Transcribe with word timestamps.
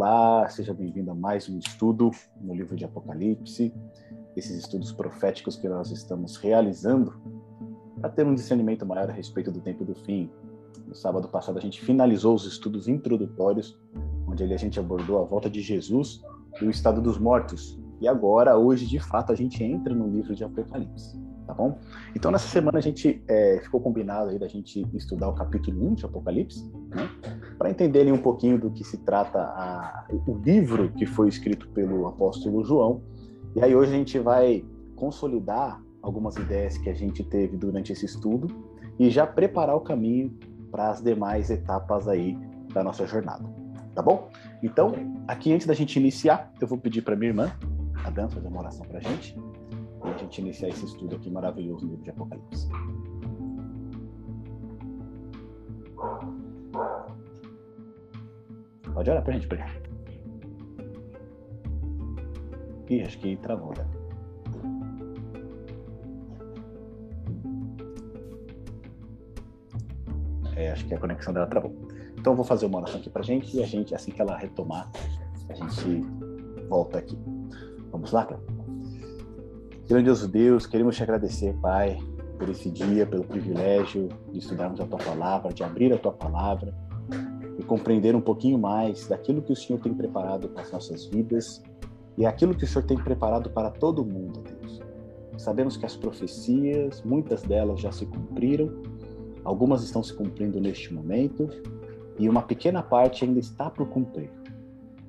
Olá, 0.00 0.48
seja 0.48 0.72
bem-vindo 0.72 1.10
a 1.10 1.14
mais 1.14 1.48
um 1.48 1.58
estudo 1.58 2.12
no 2.40 2.54
livro 2.54 2.76
de 2.76 2.84
Apocalipse, 2.84 3.74
esses 4.36 4.56
estudos 4.56 4.92
proféticos 4.92 5.56
que 5.56 5.68
nós 5.68 5.90
estamos 5.90 6.36
realizando 6.36 7.20
para 8.00 8.08
ter 8.08 8.24
um 8.24 8.32
discernimento 8.32 8.86
maior 8.86 9.10
a 9.10 9.12
respeito 9.12 9.50
do 9.50 9.60
tempo 9.60 9.84
do 9.84 9.96
fim. 9.96 10.30
No 10.86 10.94
sábado 10.94 11.26
passado 11.26 11.58
a 11.58 11.60
gente 11.60 11.80
finalizou 11.80 12.36
os 12.36 12.46
estudos 12.46 12.86
introdutórios, 12.86 13.76
onde 14.28 14.44
a 14.44 14.56
gente 14.56 14.78
abordou 14.78 15.20
a 15.20 15.24
volta 15.24 15.50
de 15.50 15.60
Jesus 15.60 16.22
e 16.62 16.64
o 16.64 16.70
estado 16.70 17.02
dos 17.02 17.18
mortos. 17.18 17.76
E 18.00 18.06
agora, 18.06 18.56
hoje, 18.56 18.86
de 18.86 19.00
fato, 19.00 19.32
a 19.32 19.34
gente 19.34 19.64
entra 19.64 19.92
no 19.92 20.06
livro 20.06 20.32
de 20.32 20.44
Apocalipse 20.44 21.18
tá 21.48 21.54
bom? 21.54 21.78
Então, 22.14 22.30
nessa 22.30 22.46
semana 22.46 22.76
a 22.76 22.80
gente 22.82 23.24
é, 23.26 23.58
ficou 23.62 23.80
combinado 23.80 24.28
aí 24.28 24.38
da 24.38 24.46
gente 24.46 24.86
estudar 24.94 25.28
o 25.28 25.34
capítulo 25.34 25.88
1 25.88 25.94
de 25.94 26.04
Apocalipse, 26.04 26.70
né? 26.90 27.08
Para 27.58 27.70
entender 27.70 28.00
ali 28.00 28.12
um 28.12 28.18
pouquinho 28.18 28.58
do 28.58 28.70
que 28.70 28.84
se 28.84 28.98
trata 28.98 29.40
a, 29.40 30.06
o 30.26 30.36
livro 30.36 30.90
que 30.92 31.04
foi 31.04 31.28
escrito 31.28 31.68
pelo 31.70 32.06
apóstolo 32.06 32.64
João. 32.64 33.02
E 33.56 33.62
aí 33.62 33.74
hoje 33.74 33.92
a 33.92 33.96
gente 33.96 34.18
vai 34.18 34.64
consolidar 34.94 35.82
algumas 36.00 36.36
ideias 36.36 36.78
que 36.78 36.88
a 36.88 36.94
gente 36.94 37.24
teve 37.24 37.56
durante 37.56 37.92
esse 37.92 38.06
estudo 38.06 38.46
e 38.98 39.10
já 39.10 39.26
preparar 39.26 39.76
o 39.76 39.80
caminho 39.80 40.32
para 40.70 40.90
as 40.90 41.02
demais 41.02 41.50
etapas 41.50 42.06
aí 42.06 42.38
da 42.72 42.84
nossa 42.84 43.06
jornada, 43.06 43.44
tá 43.94 44.02
bom? 44.02 44.28
Então, 44.62 44.92
aqui 45.26 45.52
antes 45.52 45.66
da 45.66 45.74
gente 45.74 45.98
iniciar, 45.98 46.52
eu 46.60 46.66
vou 46.66 46.78
pedir 46.78 47.02
para 47.02 47.16
minha 47.16 47.30
irmã, 47.30 47.52
a 48.04 48.10
Dan, 48.10 48.28
fazer 48.28 48.46
uma 48.48 48.60
oração 48.60 48.86
para 48.86 48.98
a 48.98 49.00
gente 49.00 49.34
para 49.98 50.14
a 50.14 50.18
gente 50.18 50.40
iniciar 50.40 50.68
esse 50.68 50.84
estudo 50.84 51.16
aqui 51.16 51.30
maravilhoso 51.30 51.84
no 51.84 51.90
livro 51.92 52.04
de 52.04 52.10
Apocalipse. 52.10 52.68
Pode 58.98 59.10
olhar 59.10 59.22
para 59.22 59.32
a 59.32 59.36
gente, 59.36 59.46
Pri. 59.46 59.62
Ih, 62.88 63.02
acho 63.02 63.16
que 63.20 63.36
travou, 63.36 63.72
né? 63.76 63.86
É, 70.56 70.72
acho 70.72 70.84
que 70.84 70.94
a 70.94 70.98
conexão 70.98 71.32
dela 71.32 71.46
travou. 71.46 71.72
Então 72.18 72.32
eu 72.32 72.36
vou 72.36 72.44
fazer 72.44 72.66
uma 72.66 72.78
oração 72.78 72.98
aqui 72.98 73.08
para 73.08 73.22
a 73.22 73.24
gente 73.24 73.56
e 73.56 73.62
a 73.62 73.66
gente, 73.68 73.94
assim 73.94 74.10
que 74.10 74.20
ela 74.20 74.36
retomar, 74.36 74.90
a 75.48 75.54
gente 75.54 76.04
volta 76.68 76.98
aqui. 76.98 77.16
Vamos 77.92 78.10
lá, 78.10 78.26
cara? 78.26 78.40
Grandioso 79.88 80.26
Deus, 80.26 80.66
queremos 80.66 80.96
te 80.96 81.04
agradecer, 81.04 81.54
Pai, 81.62 82.00
por 82.36 82.48
esse 82.48 82.68
dia, 82.68 83.06
pelo 83.06 83.22
privilégio 83.22 84.08
de 84.32 84.40
estudarmos 84.40 84.80
a 84.80 84.86
tua 84.86 84.98
palavra, 84.98 85.52
de 85.52 85.62
abrir 85.62 85.92
a 85.92 85.98
tua 85.98 86.12
palavra 86.12 86.74
e 87.58 87.62
compreender 87.64 88.14
um 88.14 88.20
pouquinho 88.20 88.56
mais 88.56 89.08
daquilo 89.08 89.42
que 89.42 89.52
o 89.52 89.56
Senhor 89.56 89.80
tem 89.80 89.92
preparado 89.92 90.48
para 90.48 90.62
as 90.62 90.70
nossas 90.70 91.04
vidas 91.06 91.60
e 92.16 92.24
aquilo 92.24 92.54
que 92.54 92.64
o 92.64 92.66
Senhor 92.66 92.84
tem 92.84 92.96
preparado 92.96 93.50
para 93.50 93.70
todo 93.70 94.04
mundo, 94.04 94.42
Deus. 94.42 94.80
Sabemos 95.36 95.76
que 95.76 95.84
as 95.84 95.96
profecias, 95.96 97.02
muitas 97.02 97.42
delas 97.42 97.80
já 97.80 97.92
se 97.92 98.06
cumpriram, 98.06 98.82
algumas 99.44 99.82
estão 99.82 100.02
se 100.02 100.14
cumprindo 100.14 100.60
neste 100.60 100.92
momento 100.92 101.48
e 102.18 102.28
uma 102.28 102.42
pequena 102.42 102.82
parte 102.82 103.24
ainda 103.24 103.38
está 103.38 103.70
por 103.70 103.88
cumprir. 103.88 104.30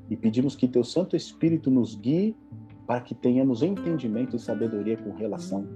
E 0.09 0.15
pedimos 0.15 0.55
que 0.55 0.67
teu 0.67 0.83
Santo 0.83 1.15
Espírito 1.15 1.69
nos 1.69 1.95
guie 1.95 2.35
para 2.87 3.01
que 3.01 3.13
tenhamos 3.13 3.61
entendimento 3.61 4.35
e 4.35 4.39
sabedoria 4.39 4.97
com 4.97 5.11
relação 5.13 5.67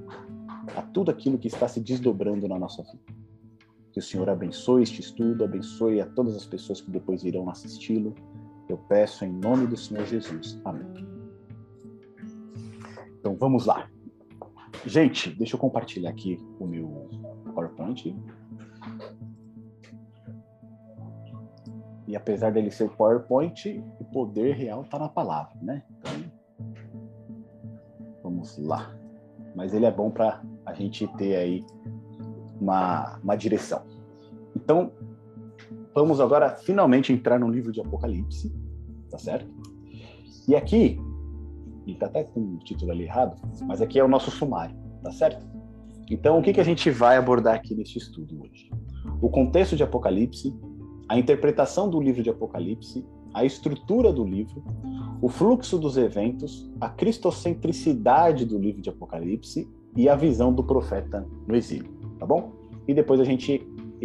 a 0.76 0.82
tudo 0.82 1.12
aquilo 1.12 1.38
que 1.38 1.48
está 1.48 1.68
se 1.68 1.80
desdobrando 1.80 2.48
na 2.48 2.58
nossa 2.58 2.82
vida. 2.84 3.23
Que 3.94 4.00
o 4.00 4.02
Senhor 4.02 4.28
abençoe 4.28 4.82
este 4.82 5.02
estudo, 5.02 5.44
abençoe 5.44 6.02
a 6.02 6.06
todas 6.08 6.36
as 6.36 6.46
pessoas 6.46 6.82
que 6.82 6.90
depois 6.90 7.24
irão 7.24 7.48
assisti-lo. 7.48 8.16
Eu 8.68 8.78
peço 8.78 9.24
em 9.24 9.32
nome 9.32 9.68
do 9.68 9.78
Senhor 9.78 10.04
Jesus. 10.06 10.60
Amém. 10.66 11.08
Então 13.20 13.36
vamos 13.36 13.68
lá. 13.68 13.88
Gente, 14.84 15.30
deixa 15.30 15.56
eu 15.56 15.60
compartilhar 15.60 16.10
aqui 16.10 16.40
o 16.60 16.66
meu 16.66 17.08
PowerPoint. 17.54 18.18
E 22.08 22.16
apesar 22.16 22.52
dele 22.52 22.72
ser 22.72 22.90
PowerPoint, 22.90 23.80
o 24.00 24.06
poder 24.06 24.56
real 24.56 24.82
está 24.82 24.98
na 24.98 25.08
palavra, 25.08 25.56
né? 25.62 25.84
Então, 26.00 26.32
Vamos 28.24 28.58
lá. 28.58 28.94
Mas 29.56 29.74
ele 29.74 29.86
é 29.86 29.92
bom 29.92 30.10
para 30.10 30.42
a 30.66 30.74
gente 30.74 31.08
ter 31.16 31.36
aí 31.36 31.64
uma, 32.60 33.20
uma 33.24 33.36
direção. 33.36 33.82
Então, 34.56 34.92
vamos 35.94 36.20
agora 36.20 36.56
finalmente 36.56 37.12
entrar 37.12 37.40
no 37.40 37.50
livro 37.50 37.72
de 37.72 37.82
Apocalipse, 37.82 38.54
tá 39.10 39.18
certo? 39.18 39.50
E 40.48 40.56
aqui, 40.56 41.00
e 41.86 41.96
tá 41.96 42.08
até 42.08 42.24
com 42.24 42.40
o 42.40 42.58
título 42.60 42.92
ali 42.92 43.04
errado, 43.04 43.40
mas 43.66 43.82
aqui 43.82 44.00
é 44.00 44.04
o 44.04 44.08
nosso 44.08 44.32
sumário, 44.32 44.76
tá 45.02 45.12
certo? 45.12 45.46
Então, 46.10 46.40
o 46.40 46.42
que, 46.42 46.54
que 46.54 46.60
a 46.60 46.66
gente 46.66 46.90
vai 46.90 47.18
abordar 47.18 47.56
aqui 47.56 47.74
neste 47.74 47.98
estudo 47.98 48.42
hoje? 48.42 48.70
O 49.22 49.30
contexto 49.30 49.76
de 49.76 49.84
Apocalipse, 49.84 50.54
a 51.08 51.18
interpretação 51.18 51.90
do 51.90 52.00
livro 52.00 52.22
de 52.22 52.30
Apocalipse, 52.30 53.06
a 53.34 53.44
estrutura 53.44 54.12
do 54.12 54.24
livro, 54.24 54.64
o 55.22 55.30
fluxo 55.30 55.78
dos 55.78 55.98
eventos, 55.98 56.70
a 56.80 56.90
cristocentricidade 56.90 58.46
do 58.46 58.60
livro 58.60 58.82
de 58.82 58.90
Apocalipse 58.90 59.68
e 59.96 60.10
a 60.10 60.16
visão 60.16 60.54
do 60.54 60.64
profeta 60.64 61.26
no 61.48 61.56
exílio, 61.56 61.93
tá 62.24 62.28
bom? 62.28 62.54
E 62.88 62.94
depois 62.94 63.20
a 63.20 63.26
gente, 63.26 63.62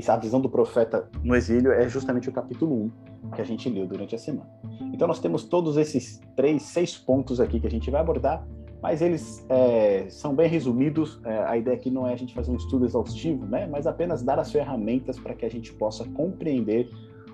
a 0.08 0.16
visão 0.16 0.40
do 0.40 0.50
profeta 0.50 1.08
no 1.22 1.36
exílio 1.36 1.70
é 1.70 1.88
justamente 1.88 2.28
o 2.28 2.32
capítulo 2.32 2.90
1 3.30 3.30
que 3.34 3.40
a 3.40 3.44
gente 3.44 3.68
leu 3.68 3.86
durante 3.86 4.14
a 4.16 4.18
semana. 4.18 4.50
Então 4.92 5.06
nós 5.06 5.20
temos 5.20 5.44
todos 5.44 5.76
esses 5.76 6.20
três, 6.34 6.62
seis 6.64 6.96
pontos 6.96 7.40
aqui 7.40 7.60
que 7.60 7.66
a 7.66 7.70
gente 7.70 7.90
vai 7.90 8.00
abordar, 8.00 8.44
mas 8.82 9.02
eles 9.02 9.46
é, 9.48 10.06
são 10.08 10.34
bem 10.34 10.48
resumidos. 10.48 11.20
É, 11.24 11.44
a 11.44 11.56
ideia 11.56 11.76
aqui 11.76 11.90
não 11.90 12.08
é 12.08 12.12
a 12.12 12.16
gente 12.16 12.34
fazer 12.34 12.50
um 12.50 12.56
estudo 12.56 12.84
exaustivo, 12.84 13.46
né? 13.46 13.68
Mas 13.70 13.86
apenas 13.86 14.22
dar 14.22 14.38
as 14.40 14.50
ferramentas 14.50 15.18
para 15.18 15.34
que 15.34 15.46
a 15.46 15.48
gente 15.48 15.72
possa 15.74 16.04
compreender 16.08 16.88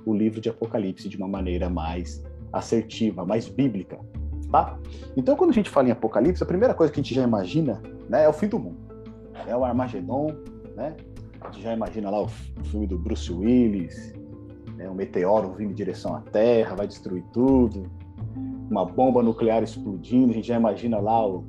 o 0.05 0.12
livro 0.12 0.39
de 0.39 0.50
Apocalipse 0.50 1.09
de 1.09 1.17
uma 1.17 1.28
maneira 1.28 1.71
mais 1.71 2.23
assertiva, 2.53 3.25
mais 3.25 3.49
bíblica, 3.49 3.99
tá? 4.50 4.78
Então, 5.17 5.34
quando 5.34 5.50
a 5.50 5.55
gente 5.55 5.71
fala 5.71 5.89
em 5.89 5.93
Apocalipse, 5.93 6.43
a 6.43 6.47
primeira 6.47 6.75
coisa 6.75 6.93
que 6.93 7.00
a 7.00 7.03
gente 7.03 7.15
já 7.15 7.23
imagina, 7.23 7.83
né, 8.09 8.25
é 8.25 8.28
o 8.28 8.34
fim 8.34 8.49
do 8.49 8.59
mundo. 8.59 8.84
É 9.47 9.56
o 9.56 9.65
Armagedon, 9.65 10.34
né? 10.75 10.97
A 11.41 11.51
gente 11.51 11.62
já 11.62 11.73
imagina 11.73 12.11
lá 12.11 12.23
o 12.23 12.29
filme 12.65 12.87
do 12.87 12.99
Bruce 12.99 13.31
Willis, 13.33 14.15
né, 14.77 14.89
um 14.89 14.95
meteoro 14.95 15.53
vindo 15.53 15.71
em 15.71 15.75
direção 15.75 16.15
à 16.15 16.21
Terra, 16.21 16.75
vai 16.75 16.87
destruir 16.87 17.23
tudo, 17.33 17.91
uma 18.71 18.85
bomba 18.85 19.23
nuclear 19.23 19.62
explodindo, 19.62 20.33
a 20.33 20.35
gente 20.35 20.49
já 20.49 20.57
imagina 20.57 20.99
lá 20.99 21.27
o, 21.27 21.45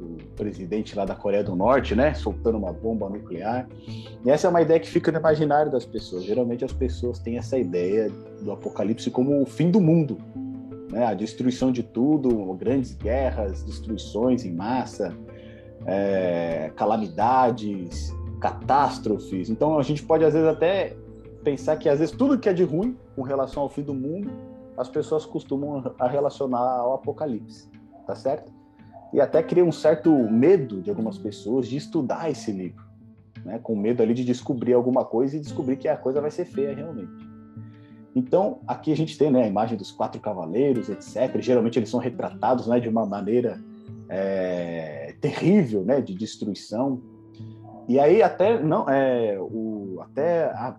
o 0.00 0.16
presidente 0.36 0.96
lá 0.96 1.04
da 1.04 1.14
Coreia 1.14 1.42
do 1.42 1.56
Norte, 1.56 1.94
né, 1.94 2.14
soltando 2.14 2.56
uma 2.56 2.72
bomba 2.72 3.08
nuclear. 3.08 3.68
E 4.24 4.30
essa 4.30 4.46
é 4.46 4.50
uma 4.50 4.62
ideia 4.62 4.78
que 4.78 4.88
fica 4.88 5.10
no 5.10 5.18
imaginário 5.18 5.70
das 5.70 5.84
pessoas. 5.84 6.24
Geralmente 6.24 6.64
as 6.64 6.72
pessoas 6.72 7.18
têm 7.18 7.36
essa 7.36 7.58
ideia 7.58 8.10
do 8.40 8.52
apocalipse 8.52 9.10
como 9.10 9.42
o 9.42 9.46
fim 9.46 9.70
do 9.70 9.80
mundo, 9.80 10.18
né? 10.90 11.04
a 11.04 11.14
destruição 11.14 11.72
de 11.72 11.82
tudo, 11.82 12.30
grandes 12.54 12.94
guerras, 12.94 13.64
destruições 13.64 14.44
em 14.44 14.52
massa, 14.52 15.16
é, 15.84 16.70
calamidades, 16.76 18.14
catástrofes. 18.42 19.48
Então 19.48 19.78
a 19.78 19.82
gente 19.82 20.02
pode 20.02 20.24
às 20.24 20.34
vezes 20.34 20.48
até 20.48 20.96
pensar 21.44 21.76
que 21.76 21.88
às 21.88 22.00
vezes 22.00 22.14
tudo 22.14 22.36
que 22.36 22.48
é 22.48 22.52
de 22.52 22.64
ruim 22.64 22.96
com 23.14 23.22
relação 23.22 23.62
ao 23.62 23.68
fim 23.68 23.82
do 23.82 23.94
mundo, 23.94 24.30
as 24.76 24.88
pessoas 24.88 25.24
costumam 25.24 25.94
a 25.98 26.08
relacionar 26.08 26.58
ao 26.58 26.94
apocalipse, 26.94 27.70
tá 28.04 28.16
certo? 28.16 28.52
E 29.12 29.20
até 29.20 29.42
cria 29.42 29.64
um 29.64 29.70
certo 29.70 30.10
medo 30.10 30.80
de 30.82 30.90
algumas 30.90 31.18
pessoas 31.18 31.68
de 31.68 31.76
estudar 31.76 32.30
esse 32.30 32.50
livro, 32.50 32.84
né? 33.44 33.60
Com 33.62 33.76
medo 33.76 34.02
ali 34.02 34.12
de 34.12 34.24
descobrir 34.24 34.72
alguma 34.72 35.04
coisa 35.04 35.36
e 35.36 35.40
descobrir 35.40 35.76
que 35.76 35.86
a 35.86 35.96
coisa 35.96 36.20
vai 36.20 36.30
ser 36.30 36.46
feia 36.46 36.74
realmente. 36.74 37.30
Então, 38.14 38.60
aqui 38.66 38.92
a 38.92 38.96
gente 38.96 39.16
tem 39.16 39.30
né, 39.30 39.44
a 39.44 39.46
imagem 39.46 39.78
dos 39.78 39.90
quatro 39.90 40.20
cavaleiros, 40.20 40.88
etc. 40.88 41.40
Geralmente 41.40 41.78
eles 41.78 41.88
são 41.88 42.00
retratados 42.00 42.66
né, 42.66 42.78
de 42.78 42.88
uma 42.88 43.06
maneira 43.06 43.58
é, 44.08 45.14
terrível, 45.20 45.82
né, 45.82 46.00
de 46.00 46.14
destruição. 46.14 47.00
E 47.88 47.98
aí 47.98 48.22
até 48.22 48.62
não 48.62 48.88
é 48.88 49.38
o 49.40 50.00
até 50.00 50.44
a, 50.44 50.76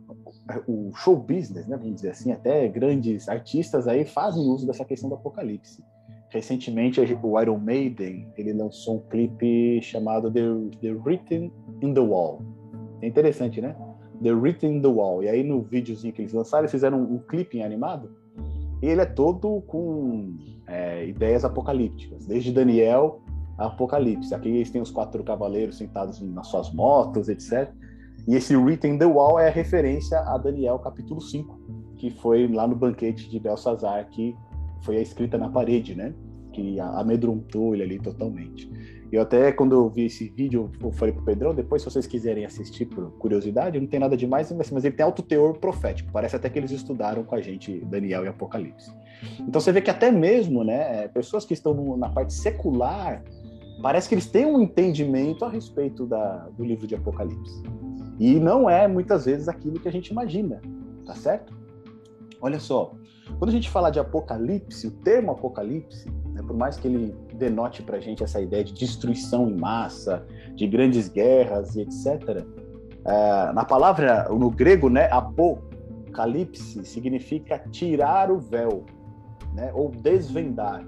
o 0.67 0.91
show 0.95 1.15
business, 1.15 1.67
né, 1.67 1.77
vamos 1.77 1.95
dizer 1.95 2.11
assim, 2.11 2.31
até 2.31 2.67
grandes 2.67 3.29
artistas 3.29 3.87
aí 3.87 4.05
fazem 4.05 4.43
uso 4.43 4.65
dessa 4.65 4.85
questão 4.85 5.09
do 5.09 5.15
apocalipse. 5.15 5.83
Recentemente 6.29 6.99
o 6.99 7.41
Iron 7.41 7.59
Maiden 7.59 8.27
ele 8.37 8.53
lançou 8.53 8.97
um 8.97 9.09
clipe 9.09 9.81
chamado 9.81 10.31
The, 10.31 10.41
the 10.81 10.91
Written 11.05 11.51
in 11.81 11.93
the 11.93 11.99
Wall. 11.99 12.41
É 13.01 13.07
interessante, 13.07 13.61
né? 13.61 13.75
The 14.21 14.31
Written 14.31 14.77
in 14.77 14.81
the 14.81 14.87
Wall. 14.87 15.23
E 15.23 15.29
aí 15.29 15.43
no 15.43 15.61
videozinho 15.61 16.13
que 16.13 16.21
eles 16.21 16.33
lançaram, 16.33 16.63
eles 16.63 16.71
fizeram 16.71 16.99
um, 16.99 17.15
um 17.15 17.19
clipe 17.19 17.61
animado. 17.61 18.09
E 18.81 18.87
ele 18.87 19.01
é 19.01 19.05
todo 19.05 19.61
com 19.61 20.35
é, 20.67 21.05
ideias 21.07 21.45
apocalípticas, 21.45 22.25
desde 22.25 22.51
Daniel 22.51 23.21
Apocalipse. 23.65 24.33
Aqui 24.33 24.49
eles 24.49 24.69
têm 24.69 24.81
os 24.81 24.91
quatro 24.91 25.23
cavaleiros 25.23 25.77
sentados 25.77 26.21
nas 26.21 26.47
suas 26.47 26.71
motos, 26.71 27.29
etc. 27.29 27.71
E 28.27 28.35
esse 28.35 28.55
Written 28.55 28.97
the 28.97 29.05
Wall 29.05 29.39
é 29.39 29.47
a 29.47 29.51
referência 29.51 30.19
a 30.19 30.37
Daniel 30.37 30.79
capítulo 30.79 31.21
5, 31.21 31.59
que 31.97 32.09
foi 32.09 32.47
lá 32.47 32.67
no 32.67 32.75
banquete 32.75 33.29
de 33.29 33.39
Belsazar 33.39 34.09
que 34.09 34.35
foi 34.81 34.97
a 34.97 35.01
escrita 35.01 35.37
na 35.37 35.49
parede, 35.49 35.95
né? 35.95 36.13
Que 36.51 36.79
amedrontou 36.79 37.73
ele 37.73 37.83
ali 37.83 37.99
totalmente. 37.99 38.69
Eu 39.13 39.21
até, 39.21 39.51
quando 39.51 39.73
eu 39.73 39.87
vi 39.89 40.05
esse 40.05 40.27
vídeo, 40.27 40.71
eu 40.81 40.91
falei 40.91 41.13
pro 41.13 41.23
Pedrão, 41.23 41.53
depois, 41.53 41.83
se 41.83 41.89
vocês 41.89 42.07
quiserem 42.07 42.45
assistir 42.45 42.85
por 42.85 43.11
curiosidade, 43.11 43.79
não 43.79 43.85
tem 43.85 43.99
nada 43.99 44.17
demais, 44.17 44.51
mas 44.51 44.83
ele 44.83 44.95
tem 44.95 45.05
alto 45.05 45.21
teor 45.21 45.59
profético. 45.59 46.11
Parece 46.11 46.35
até 46.35 46.49
que 46.49 46.57
eles 46.57 46.71
estudaram 46.71 47.23
com 47.23 47.35
a 47.35 47.41
gente 47.41 47.79
Daniel 47.85 48.25
e 48.25 48.27
Apocalipse. 48.27 48.91
Então 49.41 49.61
você 49.61 49.71
vê 49.71 49.81
que 49.81 49.91
até 49.91 50.11
mesmo, 50.11 50.63
né, 50.63 51.07
pessoas 51.09 51.45
que 51.45 51.53
estão 51.53 51.95
na 51.95 52.09
parte 52.09 52.33
secular, 52.33 53.23
parece 53.83 54.07
que 54.07 54.15
eles 54.15 54.27
têm 54.27 54.45
um 54.45 54.61
entendimento 54.61 55.43
a 55.43 55.49
respeito 55.49 56.05
da, 56.05 56.47
do 56.57 56.63
livro 56.63 56.87
de 56.87 56.95
Apocalipse. 56.95 57.61
E 58.17 58.39
não 58.39 58.69
é, 58.69 58.87
muitas 58.87 59.25
vezes, 59.25 59.49
aquilo 59.49 59.77
que 59.77 59.89
a 59.89 59.91
gente 59.91 60.07
imagina, 60.07 60.61
tá 61.05 61.13
certo? 61.13 61.53
Olha 62.39 62.61
só, 62.61 62.93
quando 63.37 63.49
a 63.49 63.51
gente 63.51 63.69
fala 63.69 63.89
de 63.89 63.99
Apocalipse, 63.99 64.87
o 64.87 64.91
termo 64.91 65.31
Apocalipse, 65.31 66.09
né, 66.31 66.41
por 66.41 66.55
mais 66.55 66.77
que 66.77 66.87
ele 66.87 67.13
denote 67.33 67.83
para 67.83 67.97
a 67.97 67.99
gente 67.99 68.23
essa 68.23 68.39
ideia 68.39 68.63
de 68.63 68.73
destruição 68.73 69.49
em 69.49 69.55
massa, 69.55 70.25
de 70.55 70.65
grandes 70.65 71.09
guerras 71.09 71.75
e 71.75 71.81
etc. 71.81 72.45
É, 73.05 73.51
na 73.51 73.65
palavra, 73.65 74.29
no 74.29 74.49
grego, 74.49 74.89
né, 74.89 75.09
apocalipse 75.11 76.85
significa 76.85 77.59
tirar 77.69 78.31
o 78.31 78.39
véu, 78.39 78.85
né, 79.53 79.73
ou 79.73 79.89
desvendar. 79.89 80.85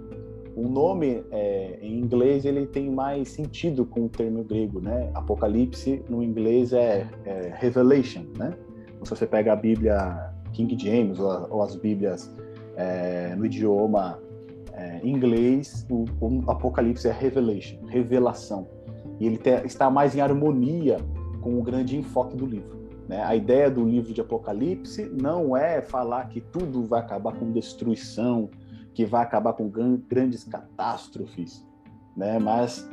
O 0.56 0.70
nome 0.70 1.24
é, 1.32 1.78
em 1.82 2.00
inglês 2.00 2.46
ele 2.46 2.66
tem 2.66 2.90
mais 2.90 3.30
sentido 3.30 3.86
com 3.86 4.06
o 4.06 4.10
termo 4.10 4.42
grego, 4.44 4.80
né? 4.80 5.12
Apocalipse 5.14 6.02
no 6.08 6.24
inglês 6.24 6.72
é, 6.72 7.08
é 7.26 7.54
revelation, 7.56 8.24
né? 8.38 8.54
Se 9.04 9.10
você 9.10 9.28
pega 9.28 9.52
a 9.52 9.56
Bíblia 9.56 10.34
King 10.54 10.78
James 10.82 11.20
ou, 11.20 11.48
ou 11.50 11.62
as 11.62 11.76
Bíblias 11.76 12.34
é, 12.78 13.36
no 13.36 13.46
idioma 13.46 14.18
é, 14.74 15.02
inglês, 15.04 15.86
o, 15.90 16.06
o, 16.22 16.50
Apocalipse 16.50 17.08
é 17.08 17.12
revelation, 17.12 17.78
revelação. 17.88 18.68
E 19.20 19.28
ele 19.28 19.38
te, 19.38 19.50
está 19.66 19.90
mais 19.90 20.16
em 20.16 20.22
harmonia 20.22 20.98
com 21.42 21.60
o 21.60 21.62
grande 21.62 21.98
enfoque 21.98 22.36
do 22.36 22.46
livro. 22.46 22.76
Né? 23.08 23.22
A 23.24 23.36
ideia 23.36 23.70
do 23.70 23.84
livro 23.84 24.14
de 24.14 24.22
Apocalipse 24.22 25.10
não 25.22 25.56
é 25.56 25.82
falar 25.82 26.30
que 26.30 26.42
tudo 26.42 26.84
vai 26.84 27.02
acabar 27.02 27.34
com 27.34 27.52
destruição, 27.52 28.50
que 28.96 29.06
vai 29.06 29.22
acabar 29.22 29.54
com 29.54 29.70
grandes 29.70 30.46
catástrofes, 30.46 31.68
né? 32.16 32.40
mas 32.40 32.90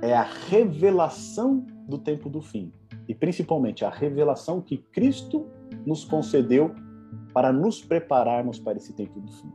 é 0.00 0.14
a 0.14 0.22
revelação 0.22 1.66
do 1.86 1.98
tempo 1.98 2.30
do 2.30 2.40
fim. 2.40 2.72
E 3.06 3.14
principalmente 3.14 3.84
a 3.84 3.90
revelação 3.90 4.62
que 4.62 4.78
Cristo 4.78 5.46
nos 5.84 6.02
concedeu 6.02 6.74
para 7.34 7.52
nos 7.52 7.82
prepararmos 7.82 8.58
para 8.58 8.78
esse 8.78 8.94
tempo 8.94 9.20
do 9.20 9.30
fim. 9.30 9.52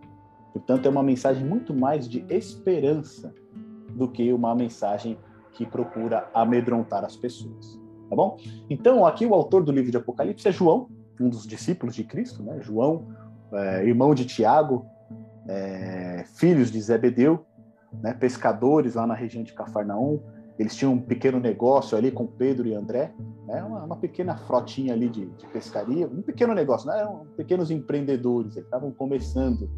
Portanto, 0.53 0.85
é 0.85 0.89
uma 0.89 1.01
mensagem 1.01 1.43
muito 1.43 1.73
mais 1.73 2.07
de 2.07 2.23
esperança 2.29 3.33
do 3.95 4.07
que 4.07 4.31
uma 4.31 4.53
mensagem 4.53 5.17
que 5.53 5.65
procura 5.65 6.29
amedrontar 6.35 7.03
as 7.03 7.15
pessoas. 7.15 7.79
Tá 8.09 8.15
bom? 8.15 8.37
Então, 8.69 9.05
aqui 9.05 9.25
o 9.25 9.33
autor 9.33 9.63
do 9.63 9.71
livro 9.71 9.89
de 9.89 9.97
Apocalipse 9.97 10.47
é 10.47 10.51
João, 10.51 10.87
um 11.19 11.29
dos 11.29 11.47
discípulos 11.47 11.95
de 11.95 12.03
Cristo, 12.03 12.43
né? 12.43 12.59
João, 12.61 13.07
é, 13.51 13.85
irmão 13.85 14.13
de 14.13 14.25
Tiago, 14.25 14.85
é, 15.49 16.23
filhos 16.35 16.71
de 16.71 16.79
Zebedeu, 16.79 17.45
né? 18.01 18.13
pescadores 18.13 18.95
lá 18.95 19.05
na 19.07 19.15
região 19.15 19.43
de 19.43 19.53
Cafarnaum. 19.53 20.21
Eles 20.57 20.75
tinham 20.75 20.93
um 20.93 21.01
pequeno 21.01 21.39
negócio 21.39 21.97
ali 21.97 22.11
com 22.11 22.27
Pedro 22.27 22.67
e 22.67 22.73
André, 22.73 23.13
né? 23.47 23.63
uma, 23.63 23.83
uma 23.85 23.95
pequena 23.95 24.37
frotinha 24.37 24.93
ali 24.93 25.09
de, 25.09 25.25
de, 25.25 25.47
pescaria, 25.47 26.05
um 26.05 26.21
pequeno 26.21 26.53
negócio, 26.53 26.87
né? 26.89 26.99
Eram 26.99 27.25
pequenos 27.37 27.71
empreendedores, 27.71 28.57
eles 28.57 28.65
estavam 28.65 28.91
começando 28.91 29.69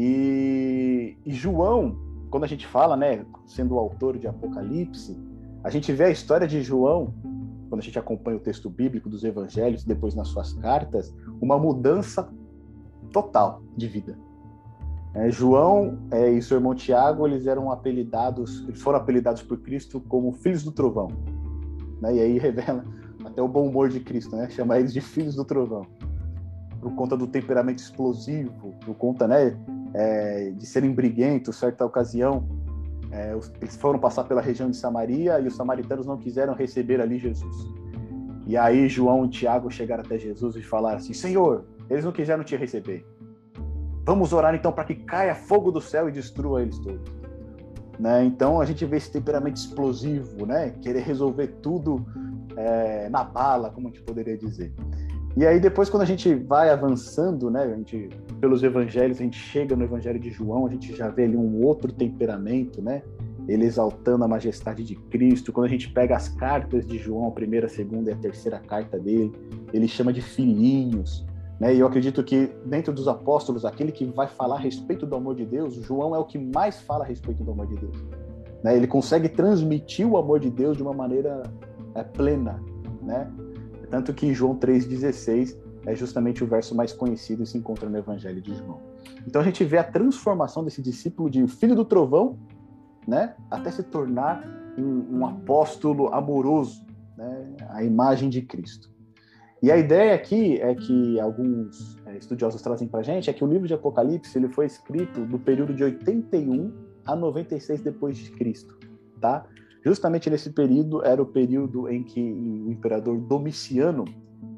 e, 0.00 1.16
e, 1.26 1.32
João, 1.32 1.98
quando 2.30 2.44
a 2.44 2.46
gente 2.46 2.64
fala, 2.68 2.96
né, 2.96 3.26
sendo 3.48 3.74
o 3.74 3.78
autor 3.80 4.16
de 4.16 4.28
Apocalipse, 4.28 5.20
a 5.64 5.70
gente 5.70 5.92
vê 5.92 6.04
a 6.04 6.10
história 6.10 6.46
de 6.46 6.62
João, 6.62 7.12
quando 7.68 7.80
a 7.80 7.84
gente 7.84 7.98
acompanha 7.98 8.36
o 8.36 8.40
texto 8.40 8.70
bíblico 8.70 9.08
dos 9.08 9.24
evangelhos, 9.24 9.84
depois 9.84 10.14
nas 10.14 10.28
suas 10.28 10.52
cartas, 10.52 11.12
uma 11.40 11.58
mudança 11.58 12.32
total 13.12 13.60
de 13.76 13.88
vida. 13.88 14.16
É, 15.14 15.30
João 15.30 15.98
é, 16.10 16.30
e 16.30 16.42
seu 16.42 16.58
irmão 16.58 16.74
Tiago, 16.74 17.26
eles 17.26 17.46
eram 17.46 17.72
apelidados, 17.72 18.64
eles 18.68 18.80
foram 18.80 18.98
apelidados 18.98 19.42
por 19.42 19.58
Cristo 19.58 20.00
como 20.00 20.32
filhos 20.32 20.62
do 20.62 20.70
trovão. 20.70 21.08
Né? 22.00 22.16
E 22.16 22.20
aí 22.20 22.38
revela 22.38 22.84
até 23.24 23.42
o 23.42 23.48
bom 23.48 23.66
humor 23.66 23.88
de 23.88 24.00
Cristo, 24.00 24.36
né? 24.36 24.48
Chama 24.50 24.78
eles 24.78 24.92
de 24.92 25.00
filhos 25.00 25.34
do 25.34 25.44
trovão. 25.44 25.86
Por 26.80 26.94
conta 26.94 27.16
do 27.16 27.26
temperamento 27.26 27.78
explosivo, 27.78 28.74
por 28.84 28.94
conta, 28.94 29.26
né, 29.26 29.58
é, 29.92 30.50
de 30.50 30.64
serem 30.64 30.92
briguentos, 30.92 31.56
certa 31.56 31.84
ocasião, 31.84 32.46
é, 33.10 33.36
eles 33.60 33.76
foram 33.76 33.98
passar 33.98 34.24
pela 34.24 34.40
região 34.40 34.70
de 34.70 34.76
Samaria 34.76 35.40
e 35.40 35.46
os 35.46 35.56
samaritanos 35.56 36.06
não 36.06 36.16
quiseram 36.16 36.54
receber 36.54 37.00
ali 37.00 37.18
Jesus. 37.18 37.56
E 38.46 38.56
aí 38.56 38.88
João 38.88 39.26
e 39.26 39.28
Tiago 39.28 39.70
chegaram 39.70 40.04
até 40.04 40.18
Jesus 40.18 40.56
e 40.56 40.62
falaram 40.62 40.98
assim: 40.98 41.12
Senhor, 41.12 41.64
eles 41.90 42.04
não 42.04 42.12
quiseram 42.12 42.44
te 42.44 42.56
receber. 42.56 43.04
Vamos 44.08 44.32
orar 44.32 44.54
então 44.54 44.72
para 44.72 44.84
que 44.84 44.94
caia 44.94 45.34
fogo 45.34 45.70
do 45.70 45.82
céu 45.82 46.08
e 46.08 46.12
destrua 46.12 46.62
eles 46.62 46.78
todos. 46.78 47.12
Né? 48.00 48.24
Então 48.24 48.58
a 48.58 48.64
gente 48.64 48.82
vê 48.86 48.96
esse 48.96 49.12
temperamento 49.12 49.56
explosivo, 49.56 50.46
né? 50.46 50.70
Querer 50.80 51.02
resolver 51.02 51.48
tudo 51.60 52.06
é, 52.56 53.10
na 53.10 53.22
bala, 53.22 53.68
como 53.68 53.88
a 53.88 53.90
gente 53.90 54.00
poderia 54.00 54.34
dizer. 54.34 54.72
E 55.36 55.46
aí 55.46 55.60
depois 55.60 55.90
quando 55.90 56.04
a 56.04 56.06
gente 56.06 56.34
vai 56.34 56.70
avançando, 56.70 57.50
né, 57.50 57.64
a 57.64 57.76
gente 57.76 58.08
pelos 58.40 58.62
evangelhos, 58.62 59.20
a 59.20 59.24
gente 59.24 59.38
chega 59.38 59.76
no 59.76 59.84
evangelho 59.84 60.18
de 60.18 60.30
João, 60.30 60.66
a 60.66 60.70
gente 60.70 60.96
já 60.96 61.10
vê 61.10 61.24
ali 61.24 61.36
um 61.36 61.62
outro 61.62 61.92
temperamento, 61.92 62.80
né? 62.80 63.02
Ele 63.46 63.66
exaltando 63.66 64.24
a 64.24 64.28
majestade 64.28 64.84
de 64.84 64.94
Cristo. 64.94 65.52
Quando 65.52 65.66
a 65.66 65.70
gente 65.70 65.92
pega 65.92 66.16
as 66.16 66.30
cartas 66.30 66.86
de 66.86 66.96
João, 66.96 67.28
a 67.28 67.30
primeira, 67.30 67.66
a 67.66 67.68
segunda 67.68 68.08
e 68.08 68.14
a 68.14 68.16
terceira 68.16 68.58
carta 68.58 68.98
dele, 68.98 69.30
ele 69.70 69.86
chama 69.86 70.14
de 70.14 70.22
filhinhos, 70.22 71.26
né? 71.58 71.74
E 71.74 71.80
eu 71.80 71.86
acredito 71.86 72.22
que 72.22 72.52
dentro 72.64 72.92
dos 72.92 73.08
apóstolos, 73.08 73.64
aquele 73.64 73.90
que 73.90 74.04
vai 74.04 74.26
falar 74.26 74.56
a 74.56 74.60
respeito 74.60 75.04
do 75.04 75.16
amor 75.16 75.34
de 75.34 75.44
Deus, 75.44 75.74
João 75.74 76.14
é 76.14 76.18
o 76.18 76.24
que 76.24 76.38
mais 76.38 76.80
fala 76.80 77.04
a 77.04 77.06
respeito 77.06 77.42
do 77.42 77.50
amor 77.50 77.66
de 77.66 77.76
Deus. 77.76 77.96
Né? 78.62 78.76
Ele 78.76 78.86
consegue 78.86 79.28
transmitir 79.28 80.06
o 80.06 80.16
amor 80.16 80.40
de 80.40 80.50
Deus 80.50 80.76
de 80.76 80.82
uma 80.82 80.92
maneira 80.92 81.42
é, 81.94 82.02
plena, 82.02 82.62
né? 83.02 83.30
Tanto 83.90 84.12
que 84.12 84.26
em 84.26 84.34
João 84.34 84.54
3,16 84.54 85.56
é 85.86 85.94
justamente 85.94 86.44
o 86.44 86.46
verso 86.46 86.74
mais 86.74 86.92
conhecido 86.92 87.42
e 87.42 87.46
se 87.46 87.56
encontra 87.56 87.88
no 87.88 87.96
Evangelho 87.96 88.40
de 88.40 88.54
João. 88.54 88.80
Então 89.26 89.40
a 89.40 89.44
gente 89.44 89.64
vê 89.64 89.78
a 89.78 89.84
transformação 89.84 90.62
desse 90.62 90.82
discípulo 90.82 91.30
de 91.30 91.46
filho 91.46 91.74
do 91.74 91.84
trovão, 91.84 92.38
né, 93.06 93.34
até 93.50 93.70
se 93.70 93.82
tornar 93.82 94.44
um, 94.76 95.18
um 95.18 95.26
apóstolo 95.26 96.12
amoroso, 96.12 96.84
né, 97.16 97.46
a 97.70 97.82
imagem 97.82 98.28
de 98.28 98.42
Cristo. 98.42 98.90
E 99.60 99.72
a 99.72 99.76
ideia 99.76 100.14
aqui 100.14 100.60
é 100.60 100.74
que 100.74 101.18
alguns 101.18 101.96
é, 102.06 102.16
estudiosos 102.16 102.62
trazem 102.62 102.86
para 102.86 103.02
gente 103.02 103.28
é 103.28 103.32
que 103.32 103.42
o 103.42 103.46
livro 103.46 103.66
de 103.66 103.74
Apocalipse 103.74 104.38
ele 104.38 104.48
foi 104.48 104.66
escrito 104.66 105.20
no 105.20 105.38
período 105.38 105.74
de 105.74 105.82
81 105.82 106.72
a 107.04 107.16
96 107.16 107.80
depois 107.80 108.16
de 108.16 108.30
Cristo, 108.30 108.78
tá? 109.20 109.46
Justamente 109.84 110.30
nesse 110.30 110.50
período 110.50 111.04
era 111.04 111.20
o 111.20 111.26
período 111.26 111.88
em 111.88 112.04
que 112.04 112.20
o 112.20 112.70
imperador 112.70 113.18
Domiciano 113.18 114.04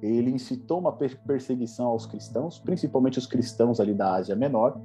ele 0.03 0.31
incitou 0.31 0.79
uma 0.79 0.93
perseguição 0.93 1.87
aos 1.87 2.07
cristãos, 2.07 2.59
principalmente 2.59 3.19
os 3.19 3.27
cristãos 3.27 3.81
ali 3.81 3.95
da 3.95 4.15
Ásia 4.15 4.35
Menor. 4.35 4.81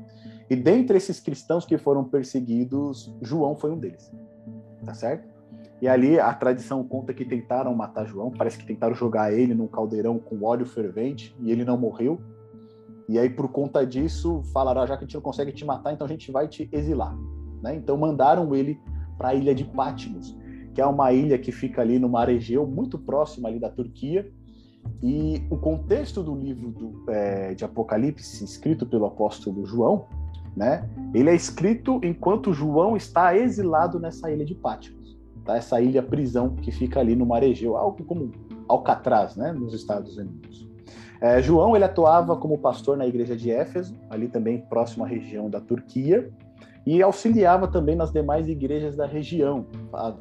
E 0.49 0.55
dentre 0.55 0.97
esses 0.97 1.19
cristãos 1.19 1.65
que 1.65 1.77
foram 1.77 2.03
perseguidos, 2.03 3.13
João 3.21 3.55
foi 3.55 3.71
um 3.71 3.77
deles. 3.77 4.11
Tá 4.83 4.93
certo? 4.93 5.34
E 5.81 5.87
ali 5.87 6.19
a 6.19 6.33
tradição 6.33 6.83
conta 6.83 7.13
que 7.13 7.25
tentaram 7.25 7.73
matar 7.75 8.05
João, 8.07 8.31
parece 8.31 8.57
que 8.57 8.65
tentaram 8.65 8.95
jogar 8.95 9.33
ele 9.33 9.53
num 9.53 9.67
caldeirão 9.67 10.17
com 10.17 10.43
óleo 10.43 10.65
fervente 10.65 11.35
e 11.39 11.51
ele 11.51 11.65
não 11.65 11.77
morreu. 11.77 12.19
E 13.07 13.19
aí 13.19 13.29
por 13.29 13.49
conta 13.49 13.85
disso, 13.85 14.41
falaram, 14.53 14.81
ah, 14.81 14.85
já 14.85 14.97
que 14.97 15.03
a 15.03 15.07
gente 15.07 15.15
não 15.15 15.21
consegue 15.21 15.51
te 15.51 15.65
matar, 15.65 15.93
então 15.93 16.05
a 16.05 16.09
gente 16.09 16.31
vai 16.31 16.47
te 16.47 16.67
exilar, 16.71 17.15
né? 17.61 17.75
Então 17.75 17.97
mandaram 17.97 18.55
ele 18.55 18.79
para 19.17 19.29
a 19.29 19.35
ilha 19.35 19.53
de 19.53 19.63
Patmos, 19.63 20.35
que 20.73 20.81
é 20.81 20.85
uma 20.85 21.11
ilha 21.11 21.37
que 21.37 21.51
fica 21.51 21.81
ali 21.81 21.99
no 21.99 22.09
mar 22.09 22.29
Egeu, 22.29 22.65
muito 22.65 22.97
próxima 22.97 23.49
ali 23.49 23.59
da 23.59 23.69
Turquia. 23.69 24.29
E 25.03 25.43
o 25.49 25.57
contexto 25.57 26.23
do 26.23 26.35
livro 26.35 26.71
do, 26.71 27.11
é, 27.11 27.53
de 27.53 27.65
Apocalipse, 27.65 28.43
escrito 28.43 28.85
pelo 28.85 29.05
apóstolo 29.05 29.65
João, 29.65 30.05
né, 30.55 30.89
ele 31.13 31.29
é 31.29 31.35
escrito 31.35 31.99
enquanto 32.03 32.53
João 32.53 32.95
está 32.95 33.35
exilado 33.35 33.99
nessa 33.99 34.31
ilha 34.31 34.45
de 34.45 34.55
Patmos, 34.55 35.04
tá? 35.45 35.55
essa 35.55 35.79
ilha 35.79 36.01
prisão 36.01 36.55
que 36.55 36.71
fica 36.71 36.99
ali 36.99 37.15
no 37.15 37.25
mar 37.25 37.43
Egeu, 37.43 37.77
algo 37.77 38.03
como 38.03 38.31
Alcatraz, 38.67 39.35
né, 39.35 39.53
nos 39.53 39.73
Estados 39.73 40.17
Unidos. 40.17 40.67
É, 41.21 41.41
João 41.41 41.75
ele 41.75 41.85
atuava 41.85 42.35
como 42.35 42.57
pastor 42.57 42.97
na 42.97 43.07
igreja 43.07 43.35
de 43.35 43.51
Éfeso, 43.51 43.95
ali 44.09 44.27
também 44.27 44.61
próximo 44.69 45.05
à 45.05 45.07
região 45.07 45.49
da 45.49 45.61
Turquia, 45.61 46.29
e 46.85 47.01
auxiliava 47.01 47.67
também 47.67 47.95
nas 47.95 48.11
demais 48.11 48.47
igrejas 48.47 48.95
da 48.95 49.07
região. 49.07 49.65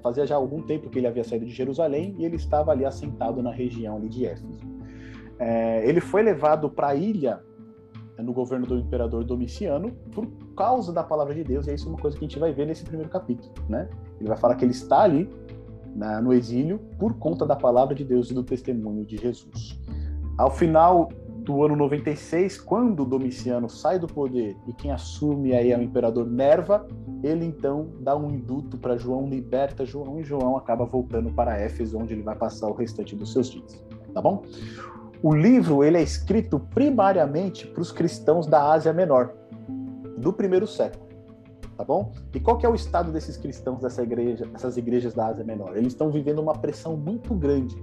Fazia 0.02 0.26
já 0.26 0.36
algum 0.36 0.62
tempo 0.62 0.88
que 0.88 0.98
ele 0.98 1.06
havia 1.06 1.22
saído 1.22 1.44
de 1.44 1.52
Jerusalém 1.52 2.14
e 2.18 2.24
ele 2.24 2.36
estava 2.36 2.70
ali 2.70 2.86
assentado 2.86 3.42
na 3.42 3.50
região 3.50 3.96
ali 3.96 4.08
de 4.08 4.24
Éfeso. 4.24 4.60
É, 5.38 5.86
ele 5.86 6.00
foi 6.00 6.22
levado 6.22 6.70
para 6.70 6.88
a 6.88 6.94
ilha 6.94 7.40
no 8.22 8.32
governo 8.32 8.66
do 8.66 8.78
imperador 8.78 9.24
Domiciano 9.24 9.90
por 10.12 10.26
causa 10.56 10.92
da 10.92 11.02
palavra 11.02 11.34
de 11.34 11.42
Deus, 11.42 11.66
e 11.66 11.74
isso 11.74 11.86
é 11.86 11.90
uma 11.90 11.98
coisa 11.98 12.16
que 12.16 12.24
a 12.24 12.28
gente 12.28 12.38
vai 12.38 12.52
ver 12.52 12.66
nesse 12.66 12.84
primeiro 12.84 13.10
capítulo, 13.10 13.52
né? 13.68 13.88
Ele 14.20 14.28
vai 14.28 14.36
falar 14.36 14.54
que 14.54 14.64
ele 14.64 14.72
está 14.72 15.02
ali 15.02 15.28
na, 15.94 16.20
no 16.20 16.32
exílio 16.32 16.78
por 16.98 17.14
conta 17.14 17.46
da 17.46 17.56
palavra 17.56 17.94
de 17.94 18.04
Deus 18.04 18.30
e 18.30 18.34
do 18.34 18.42
testemunho 18.42 19.04
de 19.04 19.16
Jesus. 19.16 19.80
Ao 20.36 20.50
final 20.50 21.08
do 21.44 21.62
ano 21.62 21.76
96, 21.76 22.58
quando 22.60 23.04
Domiciano 23.04 23.68
sai 23.68 23.98
do 23.98 24.06
poder 24.06 24.56
e 24.66 24.72
quem 24.72 24.90
assume 24.90 25.54
aí 25.54 25.72
é 25.72 25.78
o 25.78 25.82
imperador 25.82 26.26
Nerva, 26.26 26.86
ele 27.22 27.44
então 27.44 27.90
dá 28.00 28.16
um 28.16 28.30
induto 28.30 28.78
para 28.78 28.96
João, 28.96 29.28
liberta 29.28 29.84
João 29.84 30.18
e 30.18 30.24
João 30.24 30.56
acaba 30.56 30.86
voltando 30.86 31.30
para 31.30 31.58
Éfeso, 31.58 31.98
onde 31.98 32.14
ele 32.14 32.22
vai 32.22 32.34
passar 32.34 32.68
o 32.68 32.74
restante 32.74 33.14
dos 33.14 33.32
seus 33.32 33.50
dias. 33.50 33.84
Tá 34.14 34.22
bom? 34.22 34.42
O 35.26 35.34
livro 35.34 35.82
ele 35.82 35.96
é 35.96 36.02
escrito 36.02 36.60
primariamente 36.60 37.66
para 37.66 37.80
os 37.80 37.90
cristãos 37.90 38.46
da 38.46 38.70
Ásia 38.70 38.92
Menor, 38.92 39.32
do 40.18 40.34
primeiro 40.34 40.66
século. 40.66 41.08
Tá 41.78 41.82
bom? 41.82 42.12
E 42.34 42.38
qual 42.38 42.58
que 42.58 42.66
é 42.66 42.68
o 42.68 42.74
estado 42.74 43.10
desses 43.10 43.38
cristãos 43.38 43.80
dessa 43.80 44.02
igreja, 44.02 44.44
dessas 44.44 44.76
igrejas 44.76 45.14
da 45.14 45.28
Ásia 45.28 45.42
Menor? 45.42 45.78
Eles 45.78 45.94
estão 45.94 46.10
vivendo 46.10 46.40
uma 46.40 46.52
pressão 46.52 46.94
muito 46.94 47.34
grande 47.34 47.74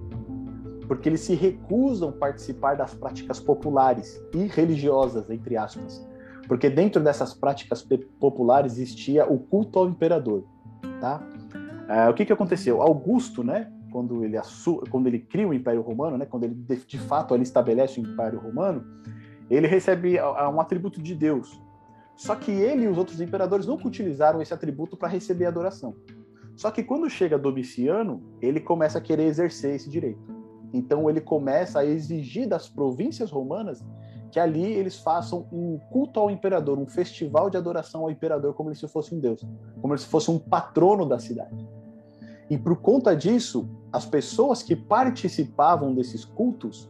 porque 0.87 1.09
eles 1.09 1.21
se 1.21 1.33
recusam 1.33 2.11
participar 2.11 2.77
das 2.77 2.93
práticas 2.93 3.39
populares 3.39 4.21
e 4.35 4.45
religiosas, 4.45 5.27
entre 5.31 5.57
aspas. 5.57 6.07
Porque 6.47 6.69
dentro 6.69 7.01
dessas 7.01 7.33
práticas 7.33 7.83
populares 8.19 8.73
existia 8.73 9.25
o 9.25 9.39
culto 9.39 9.79
ao 9.79 9.89
imperador, 9.89 10.43
tá? 10.99 11.27
É, 11.89 12.07
o 12.07 12.13
que 12.13 12.23
que 12.23 12.33
aconteceu? 12.33 12.83
Augusto, 12.83 13.43
né, 13.43 13.71
quando 13.91 14.23
ele 14.23 14.37
quando 14.89 15.07
ele 15.07 15.19
cria 15.19 15.47
o 15.47 15.53
Império 15.53 15.81
Romano, 15.81 16.17
né, 16.17 16.25
quando 16.25 16.45
ele 16.45 16.55
de, 16.55 16.97
fato 16.97 17.35
ele 17.35 17.43
estabelece 17.43 17.99
o 17.99 18.03
Império 18.03 18.39
Romano, 18.39 18.83
ele 19.49 19.67
recebe 19.67 20.17
um 20.19 20.59
atributo 20.59 21.01
de 21.01 21.13
Deus. 21.13 21.61
Só 22.15 22.35
que 22.35 22.51
ele 22.51 22.83
e 22.83 22.87
os 22.87 22.97
outros 22.97 23.19
imperadores 23.19 23.65
nunca 23.65 23.87
utilizaram 23.87 24.41
esse 24.41 24.53
atributo 24.53 24.95
para 24.95 25.07
receber 25.07 25.45
adoração. 25.45 25.95
Só 26.55 26.69
que 26.69 26.83
quando 26.83 27.09
chega 27.09 27.37
Domiciano, 27.37 28.21
ele 28.41 28.59
começa 28.59 28.97
a 28.97 29.01
querer 29.01 29.23
exercer 29.23 29.75
esse 29.75 29.89
direito. 29.89 30.21
Então 30.73 31.09
ele 31.09 31.19
começa 31.19 31.79
a 31.79 31.85
exigir 31.85 32.47
das 32.47 32.69
províncias 32.69 33.31
romanas 33.31 33.83
que 34.31 34.39
ali 34.39 34.63
eles 34.63 34.97
façam 34.97 35.45
um 35.51 35.77
culto 35.89 36.19
ao 36.19 36.31
imperador, 36.31 36.79
um 36.79 36.87
festival 36.87 37.49
de 37.49 37.57
adoração 37.57 38.03
ao 38.03 38.11
imperador 38.11 38.53
como 38.53 38.73
se 38.73 38.87
fosse 38.87 39.13
um 39.13 39.19
deus, 39.19 39.45
como 39.81 39.97
se 39.97 40.05
fosse 40.07 40.31
um 40.31 40.39
patrono 40.39 41.05
da 41.05 41.19
cidade. 41.19 41.67
E 42.49 42.57
por 42.57 42.77
conta 42.77 43.15
disso, 43.15 43.69
as 43.91 44.05
pessoas 44.05 44.63
que 44.63 44.75
participavam 44.75 45.93
desses 45.93 46.23
cultos, 46.23 46.89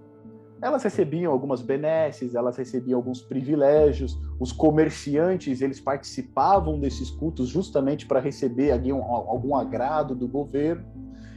elas 0.61 0.83
recebiam 0.83 1.31
algumas 1.31 1.61
benesses, 1.61 2.35
elas 2.35 2.55
recebiam 2.55 2.97
alguns 2.97 3.21
privilégios. 3.21 4.19
Os 4.39 4.51
comerciantes, 4.51 5.61
eles 5.61 5.79
participavam 5.79 6.79
desses 6.79 7.09
cultos 7.09 7.49
justamente 7.49 8.05
para 8.05 8.19
receber 8.19 8.71
algum, 8.71 9.03
algum 9.03 9.55
agrado 9.55 10.13
do 10.13 10.27
governo. 10.27 10.85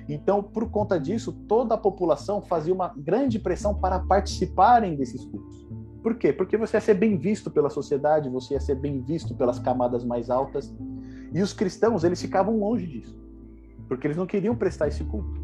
Então, 0.07 0.43
por 0.43 0.71
conta 0.71 1.01
disso, 1.01 1.33
toda 1.49 1.75
a 1.75 1.79
população 1.79 2.43
fazia 2.43 2.75
uma 2.75 2.93
grande 2.95 3.39
pressão 3.39 3.75
para 3.75 3.99
participarem 4.01 4.95
desses 4.95 5.25
cultos. 5.25 5.67
Por 6.03 6.17
quê? 6.17 6.31
Porque 6.31 6.59
você 6.59 6.77
ia 6.77 6.81
ser 6.83 6.93
bem 6.93 7.17
visto 7.17 7.51
pela 7.51 7.71
sociedade, 7.71 8.29
você 8.29 8.53
ia 8.53 8.61
ser 8.61 8.75
bem 8.75 9.01
visto 9.01 9.35
pelas 9.35 9.59
camadas 9.59 10.05
mais 10.05 10.29
altas. 10.29 10.75
E 11.33 11.41
os 11.41 11.55
cristãos, 11.55 12.05
eles 12.05 12.21
ficavam 12.21 12.59
longe 12.59 12.87
disso. 12.87 13.19
Porque 13.89 14.07
eles 14.07 14.17
não 14.19 14.27
queriam 14.27 14.55
prestar 14.55 14.89
esse 14.89 15.03
culto. 15.05 15.44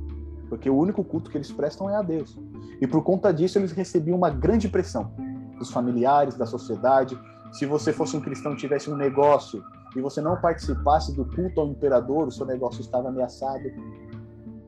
Porque 0.51 0.69
o 0.69 0.77
único 0.77 1.05
culto 1.05 1.31
que 1.31 1.39
eles 1.39 1.51
prestam 1.53 1.89
é 1.89 1.95
a 1.95 2.03
Deus. 2.03 2.37
E 2.81 2.87
por 2.87 3.03
conta 3.03 3.33
disso, 3.33 3.57
eles 3.57 3.71
recebiam 3.71 4.19
uma 4.19 4.29
grande 4.29 4.69
pressão 4.69 5.13
dos 5.57 5.71
familiares, 5.71 6.35
da 6.35 6.45
sociedade. 6.45 7.17
Se 7.53 7.65
você 7.65 7.93
fosse 7.93 8.17
um 8.17 8.21
cristão, 8.21 8.57
tivesse 8.57 8.91
um 8.91 8.97
negócio 8.97 9.63
e 9.97 10.01
você 10.01 10.21
não 10.21 10.37
participasse 10.41 11.15
do 11.15 11.25
culto 11.25 11.61
ao 11.61 11.69
imperador, 11.69 12.27
o 12.27 12.33
seu 12.33 12.45
negócio 12.45 12.81
estava 12.81 13.09
ameaçado. 13.09 13.71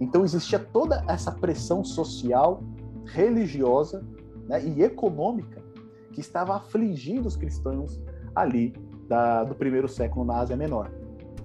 Então 0.00 0.24
existia 0.24 0.58
toda 0.58 1.04
essa 1.08 1.32
pressão 1.32 1.84
social, 1.84 2.62
religiosa 3.06 4.04
né, 4.48 4.64
e 4.64 4.82
econômica 4.82 5.62
que 6.12 6.20
estava 6.20 6.56
afligindo 6.56 7.26
os 7.26 7.36
cristãos 7.36 8.00
ali 8.34 8.72
da, 9.08 9.42
do 9.42 9.54
primeiro 9.54 9.88
século 9.88 10.24
na 10.24 10.38
Ásia 10.38 10.56
Menor. 10.56 10.90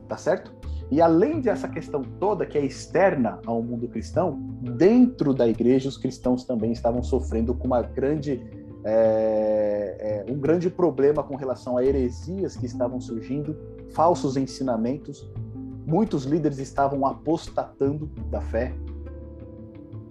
Tá 0.08 0.16
certo? 0.16 0.57
E 0.90 1.02
além 1.02 1.42
dessa 1.42 1.68
questão 1.68 2.02
toda 2.02 2.46
que 2.46 2.58
é 2.58 2.66
externa 2.66 3.40
ao 3.46 3.62
mundo 3.62 3.88
cristão, 3.88 4.40
dentro 4.62 5.34
da 5.34 5.48
igreja 5.48 5.90
os 5.90 5.98
cristãos 5.98 6.46
também 6.46 6.72
estavam 6.72 7.04
sofrendo 7.04 7.54
com 7.54 7.68
uma 7.68 7.82
grande 7.82 8.42
é, 8.90 10.24
é, 10.28 10.32
um 10.32 10.40
grande 10.40 10.70
problema 10.70 11.22
com 11.22 11.36
relação 11.36 11.78
a 11.78 11.84
heresias 11.84 12.56
que 12.56 12.66
estavam 12.66 13.02
surgindo, 13.02 13.54
falsos 13.90 14.38
ensinamentos, 14.38 15.30
muitos 15.86 16.24
líderes 16.24 16.58
estavam 16.58 17.06
apostatando 17.06 18.10
da 18.30 18.40
fé. 18.40 18.74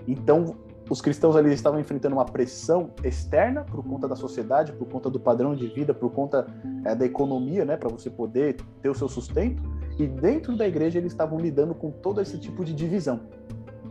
Então, 0.06 0.56
os 0.90 1.00
cristãos 1.00 1.34
ali 1.34 1.52
estavam 1.52 1.80
enfrentando 1.80 2.14
uma 2.14 2.24
pressão 2.26 2.90
externa 3.02 3.64
por 3.64 3.82
conta 3.82 4.06
da 4.06 4.14
sociedade, 4.14 4.72
por 4.72 4.86
conta 4.88 5.08
do 5.10 5.18
padrão 5.18 5.54
de 5.56 5.66
vida, 5.68 5.92
por 5.94 6.12
conta 6.12 6.46
é, 6.84 6.94
da 6.94 7.04
economia, 7.04 7.64
né, 7.64 7.76
para 7.76 7.88
você 7.88 8.10
poder 8.10 8.56
ter 8.82 8.90
o 8.90 8.94
seu 8.94 9.08
sustento. 9.08 9.62
E 9.98 10.06
dentro 10.06 10.56
da 10.56 10.66
igreja 10.66 10.98
eles 10.98 11.12
estavam 11.12 11.38
lidando 11.38 11.74
com 11.74 11.90
todo 11.90 12.20
esse 12.20 12.38
tipo 12.38 12.64
de 12.64 12.74
divisão. 12.74 13.20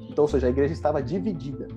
Então, 0.09 0.23
ou 0.23 0.27
seja, 0.27 0.47
a 0.47 0.49
igreja 0.49 0.73
estava 0.73 1.01
dividida. 1.01 1.67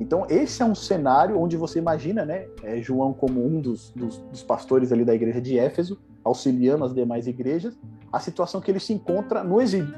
Então, 0.00 0.26
esse 0.28 0.62
é 0.62 0.64
um 0.64 0.74
cenário 0.74 1.38
onde 1.38 1.56
você 1.56 1.78
imagina, 1.78 2.24
né, 2.24 2.46
é, 2.62 2.80
João 2.80 3.12
como 3.12 3.44
um 3.44 3.60
dos, 3.60 3.90
dos, 3.90 4.18
dos 4.18 4.42
pastores 4.42 4.90
ali 4.90 5.04
da 5.04 5.14
igreja 5.14 5.40
de 5.40 5.58
Éfeso, 5.58 5.98
auxiliando 6.24 6.84
as 6.84 6.94
demais 6.94 7.26
igrejas, 7.26 7.78
a 8.12 8.18
situação 8.18 8.60
que 8.60 8.70
ele 8.70 8.80
se 8.80 8.92
encontra 8.92 9.44
no 9.44 9.60
exílio. 9.60 9.94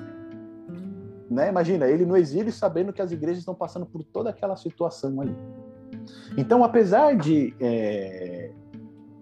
Né? 1.30 1.48
Imagina, 1.48 1.86
ele 1.86 2.04
no 2.04 2.16
exílio 2.16 2.52
sabendo 2.52 2.92
que 2.92 3.00
as 3.00 3.12
igrejas 3.12 3.38
estão 3.38 3.54
passando 3.54 3.86
por 3.86 4.02
toda 4.04 4.30
aquela 4.30 4.56
situação 4.56 5.20
ali. 5.20 5.34
Então, 6.36 6.62
apesar 6.62 7.16
de 7.16 7.54
é, 7.60 8.50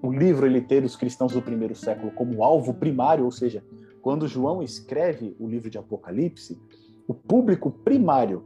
o 0.02 0.11
livro 0.11 0.47
ele 0.47 0.61
ter 0.61 0.85
os 0.85 0.97
cristãos 0.97 1.33
do 1.33 1.41
primeiro 1.41 1.75
século 1.75 2.11
como 2.12 2.43
alvo 2.43 2.75
primário, 2.75 3.25
ou 3.25 3.31
seja, 3.31 3.62
quando 4.03 4.27
João 4.27 4.63
escreve 4.63 5.35
o 5.39 5.47
livro 5.49 5.71
de 5.71 5.79
Apocalipse, 5.79 6.61
o 7.07 7.15
público 7.15 7.71
primário 7.71 8.45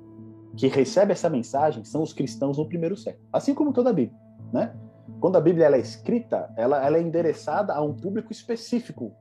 que 0.56 0.68
recebe 0.68 1.12
essa 1.12 1.28
mensagem 1.28 1.82
são 1.84 2.02
os 2.02 2.12
cristãos 2.12 2.58
no 2.58 2.68
primeiro 2.68 2.96
século, 2.96 3.26
assim 3.32 3.54
como 3.54 3.72
toda 3.72 3.90
a 3.90 3.92
Bíblia, 3.92 4.18
né? 4.52 4.74
Quando 5.18 5.36
a 5.36 5.40
Bíblia 5.40 5.66
ela 5.66 5.76
é 5.76 5.80
escrita, 5.80 6.52
ela, 6.56 6.84
ela 6.84 6.98
é 6.98 7.02
endereçada 7.02 7.74
a 7.74 7.82
um 7.82 7.94
público 7.94 8.32
específico, 8.32 9.12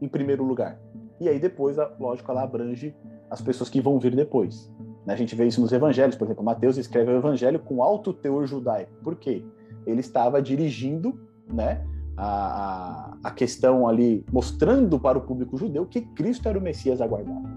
em 0.00 0.08
primeiro 0.08 0.44
lugar. 0.44 0.78
E 1.18 1.28
aí 1.28 1.38
depois, 1.38 1.76
lógico, 1.98 2.30
ela 2.30 2.42
abrange 2.42 2.94
as 3.30 3.40
pessoas 3.40 3.70
que 3.70 3.80
vão 3.80 3.98
vir 3.98 4.14
depois. 4.14 4.70
Né? 5.06 5.14
A 5.14 5.16
gente 5.16 5.34
vê 5.34 5.46
isso 5.46 5.60
nos 5.60 5.72
evangelhos, 5.72 6.16
por 6.16 6.26
exemplo, 6.26 6.44
Mateus 6.44 6.76
escreve 6.76 7.10
o 7.10 7.16
evangelho 7.16 7.58
com 7.58 7.82
alto 7.82 8.12
teor 8.12 8.46
judaico. 8.46 8.92
Por 9.02 9.16
quê? 9.16 9.44
Ele 9.86 10.00
estava 10.00 10.42
dirigindo 10.42 11.18
né, 11.52 11.86
a, 12.22 13.16
a 13.24 13.30
questão 13.30 13.88
ali, 13.88 14.26
mostrando 14.30 15.00
para 15.00 15.16
o 15.16 15.22
público 15.22 15.56
judeu 15.56 15.86
que 15.86 16.02
Cristo 16.02 16.46
era 16.48 16.58
o 16.58 16.60
Messias 16.60 17.00
aguardado. 17.00 17.48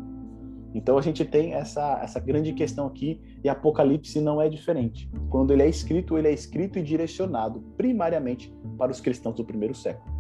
Então 0.73 0.97
a 0.97 1.01
gente 1.01 1.25
tem 1.25 1.53
essa, 1.53 1.99
essa 2.01 2.17
grande 2.19 2.53
questão 2.53 2.87
aqui, 2.87 3.19
e 3.43 3.49
Apocalipse 3.49 4.21
não 4.21 4.41
é 4.41 4.47
diferente. 4.47 5.11
Quando 5.29 5.51
ele 5.51 5.63
é 5.63 5.69
escrito, 5.69 6.17
ele 6.17 6.29
é 6.29 6.31
escrito 6.31 6.79
e 6.79 6.81
direcionado 6.81 7.59
primariamente 7.75 8.55
para 8.77 8.89
os 8.89 9.01
cristãos 9.01 9.35
do 9.35 9.43
primeiro 9.43 9.75
século. 9.75 10.11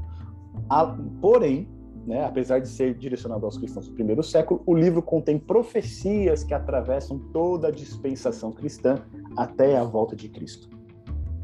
Porém, 1.21 1.69
né, 2.05 2.25
apesar 2.25 2.59
de 2.59 2.67
ser 2.67 2.95
direcionado 2.95 3.45
aos 3.45 3.57
cristãos 3.57 3.87
do 3.87 3.93
primeiro 3.93 4.21
século, 4.21 4.61
o 4.65 4.75
livro 4.75 5.01
contém 5.01 5.39
profecias 5.39 6.43
que 6.43 6.53
atravessam 6.53 7.17
toda 7.31 7.69
a 7.69 7.71
dispensação 7.71 8.51
cristã 8.51 9.01
até 9.37 9.77
a 9.77 9.85
volta 9.85 10.17
de 10.17 10.27
Cristo. 10.27 10.69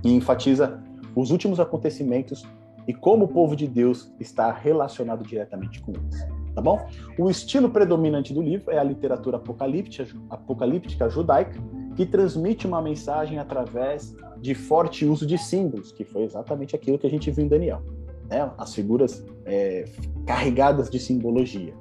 E 0.03 0.13
enfatiza 0.13 0.83
os 1.15 1.31
últimos 1.31 1.61
acontecimentos 1.61 2.45
e 2.89 2.93
como 2.93 3.25
o 3.25 3.27
povo 3.27 3.55
de 3.55 3.67
Deus 3.67 4.11
está 4.19 4.51
relacionado 4.51 5.23
diretamente 5.23 5.79
com 5.79 5.91
eles. 5.91 6.27
Tá 6.55 6.61
bom? 6.61 6.83
O 7.19 7.29
estilo 7.29 7.69
predominante 7.69 8.33
do 8.33 8.41
livro 8.41 8.71
é 8.71 8.79
a 8.79 8.83
literatura 8.83 9.37
apocalíptica, 9.37 10.07
apocalíptica 10.27 11.07
judaica, 11.07 11.61
que 11.95 12.03
transmite 12.03 12.65
uma 12.65 12.81
mensagem 12.81 13.37
através 13.37 14.15
de 14.41 14.55
forte 14.55 15.05
uso 15.05 15.27
de 15.27 15.37
símbolos, 15.37 15.91
que 15.91 16.03
foi 16.03 16.23
exatamente 16.23 16.75
aquilo 16.75 16.97
que 16.97 17.05
a 17.05 17.09
gente 17.11 17.29
viu 17.29 17.45
em 17.45 17.47
Daniel 17.47 17.83
né? 18.27 18.49
as 18.57 18.73
figuras 18.73 19.23
é, 19.45 19.85
carregadas 20.25 20.89
de 20.89 20.97
simbologia. 20.97 21.75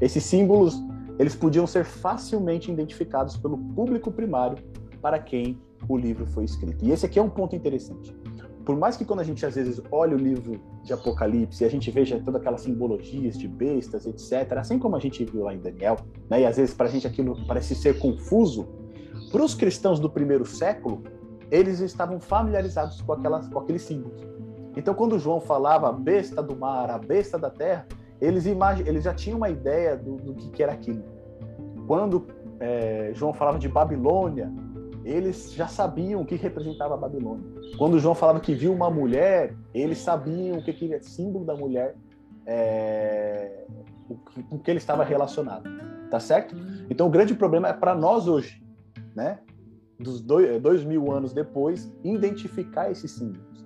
Esses 0.00 0.24
símbolos 0.24 0.80
eles 1.18 1.36
podiam 1.36 1.66
ser 1.66 1.84
facilmente 1.84 2.72
identificados 2.72 3.36
pelo 3.36 3.58
público 3.58 4.10
primário 4.10 4.58
para 5.02 5.18
quem 5.18 5.58
o 5.86 5.96
livro 5.96 6.26
foi 6.26 6.44
escrito. 6.44 6.82
E 6.84 6.90
esse 6.90 7.04
aqui 7.04 7.18
é 7.18 7.22
um 7.22 7.28
ponto 7.28 7.54
interessante. 7.54 8.16
Por 8.64 8.76
mais 8.76 8.96
que 8.96 9.04
quando 9.04 9.20
a 9.20 9.24
gente 9.24 9.44
às 9.44 9.54
vezes 9.54 9.80
olha 9.90 10.16
o 10.16 10.18
livro 10.18 10.60
de 10.82 10.92
Apocalipse 10.92 11.62
e 11.62 11.66
a 11.66 11.70
gente 11.70 11.90
veja 11.90 12.20
todas 12.24 12.40
aquelas 12.40 12.62
simbologias 12.62 13.38
de 13.38 13.46
bestas, 13.46 14.06
etc., 14.06 14.52
assim 14.56 14.78
como 14.78 14.96
a 14.96 14.98
gente 14.98 15.24
viu 15.24 15.44
lá 15.44 15.54
em 15.54 15.58
Daniel, 15.58 15.96
né, 16.30 16.40
e 16.40 16.46
às 16.46 16.56
vezes 16.56 16.74
para 16.74 16.86
a 16.86 16.90
gente 16.90 17.06
aquilo 17.06 17.36
parece 17.46 17.74
ser 17.74 17.98
confuso, 17.98 18.66
para 19.30 19.42
os 19.42 19.54
cristãos 19.54 20.00
do 20.00 20.08
primeiro 20.08 20.46
século, 20.46 21.02
eles 21.50 21.80
estavam 21.80 22.20
familiarizados 22.20 23.02
com, 23.02 23.12
aquelas, 23.12 23.48
com 23.48 23.58
aqueles 23.58 23.82
símbolos. 23.82 24.22
Então, 24.76 24.94
quando 24.94 25.18
João 25.18 25.40
falava 25.40 25.88
a 25.88 25.92
besta 25.92 26.42
do 26.42 26.56
mar, 26.56 26.90
a 26.90 26.98
besta 26.98 27.38
da 27.38 27.50
terra, 27.50 27.86
eles, 28.20 28.44
eles 28.86 29.04
já 29.04 29.14
tinham 29.14 29.36
uma 29.36 29.48
ideia 29.48 29.96
do, 29.96 30.16
do 30.16 30.34
que, 30.34 30.50
que 30.50 30.62
era 30.62 30.72
aquilo. 30.72 31.04
Quando 31.86 32.26
é, 32.58 33.10
João 33.14 33.32
falava 33.32 33.58
de 33.58 33.68
Babilônia, 33.68 34.52
eles 35.04 35.52
já 35.52 35.68
sabiam 35.68 36.22
o 36.22 36.26
que 36.26 36.34
representava 36.34 36.94
a 36.94 36.96
Babilônia. 36.96 37.44
Quando 37.76 37.98
João 37.98 38.14
falava 38.14 38.40
que 38.40 38.54
viu 38.54 38.72
uma 38.72 38.90
mulher, 38.90 39.54
eles 39.74 39.98
sabiam 39.98 40.58
o 40.58 40.64
que, 40.64 40.72
que 40.72 40.92
é 40.92 41.00
símbolo 41.00 41.44
da 41.44 41.54
mulher, 41.54 41.94
é, 42.46 43.64
o, 44.08 44.16
que, 44.16 44.42
com 44.44 44.58
que 44.58 44.70
ele 44.70 44.78
estava 44.78 45.04
relacionado. 45.04 45.68
Tá 46.10 46.18
certo? 46.18 46.54
Então, 46.88 47.06
o 47.06 47.10
grande 47.10 47.34
problema 47.34 47.68
é 47.68 47.72
para 47.72 47.94
nós 47.94 48.28
hoje, 48.28 48.62
né? 49.14 49.40
Dos 49.98 50.20
dois, 50.20 50.60
dois 50.60 50.84
mil 50.84 51.12
anos 51.12 51.32
depois, 51.32 51.92
identificar 52.02 52.90
esses 52.90 53.10
símbolos. 53.10 53.64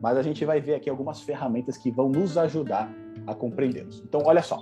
Mas 0.00 0.16
a 0.16 0.22
gente 0.22 0.44
vai 0.44 0.60
ver 0.60 0.74
aqui 0.74 0.90
algumas 0.90 1.20
ferramentas 1.22 1.76
que 1.76 1.90
vão 1.90 2.08
nos 2.08 2.36
ajudar 2.36 2.92
a 3.26 3.34
compreendê-los. 3.34 4.02
Então, 4.04 4.22
olha 4.24 4.42
só. 4.42 4.60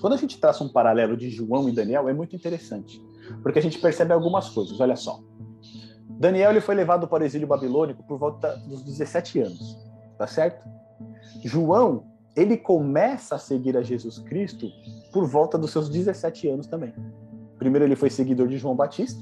Quando 0.00 0.12
a 0.12 0.16
gente 0.16 0.38
traça 0.38 0.62
um 0.62 0.68
paralelo 0.68 1.16
de 1.16 1.28
João 1.28 1.68
e 1.68 1.72
Daniel, 1.72 2.08
é 2.08 2.12
muito 2.12 2.36
interessante, 2.36 3.03
porque 3.42 3.58
a 3.58 3.62
gente 3.62 3.78
percebe 3.78 4.12
algumas 4.12 4.48
coisas. 4.50 4.78
Olha 4.80 4.96
só. 4.96 5.20
Daniel 6.18 6.50
ele 6.50 6.60
foi 6.60 6.74
levado 6.74 7.08
para 7.08 7.22
o 7.22 7.26
exílio 7.26 7.46
babilônico 7.46 8.02
por 8.04 8.18
volta 8.18 8.56
dos 8.68 8.82
17 8.82 9.40
anos, 9.40 9.78
tá 10.16 10.26
certo? 10.26 10.64
João, 11.44 12.04
ele 12.36 12.56
começa 12.56 13.34
a 13.34 13.38
seguir 13.38 13.76
a 13.76 13.82
Jesus 13.82 14.18
Cristo 14.18 14.68
por 15.12 15.26
volta 15.26 15.58
dos 15.58 15.70
seus 15.70 15.88
17 15.88 16.48
anos 16.48 16.66
também. 16.66 16.94
Primeiro 17.58 17.84
ele 17.84 17.96
foi 17.96 18.10
seguidor 18.10 18.48
de 18.48 18.58
João 18.58 18.76
Batista, 18.76 19.20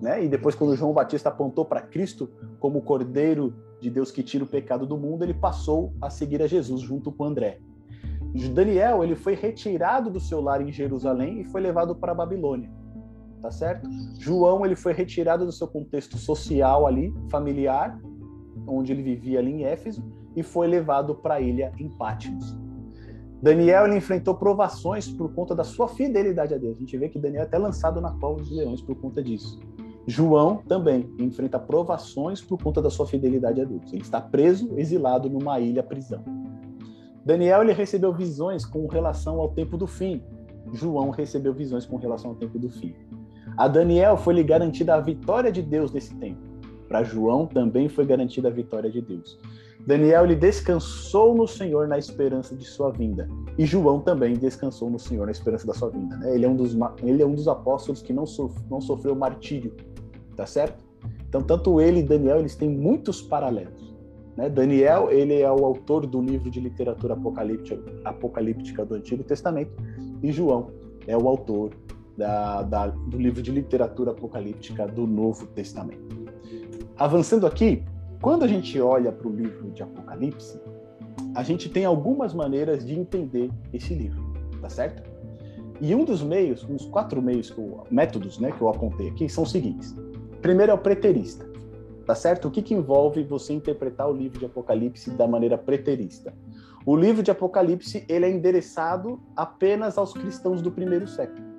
né? 0.00 0.24
E 0.24 0.28
depois 0.28 0.54
quando 0.54 0.76
João 0.76 0.92
Batista 0.92 1.28
apontou 1.28 1.64
para 1.64 1.82
Cristo 1.82 2.30
como 2.58 2.78
o 2.78 2.82
Cordeiro 2.82 3.54
de 3.80 3.90
Deus 3.90 4.10
que 4.10 4.22
tira 4.22 4.44
o 4.44 4.46
pecado 4.46 4.86
do 4.86 4.96
mundo, 4.96 5.22
ele 5.22 5.34
passou 5.34 5.92
a 6.00 6.08
seguir 6.08 6.42
a 6.42 6.46
Jesus 6.46 6.80
junto 6.80 7.12
com 7.12 7.24
André. 7.24 7.58
Daniel, 8.52 9.04
ele 9.04 9.14
foi 9.14 9.34
retirado 9.34 10.10
do 10.10 10.18
seu 10.18 10.40
lar 10.40 10.62
em 10.62 10.72
Jerusalém 10.72 11.40
e 11.40 11.44
foi 11.44 11.60
levado 11.60 11.94
para 11.94 12.12
a 12.12 12.14
Babilônia. 12.14 12.70
Tá 13.42 13.50
certo? 13.50 13.90
João, 14.20 14.64
ele 14.64 14.76
foi 14.76 14.92
retirado 14.92 15.44
do 15.44 15.50
seu 15.50 15.66
contexto 15.66 16.16
social 16.16 16.86
ali, 16.86 17.12
familiar, 17.28 18.00
onde 18.66 18.92
ele 18.92 19.02
vivia 19.02 19.40
ali 19.40 19.50
em 19.50 19.64
Éfeso, 19.64 20.00
e 20.36 20.44
foi 20.44 20.68
levado 20.68 21.16
para 21.16 21.34
a 21.34 21.40
ilha 21.40 21.72
em 21.76 21.88
Patmos. 21.88 22.56
Daniel 23.42 23.86
ele 23.86 23.96
enfrentou 23.96 24.36
provações 24.36 25.08
por 25.08 25.34
conta 25.34 25.52
da 25.52 25.64
sua 25.64 25.88
fidelidade 25.88 26.54
a 26.54 26.58
Deus. 26.58 26.76
A 26.76 26.80
gente 26.80 26.96
vê 26.96 27.08
que 27.08 27.18
Daniel 27.18 27.42
é 27.42 27.44
até 27.44 27.58
lançado 27.58 28.00
na 28.00 28.12
cova 28.12 28.38
dos 28.38 28.52
leões 28.52 28.80
por 28.80 28.94
conta 28.94 29.20
disso. 29.20 29.58
João 30.06 30.58
também 30.68 31.12
enfrenta 31.18 31.58
provações 31.58 32.40
por 32.40 32.62
conta 32.62 32.80
da 32.80 32.90
sua 32.90 33.06
fidelidade 33.06 33.60
a 33.60 33.64
Deus. 33.64 33.92
Ele 33.92 34.02
está 34.02 34.20
preso, 34.20 34.72
exilado 34.78 35.28
numa 35.28 35.58
ilha 35.58 35.82
prisão. 35.82 36.22
Daniel 37.24 37.62
ele 37.62 37.72
recebeu 37.72 38.12
visões 38.12 38.64
com 38.64 38.86
relação 38.86 39.40
ao 39.40 39.48
tempo 39.50 39.76
do 39.76 39.88
fim. 39.88 40.22
João 40.72 41.10
recebeu 41.10 41.52
visões 41.52 41.84
com 41.84 41.96
relação 41.96 42.30
ao 42.30 42.36
tempo 42.36 42.58
do 42.60 42.70
fim. 42.70 42.94
A 43.56 43.68
Daniel 43.68 44.16
foi 44.16 44.34
lhe 44.34 44.42
garantida 44.42 44.94
a 44.94 45.00
vitória 45.00 45.52
de 45.52 45.62
Deus 45.62 45.92
nesse 45.92 46.14
tempo. 46.14 46.40
Para 46.88 47.02
João 47.02 47.46
também 47.46 47.88
foi 47.88 48.04
garantida 48.04 48.48
a 48.48 48.50
vitória 48.50 48.90
de 48.90 49.00
Deus. 49.00 49.38
Daniel 49.86 50.24
ele 50.24 50.36
descansou 50.36 51.34
no 51.34 51.46
Senhor 51.46 51.88
na 51.88 51.98
esperança 51.98 52.54
de 52.54 52.64
sua 52.64 52.90
vinda. 52.90 53.28
E 53.58 53.66
João 53.66 54.00
também 54.00 54.34
descansou 54.34 54.88
no 54.88 54.98
Senhor 54.98 55.26
na 55.26 55.32
esperança 55.32 55.66
da 55.66 55.74
sua 55.74 55.90
vinda. 55.90 56.16
Né? 56.18 56.34
Ele, 56.34 56.44
é 56.44 56.48
um 56.48 56.54
dos, 56.54 56.76
ele 57.02 57.22
é 57.22 57.26
um 57.26 57.34
dos 57.34 57.48
apóstolos 57.48 58.00
que 58.00 58.12
não, 58.12 58.24
não 58.70 58.80
sofreu 58.80 59.14
martírio. 59.14 59.74
Tá 60.36 60.46
certo? 60.46 60.84
Então, 61.28 61.42
tanto 61.42 61.80
ele 61.80 62.00
e 62.00 62.02
Daniel 62.02 62.38
eles 62.38 62.54
têm 62.54 62.70
muitos 62.70 63.20
paralelos. 63.20 63.92
Né? 64.36 64.48
Daniel 64.48 65.10
ele 65.10 65.40
é 65.40 65.50
o 65.50 65.64
autor 65.64 66.06
do 66.06 66.20
livro 66.20 66.50
de 66.50 66.60
literatura 66.60 67.14
apocalíptica, 67.14 67.82
apocalíptica 68.04 68.84
do 68.84 68.94
Antigo 68.94 69.24
Testamento 69.24 69.72
e 70.22 70.30
João 70.30 70.70
é 71.06 71.16
o 71.16 71.28
autor 71.28 71.70
da, 72.16 72.62
da, 72.62 72.86
do 72.88 73.18
livro 73.18 73.42
de 73.42 73.50
literatura 73.50 74.10
apocalíptica 74.10 74.86
do 74.86 75.06
Novo 75.06 75.46
Testamento. 75.46 76.22
Avançando 76.96 77.46
aqui, 77.46 77.84
quando 78.20 78.44
a 78.44 78.48
gente 78.48 78.80
olha 78.80 79.10
para 79.10 79.26
o 79.26 79.34
livro 79.34 79.70
de 79.70 79.82
Apocalipse, 79.82 80.60
a 81.34 81.42
gente 81.42 81.68
tem 81.68 81.84
algumas 81.84 82.34
maneiras 82.34 82.84
de 82.84 82.98
entender 82.98 83.50
esse 83.72 83.94
livro, 83.94 84.22
tá 84.60 84.68
certo? 84.68 85.10
E 85.80 85.94
um 85.94 86.04
dos 86.04 86.22
meios, 86.22 86.64
uns 86.64 86.84
quatro 86.84 87.20
meios, 87.20 87.50
que 87.50 87.58
eu, 87.58 87.84
métodos 87.90 88.38
né, 88.38 88.52
que 88.52 88.60
eu 88.60 88.68
apontei 88.68 89.08
aqui, 89.08 89.28
são 89.28 89.42
os 89.42 89.50
seguintes. 89.50 89.96
Primeiro 90.40 90.70
é 90.70 90.74
o 90.74 90.78
preterista. 90.78 91.50
Tá 92.06 92.14
certo? 92.14 92.48
O 92.48 92.50
que, 92.50 92.62
que 92.62 92.74
envolve 92.74 93.22
você 93.22 93.52
interpretar 93.52 94.08
o 94.08 94.12
livro 94.12 94.38
de 94.38 94.44
Apocalipse 94.44 95.10
da 95.10 95.26
maneira 95.26 95.56
preterista? 95.56 96.34
O 96.84 96.96
livro 96.96 97.22
de 97.22 97.30
Apocalipse 97.30 98.04
ele 98.08 98.26
é 98.26 98.30
endereçado 98.30 99.20
apenas 99.36 99.96
aos 99.96 100.12
cristãos 100.12 100.60
do 100.60 100.70
primeiro 100.70 101.06
século. 101.06 101.51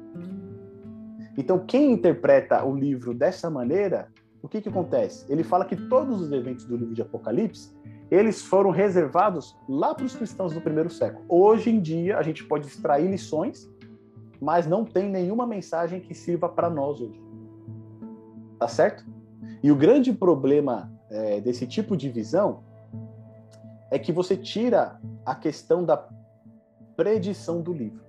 Então, 1.37 1.65
quem 1.65 1.91
interpreta 1.91 2.63
o 2.63 2.75
livro 2.75 3.13
dessa 3.13 3.49
maneira, 3.49 4.07
o 4.41 4.47
que, 4.47 4.61
que 4.61 4.69
acontece? 4.69 5.25
Ele 5.31 5.43
fala 5.43 5.65
que 5.65 5.75
todos 5.75 6.21
os 6.21 6.31
eventos 6.31 6.65
do 6.65 6.75
livro 6.75 6.93
de 6.93 7.01
Apocalipse 7.01 7.73
eles 8.11 8.43
foram 8.43 8.69
reservados 8.69 9.57
lá 9.67 9.95
para 9.95 10.05
os 10.05 10.15
cristãos 10.15 10.53
do 10.53 10.61
primeiro 10.61 10.89
século. 10.89 11.25
Hoje 11.27 11.71
em 11.71 11.79
dia, 11.79 12.17
a 12.17 12.21
gente 12.21 12.43
pode 12.43 12.67
extrair 12.67 13.09
lições, 13.09 13.67
mas 14.39 14.67
não 14.67 14.85
tem 14.85 15.09
nenhuma 15.09 15.47
mensagem 15.47 15.99
que 15.99 16.13
sirva 16.13 16.47
para 16.47 16.69
nós 16.69 17.01
hoje. 17.01 17.19
Tá 18.59 18.67
certo? 18.67 19.03
E 19.63 19.71
o 19.71 19.75
grande 19.75 20.13
problema 20.13 20.91
é, 21.09 21.41
desse 21.41 21.65
tipo 21.65 21.97
de 21.97 22.07
visão 22.07 22.63
é 23.89 23.97
que 23.97 24.11
você 24.11 24.37
tira 24.37 24.99
a 25.25 25.33
questão 25.33 25.83
da 25.83 26.07
predição 26.95 27.61
do 27.61 27.73
livro. 27.73 28.02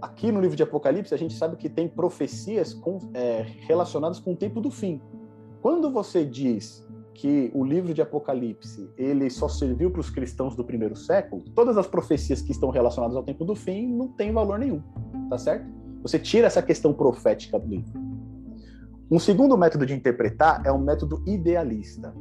Aqui 0.00 0.32
no 0.32 0.40
livro 0.40 0.56
de 0.56 0.62
Apocalipse, 0.62 1.14
a 1.14 1.18
gente 1.18 1.34
sabe 1.34 1.56
que 1.56 1.68
tem 1.68 1.88
profecias 1.88 2.72
com, 2.72 2.98
é, 3.14 3.42
relacionadas 3.66 4.18
com 4.18 4.32
o 4.32 4.36
tempo 4.36 4.60
do 4.60 4.70
fim. 4.70 5.00
Quando 5.60 5.90
você 5.90 6.24
diz 6.24 6.86
que 7.12 7.50
o 7.54 7.62
livro 7.62 7.92
de 7.92 8.00
Apocalipse 8.00 8.90
ele 8.96 9.28
só 9.28 9.46
serviu 9.46 9.90
para 9.90 10.00
os 10.00 10.08
cristãos 10.08 10.56
do 10.56 10.64
primeiro 10.64 10.96
século, 10.96 11.44
todas 11.54 11.76
as 11.76 11.86
profecias 11.86 12.40
que 12.40 12.50
estão 12.50 12.70
relacionadas 12.70 13.14
ao 13.14 13.22
tempo 13.22 13.44
do 13.44 13.54
fim 13.54 13.86
não 13.86 14.08
têm 14.08 14.32
valor 14.32 14.58
nenhum, 14.58 14.82
tá 15.28 15.36
certo? 15.36 15.66
Você 16.02 16.18
tira 16.18 16.46
essa 16.46 16.62
questão 16.62 16.94
profética 16.94 17.58
do 17.58 17.68
livro. 17.68 17.92
Um 19.10 19.18
segundo 19.18 19.56
método 19.58 19.84
de 19.84 19.92
interpretar 19.92 20.62
é 20.64 20.72
um 20.72 20.78
método 20.78 21.22
idealista. 21.26 22.14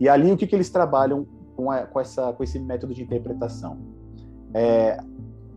E 0.00 0.08
ali 0.08 0.32
o 0.32 0.36
que, 0.36 0.46
que 0.46 0.56
eles 0.56 0.70
trabalham 0.70 1.26
com, 1.54 1.70
a, 1.70 1.86
com, 1.86 2.00
essa, 2.00 2.32
com 2.32 2.42
esse 2.42 2.58
método 2.58 2.94
de 2.94 3.02
interpretação? 3.02 3.78
É, 4.54 4.98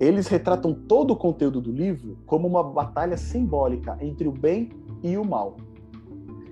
eles 0.04 0.28
retratam 0.28 0.74
todo 0.74 1.12
o 1.12 1.16
conteúdo 1.16 1.62
do 1.62 1.72
livro 1.72 2.18
como 2.26 2.48
uma 2.48 2.64
batalha 2.64 3.18
simbólica 3.18 3.98
entre 4.02 4.28
o 4.28 4.32
bem 4.32 4.70
e 5.02 5.18
o 5.18 5.26
mal. 5.26 5.58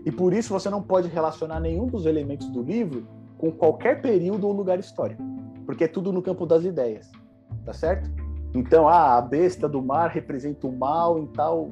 E 0.05 0.11
por 0.11 0.33
isso 0.33 0.53
você 0.53 0.69
não 0.69 0.81
pode 0.81 1.07
relacionar 1.07 1.59
nenhum 1.59 1.87
dos 1.87 2.05
elementos 2.05 2.47
do 2.49 2.61
livro 2.61 3.05
com 3.37 3.51
qualquer 3.51 4.01
período 4.01 4.47
ou 4.47 4.53
lugar 4.53 4.79
histórico, 4.79 5.21
porque 5.65 5.83
é 5.83 5.87
tudo 5.87 6.11
no 6.11 6.21
campo 6.21 6.45
das 6.45 6.63
ideias, 6.63 7.11
tá 7.65 7.73
certo? 7.73 8.09
Então, 8.53 8.87
ah, 8.87 9.17
a 9.17 9.21
besta 9.21 9.67
do 9.67 9.81
mar 9.81 10.09
representa 10.09 10.67
o 10.67 10.71
mal 10.71 11.17
em 11.19 11.25
tal 11.27 11.71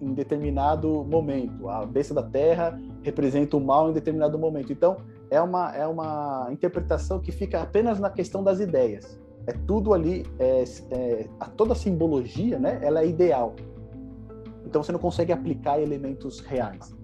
em 0.00 0.12
determinado 0.14 1.04
momento. 1.04 1.68
A 1.68 1.84
besta 1.84 2.14
da 2.14 2.22
terra 2.22 2.78
representa 3.02 3.56
o 3.56 3.60
mal 3.60 3.90
em 3.90 3.92
determinado 3.92 4.38
momento. 4.38 4.72
Então, 4.72 4.96
é 5.30 5.40
uma, 5.40 5.74
é 5.74 5.86
uma 5.86 6.48
interpretação 6.50 7.20
que 7.20 7.30
fica 7.30 7.60
apenas 7.60 7.98
na 7.98 8.10
questão 8.10 8.42
das 8.42 8.60
ideias. 8.60 9.20
É 9.48 9.52
tudo 9.66 9.94
ali, 9.94 10.26
é, 10.38 10.62
é, 10.90 11.26
toda 11.56 11.72
a 11.72 11.74
simbologia, 11.74 12.58
né, 12.58 12.78
ela 12.82 13.00
é 13.00 13.06
ideal. 13.06 13.56
Então, 14.66 14.82
você 14.82 14.92
não 14.92 14.98
consegue 14.98 15.32
aplicar 15.32 15.80
elementos 15.80 16.40
reais. 16.40 16.94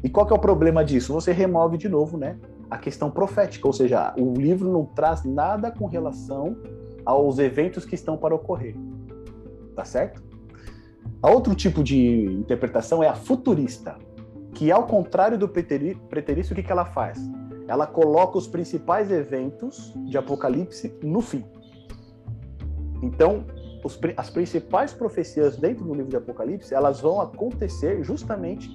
E 0.00 0.08
qual 0.08 0.24
que 0.24 0.32
é 0.32 0.36
o 0.36 0.38
problema 0.38 0.84
disso? 0.84 1.12
Você 1.12 1.32
remove 1.32 1.76
de 1.76 1.88
novo, 1.88 2.16
né, 2.16 2.38
a 2.70 2.78
questão 2.78 3.10
profética, 3.10 3.66
ou 3.66 3.72
seja, 3.72 4.14
o 4.16 4.34
livro 4.34 4.70
não 4.70 4.84
traz 4.84 5.24
nada 5.24 5.68
com 5.72 5.86
relação 5.86 6.56
aos 7.04 7.40
eventos 7.40 7.84
que 7.84 7.96
estão 7.96 8.16
para 8.16 8.32
ocorrer. 8.32 8.76
Tá 9.74 9.84
certo? 9.84 10.22
A 11.20 11.28
outro 11.28 11.52
tipo 11.52 11.82
de 11.82 12.26
interpretação 12.26 13.02
é 13.02 13.08
a 13.08 13.14
futurista, 13.16 13.98
que 14.54 14.70
ao 14.70 14.86
contrário 14.86 15.36
do 15.36 15.48
preterista, 15.48 16.52
o 16.52 16.54
que, 16.54 16.62
que 16.62 16.70
ela 16.70 16.84
faz? 16.84 17.18
Ela 17.66 17.88
coloca 17.88 18.38
os 18.38 18.46
principais 18.46 19.10
eventos 19.10 19.92
de 20.06 20.16
Apocalipse 20.16 20.96
no 21.02 21.20
fim. 21.20 21.44
Então, 23.02 23.44
os, 23.84 23.98
as 24.16 24.30
principais 24.30 24.92
profecias 24.92 25.56
dentro 25.56 25.84
do 25.84 25.94
livro 25.94 26.10
de 26.10 26.16
Apocalipse, 26.16 26.74
elas 26.74 27.00
vão 27.00 27.20
acontecer 27.20 28.02
justamente 28.02 28.70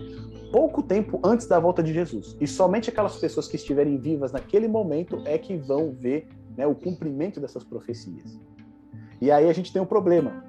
pouco 0.51 0.83
tempo 0.83 1.19
antes 1.23 1.47
da 1.47 1.59
volta 1.59 1.81
de 1.81 1.93
Jesus. 1.93 2.37
E 2.39 2.47
somente 2.47 2.89
aquelas 2.89 3.17
pessoas 3.17 3.47
que 3.47 3.55
estiverem 3.55 3.97
vivas 3.97 4.31
naquele 4.31 4.67
momento 4.67 5.21
é 5.25 5.37
que 5.37 5.55
vão 5.57 5.91
ver 5.91 6.27
né, 6.57 6.67
o 6.67 6.75
cumprimento 6.75 7.39
dessas 7.39 7.63
profecias. 7.63 8.39
E 9.19 9.31
aí 9.31 9.49
a 9.49 9.53
gente 9.53 9.71
tem 9.71 9.81
um 9.81 9.85
problema, 9.85 10.43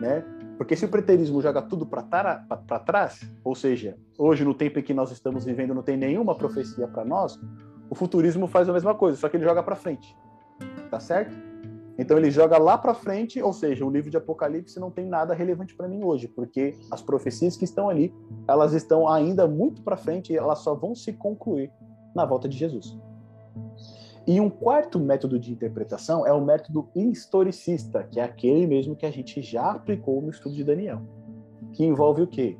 né? 0.00 0.24
Porque 0.56 0.76
se 0.76 0.84
o 0.84 0.88
preterismo 0.88 1.42
joga 1.42 1.60
tudo 1.60 1.84
para 1.84 2.78
trás, 2.78 3.20
ou 3.42 3.54
seja, 3.54 3.96
hoje 4.16 4.44
no 4.44 4.54
tempo 4.54 4.78
em 4.78 4.82
que 4.82 4.94
nós 4.94 5.10
estamos 5.10 5.44
vivendo 5.44 5.74
não 5.74 5.82
tem 5.82 5.96
nenhuma 5.96 6.34
profecia 6.34 6.86
para 6.86 7.04
nós, 7.04 7.38
O 7.92 7.94
futurismo 7.94 8.46
faz 8.46 8.66
a 8.70 8.72
mesma 8.72 8.94
coisa, 8.94 9.18
só 9.18 9.28
que 9.28 9.36
ele 9.36 9.44
joga 9.44 9.62
para 9.62 9.76
frente. 9.76 10.16
Tá 10.90 10.98
certo? 10.98 11.36
Então 11.98 12.16
ele 12.16 12.30
joga 12.30 12.58
lá 12.58 12.78
para 12.78 12.94
frente, 12.94 13.42
ou 13.42 13.52
seja, 13.52 13.84
o 13.84 13.90
livro 13.90 14.10
de 14.10 14.16
Apocalipse 14.16 14.80
não 14.80 14.90
tem 14.90 15.06
nada 15.06 15.34
relevante 15.34 15.74
para 15.74 15.88
mim 15.88 16.02
hoje, 16.02 16.26
porque 16.26 16.74
as 16.90 17.02
profecias 17.02 17.56
que 17.56 17.64
estão 17.64 17.88
ali, 17.88 18.14
elas 18.48 18.72
estão 18.72 19.08
ainda 19.08 19.46
muito 19.46 19.82
para 19.82 19.96
frente 19.96 20.32
e 20.32 20.36
elas 20.36 20.60
só 20.60 20.74
vão 20.74 20.94
se 20.94 21.12
concluir 21.12 21.70
na 22.14 22.24
volta 22.24 22.48
de 22.48 22.56
Jesus. 22.56 22.98
E 24.26 24.40
um 24.40 24.48
quarto 24.48 25.00
método 25.00 25.38
de 25.38 25.52
interpretação 25.52 26.24
é 26.26 26.32
o 26.32 26.40
método 26.40 26.88
historicista, 26.94 28.04
que 28.04 28.20
é 28.20 28.22
aquele 28.22 28.66
mesmo 28.66 28.94
que 28.94 29.04
a 29.04 29.10
gente 29.10 29.42
já 29.42 29.72
aplicou 29.72 30.22
no 30.22 30.30
estudo 30.30 30.54
de 30.54 30.62
Daniel, 30.62 31.02
que 31.72 31.84
envolve 31.84 32.22
o 32.22 32.26
quê? 32.26 32.56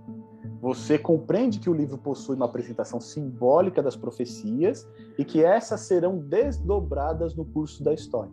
Você 0.60 0.98
compreende 0.98 1.58
que 1.58 1.70
o 1.70 1.74
livro 1.74 1.98
possui 1.98 2.36
uma 2.36 2.46
apresentação 2.46 3.00
simbólica 3.00 3.82
das 3.82 3.96
profecias 3.96 4.88
e 5.16 5.24
que 5.24 5.44
essas 5.44 5.80
serão 5.82 6.18
desdobradas 6.18 7.34
no 7.34 7.44
curso 7.44 7.82
da 7.82 7.94
história. 7.94 8.32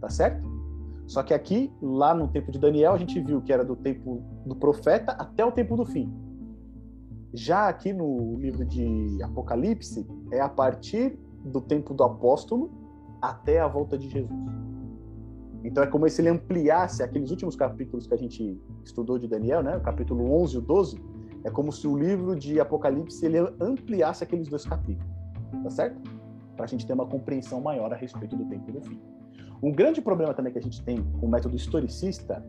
Tá 0.00 0.08
certo? 0.08 0.48
Só 1.06 1.22
que 1.22 1.34
aqui, 1.34 1.72
lá 1.82 2.14
no 2.14 2.28
tempo 2.28 2.52
de 2.52 2.58
Daniel, 2.58 2.92
a 2.92 2.98
gente 2.98 3.20
viu 3.20 3.42
que 3.42 3.52
era 3.52 3.64
do 3.64 3.74
tempo 3.74 4.22
do 4.46 4.54
profeta 4.54 5.12
até 5.12 5.44
o 5.44 5.50
tempo 5.50 5.76
do 5.76 5.84
fim. 5.84 6.08
Já 7.32 7.68
aqui 7.68 7.92
no 7.92 8.36
livro 8.36 8.64
de 8.64 9.20
Apocalipse, 9.22 10.06
é 10.30 10.40
a 10.40 10.48
partir 10.48 11.18
do 11.44 11.60
tempo 11.60 11.94
do 11.94 12.04
apóstolo 12.04 12.70
até 13.20 13.60
a 13.60 13.68
volta 13.68 13.98
de 13.98 14.08
Jesus. 14.08 14.40
Então 15.62 15.82
é 15.82 15.86
como 15.86 16.08
se 16.08 16.22
ele 16.22 16.28
ampliasse 16.28 17.02
aqueles 17.02 17.30
últimos 17.30 17.54
capítulos 17.54 18.06
que 18.06 18.14
a 18.14 18.16
gente 18.16 18.58
estudou 18.84 19.18
de 19.18 19.28
Daniel, 19.28 19.62
né? 19.62 19.76
O 19.76 19.80
capítulo 19.80 20.32
11 20.42 20.54
e 20.54 20.58
o 20.58 20.60
12, 20.62 21.00
é 21.44 21.50
como 21.50 21.72
se 21.72 21.86
o 21.86 21.96
livro 21.96 22.34
de 22.34 22.60
Apocalipse 22.60 23.24
ele 23.24 23.38
ampliasse 23.60 24.24
aqueles 24.24 24.48
dois 24.48 24.64
capítulos. 24.64 25.12
Tá 25.62 25.70
certo? 25.70 26.00
Para 26.56 26.64
a 26.64 26.68
gente 26.68 26.86
ter 26.86 26.92
uma 26.92 27.06
compreensão 27.06 27.60
maior 27.60 27.92
a 27.92 27.96
respeito 27.96 28.36
do 28.36 28.44
tempo 28.46 28.72
do 28.72 28.80
fim. 28.80 29.00
Um 29.62 29.70
grande 29.70 30.00
problema 30.00 30.32
também 30.32 30.52
que 30.52 30.58
a 30.58 30.62
gente 30.62 30.82
tem 30.82 31.02
com 31.02 31.26
o 31.26 31.28
método 31.28 31.54
historicista 31.54 32.42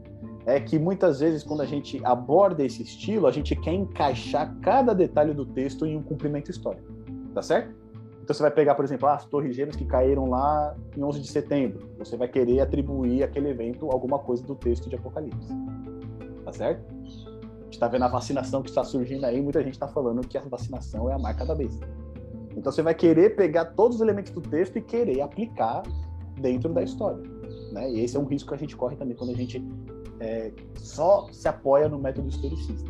é 0.46 0.60
que 0.60 0.80
muitas 0.80 1.20
vezes 1.20 1.44
quando 1.44 1.62
a 1.62 1.66
gente 1.66 2.04
aborda 2.06 2.64
esse 2.64 2.82
estilo, 2.82 3.28
a 3.28 3.32
gente 3.32 3.56
quer 3.56 3.74
encaixar 3.74 4.56
cada 4.62 4.94
detalhe 4.94 5.34
do 5.34 5.46
texto 5.46 5.86
em 5.86 5.98
um 5.98 6.04
cumprimento 6.04 6.50
histórico. 6.50 6.92
Tá 7.34 7.42
certo? 7.42 7.76
Então 8.24 8.36
você 8.36 8.42
vai 8.44 8.52
pegar, 8.52 8.76
por 8.76 8.86
exemplo, 8.86 9.08
as 9.10 9.26
torres 9.26 9.56
gêmeas 9.56 9.76
que 9.76 9.86
caíram 9.86 10.30
lá 10.30 10.76
em 10.96 11.04
11 11.04 11.20
de 11.20 11.28
setembro. 11.28 11.90
Você 11.98 12.16
vai 12.16 12.28
querer 12.28 12.62
atribuir 12.62 13.24
aquele 13.24 13.50
evento 13.50 13.90
alguma 13.92 14.20
coisa 14.20 14.44
do 14.44 14.56
texto 14.56 14.90
de 14.90 14.96
Apocalipse. 14.96 15.50
Tá 16.46 16.54
certo? 16.54 16.84
A 16.90 17.64
gente 17.64 17.74
está 17.74 17.88
vendo 17.88 18.04
a 18.04 18.08
vacinação 18.08 18.62
que 18.62 18.70
está 18.70 18.84
surgindo 18.84 19.26
aí, 19.26 19.42
muita 19.42 19.62
gente 19.64 19.74
está 19.74 19.88
falando 19.88 20.26
que 20.26 20.38
a 20.38 20.42
vacinação 20.42 21.10
é 21.10 21.14
a 21.14 21.20
marca 21.20 21.46
da 21.46 21.56
besta. 21.56 21.88
Então 22.56 22.72
você 22.72 22.82
vai 22.82 22.94
querer 22.94 23.36
pegar 23.36 23.66
todos 23.66 23.98
os 23.98 24.02
elementos 24.02 24.32
do 24.32 24.42
texto 24.42 24.78
e 24.78 24.82
querer 24.82 25.22
aplicar 25.22 25.84
dentro 26.42 26.74
da 26.74 26.84
história. 26.84 27.22
Né? 27.72 27.92
E 27.92 28.00
esse 28.02 28.18
é 28.18 28.20
um 28.20 28.26
risco 28.26 28.50
que 28.50 28.56
a 28.56 28.58
gente 28.58 28.76
corre 28.76 28.96
também 28.96 29.16
quando 29.16 29.32
a 29.32 29.36
gente 29.36 29.64
é, 30.20 30.52
só 30.76 31.28
se 31.32 31.48
apoia 31.48 31.88
no 31.88 31.98
método 31.98 32.28
historicista. 32.28 32.90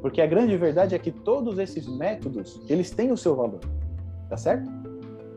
Porque 0.00 0.20
a 0.20 0.26
grande 0.26 0.56
verdade 0.56 0.94
é 0.94 0.98
que 0.98 1.10
todos 1.10 1.58
esses 1.58 1.86
métodos, 1.88 2.60
eles 2.68 2.90
têm 2.90 3.12
o 3.12 3.16
seu 3.16 3.34
valor 3.34 3.60
tá 4.28 4.36
certo? 4.36 4.70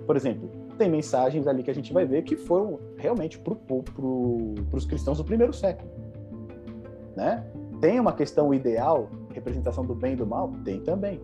Por 0.06 0.16
exemplo, 0.16 0.50
tem 0.78 0.90
mensagens 0.90 1.48
ali 1.48 1.64
que 1.64 1.72
a 1.72 1.76
gente 1.76 1.94
vai 1.94 2.06
ver 2.06 2.24
que 2.24 2.36
foram 2.36 2.80
realmente 2.98 3.38
para 3.40 3.56
pro, 3.56 3.84
os 4.72 4.86
cristãos 4.86 5.18
do 5.18 5.24
primeiro 5.24 5.54
século, 5.54 5.90
né? 7.16 7.46
Tem 7.80 8.00
uma 8.00 8.12
questão 8.12 8.54
ideal, 8.54 9.10
representação 9.34 9.86
do 9.86 9.96
bem 9.96 10.14
e 10.14 10.16
do 10.16 10.26
mal? 10.26 10.52
Tem 10.66 10.82
também. 10.82 11.22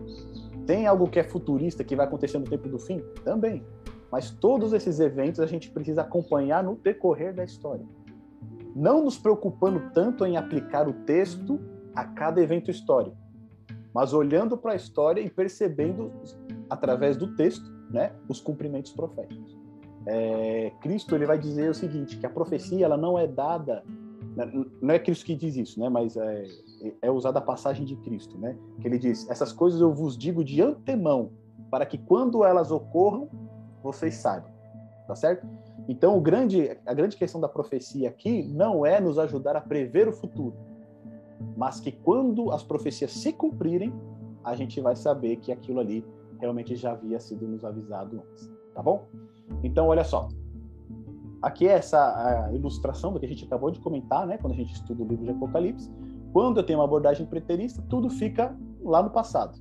Tem 0.66 0.86
algo 0.86 1.08
que 1.08 1.18
é 1.18 1.22
futurista, 1.22 1.84
que 1.84 1.94
vai 1.94 2.06
acontecer 2.06 2.38
no 2.38 2.46
tempo 2.46 2.68
do 2.68 2.78
fim? 2.78 3.02
Também. 3.24 3.62
Mas 4.16 4.30
todos 4.30 4.72
esses 4.72 4.98
eventos 4.98 5.40
a 5.40 5.46
gente 5.46 5.70
precisa 5.70 6.00
acompanhar 6.00 6.64
no 6.64 6.74
decorrer 6.74 7.34
da 7.34 7.44
história. 7.44 7.84
Não 8.74 9.04
nos 9.04 9.18
preocupando 9.18 9.90
tanto 9.92 10.24
em 10.24 10.38
aplicar 10.38 10.88
o 10.88 10.94
texto 11.04 11.60
a 11.94 12.02
cada 12.02 12.40
evento 12.40 12.70
histórico, 12.70 13.14
mas 13.92 14.14
olhando 14.14 14.56
para 14.56 14.72
a 14.72 14.74
história 14.74 15.20
e 15.20 15.28
percebendo 15.28 16.10
através 16.70 17.18
do 17.18 17.36
texto, 17.36 17.70
né, 17.90 18.10
os 18.26 18.40
cumprimentos 18.40 18.90
proféticos. 18.90 19.54
É, 20.06 20.72
Cristo 20.80 21.14
ele 21.14 21.26
vai 21.26 21.38
dizer 21.38 21.68
o 21.68 21.74
seguinte, 21.74 22.16
que 22.16 22.24
a 22.24 22.30
profecia 22.30 22.86
ela 22.86 22.96
não 22.96 23.18
é 23.18 23.26
dada, 23.26 23.84
né, 24.34 24.50
não 24.80 24.94
é 24.94 24.98
Cristo 24.98 25.26
que 25.26 25.34
diz 25.34 25.56
isso, 25.56 25.78
né, 25.78 25.90
mas 25.90 26.16
é, 26.16 26.46
é 27.02 27.10
usada 27.10 27.38
a 27.38 27.42
passagem 27.42 27.84
de 27.84 27.96
Cristo, 27.96 28.38
né, 28.38 28.56
que 28.80 28.88
ele 28.88 28.98
diz: 28.98 29.28
essas 29.28 29.52
coisas 29.52 29.78
eu 29.78 29.92
vos 29.92 30.16
digo 30.16 30.42
de 30.42 30.62
antemão, 30.62 31.32
para 31.70 31.84
que 31.84 31.98
quando 31.98 32.42
elas 32.42 32.70
ocorram 32.70 33.28
vocês 33.86 34.14
saibam, 34.14 34.50
tá 35.06 35.14
certo? 35.14 35.46
Então 35.88 36.20
grande, 36.20 36.76
a 36.84 36.92
grande 36.92 37.16
questão 37.16 37.40
da 37.40 37.48
profecia 37.48 38.08
aqui 38.08 38.42
não 38.42 38.84
é 38.84 39.00
nos 39.00 39.18
ajudar 39.18 39.56
a 39.56 39.60
prever 39.60 40.08
o 40.08 40.12
futuro, 40.12 40.54
mas 41.56 41.80
que 41.80 41.92
quando 41.92 42.50
as 42.50 42.62
profecias 42.62 43.12
se 43.12 43.32
cumprirem, 43.32 43.92
a 44.44 44.54
gente 44.54 44.80
vai 44.80 44.94
saber 44.94 45.36
que 45.36 45.50
aquilo 45.50 45.80
ali 45.80 46.04
realmente 46.38 46.76
já 46.76 46.92
havia 46.92 47.18
sido 47.18 47.48
nos 47.48 47.64
avisado 47.64 48.22
antes, 48.30 48.50
tá 48.74 48.82
bom? 48.82 49.06
Então, 49.62 49.88
olha 49.88 50.04
só. 50.04 50.28
Aqui 51.42 51.68
é 51.68 51.72
essa 51.72 52.50
ilustração 52.52 53.12
do 53.12 53.20
que 53.20 53.26
a 53.26 53.28
gente 53.28 53.44
acabou 53.44 53.70
de 53.70 53.80
comentar, 53.80 54.26
né? 54.26 54.38
Quando 54.38 54.54
a 54.54 54.56
gente 54.56 54.72
estuda 54.72 55.02
o 55.02 55.06
livro 55.06 55.24
de 55.24 55.30
Apocalipse. 55.30 55.90
Quando 56.32 56.58
eu 56.58 56.64
tenho 56.64 56.78
uma 56.78 56.84
abordagem 56.84 57.26
preterista, 57.26 57.82
tudo 57.88 58.10
fica 58.10 58.56
lá 58.82 59.02
no 59.02 59.10
passado. 59.10 59.58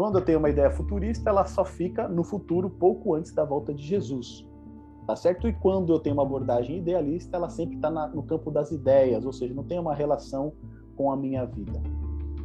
Quando 0.00 0.16
eu 0.16 0.24
tenho 0.24 0.38
uma 0.38 0.48
ideia 0.48 0.70
futurista, 0.70 1.28
ela 1.28 1.44
só 1.44 1.62
fica 1.62 2.08
no 2.08 2.24
futuro, 2.24 2.70
pouco 2.70 3.14
antes 3.14 3.34
da 3.34 3.44
volta 3.44 3.74
de 3.74 3.82
Jesus. 3.82 4.48
Tá 5.06 5.14
certo? 5.14 5.46
E 5.46 5.52
quando 5.52 5.92
eu 5.92 6.00
tenho 6.00 6.14
uma 6.14 6.22
abordagem 6.22 6.78
idealista, 6.78 7.36
ela 7.36 7.50
sempre 7.50 7.76
está 7.76 7.90
no 7.90 8.22
campo 8.22 8.50
das 8.50 8.72
ideias, 8.72 9.26
ou 9.26 9.32
seja, 9.34 9.52
não 9.52 9.62
tem 9.62 9.78
uma 9.78 9.94
relação 9.94 10.54
com 10.96 11.12
a 11.12 11.16
minha 11.18 11.44
vida. 11.44 11.82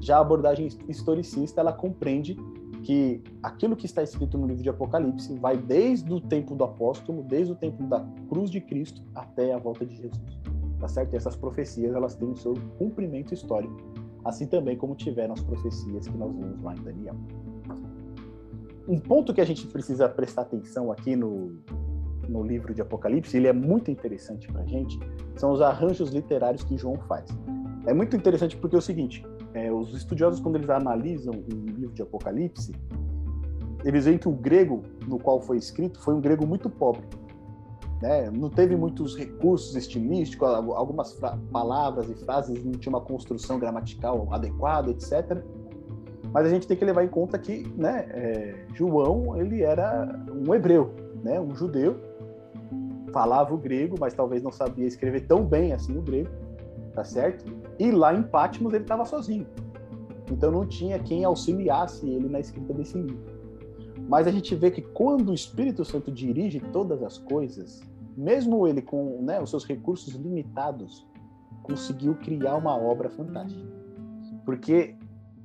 Já 0.02 0.18
a 0.18 0.20
abordagem 0.20 0.68
historicista, 0.90 1.62
ela 1.62 1.72
compreende 1.72 2.36
que 2.84 3.24
aquilo 3.42 3.78
que 3.78 3.86
está 3.86 4.04
escrito 4.04 4.38
no 4.38 4.48
livro 4.48 4.62
de 4.62 4.68
Apocalipse 4.68 5.34
vai 5.40 5.56
desde 5.56 6.12
o 6.12 6.20
tempo 6.20 6.56
do 6.56 6.66
apóstolo, 6.66 7.24
desde 7.24 7.54
o 7.54 7.56
tempo 7.56 7.82
da 7.84 8.06
cruz 8.28 8.52
de 8.52 8.60
Cristo 8.60 9.02
até 9.16 9.54
a 9.54 9.58
volta 9.58 9.86
de 9.86 9.96
Jesus. 9.96 10.42
Tá 10.78 10.90
certo? 10.90 11.14
E 11.14 11.16
essas 11.16 11.38
profecias, 11.38 11.96
elas 11.96 12.16
têm 12.16 12.30
o 12.30 12.36
seu 12.36 12.54
cumprimento 12.78 13.34
histórico, 13.34 13.78
assim 14.26 14.48
também 14.48 14.76
como 14.76 14.96
tiveram 14.96 15.34
as 15.34 15.42
profecias 15.42 16.08
que 16.08 16.18
nós 16.18 16.36
vimos 16.36 16.62
lá 16.62 16.74
em 16.74 16.82
Daniel. 16.82 17.16
Um 18.88 19.00
ponto 19.00 19.34
que 19.34 19.40
a 19.40 19.46
gente 19.46 19.66
precisa 19.68 20.10
prestar 20.10 20.42
atenção 20.42 20.92
aqui 20.92 21.16
no, 21.16 21.56
no 22.28 22.44
livro 22.44 22.74
de 22.74 22.82
Apocalipse, 22.82 23.38
ele 23.38 23.48
é 23.48 23.54
muito 23.54 23.90
interessante 23.90 24.48
para 24.48 24.62
a 24.62 24.66
gente, 24.66 25.00
são 25.36 25.52
os 25.52 25.62
arranjos 25.62 26.10
literários 26.10 26.64
que 26.64 26.78
João 26.78 26.98
faz. 27.08 27.30
É 27.86 27.94
muito 27.94 28.16
interessante 28.16 28.58
porque 28.58 28.76
é 28.76 28.80
o 28.80 28.82
seguinte, 28.82 29.24
é, 29.54 29.72
os 29.72 29.96
estudiosos, 29.96 30.40
quando 30.40 30.56
eles 30.56 30.70
analisam 30.70 31.34
o 31.34 31.70
livro 31.70 31.94
de 31.94 32.02
Apocalipse, 32.02 32.74
eles 33.84 34.06
veem 34.06 34.18
que 34.18 34.28
o 34.28 34.32
grego 34.32 34.82
no 35.08 35.20
qual 35.20 35.40
foi 35.40 35.58
escrito 35.58 36.00
foi 36.02 36.16
um 36.16 36.20
grego 36.20 36.46
muito 36.48 36.70
pobre. 36.70 37.06
Né? 38.02 38.30
Não 38.30 38.50
teve 38.50 38.76
muitos 38.76 39.16
recursos 39.16 39.76
estilísticos, 39.76 40.48
algumas 40.48 41.18
palavras 41.52 42.10
e 42.10 42.16
frases 42.16 42.64
não 42.64 42.74
tinha 42.74 42.94
uma 42.94 43.02
construção 43.02 43.58
gramatical 43.58 44.28
adequada, 44.32 44.92
etc. 44.92 45.42
Mas 46.34 46.46
a 46.46 46.50
gente 46.50 46.68
tem 46.68 46.76
que 46.76 46.84
levar 46.84 47.04
em 47.04 47.08
conta 47.08 47.40
que 47.40 47.72
né, 47.78 48.08
é, 48.10 48.66
João 48.74 49.38
ele 49.38 49.64
era 49.64 50.26
um 50.30 50.54
hebreu, 50.54 50.94
né, 51.24 51.40
um 51.40 51.56
judeu, 51.56 51.98
falava 53.14 53.54
o 53.54 53.58
grego, 53.58 53.96
mas 53.98 54.14
talvez 54.14 54.44
não 54.44 54.52
sabia 54.52 54.86
escrever 54.86 55.22
tão 55.22 55.46
bem 55.46 55.72
assim 55.72 55.98
o 55.98 56.02
grego 56.02 56.30
tá 56.96 57.04
certo? 57.04 57.46
E 57.78 57.92
lá 57.92 58.14
em 58.14 58.24
Patmos 58.24 58.74
ele 58.74 58.84
estava 58.84 59.06
sozinho. 59.06 59.46
Então 60.32 60.50
não 60.50 60.66
tinha 60.66 60.98
quem 60.98 61.24
auxiliasse 61.26 62.10
ele 62.10 62.30
na 62.30 62.40
escrita 62.40 62.74
desse 62.74 62.98
livro. 62.98 63.35
Mas 64.08 64.28
a 64.28 64.32
gente 64.32 64.54
vê 64.56 64.70
que 64.72 64.82
quando 64.82 65.30
o 65.30 65.34
Espírito 65.34 65.84
Santo 65.84 66.12
dirige 66.12 66.60
todas 66.60 67.02
as 67.04 67.18
coisas, 67.18 67.82
mesmo 68.16 68.68
ele 68.68 68.82
com 68.82 69.22
né, 69.22 69.42
os 69.42 69.50
seus 69.50 69.66
recursos 69.66 70.14
limitados, 70.14 71.06
conseguiu 71.64 72.16
criar 72.16 72.56
uma 72.56 72.78
obra 72.78 73.10
fantástica. 73.10 73.66
Porque 74.46 74.96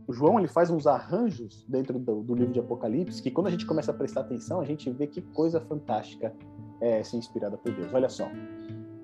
João 0.09 0.39
ele 0.39 0.49
faz 0.49 0.71
uns 0.71 0.87
arranjos 0.87 1.65
dentro 1.69 1.99
do, 1.99 2.23
do, 2.23 2.35
livro 2.35 2.53
de 2.53 2.61
Apocalipse 2.61 3.23
que 3.23 3.31
quando 3.31 3.47
a 3.47 3.51
gente 3.51 3.65
começa 3.65 3.91
a 3.91 3.95
prestar 3.95 4.23
atenção, 4.23 4.61
a 4.61 4.65
gente 4.65 4.91
vê 4.91 5.07
que 5.07 5.23
coisa 5.23 5.61
fantástica 5.61 6.35
é 6.81 7.03
ser 7.03 7.17
inspirada 7.17 7.57
por 7.57 7.73
Deus. 7.73 7.93
Olha 7.95 8.09
só. 8.09 8.29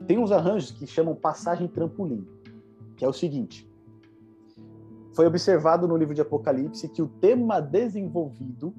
Tem 0.06 0.18
uns 0.18 0.30
arranjos 0.30 0.70
que 0.70 0.86
chamam 0.86 1.14
passagem 1.14 1.66
trampolim 1.66 2.26
que 2.96 3.04
é 3.04 3.08
o 3.08 3.12
seguinte: 3.12 3.70
foi 5.14 5.26
observado 5.26 5.86
no 5.86 5.96
livro 5.96 6.14
de 6.14 6.20
Apocalipse 6.20 6.88
que 6.88 7.02
o 7.02 7.06
tema 7.06 7.60
desenvolvido 7.60 8.74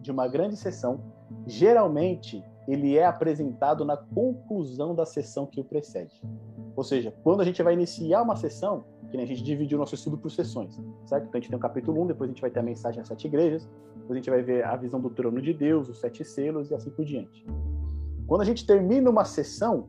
de 0.00 0.10
uma 0.10 0.28
grande 0.28 0.56
sessão, 0.56 1.00
geralmente 1.46 2.42
ele 2.68 2.96
é 2.96 3.04
apresentado 3.04 3.84
na 3.84 3.96
conclusão 3.96 4.94
da 4.94 5.04
sessão 5.04 5.46
que 5.46 5.60
o 5.60 5.64
precede. 5.64 6.22
Ou 6.76 6.84
seja, 6.84 7.12
quando 7.22 7.40
a 7.40 7.44
gente 7.44 7.62
vai 7.62 7.74
iniciar 7.74 8.22
uma 8.22 8.36
sessão, 8.36 8.84
que 9.10 9.16
a 9.16 9.26
gente 9.26 9.42
dividiu 9.42 9.76
o 9.76 9.80
nosso 9.80 9.94
estudo 9.94 10.16
por 10.16 10.30
sessões, 10.30 10.80
certo? 11.04 11.26
Então 11.26 11.38
a 11.38 11.40
gente 11.40 11.48
tem 11.48 11.58
o 11.58 11.60
capítulo 11.60 12.00
1, 12.02 12.06
depois 12.08 12.30
a 12.30 12.32
gente 12.32 12.40
vai 12.40 12.50
ter 12.50 12.60
a 12.60 12.62
mensagem 12.62 13.00
às 13.00 13.08
sete 13.08 13.26
igrejas, 13.26 13.68
depois 13.96 14.12
a 14.12 14.14
gente 14.14 14.30
vai 14.30 14.42
ver 14.42 14.64
a 14.64 14.76
visão 14.76 15.00
do 15.00 15.10
trono 15.10 15.42
de 15.42 15.52
Deus, 15.52 15.88
os 15.88 15.98
sete 15.98 16.24
selos 16.24 16.70
e 16.70 16.74
assim 16.74 16.90
por 16.90 17.04
diante. 17.04 17.44
Quando 18.26 18.42
a 18.42 18.44
gente 18.44 18.64
termina 18.64 19.10
uma 19.10 19.24
sessão, 19.24 19.88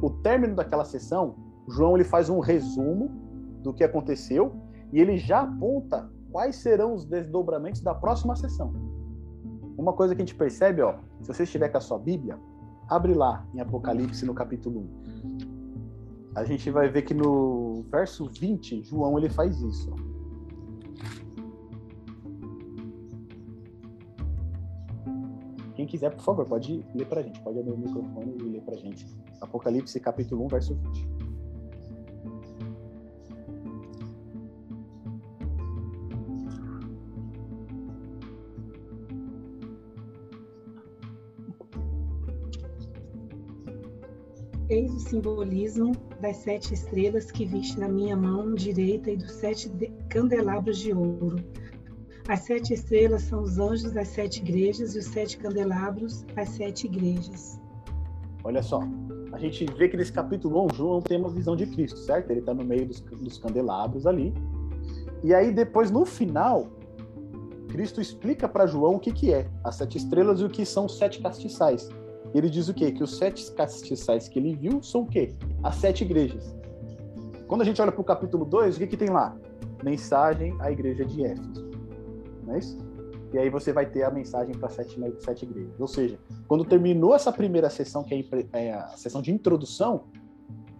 o 0.00 0.10
término 0.10 0.54
daquela 0.54 0.84
sessão, 0.84 1.34
João 1.68 1.96
ele 1.96 2.04
faz 2.04 2.30
um 2.30 2.38
resumo 2.38 3.10
do 3.62 3.74
que 3.74 3.82
aconteceu 3.82 4.54
e 4.92 5.00
ele 5.00 5.18
já 5.18 5.40
aponta 5.40 6.08
quais 6.30 6.56
serão 6.56 6.94
os 6.94 7.04
desdobramentos 7.04 7.80
da 7.80 7.94
próxima 7.94 8.36
sessão. 8.36 8.72
Uma 9.76 9.92
coisa 9.92 10.14
que 10.14 10.22
a 10.22 10.24
gente 10.24 10.34
percebe, 10.34 10.82
ó, 10.82 10.94
se 11.20 11.28
você 11.28 11.42
estiver 11.42 11.68
com 11.68 11.78
a 11.78 11.80
sua 11.80 11.98
Bíblia, 11.98 12.38
abre 12.88 13.14
lá 13.14 13.46
em 13.54 13.60
Apocalipse 13.60 14.24
no 14.24 14.34
capítulo 14.34 14.80
1 14.80 15.56
a 16.36 16.44
gente 16.44 16.70
vai 16.70 16.86
ver 16.90 17.00
que 17.00 17.14
no 17.14 17.82
verso 17.90 18.28
20, 18.28 18.82
João 18.82 19.16
ele 19.16 19.30
faz 19.30 19.58
isso. 19.62 19.90
Quem 25.74 25.86
quiser, 25.86 26.14
por 26.14 26.22
favor, 26.22 26.44
pode 26.44 26.84
ler 26.94 27.06
para 27.06 27.20
a 27.20 27.22
gente. 27.22 27.40
Pode 27.40 27.58
abrir 27.58 27.72
o 27.72 27.78
microfone 27.78 28.36
e 28.38 28.42
ler 28.42 28.60
para 28.60 28.74
a 28.74 28.78
gente. 28.78 29.06
Apocalipse, 29.40 29.98
capítulo 29.98 30.44
1, 30.44 30.48
verso 30.48 30.74
20. 30.74 31.25
O 44.96 44.98
simbolismo 44.98 45.92
das 46.22 46.38
sete 46.38 46.72
estrelas 46.72 47.30
que 47.30 47.44
viste 47.44 47.78
na 47.78 47.86
minha 47.86 48.16
mão 48.16 48.54
direita 48.54 49.10
e 49.10 49.16
dos 49.16 49.30
sete 49.32 49.70
candelabros 50.08 50.78
de 50.78 50.94
ouro. 50.94 51.36
As 52.26 52.40
sete 52.40 52.72
estrelas 52.72 53.22
são 53.22 53.42
os 53.42 53.58
anjos 53.58 53.92
das 53.92 54.08
sete 54.08 54.40
igrejas 54.40 54.96
e 54.96 54.98
os 54.98 55.04
sete 55.04 55.36
candelabros 55.36 56.24
as 56.34 56.48
sete 56.48 56.86
igrejas. 56.86 57.60
Olha 58.42 58.62
só, 58.62 58.80
a 59.32 59.38
gente 59.38 59.66
vê 59.74 59.86
que 59.86 59.98
nesse 59.98 60.12
capítulo 60.12 60.64
1, 60.64 60.74
João 60.74 61.02
tem 61.02 61.18
uma 61.18 61.28
visão 61.28 61.54
de 61.54 61.66
Cristo, 61.66 61.98
certo? 61.98 62.30
Ele 62.30 62.40
está 62.40 62.54
no 62.54 62.64
meio 62.64 62.86
dos, 62.86 63.00
dos 63.00 63.38
candelabros 63.38 64.06
ali. 64.06 64.32
E 65.22 65.34
aí 65.34 65.52
depois, 65.52 65.90
no 65.90 66.06
final, 66.06 66.68
Cristo 67.68 68.00
explica 68.00 68.48
para 68.48 68.66
João 68.66 68.94
o 68.94 68.98
que, 68.98 69.12
que 69.12 69.32
é 69.32 69.46
as 69.62 69.74
sete 69.74 69.98
estrelas 69.98 70.40
e 70.40 70.44
o 70.44 70.48
que 70.48 70.64
são 70.64 70.86
os 70.86 70.96
sete 70.96 71.20
castiçais 71.20 71.90
ele 72.36 72.50
diz 72.50 72.68
o 72.68 72.74
quê? 72.74 72.92
Que 72.92 73.02
os 73.02 73.16
sete 73.16 73.50
castiçais 73.52 74.28
que 74.28 74.38
ele 74.38 74.54
viu 74.54 74.82
são 74.82 75.02
o 75.02 75.06
quê? 75.06 75.32
As 75.62 75.76
sete 75.76 76.04
igrejas. 76.04 76.54
Quando 77.46 77.62
a 77.62 77.64
gente 77.64 77.80
olha 77.80 77.92
para 77.92 78.00
o 78.00 78.04
capítulo 78.04 78.44
2, 78.44 78.76
o 78.76 78.78
que, 78.78 78.86
que 78.88 78.96
tem 78.96 79.08
lá? 79.08 79.36
Mensagem 79.82 80.56
à 80.58 80.70
igreja 80.70 81.04
de 81.04 81.24
Éfeso. 81.24 81.70
Não 82.44 82.54
é 82.54 82.58
isso? 82.58 82.78
E 83.32 83.38
aí 83.38 83.50
você 83.50 83.72
vai 83.72 83.86
ter 83.86 84.02
a 84.02 84.10
mensagem 84.10 84.54
para 84.54 84.68
sete, 84.68 84.98
sete 85.20 85.44
igrejas. 85.44 85.78
Ou 85.78 85.86
seja, 85.86 86.18
quando 86.48 86.64
terminou 86.64 87.14
essa 87.14 87.32
primeira 87.32 87.68
sessão, 87.70 88.02
que 88.02 88.14
é, 88.52 88.66
é 88.66 88.72
a 88.72 88.88
sessão 88.88 89.20
de 89.20 89.32
introdução, 89.32 90.04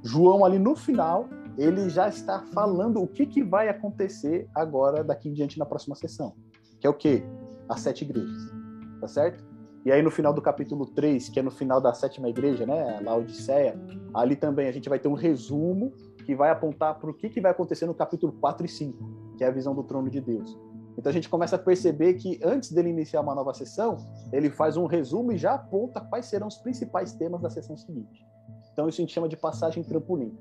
João 0.02 0.44
ali 0.44 0.58
no 0.58 0.76
final, 0.76 1.28
ele 1.58 1.88
já 1.88 2.08
está 2.08 2.40
falando 2.52 3.02
o 3.02 3.06
que, 3.06 3.26
que 3.26 3.42
vai 3.42 3.68
acontecer 3.68 4.48
agora, 4.54 5.02
daqui 5.02 5.28
em 5.28 5.32
diante, 5.32 5.58
na 5.58 5.66
próxima 5.66 5.96
sessão. 5.96 6.34
Que 6.80 6.86
é 6.86 6.90
o 6.90 6.94
quê? 6.94 7.24
As 7.68 7.80
sete 7.80 8.04
igrejas. 8.04 8.52
Tá 9.00 9.08
certo? 9.08 9.44
E 9.86 9.92
aí 9.92 10.02
no 10.02 10.10
final 10.10 10.32
do 10.32 10.42
capítulo 10.42 10.84
3, 10.84 11.28
que 11.28 11.38
é 11.38 11.42
no 11.44 11.50
final 11.52 11.80
da 11.80 11.94
sétima 11.94 12.28
igreja, 12.28 12.66
né, 12.66 13.00
a 13.06 13.14
Odisseia, 13.14 13.80
ali 14.12 14.34
também 14.34 14.66
a 14.66 14.72
gente 14.72 14.88
vai 14.88 14.98
ter 14.98 15.06
um 15.06 15.14
resumo 15.14 15.92
que 16.24 16.34
vai 16.34 16.50
apontar 16.50 16.98
para 16.98 17.08
o 17.08 17.14
que, 17.14 17.28
que 17.28 17.40
vai 17.40 17.52
acontecer 17.52 17.86
no 17.86 17.94
capítulo 17.94 18.32
4 18.32 18.66
e 18.66 18.68
5, 18.68 19.34
que 19.38 19.44
é 19.44 19.46
a 19.46 19.50
visão 19.52 19.76
do 19.76 19.84
trono 19.84 20.10
de 20.10 20.20
Deus. 20.20 20.58
Então 20.98 21.08
a 21.08 21.12
gente 21.12 21.28
começa 21.28 21.54
a 21.54 21.58
perceber 21.60 22.14
que 22.14 22.40
antes 22.42 22.72
dele 22.72 22.88
iniciar 22.88 23.20
uma 23.20 23.32
nova 23.32 23.54
sessão, 23.54 23.96
ele 24.32 24.50
faz 24.50 24.76
um 24.76 24.86
resumo 24.86 25.30
e 25.30 25.38
já 25.38 25.54
aponta 25.54 26.00
quais 26.00 26.26
serão 26.26 26.48
os 26.48 26.56
principais 26.56 27.12
temas 27.12 27.40
da 27.40 27.48
sessão 27.48 27.76
seguinte. 27.76 28.26
Então 28.72 28.88
isso 28.88 29.00
a 29.00 29.02
gente 29.02 29.14
chama 29.14 29.28
de 29.28 29.36
passagem 29.36 29.84
trampolim. 29.84 30.36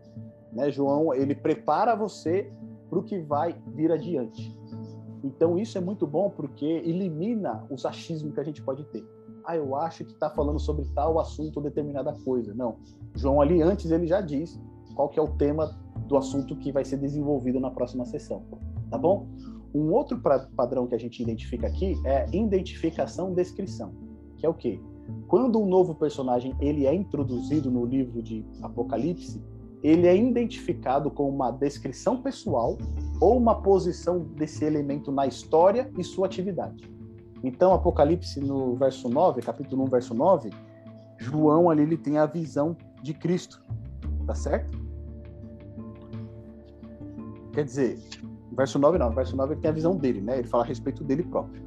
Né? 0.53 0.71
João, 0.71 1.13
ele 1.13 1.35
prepara 1.35 1.95
você 1.95 2.51
para 2.89 2.97
o 2.97 3.03
que 3.03 3.19
vai 3.19 3.55
vir 3.75 3.91
adiante. 3.91 4.57
Então 5.23 5.55
isso 5.55 5.77
é 5.77 5.81
muito 5.81 6.07
bom 6.07 6.31
porque 6.31 6.65
elimina 6.65 7.63
os 7.69 7.85
achismos 7.85 8.33
que 8.33 8.39
a 8.39 8.43
gente 8.43 8.63
pode 8.63 8.83
ter 8.85 9.05
ah, 9.45 9.55
eu 9.55 9.75
acho 9.75 10.03
que 10.03 10.11
está 10.11 10.29
falando 10.29 10.59
sobre 10.59 10.85
tal 10.93 11.19
assunto 11.19 11.57
ou 11.57 11.63
determinada 11.63 12.13
coisa. 12.23 12.53
Não. 12.53 12.77
João 13.15 13.41
ali 13.41 13.61
antes 13.61 13.91
ele 13.91 14.07
já 14.07 14.21
diz 14.21 14.59
qual 14.95 15.09
que 15.09 15.19
é 15.19 15.21
o 15.21 15.27
tema 15.27 15.77
do 16.07 16.17
assunto 16.17 16.55
que 16.55 16.71
vai 16.71 16.85
ser 16.85 16.97
desenvolvido 16.97 17.59
na 17.59 17.69
próxima 17.69 18.05
sessão, 18.05 18.43
tá 18.89 18.97
bom? 18.97 19.27
Um 19.73 19.91
outro 19.91 20.21
padrão 20.55 20.87
que 20.87 20.95
a 20.95 20.97
gente 20.97 21.21
identifica 21.21 21.67
aqui 21.67 21.99
é 22.05 22.25
identificação-descrição, 22.31 23.93
que 24.37 24.45
é 24.45 24.49
o 24.49 24.53
quê? 24.53 24.79
Quando 25.27 25.59
um 25.59 25.67
novo 25.67 25.93
personagem 25.93 26.55
ele 26.59 26.85
é 26.85 26.93
introduzido 26.93 27.69
no 27.69 27.85
livro 27.85 28.23
de 28.23 28.45
Apocalipse, 28.61 29.43
ele 29.83 30.07
é 30.07 30.15
identificado 30.15 31.11
com 31.11 31.29
uma 31.29 31.51
descrição 31.51 32.21
pessoal 32.21 32.77
ou 33.21 33.37
uma 33.37 33.61
posição 33.61 34.19
desse 34.19 34.63
elemento 34.65 35.11
na 35.11 35.27
história 35.27 35.91
e 35.97 36.03
sua 36.03 36.25
atividade. 36.25 36.94
Então, 37.47 37.75
Apocalipse, 37.75 38.39
no 38.39 38.75
verso 38.75 39.07
9, 39.07 39.39
capítulo 39.43 39.83
1, 39.83 39.85
verso 39.85 40.15
9, 40.15 40.49
João 41.15 41.69
ali 41.69 41.83
ele 41.83 41.95
tem 41.95 42.17
a 42.17 42.25
visão 42.25 42.75
de 43.03 43.13
Cristo, 43.13 43.63
tá 44.25 44.33
certo? 44.33 44.75
Quer 47.53 47.63
dizer, 47.63 47.99
verso 48.51 48.79
9 48.79 48.97
não, 48.97 49.11
verso 49.11 49.37
9 49.37 49.53
ele 49.53 49.61
tem 49.61 49.69
a 49.69 49.73
visão 49.73 49.95
dele, 49.95 50.21
né? 50.21 50.39
Ele 50.39 50.47
fala 50.47 50.63
a 50.63 50.65
respeito 50.65 51.03
dele 51.03 51.21
próprio. 51.21 51.63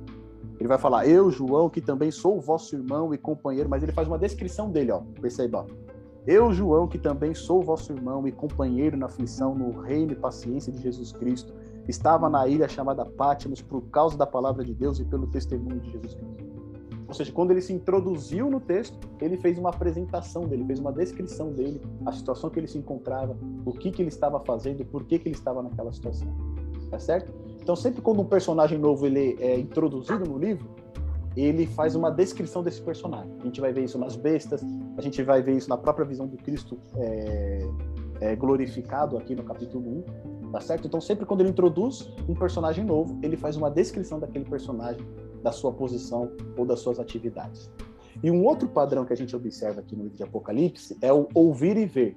Ele 0.58 0.68
vai 0.68 0.78
falar, 0.78 1.06
eu, 1.06 1.30
João, 1.30 1.70
que 1.70 1.80
também 1.80 2.10
sou 2.10 2.40
vosso 2.40 2.74
irmão 2.74 3.14
e 3.14 3.16
companheiro, 3.16 3.68
mas 3.68 3.80
ele 3.80 3.92
faz 3.92 4.08
uma 4.08 4.18
descrição 4.18 4.72
dele, 4.72 4.90
ó, 4.90 5.02
perceba. 5.20 5.64
Eu, 6.26 6.52
João, 6.52 6.88
que 6.88 6.98
também 6.98 7.34
sou 7.34 7.62
vosso 7.62 7.92
irmão 7.92 8.26
e 8.26 8.32
companheiro 8.32 8.96
na 8.96 9.06
aflição, 9.06 9.54
no 9.54 9.80
reino 9.80 10.10
e 10.10 10.16
paciência 10.16 10.72
de 10.72 10.82
Jesus 10.82 11.12
Cristo, 11.12 11.54
estava 11.88 12.28
na 12.28 12.46
ilha 12.46 12.68
chamada 12.68 13.04
Pátimos 13.04 13.62
por 13.62 13.82
causa 13.90 14.16
da 14.16 14.26
palavra 14.26 14.64
de 14.64 14.74
Deus 14.74 15.00
e 15.00 15.04
pelo 15.04 15.26
testemunho 15.26 15.80
de 15.80 15.90
Jesus 15.90 16.14
Cristo. 16.14 16.48
Ou 17.08 17.14
seja, 17.14 17.32
quando 17.32 17.52
ele 17.52 17.62
se 17.62 17.72
introduziu 17.72 18.50
no 18.50 18.60
texto, 18.60 18.98
ele 19.18 19.38
fez 19.38 19.56
uma 19.56 19.70
apresentação 19.70 20.46
dele, 20.46 20.64
fez 20.66 20.78
uma 20.78 20.92
descrição 20.92 21.50
dele, 21.50 21.80
a 22.04 22.12
situação 22.12 22.50
que 22.50 22.60
ele 22.60 22.68
se 22.68 22.76
encontrava, 22.76 23.34
o 23.64 23.72
que, 23.72 23.90
que 23.90 24.02
ele 24.02 24.10
estava 24.10 24.38
fazendo, 24.40 24.84
por 24.84 25.04
que, 25.04 25.18
que 25.18 25.26
ele 25.26 25.34
estava 25.34 25.62
naquela 25.62 25.90
situação. 25.90 26.28
Tá 26.90 26.98
certo? 26.98 27.32
Então, 27.60 27.74
sempre 27.74 28.02
quando 28.02 28.20
um 28.20 28.26
personagem 28.26 28.78
novo 28.78 29.06
ele 29.06 29.38
é 29.40 29.58
introduzido 29.58 30.26
no 30.26 30.38
livro, 30.38 30.68
ele 31.34 31.66
faz 31.66 31.94
uma 31.94 32.10
descrição 32.10 32.62
desse 32.62 32.82
personagem. 32.82 33.32
A 33.40 33.44
gente 33.44 33.60
vai 33.60 33.72
ver 33.72 33.84
isso 33.84 33.98
nas 33.98 34.14
bestas, 34.14 34.62
a 34.96 35.00
gente 35.00 35.22
vai 35.22 35.42
ver 35.42 35.56
isso 35.56 35.68
na 35.68 35.78
própria 35.78 36.04
visão 36.04 36.26
do 36.26 36.36
Cristo 36.36 36.78
é, 36.96 37.70
é, 38.20 38.36
glorificado 38.36 39.16
aqui 39.16 39.34
no 39.34 39.44
capítulo 39.44 40.04
1 40.08 40.37
tá 40.52 40.60
certo? 40.60 40.86
Então 40.86 41.00
sempre 41.00 41.26
quando 41.26 41.40
ele 41.40 41.50
introduz 41.50 42.12
um 42.28 42.34
personagem 42.34 42.84
novo, 42.84 43.18
ele 43.22 43.36
faz 43.36 43.56
uma 43.56 43.70
descrição 43.70 44.18
daquele 44.18 44.44
personagem, 44.44 45.06
da 45.42 45.52
sua 45.52 45.72
posição 45.72 46.32
ou 46.56 46.64
das 46.64 46.80
suas 46.80 46.98
atividades. 46.98 47.70
E 48.22 48.30
um 48.30 48.44
outro 48.44 48.68
padrão 48.68 49.04
que 49.04 49.12
a 49.12 49.16
gente 49.16 49.34
observa 49.36 49.80
aqui 49.80 49.94
no 49.94 50.04
livro 50.04 50.16
de 50.16 50.22
Apocalipse 50.24 50.96
é 51.00 51.12
o 51.12 51.28
ouvir 51.34 51.76
e 51.76 51.86
ver. 51.86 52.16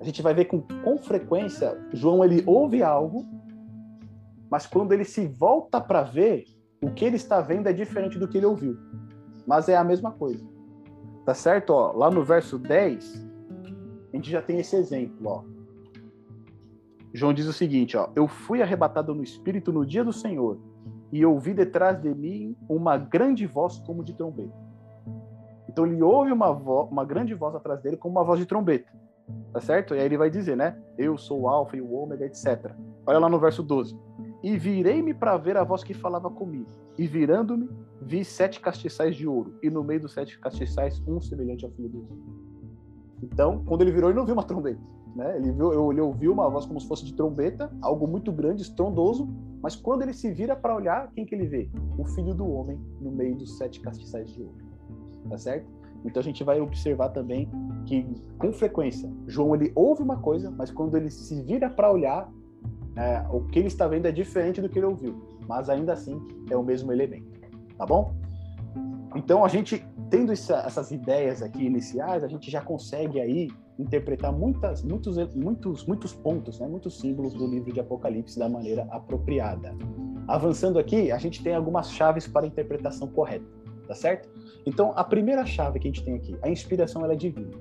A 0.00 0.04
gente 0.04 0.22
vai 0.22 0.32
ver 0.32 0.46
com, 0.46 0.60
com 0.60 0.96
frequência 0.98 1.78
João 1.92 2.24
ele 2.24 2.42
ouve 2.46 2.82
algo, 2.82 3.26
mas 4.50 4.66
quando 4.66 4.92
ele 4.92 5.04
se 5.04 5.26
volta 5.26 5.80
para 5.80 6.02
ver, 6.02 6.46
o 6.80 6.90
que 6.90 7.04
ele 7.04 7.16
está 7.16 7.40
vendo 7.40 7.66
é 7.68 7.72
diferente 7.72 8.18
do 8.18 8.26
que 8.26 8.38
ele 8.38 8.46
ouviu. 8.46 8.76
Mas 9.46 9.68
é 9.68 9.76
a 9.76 9.84
mesma 9.84 10.12
coisa. 10.12 10.44
Tá 11.24 11.34
certo? 11.34 11.70
Ó, 11.70 11.92
lá 11.92 12.10
no 12.10 12.24
verso 12.24 12.58
10, 12.58 13.26
a 14.12 14.16
gente 14.16 14.30
já 14.30 14.40
tem 14.40 14.58
esse 14.58 14.76
exemplo, 14.76 15.28
ó. 15.28 15.57
João 17.18 17.34
diz 17.34 17.46
o 17.46 17.52
seguinte, 17.52 17.96
ó: 17.96 18.08
Eu 18.14 18.28
fui 18.28 18.62
arrebatado 18.62 19.12
no 19.12 19.24
espírito 19.24 19.72
no 19.72 19.84
dia 19.84 20.04
do 20.04 20.12
Senhor, 20.12 20.56
e 21.10 21.26
ouvi 21.26 21.52
detrás 21.52 22.00
de 22.00 22.14
mim 22.14 22.56
uma 22.68 22.96
grande 22.96 23.44
voz 23.44 23.78
como 23.80 24.04
de 24.04 24.14
trombeta. 24.14 24.54
Então 25.68 25.84
ele 25.84 26.00
ouve 26.00 26.30
uma, 26.32 26.50
uma 26.50 27.04
grande 27.04 27.34
voz 27.34 27.54
atrás 27.54 27.80
dele 27.82 27.96
como 27.96 28.16
uma 28.16 28.24
voz 28.24 28.38
de 28.38 28.46
trombeta. 28.46 28.88
Tá 29.52 29.60
certo? 29.60 29.94
E 29.94 29.98
aí 29.98 30.06
ele 30.06 30.16
vai 30.16 30.30
dizer, 30.30 30.56
né? 30.56 30.78
Eu 30.96 31.18
sou 31.18 31.40
o 31.40 31.48
alfa 31.48 31.76
e 31.76 31.80
o 31.80 31.92
ômega, 31.92 32.24
etc. 32.24 32.72
Olha 33.04 33.18
lá 33.18 33.28
no 33.28 33.38
verso 33.38 33.62
12. 33.62 33.98
E 34.42 34.56
virei-me 34.56 35.12
para 35.12 35.36
ver 35.36 35.56
a 35.56 35.64
voz 35.64 35.82
que 35.82 35.92
falava 35.92 36.30
comigo. 36.30 36.70
E 36.96 37.06
virando-me, 37.06 37.68
vi 38.00 38.24
sete 38.24 38.60
castiçais 38.60 39.16
de 39.16 39.26
ouro. 39.26 39.58
E 39.62 39.68
no 39.68 39.82
meio 39.82 40.00
dos 40.00 40.12
sete 40.12 40.38
castiçais, 40.38 41.02
um 41.06 41.20
semelhante 41.20 41.64
ao 41.64 41.70
filho 41.72 41.88
do 41.88 41.98
homem. 41.98 42.22
Então, 43.22 43.64
quando 43.64 43.82
ele 43.82 43.90
virou, 43.90 44.10
ele 44.10 44.18
não 44.18 44.24
viu 44.24 44.34
uma 44.34 44.44
trombeta 44.44 44.80
né? 45.18 45.36
Ele, 45.36 45.50
viu, 45.50 45.90
ele 45.90 46.00
ouviu 46.00 46.32
uma 46.32 46.48
voz 46.48 46.64
como 46.64 46.80
se 46.80 46.86
fosse 46.86 47.04
de 47.04 47.12
trombeta, 47.12 47.68
algo 47.82 48.06
muito 48.06 48.30
grande, 48.30 48.62
estrondoso, 48.62 49.28
mas 49.60 49.74
quando 49.74 50.02
ele 50.02 50.12
se 50.12 50.30
vira 50.30 50.54
para 50.54 50.74
olhar, 50.74 51.10
quem 51.10 51.26
que 51.26 51.34
ele 51.34 51.44
vê? 51.44 51.68
O 51.98 52.04
filho 52.04 52.32
do 52.32 52.48
homem 52.48 52.80
no 53.00 53.10
meio 53.10 53.34
dos 53.34 53.58
sete 53.58 53.80
castiçais 53.80 54.30
de 54.30 54.40
ouro. 54.40 54.54
Tá 55.28 55.36
certo? 55.36 55.68
Então 56.04 56.20
a 56.20 56.22
gente 56.22 56.44
vai 56.44 56.60
observar 56.60 57.08
também 57.08 57.50
que, 57.84 58.06
com 58.38 58.52
frequência, 58.52 59.10
João 59.26 59.56
ele 59.56 59.72
ouve 59.74 60.04
uma 60.04 60.18
coisa, 60.18 60.52
mas 60.52 60.70
quando 60.70 60.96
ele 60.96 61.10
se 61.10 61.42
vira 61.42 61.68
para 61.68 61.90
olhar, 61.90 62.32
é, 62.94 63.26
o 63.32 63.40
que 63.40 63.58
ele 63.58 63.66
está 63.66 63.88
vendo 63.88 64.06
é 64.06 64.12
diferente 64.12 64.62
do 64.62 64.68
que 64.68 64.78
ele 64.78 64.86
ouviu, 64.86 65.20
mas 65.48 65.68
ainda 65.68 65.92
assim 65.92 66.16
é 66.48 66.56
o 66.56 66.62
mesmo 66.62 66.92
elemento, 66.92 67.40
tá 67.76 67.84
bom? 67.84 68.14
Então 69.16 69.44
a 69.44 69.48
gente 69.48 69.84
tendo 70.10 70.32
essa, 70.32 70.56
essas 70.58 70.90
ideias 70.90 71.42
aqui 71.42 71.64
iniciais, 71.64 72.24
a 72.24 72.28
gente 72.28 72.50
já 72.50 72.60
consegue 72.60 73.20
aí 73.20 73.48
interpretar 73.78 74.32
muitas, 74.32 74.82
muitos, 74.82 75.16
muitos, 75.34 75.86
muitos 75.86 76.12
pontos, 76.12 76.58
né, 76.58 76.66
muitos 76.66 76.98
símbolos 76.98 77.34
do 77.34 77.46
livro 77.46 77.72
de 77.72 77.78
Apocalipse 77.78 78.38
da 78.38 78.48
maneira 78.48 78.86
apropriada. 78.90 79.74
Avançando 80.26 80.78
aqui, 80.78 81.12
a 81.12 81.18
gente 81.18 81.42
tem 81.42 81.54
algumas 81.54 81.90
chaves 81.90 82.26
para 82.26 82.44
a 82.44 82.48
interpretação 82.48 83.08
correta, 83.08 83.46
tá 83.86 83.94
certo? 83.94 84.28
Então, 84.66 84.92
a 84.96 85.04
primeira 85.04 85.46
chave 85.46 85.78
que 85.78 85.88
a 85.88 85.90
gente 85.90 86.04
tem 86.04 86.14
aqui, 86.16 86.36
a 86.42 86.48
inspiração 86.48 87.04
ela 87.04 87.12
é 87.12 87.16
divina, 87.16 87.56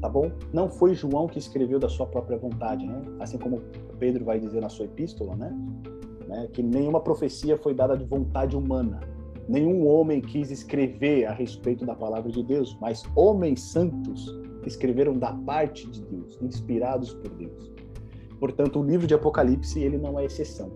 tá 0.00 0.08
bom? 0.08 0.30
Não 0.52 0.70
foi 0.70 0.94
João 0.94 1.26
que 1.26 1.38
escreveu 1.38 1.78
da 1.78 1.88
sua 1.88 2.06
própria 2.06 2.38
vontade, 2.38 2.86
né? 2.86 3.02
Assim 3.18 3.38
como 3.38 3.62
Pedro 3.98 4.24
vai 4.24 4.38
dizer 4.38 4.60
na 4.60 4.68
sua 4.68 4.84
epístola, 4.84 5.34
né? 5.34 5.52
né? 6.26 6.48
Que 6.52 6.62
nenhuma 6.62 7.00
profecia 7.00 7.56
foi 7.56 7.74
dada 7.74 7.96
de 7.96 8.04
vontade 8.04 8.56
humana, 8.56 9.00
nenhum 9.48 9.86
homem 9.86 10.20
quis 10.20 10.50
escrever 10.50 11.26
a 11.26 11.32
respeito 11.32 11.84
da 11.84 11.94
palavra 11.94 12.30
de 12.30 12.42
Deus, 12.42 12.76
mas 12.80 13.04
homens 13.14 13.60
santos 13.60 14.26
escreveram 14.64 15.14
da 15.14 15.32
parte 15.32 15.88
de 15.88 16.02
Deus, 16.02 16.38
inspirados 16.42 17.14
por 17.14 17.30
Deus. 17.30 17.72
Portanto, 18.38 18.80
o 18.80 18.82
livro 18.82 19.06
de 19.06 19.14
Apocalipse 19.14 19.80
ele 19.80 19.96
não 19.96 20.18
é 20.18 20.24
exceção. 20.24 20.70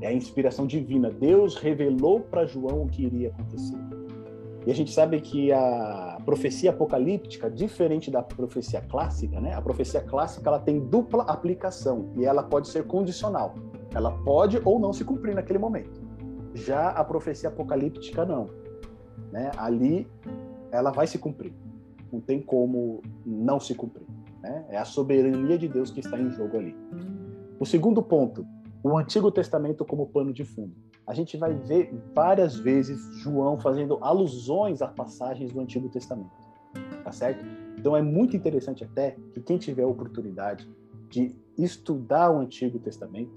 É 0.00 0.08
a 0.08 0.12
inspiração 0.12 0.66
divina. 0.66 1.10
Deus 1.10 1.56
revelou 1.56 2.20
para 2.20 2.46
João 2.46 2.82
o 2.82 2.88
que 2.88 3.04
iria 3.04 3.30
acontecer. 3.30 3.78
E 4.66 4.70
a 4.70 4.74
gente 4.74 4.92
sabe 4.92 5.20
que 5.20 5.50
a 5.50 6.18
profecia 6.24 6.70
apocalíptica, 6.70 7.50
diferente 7.50 8.10
da 8.10 8.22
profecia 8.22 8.82
clássica, 8.82 9.40
né? 9.40 9.54
A 9.54 9.62
profecia 9.62 10.00
clássica 10.00 10.48
ela 10.48 10.58
tem 10.58 10.78
dupla 10.78 11.22
aplicação 11.24 12.12
e 12.16 12.24
ela 12.24 12.42
pode 12.42 12.68
ser 12.68 12.84
condicional. 12.84 13.54
Ela 13.94 14.10
pode 14.10 14.60
ou 14.64 14.78
não 14.78 14.92
se 14.92 15.04
cumprir 15.04 15.34
naquele 15.34 15.58
momento. 15.58 16.07
Já 16.64 16.90
a 16.90 17.04
profecia 17.04 17.48
apocalíptica 17.48 18.24
não, 18.24 18.50
né? 19.30 19.50
Ali 19.56 20.08
ela 20.70 20.90
vai 20.90 21.06
se 21.06 21.18
cumprir. 21.18 21.52
Não 22.12 22.20
tem 22.20 22.40
como 22.40 23.02
não 23.24 23.60
se 23.60 23.74
cumprir, 23.74 24.06
né? 24.42 24.64
É 24.68 24.78
a 24.78 24.84
soberania 24.84 25.58
de 25.58 25.68
Deus 25.68 25.90
que 25.90 26.00
está 26.00 26.18
em 26.18 26.30
jogo 26.30 26.56
ali. 26.56 26.76
O 27.60 27.66
segundo 27.66 28.02
ponto, 28.02 28.46
o 28.82 28.96
Antigo 28.96 29.30
Testamento 29.30 29.84
como 29.84 30.06
pano 30.06 30.32
de 30.32 30.44
fundo. 30.44 30.74
A 31.06 31.14
gente 31.14 31.36
vai 31.36 31.54
ver 31.54 31.92
várias 32.14 32.56
vezes 32.56 33.00
João 33.22 33.58
fazendo 33.58 33.98
alusões 34.02 34.82
a 34.82 34.88
passagens 34.88 35.52
do 35.52 35.60
Antigo 35.60 35.88
Testamento, 35.88 36.30
tá 37.02 37.10
certo? 37.10 37.44
Então 37.78 37.96
é 37.96 38.02
muito 38.02 38.36
interessante 38.36 38.84
até 38.84 39.16
que 39.32 39.40
quem 39.40 39.56
tiver 39.56 39.84
a 39.84 39.88
oportunidade 39.88 40.68
de 41.08 41.34
estudar 41.56 42.30
o 42.30 42.38
Antigo 42.38 42.78
Testamento, 42.78 43.32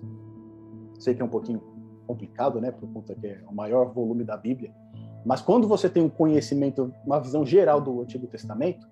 sei 1.00 1.16
que 1.16 1.22
é 1.22 1.26
um 1.26 1.30
pouquinho 1.30 1.62
complicado, 2.12 2.60
né, 2.60 2.72
por 2.72 2.92
conta 2.92 3.16
que 3.16 3.26
é 3.26 3.42
o 3.50 3.56
maior 3.56 3.94
volume 3.94 4.26
da 4.26 4.36
Bíblia. 4.36 4.74
Mas 5.26 5.42
quando 5.42 5.68
você 5.68 5.90
tem 5.90 6.04
um 6.04 6.10
conhecimento, 6.10 6.94
uma 7.06 7.20
visão 7.20 7.46
geral 7.46 7.80
do 7.80 8.02
Antigo 8.02 8.28
Testamento, 8.28 8.86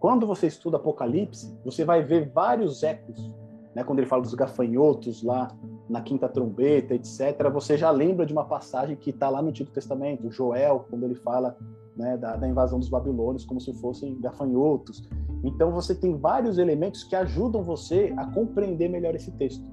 quando 0.00 0.26
você 0.26 0.46
estuda 0.46 0.78
Apocalipse, 0.78 1.54
você 1.62 1.84
vai 1.84 2.02
ver 2.02 2.30
vários 2.30 2.82
ecos, 2.82 3.30
né? 3.74 3.84
Quando 3.84 3.98
ele 3.98 4.08
fala 4.08 4.22
dos 4.22 4.34
gafanhotos 4.34 5.22
lá 5.22 5.48
na 5.88 6.00
quinta 6.00 6.28
trombeta, 6.28 6.94
etc. 6.94 7.50
Você 7.52 7.76
já 7.76 7.90
lembra 7.90 8.24
de 8.24 8.32
uma 8.32 8.44
passagem 8.44 8.96
que 8.96 9.10
está 9.10 9.28
lá 9.28 9.42
no 9.42 9.48
Antigo 9.48 9.70
Testamento, 9.70 10.30
Joel, 10.30 10.86
quando 10.88 11.04
ele 11.04 11.16
fala 11.16 11.56
né, 11.96 12.16
da, 12.16 12.36
da 12.36 12.48
invasão 12.48 12.78
dos 12.78 12.88
babilônios 12.88 13.44
como 13.44 13.60
se 13.60 13.72
fossem 13.74 14.18
gafanhotos. 14.20 15.02
Então 15.42 15.70
você 15.72 15.94
tem 15.94 16.16
vários 16.16 16.56
elementos 16.56 17.04
que 17.04 17.16
ajudam 17.16 17.62
você 17.62 18.14
a 18.16 18.26
compreender 18.26 18.88
melhor 18.88 19.14
esse 19.14 19.30
texto. 19.32 19.64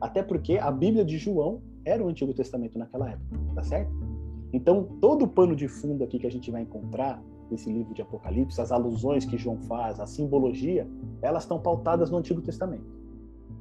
Até 0.00 0.22
porque 0.22 0.58
a 0.58 0.70
Bíblia 0.70 1.04
de 1.04 1.18
João 1.18 1.62
era 1.84 2.02
o 2.02 2.08
Antigo 2.08 2.32
Testamento 2.32 2.78
naquela 2.78 3.10
época, 3.10 3.38
tá 3.54 3.62
certo? 3.62 3.92
Então, 4.52 4.84
todo 5.00 5.24
o 5.24 5.28
pano 5.28 5.56
de 5.56 5.66
fundo 5.66 6.04
aqui 6.04 6.18
que 6.18 6.26
a 6.26 6.30
gente 6.30 6.50
vai 6.50 6.62
encontrar 6.62 7.22
nesse 7.50 7.70
livro 7.70 7.94
de 7.94 8.02
Apocalipse, 8.02 8.60
as 8.60 8.72
alusões 8.72 9.24
que 9.24 9.38
João 9.38 9.58
faz, 9.60 10.00
a 10.00 10.06
simbologia, 10.06 10.86
elas 11.20 11.44
estão 11.44 11.58
pautadas 11.58 12.10
no 12.10 12.18
Antigo 12.18 12.40
Testamento. 12.40 13.02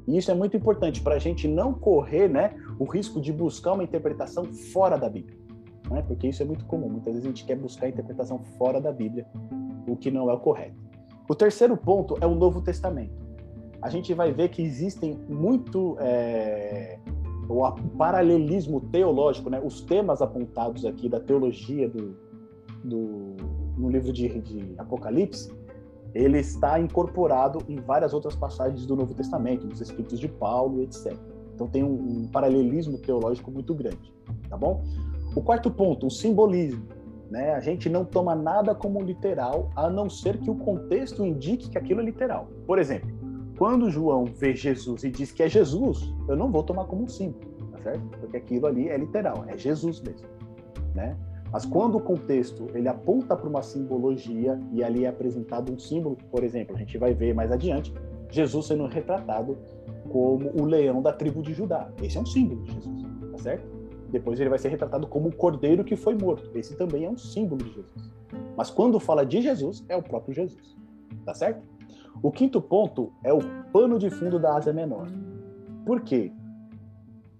E 0.08 0.18
isso 0.18 0.32
é 0.32 0.34
muito 0.34 0.58
importante 0.58 1.02
para 1.02 1.16
a 1.16 1.20
gente 1.20 1.48
não 1.48 1.74
correr 1.74 2.28
né, 2.28 2.56
o 2.80 2.86
risco 2.86 3.22
de 3.22 3.32
buscar 3.32 3.74
uma 3.74 3.84
interpretação 3.84 4.46
fora 4.46 4.98
da 4.98 5.10
Bíblia. 5.10 5.38
Né? 5.90 6.02
Porque 6.08 6.28
isso 6.28 6.42
é 6.42 6.46
muito 6.46 6.66
comum. 6.66 6.90
Muitas 6.90 7.14
vezes 7.14 7.26
a 7.26 7.30
gente 7.30 7.46
quer 7.46 7.56
buscar 7.56 7.86
a 7.86 7.90
interpretação 7.90 8.40
fora 8.58 8.82
da 8.82 8.92
Bíblia, 8.92 9.26
o 9.88 9.96
que 9.96 10.10
não 10.10 10.30
é 10.30 10.34
o 10.34 10.40
correto. 10.40 10.76
O 11.30 11.36
terceiro 11.36 11.78
ponto 11.78 12.18
é 12.20 12.26
o 12.26 12.36
Novo 12.36 12.62
Testamento. 12.62 13.14
A 13.82 13.90
gente 13.90 14.14
vai 14.14 14.32
ver 14.32 14.50
que 14.50 14.62
existem 14.62 15.20
muito 15.28 15.98
é, 16.00 17.00
o 17.50 17.72
paralelismo 17.98 18.82
teológico, 18.82 19.50
né, 19.50 19.62
os 19.64 19.82
temas 19.82 20.22
apontados 20.22 20.86
aqui 20.86 21.10
da 21.10 21.20
teologia 21.20 21.90
do, 21.90 22.16
do 22.84 23.36
no 23.78 23.90
livro 23.90 24.12
de, 24.14 24.40
de, 24.42 24.74
Apocalipse, 24.78 25.52
ele 26.14 26.40
está 26.40 26.80
incorporado 26.80 27.64
em 27.68 27.78
várias 27.78 28.14
outras 28.14 28.36
passagens 28.36 28.86
do 28.86 28.96
Novo 28.96 29.14
Testamento, 29.14 29.66
nos 29.66 29.82
Escritos 29.82 30.20
de 30.20 30.28
Paulo, 30.28 30.84
etc. 30.84 31.16
Então 31.56 31.68
tem 31.68 31.84
um, 31.84 31.94
um 31.94 32.28
paralelismo 32.28 32.98
teológico 32.98 33.50
muito 33.50 33.74
grande, 33.74 34.14
tá 34.50 34.58
bom? 34.58 34.84
O 35.36 35.42
quarto 35.42 35.72
ponto, 35.72 36.08
o 36.08 36.12
simbolismo. 36.12 36.86
Né? 37.30 37.54
A 37.54 37.62
gente 37.62 37.88
não 37.88 38.04
toma 38.04 38.36
nada 38.36 38.76
como 38.76 39.02
literal, 39.02 39.70
a 39.74 39.90
não 39.90 40.10
ser 40.10 40.38
que 40.38 40.52
o 40.52 40.56
contexto 40.56 41.26
indique 41.26 41.70
que 41.70 41.78
aquilo 41.78 42.02
é 42.02 42.04
literal. 42.04 42.50
Por 42.68 42.78
exemplo, 42.78 43.10
quando 43.62 43.92
João 43.92 44.26
vê 44.26 44.56
Jesus 44.56 45.04
e 45.04 45.12
diz 45.12 45.32
que 45.32 45.44
é 45.44 45.48
Jesus, 45.48 46.12
eu 46.28 46.36
não 46.36 46.52
vou 46.52 46.64
tomar 46.64 46.86
como 46.86 47.04
um 47.04 47.08
símbolo, 47.08 47.46
tá 47.72 47.78
certo? 47.78 48.02
Porque 48.20 48.38
aquilo 48.38 48.66
ali 48.66 48.90
é 48.90 48.98
literal, 48.98 49.46
é 49.48 49.56
Jesus 49.56 50.02
mesmo, 50.02 50.28
né? 50.96 51.16
Mas 51.52 51.64
quando 51.64 51.96
o 51.96 52.02
contexto 52.02 52.66
ele 52.74 52.88
aponta 52.88 53.36
para 53.36 53.48
uma 53.48 53.62
simbologia 53.62 54.60
e 54.72 54.84
ali 54.84 55.06
é 55.06 55.10
apresentado 55.10 55.72
um 55.72 55.78
símbolo, 55.78 56.18
por 56.32 56.44
exemplo, 56.44 56.76
a 56.76 56.80
gente 56.80 56.98
vai 56.98 57.14
ver 57.14 57.36
mais 57.36 57.52
adiante 57.52 57.94
Jesus 58.32 58.66
sendo 58.66 58.88
retratado 58.88 59.56
como 60.10 60.50
o 60.60 60.66
leão 60.66 61.00
da 61.00 61.14
tribo 61.14 61.44
de 61.44 61.54
Judá. 61.54 61.88
Esse 62.02 62.18
é 62.18 62.22
um 62.22 62.26
símbolo 62.26 62.64
de 62.64 62.74
Jesus, 62.74 63.04
tá 63.32 63.38
certo? 63.38 63.68
Depois 64.10 64.40
ele 64.40 64.50
vai 64.50 64.58
ser 64.58 64.70
retratado 64.70 65.06
como 65.06 65.30
o 65.30 65.36
cordeiro 65.36 65.84
que 65.84 65.96
foi 65.96 66.16
morto. 66.16 66.50
Esse 66.58 66.76
também 66.76 67.06
é 67.06 67.10
um 67.12 67.18
símbolo 67.18 67.64
de 67.64 67.76
Jesus. 67.76 68.12
Mas 68.58 68.72
quando 68.72 69.00
fala 69.00 69.24
de 69.24 69.40
Jesus, 69.40 69.86
é 69.88 69.96
o 69.96 70.02
próprio 70.02 70.34
Jesus, 70.34 70.76
tá 71.24 71.36
certo? 71.36 71.71
O 72.24 72.32
quinto 72.32 72.62
ponto 72.62 73.12
é 73.24 73.34
o 73.34 73.40
pano 73.72 73.98
de 73.98 74.10
fundo 74.10 74.40
da 74.40 74.56
Ásia 74.56 74.72
Menor. 74.72 75.08
Por 75.86 76.02
quê? 76.02 76.32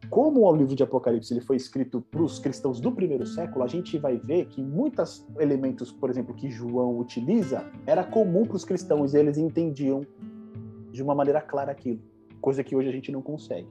Como 0.10 0.42
o 0.42 0.56
livro 0.56 0.76
de 0.76 0.84
Apocalipse 0.84 1.34
ele 1.34 1.40
foi 1.40 1.56
escrito 1.56 2.02
para 2.02 2.22
os 2.22 2.40
cristãos 2.40 2.82
do 2.82 2.92
primeiro 2.92 3.26
século, 3.26 3.64
a 3.64 3.68
gente 3.68 3.98
vai 3.98 4.18
ver 4.18 4.48
que 4.48 4.62
muitos 4.62 5.26
elementos, 5.40 5.92
por 5.92 6.10
exemplo, 6.10 6.34
que 6.34 6.50
João 6.50 6.98
utiliza, 7.00 7.64
era 7.86 8.04
comum 8.04 8.44
para 8.44 8.58
os 8.58 8.66
cristãos 8.66 9.14
e 9.14 9.20
eles 9.20 9.38
entendiam 9.38 10.06
de 10.92 11.02
uma 11.02 11.16
maneira 11.16 11.40
clara 11.40 11.72
aquilo, 11.72 12.02
coisa 12.42 12.64
que 12.64 12.76
hoje 12.76 12.90
a 12.90 12.92
gente 12.92 13.12
não 13.12 13.22
consegue. 13.22 13.70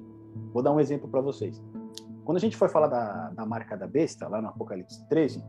Vou 0.52 0.62
dar 0.62 0.72
um 0.72 0.80
exemplo 0.80 1.08
para 1.08 1.20
vocês. 1.20 1.62
Quando 2.24 2.38
a 2.38 2.40
gente 2.40 2.56
for 2.56 2.70
falar 2.70 2.86
da, 2.86 3.30
da 3.30 3.44
marca 3.44 3.76
da 3.76 3.86
besta, 3.86 4.28
lá 4.28 4.40
no 4.40 4.48
Apocalipse 4.48 5.06
13, 5.08 5.44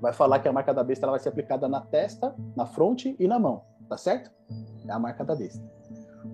vai 0.00 0.12
falar 0.12 0.40
que 0.40 0.48
a 0.48 0.52
marca 0.52 0.74
da 0.74 0.82
besta 0.82 1.04
ela 1.04 1.12
vai 1.12 1.20
ser 1.20 1.28
aplicada 1.28 1.68
na 1.68 1.80
testa, 1.80 2.34
na 2.56 2.66
fronte 2.66 3.14
e 3.20 3.28
na 3.28 3.38
mão 3.38 3.62
tá 3.92 3.98
certo? 3.98 4.30
É 4.88 4.92
a 4.92 4.98
marca 4.98 5.22
da 5.22 5.34
besta. 5.34 5.62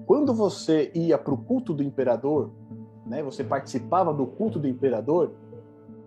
Quando 0.07 0.33
você 0.33 0.92
ia 0.94 1.18
para 1.18 1.35
o 1.35 1.38
culto 1.38 1.75
do 1.75 1.83
imperador, 1.83 2.53
né, 3.05 3.21
você 3.21 3.42
participava 3.42 4.14
do 4.14 4.29
culto 4.29 4.61
do 4.61 4.68
imperador, 4.68 5.33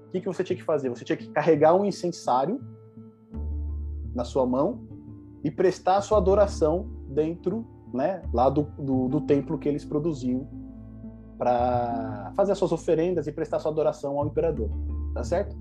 o 0.07 0.11
que, 0.11 0.21
que 0.21 0.27
você 0.27 0.45
tinha 0.45 0.55
que 0.55 0.63
fazer? 0.63 0.87
Você 0.89 1.03
tinha 1.03 1.17
que 1.17 1.27
carregar 1.27 1.73
um 1.75 1.83
incensário 1.83 2.61
na 4.15 4.23
sua 4.23 4.45
mão 4.45 4.87
e 5.43 5.51
prestar 5.51 5.97
a 5.97 6.01
sua 6.01 6.19
adoração 6.19 6.89
dentro, 7.09 7.67
né, 7.93 8.21
lá 8.33 8.49
do, 8.49 8.63
do, 8.79 9.09
do 9.09 9.21
templo 9.21 9.57
que 9.57 9.67
eles 9.67 9.83
produziam 9.83 10.47
para 11.37 12.31
fazer 12.33 12.53
as 12.53 12.57
suas 12.57 12.71
oferendas 12.71 13.27
e 13.27 13.31
prestar 13.31 13.59
sua 13.59 13.71
adoração 13.71 14.17
ao 14.17 14.25
imperador, 14.25 14.69
tá 15.13 15.21
certo? 15.21 15.57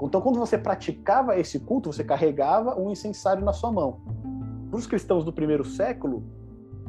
Então, 0.00 0.20
quando 0.20 0.38
você 0.38 0.56
praticava 0.56 1.36
esse 1.36 1.58
culto, 1.58 1.92
você 1.92 2.04
carregava 2.04 2.80
um 2.80 2.92
incensário 2.92 3.44
na 3.44 3.52
sua 3.52 3.72
mão 3.72 4.11
para 4.72 4.78
os 4.78 4.86
cristãos 4.86 5.22
do 5.22 5.30
primeiro 5.30 5.66
século, 5.66 6.24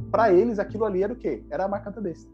para 0.09 0.31
eles 0.31 0.57
aquilo 0.57 0.86
ali 0.86 1.03
era 1.03 1.11
o 1.11 1.17
quê? 1.17 1.43
Era 1.49 1.65
a 1.65 1.67
marca 1.67 1.91
besta. 1.99 2.31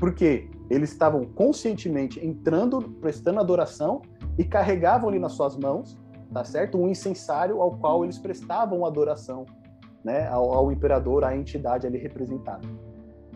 Porque 0.00 0.50
eles 0.68 0.90
estavam 0.90 1.24
conscientemente 1.24 2.18
entrando, 2.18 2.82
prestando 3.00 3.38
adoração 3.38 4.02
e 4.36 4.42
carregavam 4.42 5.08
ali 5.08 5.20
nas 5.20 5.34
suas 5.34 5.56
mãos, 5.56 5.96
tá 6.32 6.42
certo? 6.42 6.76
Um 6.76 6.88
incensário 6.88 7.62
ao 7.62 7.78
qual 7.78 8.02
eles 8.02 8.18
prestavam 8.18 8.84
adoração, 8.84 9.46
né, 10.02 10.26
ao, 10.26 10.52
ao 10.52 10.72
imperador, 10.72 11.22
à 11.22 11.36
entidade 11.36 11.86
ali 11.86 11.98
representada. 11.98 12.66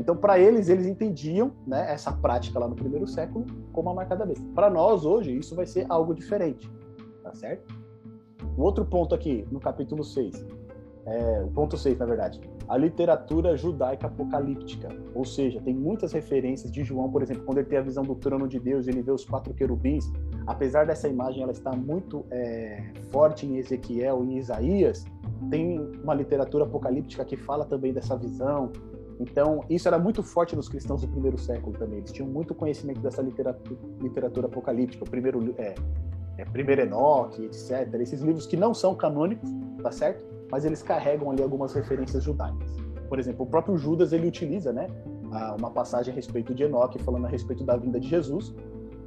Então, 0.00 0.16
para 0.16 0.36
eles, 0.40 0.68
eles 0.68 0.86
entendiam 0.86 1.52
né, 1.64 1.92
essa 1.92 2.10
prática 2.10 2.58
lá 2.58 2.66
no 2.66 2.74
primeiro 2.74 3.06
século 3.06 3.46
como 3.72 3.88
a 3.90 3.94
marca 3.94 4.16
da 4.16 4.26
besta. 4.26 4.44
Para 4.52 4.68
nós, 4.68 5.04
hoje, 5.04 5.36
isso 5.36 5.54
vai 5.54 5.64
ser 5.64 5.86
algo 5.88 6.12
diferente, 6.12 6.68
tá 7.22 7.32
certo? 7.34 7.72
O 8.56 8.62
outro 8.62 8.84
ponto 8.84 9.14
aqui, 9.14 9.46
no 9.52 9.60
capítulo 9.60 10.02
6, 10.02 10.57
é, 11.10 11.42
o 11.42 11.48
ponto 11.48 11.76
6, 11.76 11.98
na 11.98 12.06
verdade, 12.06 12.40
a 12.68 12.76
literatura 12.76 13.56
judaica 13.56 14.06
apocalíptica, 14.06 14.88
ou 15.14 15.24
seja, 15.24 15.60
tem 15.60 15.74
muitas 15.74 16.12
referências 16.12 16.70
de 16.70 16.84
João, 16.84 17.10
por 17.10 17.22
exemplo, 17.22 17.44
quando 17.44 17.58
ele 17.58 17.66
tem 17.66 17.78
a 17.78 17.82
visão 17.82 18.04
do 18.04 18.14
trono 18.14 18.46
de 18.46 18.60
Deus, 18.60 18.86
ele 18.86 19.00
vê 19.00 19.10
os 19.10 19.24
quatro 19.24 19.54
querubins, 19.54 20.04
apesar 20.46 20.86
dessa 20.86 21.08
imagem 21.08 21.42
ela 21.42 21.52
estar 21.52 21.74
muito 21.74 22.26
é, 22.30 22.84
forte 23.10 23.46
em 23.46 23.56
Ezequiel 23.56 24.22
e 24.24 24.34
em 24.34 24.38
Isaías, 24.38 25.04
tem 25.50 25.78
uma 26.02 26.14
literatura 26.14 26.64
apocalíptica 26.64 27.24
que 27.24 27.36
fala 27.36 27.64
também 27.64 27.92
dessa 27.92 28.16
visão. 28.16 28.70
Então, 29.20 29.64
isso 29.68 29.88
era 29.88 29.98
muito 29.98 30.22
forte 30.22 30.54
nos 30.54 30.68
cristãos 30.68 31.00
do 31.00 31.08
primeiro 31.08 31.38
século 31.38 31.76
também. 31.76 31.98
Eles 31.98 32.12
tinham 32.12 32.28
muito 32.28 32.54
conhecimento 32.54 33.00
dessa 33.00 33.22
literatura, 33.22 33.80
literatura 34.00 34.46
apocalíptica. 34.46 35.04
O 35.04 35.08
primeiro 35.08 35.54
é, 35.58 35.74
é 36.36 36.44
Primeiro 36.44 36.82
Enoque, 36.82 37.44
etc. 37.44 37.92
Esses 38.00 38.20
livros 38.20 38.46
que 38.46 38.56
não 38.56 38.72
são 38.74 38.94
canônicos, 38.94 39.50
tá 39.82 39.90
certo? 39.90 40.37
Mas 40.50 40.64
eles 40.64 40.82
carregam 40.82 41.30
ali 41.30 41.42
algumas 41.42 41.72
referências 41.74 42.24
judaicas. 42.24 42.76
Por 43.08 43.18
exemplo, 43.18 43.44
o 43.44 43.48
próprio 43.48 43.76
Judas 43.76 44.12
ele 44.12 44.28
utiliza, 44.28 44.72
né, 44.72 44.86
uma 45.58 45.70
passagem 45.70 46.12
a 46.12 46.14
respeito 46.14 46.54
de 46.54 46.62
Enoque 46.62 46.98
falando 47.02 47.26
a 47.26 47.28
respeito 47.28 47.64
da 47.64 47.76
vinda 47.76 48.00
de 48.00 48.08
Jesus, 48.08 48.54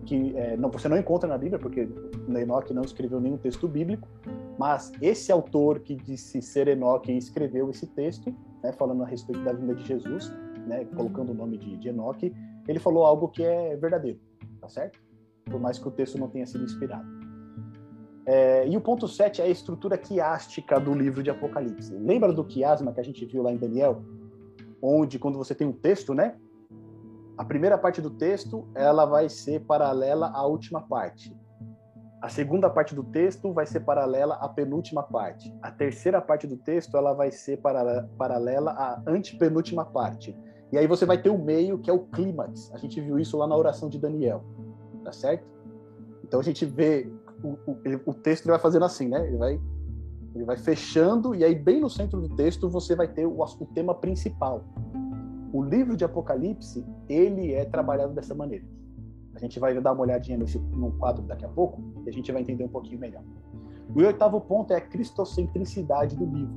que 0.06 0.36
é, 0.36 0.58
não, 0.58 0.70
você 0.70 0.88
não 0.88 0.98
encontra 0.98 1.28
na 1.28 1.38
Bíblia, 1.38 1.60
porque 1.60 1.88
Enoque 2.28 2.74
não 2.74 2.84
escreveu 2.84 3.20
nenhum 3.20 3.38
texto 3.38 3.68
bíblico, 3.68 4.08
mas 4.58 4.92
esse 5.02 5.32
autor 5.32 5.80
que 5.80 5.96
disse 5.96 6.42
ser 6.42 6.68
Enoque 6.68 7.12
escreveu 7.12 7.70
esse 7.70 7.88
texto, 7.88 8.34
né, 8.64 8.72
falando 8.74 9.04
a 9.04 9.06
respeito 9.06 9.44
da 9.44 9.54
vinda 9.54 9.76
de 9.76 9.86
Jesus, 9.86 10.34
né, 10.68 10.86
colocando 10.96 11.32
o 11.32 11.34
nome 11.34 11.58
de, 11.58 11.78
de 11.78 11.90
Enoque, 11.90 12.34
ele 12.68 12.80
falou 12.80 13.06
algo 13.06 13.28
que 13.28 13.44
é 13.44 13.76
verdadeiro, 13.76 14.20
tá 14.60 14.70
certo? 14.70 15.00
Por 15.46 15.60
mais 15.60 15.80
que 15.80 15.88
o 15.88 15.92
texto 15.92 16.18
não 16.18 16.28
tenha 16.28 16.46
sido 16.46 16.64
inspirado. 16.64 17.21
É, 18.26 18.68
e 18.68 18.78
o 18.78 18.82
ponto 18.82 19.08
7 19.08 19.42
é 19.42 19.46
a 19.46 19.48
estrutura 19.48 19.98
quiástica 19.98 20.80
do 20.80 20.94
livro 20.94 21.24
de 21.24 21.30
Apocalipse. 21.30 21.94
Lembra 21.94 22.32
do 22.32 22.44
quiasma 22.44 22.94
que 22.94 23.00
a 23.00 23.04
gente 23.04 23.26
viu 23.26 23.42
lá 23.42 23.52
em 23.52 23.58
Daniel? 23.58 24.04
Onde, 24.82 25.18
quando 25.18 25.38
você 25.38 25.56
tem 25.56 25.68
um 25.68 25.74
texto, 25.74 26.14
né? 26.14 26.36
A 27.38 27.44
primeira 27.44 27.78
parte 27.78 28.02
do 28.02 28.10
texto, 28.10 28.68
ela 28.76 29.06
vai 29.06 29.28
ser 29.28 29.62
paralela 29.62 30.30
à 30.34 30.46
última 30.46 30.82
parte. 30.82 31.36
A 32.22 32.30
segunda 32.30 32.70
parte 32.70 32.94
do 32.94 33.04
texto 33.04 33.52
vai 33.52 33.66
ser 33.66 33.80
paralela 33.80 34.36
à 34.36 34.48
penúltima 34.48 35.02
parte. 35.02 35.52
A 35.60 35.72
terceira 35.72 36.22
parte 36.22 36.46
do 36.46 36.56
texto, 36.56 36.96
ela 36.96 37.14
vai 37.14 37.32
ser 37.32 37.58
para, 37.58 38.08
paralela 38.16 38.72
à 38.72 39.02
antepenúltima 39.08 39.84
parte. 39.84 40.38
E 40.72 40.78
aí 40.78 40.86
você 40.86 41.04
vai 41.04 41.20
ter 41.20 41.32
o 41.32 41.38
meio, 41.38 41.80
que 41.80 41.90
é 41.90 41.94
o 41.94 42.06
clímax. 42.06 42.72
A 42.74 42.78
gente 42.78 43.02
viu 43.02 43.18
isso 43.18 43.36
lá 43.38 43.48
na 43.48 43.58
oração 43.58 43.90
de 43.90 43.98
Daniel. 43.98 44.44
Tá 45.04 45.12
certo? 45.12 45.50
Então 46.24 46.40
a 46.40 46.44
gente 46.44 46.64
vê 46.64 47.12
o, 47.44 47.58
o, 48.06 48.14
texto 48.14 48.48
vai 48.48 48.60
fazendo 48.60 48.86
assim, 48.86 49.08
né? 49.08 49.26
Ele 49.28 49.38
vai, 49.38 49.60
ele 50.36 50.46
vai 50.46 50.58
fechando 50.58 51.36
e 51.36 51.44
aí 51.44 51.56
bem 51.56 51.82
no 51.82 51.90
centro 51.90 52.22
do 52.22 52.30
texto 52.36 52.70
você 52.70 52.96
vai 52.96 53.08
ter 53.08 53.26
o, 53.26 53.42
o 53.42 53.66
tema 53.74 53.96
principal. 53.96 54.64
O 55.54 55.64
livro 55.64 55.98
de 55.98 56.06
Apocalipse 56.06 56.86
ele 57.10 57.54
é 57.54 57.66
trabalhado 57.66 58.14
dessa 58.14 58.34
maneira. 58.34 58.66
A 59.36 59.40
gente 59.40 59.60
vai 59.60 59.80
dar 59.80 59.94
uma 59.94 60.02
olhadinha 60.02 60.38
nesse 60.38 60.60
no 60.60 60.92
quadro 60.94 61.24
daqui 61.24 61.46
a 61.46 61.50
pouco 61.50 61.82
e 62.06 62.10
a 62.10 62.14
gente 62.14 62.32
vai 62.32 62.42
entender 62.42 62.64
um 62.64 62.70
pouquinho 62.70 63.00
melhor. 63.00 63.24
O 63.94 64.00
oitavo 64.00 64.40
ponto 64.40 64.72
é 64.72 64.78
a 64.78 64.82
cristocentricidade 64.82 66.16
do 66.16 66.26
livro, 66.26 66.54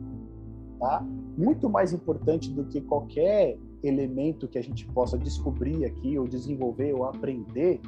tá? 0.78 1.04
Muito 1.36 1.68
mais 1.68 1.92
importante 1.92 2.52
do 2.52 2.64
que 2.64 2.80
qualquer 2.80 3.58
elemento 3.82 4.48
que 4.48 4.58
a 4.58 4.62
gente 4.62 4.86
possa 4.86 5.18
descobrir 5.18 5.84
aqui 5.84 6.18
ou 6.18 6.26
desenvolver 6.26 6.94
ou 6.94 7.04
aprender 7.04 7.80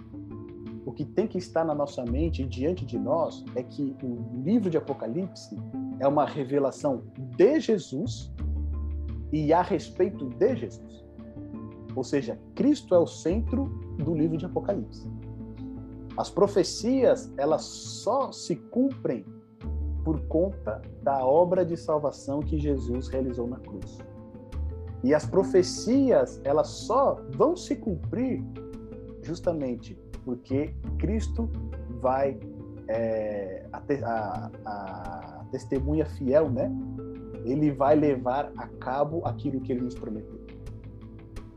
o 0.86 0.92
que 0.92 1.04
tem 1.04 1.26
que 1.26 1.36
estar 1.36 1.64
na 1.64 1.74
nossa 1.74 2.04
mente 2.04 2.44
diante 2.44 2.86
de 2.86 2.96
nós 2.96 3.44
é 3.56 3.62
que 3.64 3.96
o 4.04 4.40
livro 4.44 4.70
de 4.70 4.78
Apocalipse 4.78 5.60
é 5.98 6.06
uma 6.06 6.24
revelação 6.24 7.02
de 7.36 7.58
Jesus 7.58 8.32
e 9.32 9.52
a 9.52 9.62
respeito 9.62 10.28
de 10.30 10.54
Jesus. 10.54 11.04
Ou 11.96 12.04
seja, 12.04 12.38
Cristo 12.54 12.94
é 12.94 12.98
o 13.00 13.06
centro 13.06 13.64
do 13.98 14.14
livro 14.14 14.36
de 14.36 14.46
Apocalipse. 14.46 15.10
As 16.16 16.30
profecias, 16.30 17.32
elas 17.36 17.62
só 17.64 18.30
se 18.30 18.54
cumprem 18.54 19.24
por 20.04 20.20
conta 20.28 20.80
da 21.02 21.26
obra 21.26 21.66
de 21.66 21.76
salvação 21.76 22.38
que 22.38 22.60
Jesus 22.60 23.08
realizou 23.08 23.48
na 23.48 23.58
cruz. 23.58 23.98
E 25.02 25.12
as 25.12 25.26
profecias, 25.26 26.40
elas 26.44 26.68
só 26.68 27.20
vão 27.34 27.56
se 27.56 27.74
cumprir 27.74 28.44
justamente 29.22 29.98
porque 30.26 30.74
Cristo 30.98 31.48
vai 32.02 32.36
é, 32.88 33.64
a, 33.72 33.80
a, 34.04 34.50
a, 34.66 35.44
testemunha 35.52 36.04
fiel, 36.04 36.50
né? 36.50 36.68
Ele 37.44 37.70
vai 37.70 37.94
levar 37.94 38.50
a 38.56 38.66
cabo 38.66 39.22
aquilo 39.24 39.60
que 39.60 39.70
ele 39.70 39.82
nos 39.82 39.94
prometeu. 39.94 40.44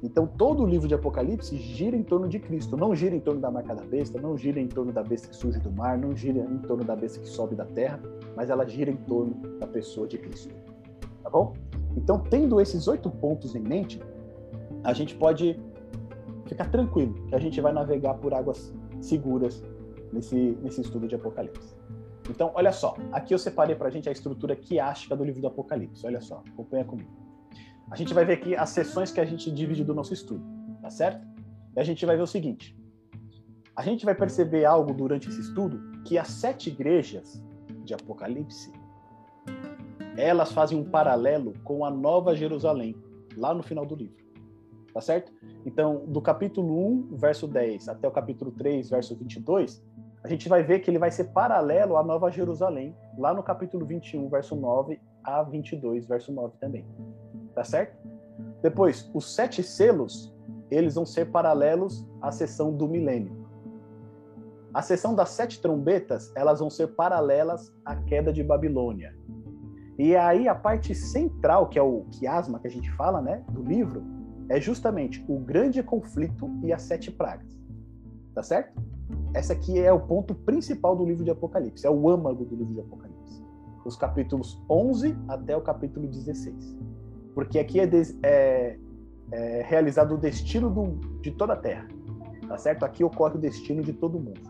Então 0.03 0.27
todo 0.27 0.63
o 0.63 0.67
livro 0.67 0.87
de 0.87 0.93
Apocalipse 0.93 1.57
gira 1.57 1.97
em 1.97 2.03
torno 2.03 2.29
de 2.29 2.39
Cristo, 2.39 2.77
não 2.77 2.95
gira 2.95 3.15
em 3.15 3.19
torno 3.19 3.41
da 3.41 3.49
marca 3.49 3.73
da 3.73 3.83
besta, 3.83 4.21
não 4.21 4.37
gira 4.37 4.59
em 4.59 4.67
torno 4.67 4.93
da 4.93 5.03
besta 5.03 5.27
que 5.27 5.35
surge 5.35 5.59
do 5.59 5.71
mar, 5.71 5.97
não 5.97 6.15
gira 6.15 6.39
em 6.39 6.59
torno 6.59 6.83
da 6.83 6.95
besta 6.95 7.19
que 7.19 7.27
sobe 7.27 7.55
da 7.55 7.65
terra, 7.65 7.99
mas 8.35 8.51
ela 8.51 8.65
gira 8.67 8.91
em 8.91 8.95
torno 8.95 9.33
da 9.59 9.65
pessoa 9.65 10.07
de 10.07 10.19
Cristo. 10.19 10.53
Tá 11.23 11.29
bom? 11.29 11.53
Então, 11.97 12.19
tendo 12.19 12.61
esses 12.61 12.87
oito 12.87 13.09
pontos 13.09 13.55
em 13.55 13.59
mente, 13.59 13.99
a 14.83 14.93
gente 14.93 15.15
pode 15.15 15.59
fica 16.49 16.65
tranquilo 16.65 17.13
que 17.27 17.35
a 17.35 17.39
gente 17.39 17.61
vai 17.61 17.71
navegar 17.71 18.15
por 18.15 18.33
águas 18.33 18.73
seguras 18.99 19.63
nesse, 20.11 20.57
nesse 20.61 20.81
estudo 20.81 21.07
de 21.07 21.15
Apocalipse. 21.15 21.75
Então, 22.27 22.51
olha 22.55 22.71
só, 22.71 22.95
aqui 23.11 23.33
eu 23.33 23.39
separei 23.39 23.75
para 23.75 23.87
a 23.87 23.91
gente 23.91 24.09
a 24.09 24.11
estrutura 24.11 24.55
quiástica 24.55 25.15
do 25.15 25.23
livro 25.23 25.41
do 25.41 25.47
Apocalipse. 25.47 26.05
Olha 26.05 26.19
só, 26.19 26.43
acompanha 26.51 26.83
comigo. 26.83 27.09
A 27.89 27.95
gente 27.95 28.13
vai 28.13 28.25
ver 28.25 28.33
aqui 28.33 28.55
as 28.55 28.69
sessões 28.69 29.11
que 29.11 29.19
a 29.19 29.25
gente 29.25 29.49
divide 29.51 29.83
do 29.83 29.95
nosso 29.95 30.13
estudo, 30.13 30.43
tá 30.81 30.89
certo? 30.89 31.25
E 31.75 31.79
a 31.79 31.83
gente 31.83 32.05
vai 32.05 32.15
ver 32.15 32.23
o 32.23 32.27
seguinte: 32.27 32.77
a 33.75 33.81
gente 33.81 34.05
vai 34.05 34.13
perceber 34.13 34.65
algo 34.65 34.93
durante 34.93 35.29
esse 35.29 35.39
estudo 35.39 36.01
que 36.03 36.17
as 36.17 36.27
sete 36.27 36.69
igrejas 36.69 37.43
de 37.83 37.93
Apocalipse 37.93 38.71
elas 40.17 40.51
fazem 40.51 40.77
um 40.77 40.83
paralelo 40.83 41.53
com 41.63 41.85
a 41.85 41.89
Nova 41.89 42.35
Jerusalém, 42.35 42.95
lá 43.37 43.53
no 43.53 43.63
final 43.63 43.85
do 43.85 43.95
livro 43.95 44.18
tá 44.99 45.01
certo? 45.01 45.31
Então, 45.65 46.03
do 46.07 46.21
capítulo 46.21 46.77
1, 47.09 47.15
verso 47.15 47.47
10, 47.47 47.87
até 47.87 48.05
o 48.05 48.11
capítulo 48.11 48.51
3, 48.51 48.89
verso 48.89 49.15
22, 49.15 49.81
a 50.21 50.27
gente 50.27 50.49
vai 50.49 50.61
ver 50.61 50.79
que 50.79 50.91
ele 50.91 50.99
vai 50.99 51.09
ser 51.09 51.29
paralelo 51.31 51.95
à 51.95 52.03
Nova 52.03 52.29
Jerusalém, 52.29 52.93
lá 53.17 53.33
no 53.33 53.41
capítulo 53.41 53.85
21, 53.85 54.27
verso 54.27 54.57
9 54.57 54.99
a 55.23 55.41
22, 55.41 56.05
verso 56.05 56.33
9 56.33 56.53
também. 56.59 56.85
Tá 57.55 57.63
certo? 57.63 57.97
Depois, 58.61 59.09
os 59.13 59.33
sete 59.33 59.63
selos, 59.63 60.35
eles 60.69 60.95
vão 60.95 61.05
ser 61.05 61.31
paralelos 61.31 62.05
à 62.21 62.29
sessão 62.29 62.75
do 62.75 62.85
milênio. 62.85 63.47
A 64.73 64.81
sessão 64.81 65.15
das 65.15 65.29
sete 65.29 65.61
trombetas, 65.61 66.29
elas 66.35 66.59
vão 66.59 66.69
ser 66.69 66.87
paralelas 66.87 67.73
à 67.85 67.95
queda 67.95 68.33
de 68.33 68.43
Babilônia. 68.43 69.15
E 69.97 70.13
aí 70.13 70.47
a 70.49 70.55
parte 70.55 70.93
central, 70.93 71.69
que 71.69 71.79
é 71.79 71.81
o 71.81 72.05
quiasma 72.11 72.59
que 72.59 72.67
a 72.67 72.71
gente 72.71 72.91
fala, 72.91 73.21
né, 73.21 73.45
do 73.49 73.63
livro, 73.63 74.18
é 74.49 74.59
justamente 74.59 75.23
o 75.27 75.39
grande 75.39 75.81
conflito 75.83 76.49
e 76.63 76.73
as 76.73 76.81
sete 76.81 77.11
pragas. 77.11 77.57
Tá 78.33 78.43
certo? 78.43 78.81
Essa 79.33 79.53
aqui 79.53 79.79
é 79.79 79.91
o 79.93 79.99
ponto 79.99 80.33
principal 80.33 80.95
do 80.95 81.05
livro 81.05 81.23
de 81.23 81.31
Apocalipse, 81.31 81.85
é 81.85 81.89
o 81.89 82.09
âmago 82.09 82.45
do 82.45 82.55
livro 82.55 82.73
de 82.73 82.79
Apocalipse. 82.81 83.43
Os 83.85 83.95
capítulos 83.95 84.61
11 84.69 85.15
até 85.27 85.55
o 85.55 85.61
capítulo 85.61 86.07
16. 86.07 86.77
Porque 87.33 87.59
aqui 87.59 87.79
é, 87.79 87.89
é, 88.23 88.77
é 89.31 89.61
realizado 89.63 90.15
o 90.15 90.17
destino 90.17 90.69
do, 90.69 90.95
de 91.21 91.31
toda 91.31 91.53
a 91.53 91.55
Terra. 91.55 91.87
Tá 92.47 92.57
certo? 92.57 92.83
Aqui 92.83 93.03
ocorre 93.03 93.35
o 93.35 93.39
destino 93.39 93.83
de 93.83 93.93
todo 93.93 94.19
mundo. 94.19 94.41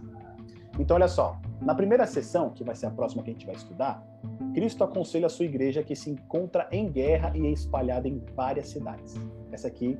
Então, 0.80 0.96
olha 0.96 1.08
só. 1.08 1.40
Na 1.62 1.76
primeira 1.76 2.08
sessão, 2.08 2.52
que 2.52 2.64
vai 2.64 2.76
ser 2.76 2.86
a 2.86 2.92
próxima 2.92 3.22
que 3.22 3.30
a 3.30 3.34
gente 3.34 3.46
vai 3.46 3.56
estudar, 3.56 4.06
Cristo 4.54 4.84
aconselha 4.84 5.28
a 5.28 5.30
sua 5.30 5.46
igreja 5.46 5.84
que 5.84 5.96
se 5.96 6.10
encontra 6.10 6.68
em 6.72 6.90
guerra 6.90 7.34
e 7.36 7.46
é 7.46 7.52
espalhada 7.52 8.08
em 8.08 8.24
várias 8.34 8.70
cidades. 8.70 9.16
Essa 9.52 9.68
aqui 9.68 10.00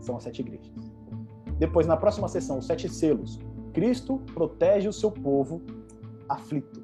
são 0.00 0.16
as 0.16 0.22
sete 0.22 0.40
igrejas. 0.40 0.70
Depois, 1.58 1.86
na 1.86 1.96
próxima 1.96 2.28
sessão, 2.28 2.58
os 2.58 2.66
sete 2.66 2.88
selos. 2.88 3.38
Cristo 3.72 4.20
protege 4.34 4.88
o 4.88 4.92
seu 4.92 5.10
povo 5.10 5.60
aflito, 6.28 6.82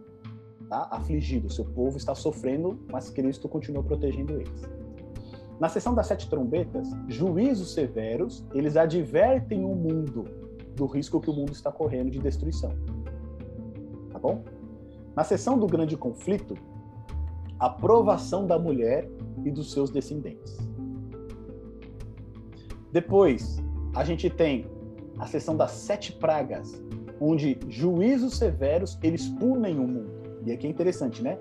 tá? 0.68 0.88
afligido. 0.90 1.46
O 1.46 1.50
seu 1.50 1.64
povo 1.64 1.96
está 1.96 2.14
sofrendo, 2.14 2.78
mas 2.90 3.08
Cristo 3.10 3.48
continua 3.48 3.82
protegendo 3.82 4.34
eles. 4.34 4.62
Na 5.58 5.68
sessão 5.68 5.94
das 5.94 6.08
sete 6.08 6.28
trombetas, 6.28 6.88
juízos 7.08 7.72
severos, 7.72 8.44
eles 8.52 8.76
advertem 8.76 9.64
o 9.64 9.74
mundo 9.74 10.24
do 10.74 10.84
risco 10.84 11.20
que 11.20 11.30
o 11.30 11.32
mundo 11.32 11.52
está 11.52 11.72
correndo 11.72 12.10
de 12.10 12.18
destruição. 12.18 12.72
Tá 14.16 14.20
bom? 14.20 14.42
Na 15.14 15.22
sessão 15.24 15.58
do 15.58 15.66
grande 15.66 15.94
conflito, 15.94 16.54
a 17.58 17.68
provação 17.68 18.46
da 18.46 18.58
mulher 18.58 19.06
e 19.44 19.50
dos 19.50 19.72
seus 19.72 19.90
descendentes. 19.90 20.56
Depois, 22.90 23.62
a 23.94 24.02
gente 24.04 24.30
tem 24.30 24.64
a 25.18 25.26
sessão 25.26 25.54
das 25.54 25.72
sete 25.72 26.14
pragas, 26.14 26.82
onde 27.20 27.58
juízos 27.68 28.38
severos 28.38 28.98
eles 29.02 29.28
punem 29.28 29.78
o 29.78 29.86
mundo. 29.86 30.10
E 30.46 30.50
aqui 30.52 30.66
é 30.66 30.70
interessante, 30.70 31.22
né? 31.22 31.38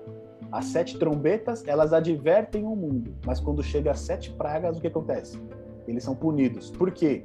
As 0.52 0.66
sete 0.66 0.98
trombetas, 0.98 1.66
elas 1.66 1.94
advertem 1.94 2.62
o 2.62 2.76
mundo, 2.76 3.14
mas 3.24 3.40
quando 3.40 3.62
chega 3.62 3.90
as 3.90 4.00
sete 4.00 4.30
pragas, 4.32 4.76
o 4.76 4.82
que 4.82 4.88
acontece? 4.88 5.40
Eles 5.88 6.04
são 6.04 6.14
punidos. 6.14 6.70
Por 6.70 6.92
quê? 6.92 7.24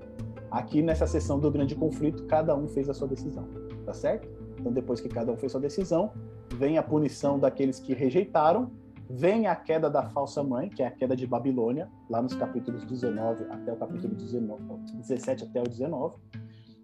Aqui 0.49 0.81
nessa 0.81 1.05
sessão 1.05 1.37
do 1.37 1.51
grande 1.51 1.75
conflito, 1.75 2.23
cada 2.25 2.55
um 2.55 2.69
fez 2.69 2.89
a 2.89 2.93
sua 2.93 3.09
decisão, 3.09 3.49
tá 3.85 3.93
certo? 3.93 4.40
Então 4.61 4.71
depois 4.71 5.01
que 5.01 5.09
cada 5.09 5.31
um 5.31 5.37
fez 5.37 5.51
sua 5.51 5.59
decisão, 5.59 6.11
vem 6.55 6.77
a 6.77 6.83
punição 6.83 7.39
daqueles 7.39 7.79
que 7.79 7.93
rejeitaram, 7.93 8.71
vem 9.09 9.47
a 9.47 9.55
queda 9.55 9.89
da 9.89 10.03
falsa 10.03 10.43
mãe, 10.43 10.69
que 10.69 10.83
é 10.83 10.87
a 10.87 10.91
queda 10.91 11.15
de 11.15 11.25
Babilônia, 11.27 11.89
lá 12.09 12.21
nos 12.21 12.35
capítulos 12.35 12.85
19 12.85 13.45
até 13.49 13.73
o 13.73 13.75
capítulo 13.75 14.15
19, 14.15 14.63
17 14.93 15.45
até 15.45 15.59
o 15.59 15.63
19. 15.63 16.15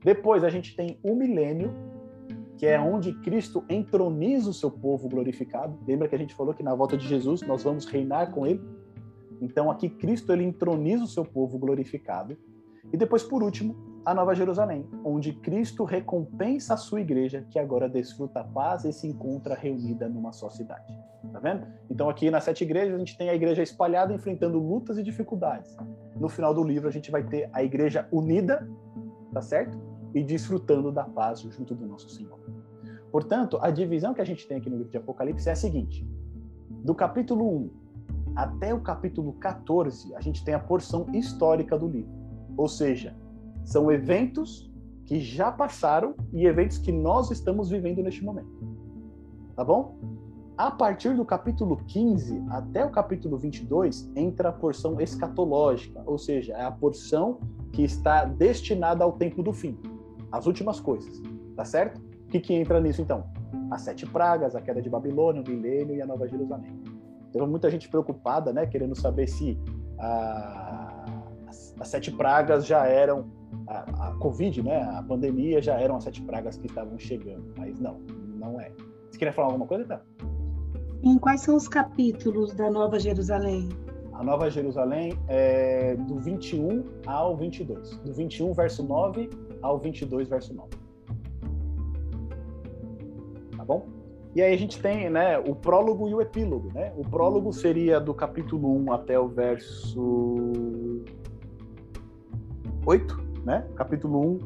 Depois 0.03 0.43
a 0.43 0.49
gente 0.49 0.75
tem 0.75 0.99
o 1.03 1.15
milênio, 1.15 1.71
que 2.57 2.65
é 2.65 2.80
onde 2.80 3.13
Cristo 3.21 3.63
entroniza 3.69 4.49
o 4.49 4.53
seu 4.53 4.71
povo 4.71 5.07
glorificado. 5.07 5.78
Lembra 5.88 6.07
que 6.07 6.15
a 6.15 6.17
gente 6.17 6.34
falou 6.34 6.53
que 6.53 6.63
na 6.63 6.73
volta 6.73 6.97
de 6.97 7.07
Jesus 7.07 7.41
nós 7.43 7.63
vamos 7.63 7.86
reinar 7.86 8.32
com 8.32 8.45
ele? 8.45 8.61
Então 9.39 9.69
aqui 9.69 9.88
Cristo 9.88 10.34
ele 10.34 10.43
entroniza 10.43 11.03
o 11.03 11.07
seu 11.07 11.23
povo 11.23 11.59
glorificado. 11.59 12.36
E 12.91 12.97
depois 12.97 13.21
por 13.21 13.43
último, 13.43 13.75
a 14.08 14.14
Nova 14.14 14.34
Jerusalém, 14.34 14.88
onde 15.03 15.34
Cristo 15.34 15.84
recompensa 15.84 16.76
a 16.76 16.78
sua 16.78 17.01
igreja, 17.01 17.45
que 17.51 17.60
agora 17.60 17.89
desfruta 17.89 18.39
a 18.39 18.43
paz 18.45 18.86
e 18.86 18.93
se 18.93 19.05
encontra 19.05 19.53
reunida 19.53 20.08
numa 20.08 20.32
só 20.32 20.49
cidade. 20.49 20.97
Tá 21.30 21.39
vendo? 21.39 21.68
Então 21.89 22.10
aqui 22.10 22.32
nas 22.32 22.45
sete 22.45 22.64
igrejas 22.64 22.95
a 22.95 22.99
gente 22.99 23.18
tem 23.18 23.30
a 23.30 23.36
igreja 23.36 23.62
espalhada 23.62 24.14
enfrentando 24.14 24.60
lutas 24.60 24.97
e 24.97 25.03
dificuldades. 25.03 25.76
No 26.16 26.30
final 26.30 26.53
do 26.53 26.64
livro 26.64 26.88
a 26.88 26.91
gente 26.91 27.12
vai 27.12 27.22
ter 27.22 27.49
a 27.51 27.62
igreja 27.62 28.08
unida, 28.10 28.66
tá 29.34 29.41
certo? 29.41 29.78
E 30.16 30.24
desfrutando 30.24 30.89
da 30.89 31.03
paz 31.03 31.41
junto 31.41 31.76
do 31.76 31.86
nosso 31.86 32.10
Senhor. 32.10 32.39
Portanto, 33.12 33.60
a 33.62 33.70
divisão 33.70 34.14
que 34.14 34.22
a 34.22 34.26
gente 34.26 34.47
tem 34.47 34.55
aqui 34.55 34.70
no 34.70 34.78
livro 34.78 34.91
de 34.91 34.97
Apocalipse 34.97 35.49
é 35.49 35.51
a 35.51 35.55
seguinte: 35.55 36.08
do 36.70 36.95
capítulo 36.95 37.45
1 37.45 37.70
até 38.38 38.74
o 38.74 38.80
capítulo 38.80 39.34
14, 39.34 40.16
a 40.16 40.22
gente 40.22 40.45
tem 40.45 40.53
a 40.53 40.60
porção 40.60 41.08
histórica 41.14 41.78
do 41.78 41.89
livro. 41.89 42.16
Ou 42.55 42.70
seja, 42.70 43.14
são 43.68 43.91
eventos 43.91 44.72
que 45.05 45.20
já 45.20 45.51
passaram 45.51 46.15
e 46.32 46.45
eventos 46.45 46.78
que 46.78 46.91
nós 46.91 47.32
estamos 47.32 47.70
vivendo 47.70 48.01
neste 48.01 48.24
momento. 48.24 48.49
Tá 49.57 49.63
bom? 49.63 49.97
A 50.57 50.72
partir 50.72 51.13
do 51.15 51.26
capítulo 51.26 51.76
15 51.86 52.45
até 52.49 52.86
o 52.86 52.89
capítulo 52.89 53.38
22 53.38 54.09
entra 54.15 54.49
a 54.49 54.51
porção 54.53 55.01
escatológica, 55.01 56.01
ou 56.05 56.18
seja, 56.18 56.53
é 56.53 56.63
a 56.63 56.72
porção 56.72 57.39
que 57.74 57.84
está 57.84 58.24
destinada 58.24 59.03
ao 59.03 59.11
tempo 59.11 59.43
do 59.43 59.51
fim, 59.51 59.78
as 60.32 60.45
últimas 60.47 60.80
coisas, 60.80 61.22
tá 61.55 61.65
certo? 61.65 61.99
O 61.99 62.28
que, 62.30 62.39
que 62.39 62.53
entra 62.53 62.80
nisso 62.80 63.01
então? 63.01 63.26
As 63.70 63.82
sete 63.82 64.05
pragas, 64.05 64.55
a 64.55 64.61
queda 64.61 64.82
de 64.82 64.89
Babilônia, 64.89 65.41
o 65.41 65.49
milênio 65.49 65.93
e 65.93 66.01
a 66.01 66.05
Nova 66.05 66.26
Jerusalém. 66.26 66.82
Teve 67.34 67.45
muita 67.45 67.70
gente 67.70 67.89
preocupada, 67.89 68.53
né, 68.53 68.65
querendo 68.65 68.95
saber 68.95 69.28
se 69.28 69.59
a, 69.99 71.05
as, 71.47 71.76
as, 71.78 71.88
sete 71.89 72.11
pragas 72.11 72.65
já 72.65 72.86
eram 72.86 73.37
a, 73.68 74.09
a, 74.09 74.13
Covid, 74.15 74.63
né, 74.63 74.82
a 74.82 75.03
pandemia 75.03 75.61
já 75.61 75.80
eram 75.80 75.97
as 75.97 76.03
sete 76.03 76.22
pragas 76.22 76.57
que 76.57 76.68
estavam 76.68 76.97
chegando, 76.97 77.53
mas 77.57 77.80
não, 77.80 77.99
não 78.36 78.59
é. 78.59 78.72
Você 79.09 79.18
queria 79.18 79.34
falar 79.34 79.49
alguma 79.49 79.68
coisa, 79.68 79.86
tá? 79.86 80.01
Em 81.03 81.18
quais 81.18 81.41
são 81.41 81.55
os 81.55 81.68
capítulos 81.68 82.53
da 82.53 82.70
Nova 82.72 82.99
Jerusalém? 82.99 83.70
A 84.13 84.24
Nova 84.24 84.49
Jerusalém 84.49 85.13
é 85.28 85.95
do 85.95 86.15
21 86.15 86.84
ao 87.05 87.38
22. 87.38 87.97
Do 87.97 88.13
21, 88.13 88.53
verso 88.53 88.84
9 88.84 89.30
ao 89.61 89.78
22, 89.78 90.28
verso 90.28 90.55
9 90.55 90.88
bom? 93.68 93.86
E 94.34 94.41
aí 94.41 94.53
a 94.53 94.57
gente 94.57 94.82
tem 94.82 95.09
né, 95.09 95.38
o 95.38 95.53
prólogo 95.53 96.07
e 96.07 96.13
o 96.13 96.22
epílogo. 96.22 96.72
Né? 96.74 96.93
O 96.95 97.03
prólogo 97.03 97.51
seria 97.51 97.99
do 97.99 98.13
capítulo 98.13 98.74
1 98.78 98.93
até 98.93 99.20
o 99.20 99.28
verso 99.28 101.03
8, 102.86 103.26
né? 103.48 103.66
Capítulo 103.78 104.20
1, 104.20 104.38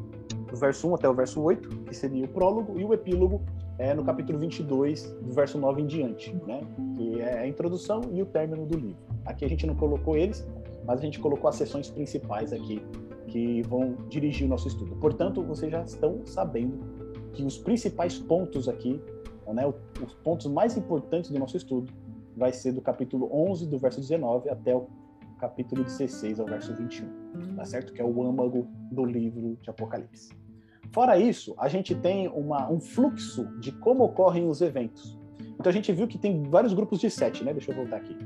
do 0.52 0.56
verso 0.56 0.88
1 0.88 0.94
até 0.94 1.08
o 1.08 1.12
verso 1.12 1.42
8, 1.42 1.68
que 1.86 1.94
seria 1.94 2.24
o 2.24 2.28
prólogo, 2.28 2.78
e 2.78 2.84
o 2.84 2.94
epílogo 2.94 3.42
é 3.76 3.92
no 3.92 4.04
capítulo 4.04 4.38
22, 4.38 5.10
do 5.10 5.32
verso 5.32 5.58
9 5.58 5.82
em 5.82 5.86
diante, 5.86 6.32
né? 6.46 6.60
Que 6.96 7.20
é 7.20 7.40
a 7.40 7.48
introdução 7.48 8.00
e 8.12 8.22
o 8.22 8.26
término 8.26 8.64
do 8.64 8.78
livro. 8.78 8.96
Aqui 9.24 9.44
a 9.44 9.48
gente 9.48 9.66
não 9.66 9.74
colocou 9.74 10.16
eles, 10.16 10.46
mas 10.86 11.00
a 11.00 11.02
gente 11.02 11.18
colocou 11.18 11.50
as 11.50 11.56
sessões 11.56 11.90
principais 11.90 12.52
aqui 12.52 12.80
que 13.26 13.62
vão 13.62 13.96
dirigir 14.08 14.46
o 14.46 14.48
nosso 14.48 14.68
estudo. 14.68 14.94
Portanto, 14.96 15.42
vocês 15.42 15.72
já 15.72 15.82
estão 15.82 16.20
sabendo 16.24 16.78
que 17.32 17.42
os 17.42 17.58
principais 17.58 18.20
pontos 18.20 18.68
aqui, 18.68 19.00
né, 19.52 19.66
os 19.66 20.14
pontos 20.22 20.46
mais 20.46 20.76
importantes 20.76 21.28
do 21.28 21.40
nosso 21.40 21.56
estudo, 21.56 21.92
vai 22.36 22.52
ser 22.52 22.70
do 22.70 22.80
capítulo 22.80 23.28
11, 23.32 23.66
do 23.66 23.78
verso 23.78 24.00
19, 24.00 24.48
até 24.48 24.76
o 24.76 24.86
capítulo 25.42 25.82
16, 25.82 26.38
ao 26.38 26.46
verso 26.46 26.72
21, 26.72 27.56
tá 27.56 27.64
certo? 27.64 27.92
Que 27.92 28.00
é 28.00 28.04
o 28.04 28.22
âmago 28.22 28.68
do 28.92 29.04
livro 29.04 29.58
de 29.60 29.68
Apocalipse. 29.68 30.32
Fora 30.92 31.18
isso, 31.18 31.52
a 31.58 31.66
gente 31.66 31.96
tem 31.96 32.28
uma, 32.28 32.70
um 32.70 32.80
fluxo 32.80 33.44
de 33.58 33.72
como 33.72 34.04
ocorrem 34.04 34.48
os 34.48 34.60
eventos. 34.60 35.18
Então 35.58 35.68
a 35.68 35.72
gente 35.72 35.92
viu 35.92 36.06
que 36.06 36.16
tem 36.16 36.44
vários 36.44 36.72
grupos 36.72 37.00
de 37.00 37.10
sete, 37.10 37.42
né? 37.42 37.52
Deixa 37.52 37.72
eu 37.72 37.76
voltar 37.76 37.96
aqui. 37.96 38.16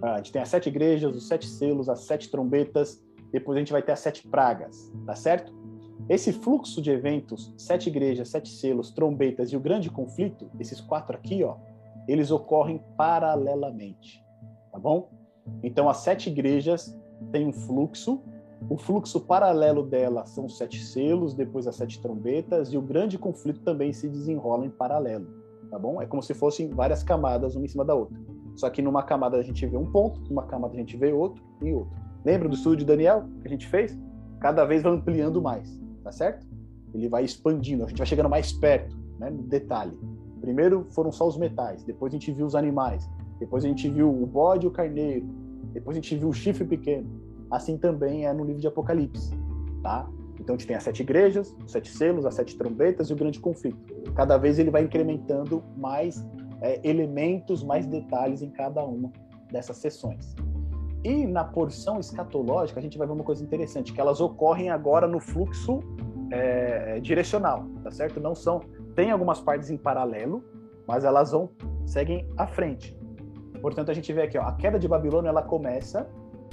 Ah, 0.00 0.12
a 0.12 0.16
gente 0.18 0.30
tem 0.30 0.40
as 0.40 0.48
sete 0.48 0.68
igrejas, 0.68 1.16
os 1.16 1.26
sete 1.26 1.44
selos, 1.44 1.88
as 1.88 2.00
sete 2.00 2.30
trombetas, 2.30 3.02
depois 3.32 3.56
a 3.56 3.58
gente 3.58 3.72
vai 3.72 3.82
ter 3.82 3.90
as 3.90 3.98
sete 4.00 4.24
pragas, 4.28 4.92
tá 5.04 5.16
certo? 5.16 5.52
Esse 6.08 6.32
fluxo 6.32 6.80
de 6.80 6.92
eventos, 6.92 7.52
sete 7.58 7.88
igrejas, 7.88 8.28
sete 8.28 8.50
selos, 8.50 8.92
trombetas 8.92 9.50
e 9.50 9.56
o 9.56 9.60
grande 9.60 9.90
conflito, 9.90 10.48
esses 10.60 10.80
quatro 10.80 11.16
aqui, 11.16 11.42
ó, 11.42 11.56
eles 12.06 12.30
ocorrem 12.30 12.80
paralelamente, 12.96 14.24
tá 14.70 14.78
bom? 14.78 15.23
Então, 15.62 15.88
as 15.88 15.98
sete 15.98 16.30
igrejas 16.30 16.96
têm 17.32 17.46
um 17.46 17.52
fluxo, 17.52 18.22
o 18.68 18.76
fluxo 18.76 19.20
paralelo 19.20 19.82
dela 19.82 20.24
são 20.26 20.46
os 20.46 20.56
sete 20.56 20.82
selos, 20.82 21.34
depois 21.34 21.66
as 21.66 21.76
sete 21.76 22.00
trombetas, 22.00 22.72
e 22.72 22.78
o 22.78 22.82
grande 22.82 23.18
conflito 23.18 23.60
também 23.60 23.92
se 23.92 24.08
desenrola 24.08 24.64
em 24.64 24.70
paralelo, 24.70 25.26
tá 25.70 25.78
bom? 25.78 26.00
É 26.00 26.06
como 26.06 26.22
se 26.22 26.32
fossem 26.32 26.70
várias 26.70 27.02
camadas, 27.02 27.56
uma 27.56 27.64
em 27.64 27.68
cima 27.68 27.84
da 27.84 27.94
outra. 27.94 28.18
Só 28.56 28.70
que 28.70 28.80
numa 28.80 29.02
camada 29.02 29.36
a 29.36 29.42
gente 29.42 29.66
vê 29.66 29.76
um 29.76 29.90
ponto, 29.90 30.20
numa 30.28 30.44
camada 30.44 30.74
a 30.74 30.76
gente 30.76 30.96
vê 30.96 31.12
outro 31.12 31.42
e 31.60 31.72
outro. 31.72 31.92
Lembra 32.24 32.48
do 32.48 32.54
estudo 32.54 32.76
de 32.76 32.84
Daniel 32.84 33.24
que 33.42 33.48
a 33.48 33.50
gente 33.50 33.66
fez? 33.66 33.98
Cada 34.40 34.64
vez 34.64 34.82
vai 34.82 34.92
ampliando 34.92 35.42
mais 35.42 35.84
tá 36.04 36.12
certo? 36.12 36.46
Ele 36.92 37.08
vai 37.08 37.24
expandindo, 37.24 37.84
a 37.84 37.88
gente 37.88 37.98
vai 37.98 38.06
chegando 38.06 38.28
mais 38.28 38.52
perto, 38.52 38.94
né, 39.18 39.30
no 39.30 39.42
detalhe. 39.42 39.98
Primeiro 40.40 40.86
foram 40.90 41.10
só 41.10 41.26
os 41.26 41.36
metais, 41.36 41.82
depois 41.82 42.12
a 42.12 42.16
gente 42.16 42.30
viu 42.30 42.46
os 42.46 42.54
animais, 42.54 43.10
depois 43.38 43.64
a 43.64 43.68
gente 43.68 43.88
viu 43.88 44.10
o 44.10 44.26
bode 44.26 44.66
e 44.66 44.68
o 44.68 44.70
carneiro, 44.70 45.26
depois 45.72 45.96
a 45.96 46.00
gente 46.00 46.16
viu 46.16 46.28
o 46.28 46.32
chifre 46.32 46.64
pequeno. 46.64 47.08
Assim 47.50 47.76
também 47.76 48.26
é 48.26 48.32
no 48.32 48.44
livro 48.44 48.60
de 48.60 48.66
Apocalipse, 48.66 49.30
tá? 49.82 50.08
Então 50.40 50.54
a 50.54 50.58
gente 50.58 50.66
tem 50.66 50.76
as 50.76 50.82
sete 50.82 51.02
igrejas, 51.02 51.56
os 51.64 51.72
sete 51.72 51.90
selos, 51.90 52.26
as 52.26 52.34
sete 52.34 52.56
trombetas 52.56 53.08
e 53.08 53.12
o 53.12 53.16
grande 53.16 53.40
conflito. 53.40 53.78
Cada 54.14 54.36
vez 54.36 54.58
ele 54.58 54.70
vai 54.70 54.82
incrementando 54.82 55.62
mais 55.76 56.24
é, 56.60 56.80
elementos, 56.82 57.62
mais 57.62 57.86
detalhes 57.86 58.42
em 58.42 58.50
cada 58.50 58.84
uma 58.84 59.12
dessas 59.50 59.76
sessões. 59.76 60.34
E 61.02 61.26
na 61.26 61.44
porção 61.44 62.00
escatológica, 62.00 62.80
a 62.80 62.82
gente 62.82 62.96
vai 62.96 63.06
ver 63.06 63.12
uma 63.12 63.24
coisa 63.24 63.44
interessante, 63.44 63.92
que 63.92 64.00
elas 64.00 64.20
ocorrem 64.20 64.70
agora 64.70 65.06
no 65.06 65.20
fluxo 65.20 65.80
é, 66.30 66.98
direcional, 67.00 67.66
tá 67.82 67.90
certo? 67.90 68.18
Não 68.20 68.34
são. 68.34 68.60
Tem 68.94 69.10
algumas 69.10 69.40
partes 69.40 69.70
em 69.70 69.76
paralelo, 69.76 70.42
mas 70.86 71.04
elas 71.04 71.32
vão 71.32 71.50
seguem 71.84 72.26
à 72.36 72.46
frente. 72.46 72.98
Portanto, 73.64 73.90
a 73.90 73.94
gente 73.94 74.12
vê 74.12 74.24
aqui, 74.24 74.36
ó, 74.36 74.42
a 74.42 74.52
queda 74.52 74.78
de 74.78 74.86
Babilônia 74.86 75.30
ela 75.30 75.40
começa, 75.40 76.06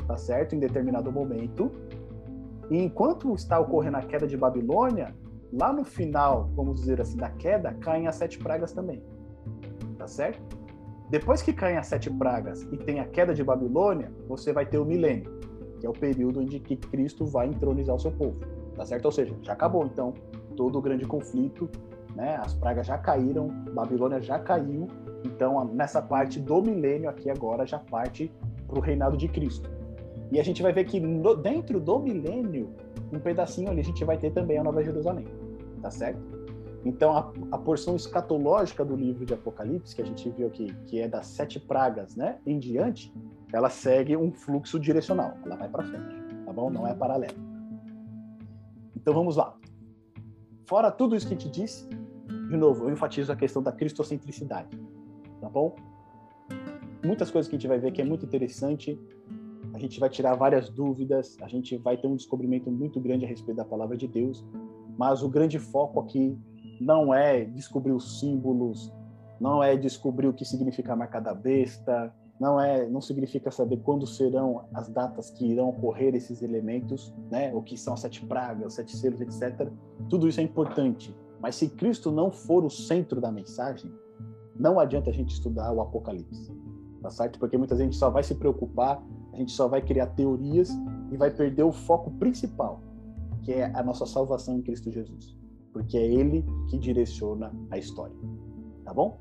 tá 0.08 0.16
certo, 0.16 0.56
em 0.56 0.60
determinado 0.60 1.12
momento. 1.12 1.70
E 2.70 2.82
enquanto 2.82 3.36
está 3.36 3.60
ocorrendo 3.60 3.98
a 3.98 4.02
queda 4.02 4.26
de 4.26 4.38
Babilônia, 4.38 5.14
lá 5.52 5.74
no 5.74 5.84
final, 5.84 6.50
vamos 6.56 6.80
dizer 6.80 7.02
assim, 7.02 7.18
da 7.18 7.30
queda, 7.30 7.74
caem 7.82 8.08
as 8.08 8.16
sete 8.16 8.40
pragas 8.40 8.72
também. 8.72 9.04
Tá 9.98 10.08
certo? 10.08 10.42
Depois 11.10 11.42
que 11.42 11.52
caem 11.52 11.76
as 11.76 11.88
sete 11.88 12.10
pragas 12.10 12.62
e 12.72 12.78
tem 12.78 13.02
a 13.02 13.06
queda 13.06 13.34
de 13.34 13.44
Babilônia, 13.44 14.10
você 14.26 14.54
vai 14.54 14.66
ter 14.66 14.78
o 14.78 14.86
milênio, 14.86 15.38
que 15.82 15.86
é 15.86 15.90
o 15.90 15.94
período 15.94 16.42
em 16.42 16.48
que 16.48 16.78
Cristo 16.78 17.26
vai 17.26 17.48
entronizar 17.48 17.94
o 17.94 18.00
seu 18.00 18.14
povo. 18.14 18.40
Tá 18.74 18.86
certo? 18.86 19.04
Ou 19.04 19.12
seja, 19.12 19.36
já 19.42 19.52
acabou 19.52 19.86
então 19.86 20.14
todo 20.56 20.80
o 20.80 20.82
grande 20.82 21.06
conflito, 21.06 21.70
né? 22.16 22.38
As 22.38 22.54
pragas 22.54 22.88
já 22.88 22.98
caíram, 22.98 23.50
Babilônia 23.74 24.22
já 24.22 24.40
caiu. 24.40 24.88
Então, 25.24 25.66
nessa 25.66 26.02
parte 26.02 26.40
do 26.40 26.62
milênio 26.62 27.10
aqui 27.10 27.30
agora 27.30 27.66
já 27.66 27.80
parte 27.80 28.32
para 28.68 28.78
o 28.78 28.82
reinado 28.82 29.18
de 29.18 29.28
Cristo. 29.28 29.70
E 30.32 30.40
a 30.40 30.44
gente 30.44 30.62
vai 30.62 30.72
ver 30.72 30.86
que 30.86 31.00
no, 31.00 31.36
dentro 31.36 31.80
do 31.80 32.00
milênio, 32.00 32.74
um 33.12 33.20
pedacinho 33.20 33.70
ali 33.70 33.82
a 33.82 33.84
gente 33.84 34.04
vai 34.06 34.18
ter 34.18 34.32
também 34.32 34.58
a 34.58 34.64
Nova 34.64 34.84
Jerusalém. 34.84 35.28
Tá 35.82 35.92
certo? 35.92 36.22
Então, 36.84 37.16
a, 37.16 37.32
a, 37.52 37.58
porção 37.58 37.96
escatológica 37.96 38.84
do 38.84 38.96
livro 38.96 39.26
de 39.26 39.34
Apocalipse, 39.34 39.96
que 39.96 40.02
a 40.02 40.06
gente 40.06 40.28
viu 40.30 40.48
aqui, 40.48 40.74
que 40.88 41.00
é 41.00 41.08
das 41.08 41.28
sete 41.28 41.60
pragas 41.60 42.16
né, 42.16 42.40
em 42.46 42.58
diante, 42.58 43.14
ela 43.54 43.70
segue 43.70 44.18
um 44.18 44.32
fluxo 44.32 44.80
direcional, 44.80 45.36
ela 45.46 45.56
vai 45.56 45.70
para 45.70 45.84
frente, 45.84 46.16
tá 46.46 46.52
bom? 46.52 46.72
Não 46.72 46.88
é 46.88 46.94
paralelo. 46.96 47.36
Então, 48.96 49.14
vamos 49.14 49.36
lá. 49.36 49.56
Fora 50.66 50.90
tudo 50.90 51.16
isso 51.16 51.28
que 51.28 51.34
a 51.34 51.38
gente 51.38 51.52
disse, 51.52 51.88
de 52.50 52.58
novo, 52.58 52.86
eu 52.86 52.92
enfatizo 52.92 53.32
a 53.32 53.36
questão 53.36 53.62
da 53.62 53.72
cristocentricidade, 53.72 54.70
bom? 55.52 55.76
muitas 57.04 57.32
coisas 57.32 57.50
que 57.50 57.56
a 57.56 57.60
gente 57.60 57.68
vai 57.68 57.80
ver 57.80 57.92
que 57.92 58.02
é 58.02 58.06
muito 58.06 58.26
interessante. 58.26 59.00
A 59.74 59.80
gente 59.80 60.00
vai 60.00 60.10
tirar 60.10 60.36
várias 60.36 60.70
dúvidas, 60.70 61.38
a 61.42 61.48
gente 61.48 61.78
vai 61.78 61.98
ter 61.98 62.08
um 62.08 62.16
descobrimento 62.16 62.70
muito 62.70 63.00
grande 63.00 63.26
a 63.26 63.28
respeito 63.28 63.58
da 63.58 63.66
palavra 63.66 63.98
de 63.98 64.08
Deus. 64.08 64.46
Mas 64.98 65.24
o 65.24 65.30
grande 65.30 65.58
foco 65.58 66.00
aqui 66.00 66.38
não 66.80 67.14
é 67.14 67.46
descobrir 67.46 67.92
os 67.92 68.20
símbolos, 68.20 68.92
não 69.40 69.64
é 69.64 69.76
descobrir 69.76 70.28
o 70.28 70.34
que 70.34 70.46
significa 70.46 70.94
a 70.94 70.96
marca 70.96 71.20
da 71.20 71.34
besta, 71.34 72.14
não 72.40 72.60
é, 72.60 72.88
não 72.88 73.02
significa 73.02 73.50
saber 73.52 73.78
quando 73.78 74.06
serão 74.06 74.66
as 74.74 74.90
datas 74.90 75.30
que 75.30 75.46
irão 75.46 75.70
ocorrer 75.70 76.16
esses 76.16 76.42
elementos, 76.42 77.14
né? 77.32 77.54
O 77.54 77.62
que 77.62 77.78
são 77.78 77.94
as 77.94 78.02
sete 78.02 78.26
pragas, 78.26 78.68
os 78.68 78.74
sete 78.74 78.96
selos, 78.98 79.22
etc. 79.22 79.70
Tudo 80.10 80.28
isso 80.28 80.40
é 80.40 80.44
importante. 80.44 81.16
Mas 81.40 81.56
se 81.56 81.70
Cristo 81.70 82.12
não 82.12 82.32
for 82.32 82.64
o 82.66 82.70
centro 82.70 83.22
da 83.22 83.32
mensagem, 83.32 83.92
não 84.62 84.80
adianta 84.80 85.10
a 85.10 85.14
gente 85.14 85.34
estudar 85.34 85.74
o 85.74 85.82
Apocalipse, 85.82 86.56
tá 87.02 87.10
certo? 87.10 87.40
Porque 87.40 87.58
muita 87.58 87.76
gente 87.76 87.96
só 87.96 88.12
vai 88.12 88.22
se 88.22 88.36
preocupar, 88.36 89.04
a 89.34 89.38
gente 89.38 89.52
só 89.52 89.68
vai 89.68 89.82
criar 89.82 90.06
teorias 90.08 90.70
e 91.12 91.18
vai 91.18 91.32
perder 91.32 91.64
o 91.64 91.72
foco 91.72 92.12
principal, 92.12 92.80
que 93.42 93.54
é 93.54 93.72
a 93.74 93.82
nossa 93.82 94.06
salvação 94.06 94.56
em 94.56 94.62
Cristo 94.62 94.92
Jesus, 94.92 95.36
porque 95.74 95.98
é 95.98 96.06
Ele 96.06 96.46
que 96.70 96.78
direciona 96.78 97.52
a 97.72 97.78
história, 97.80 98.16
tá 98.86 98.94
bom? 98.94 99.18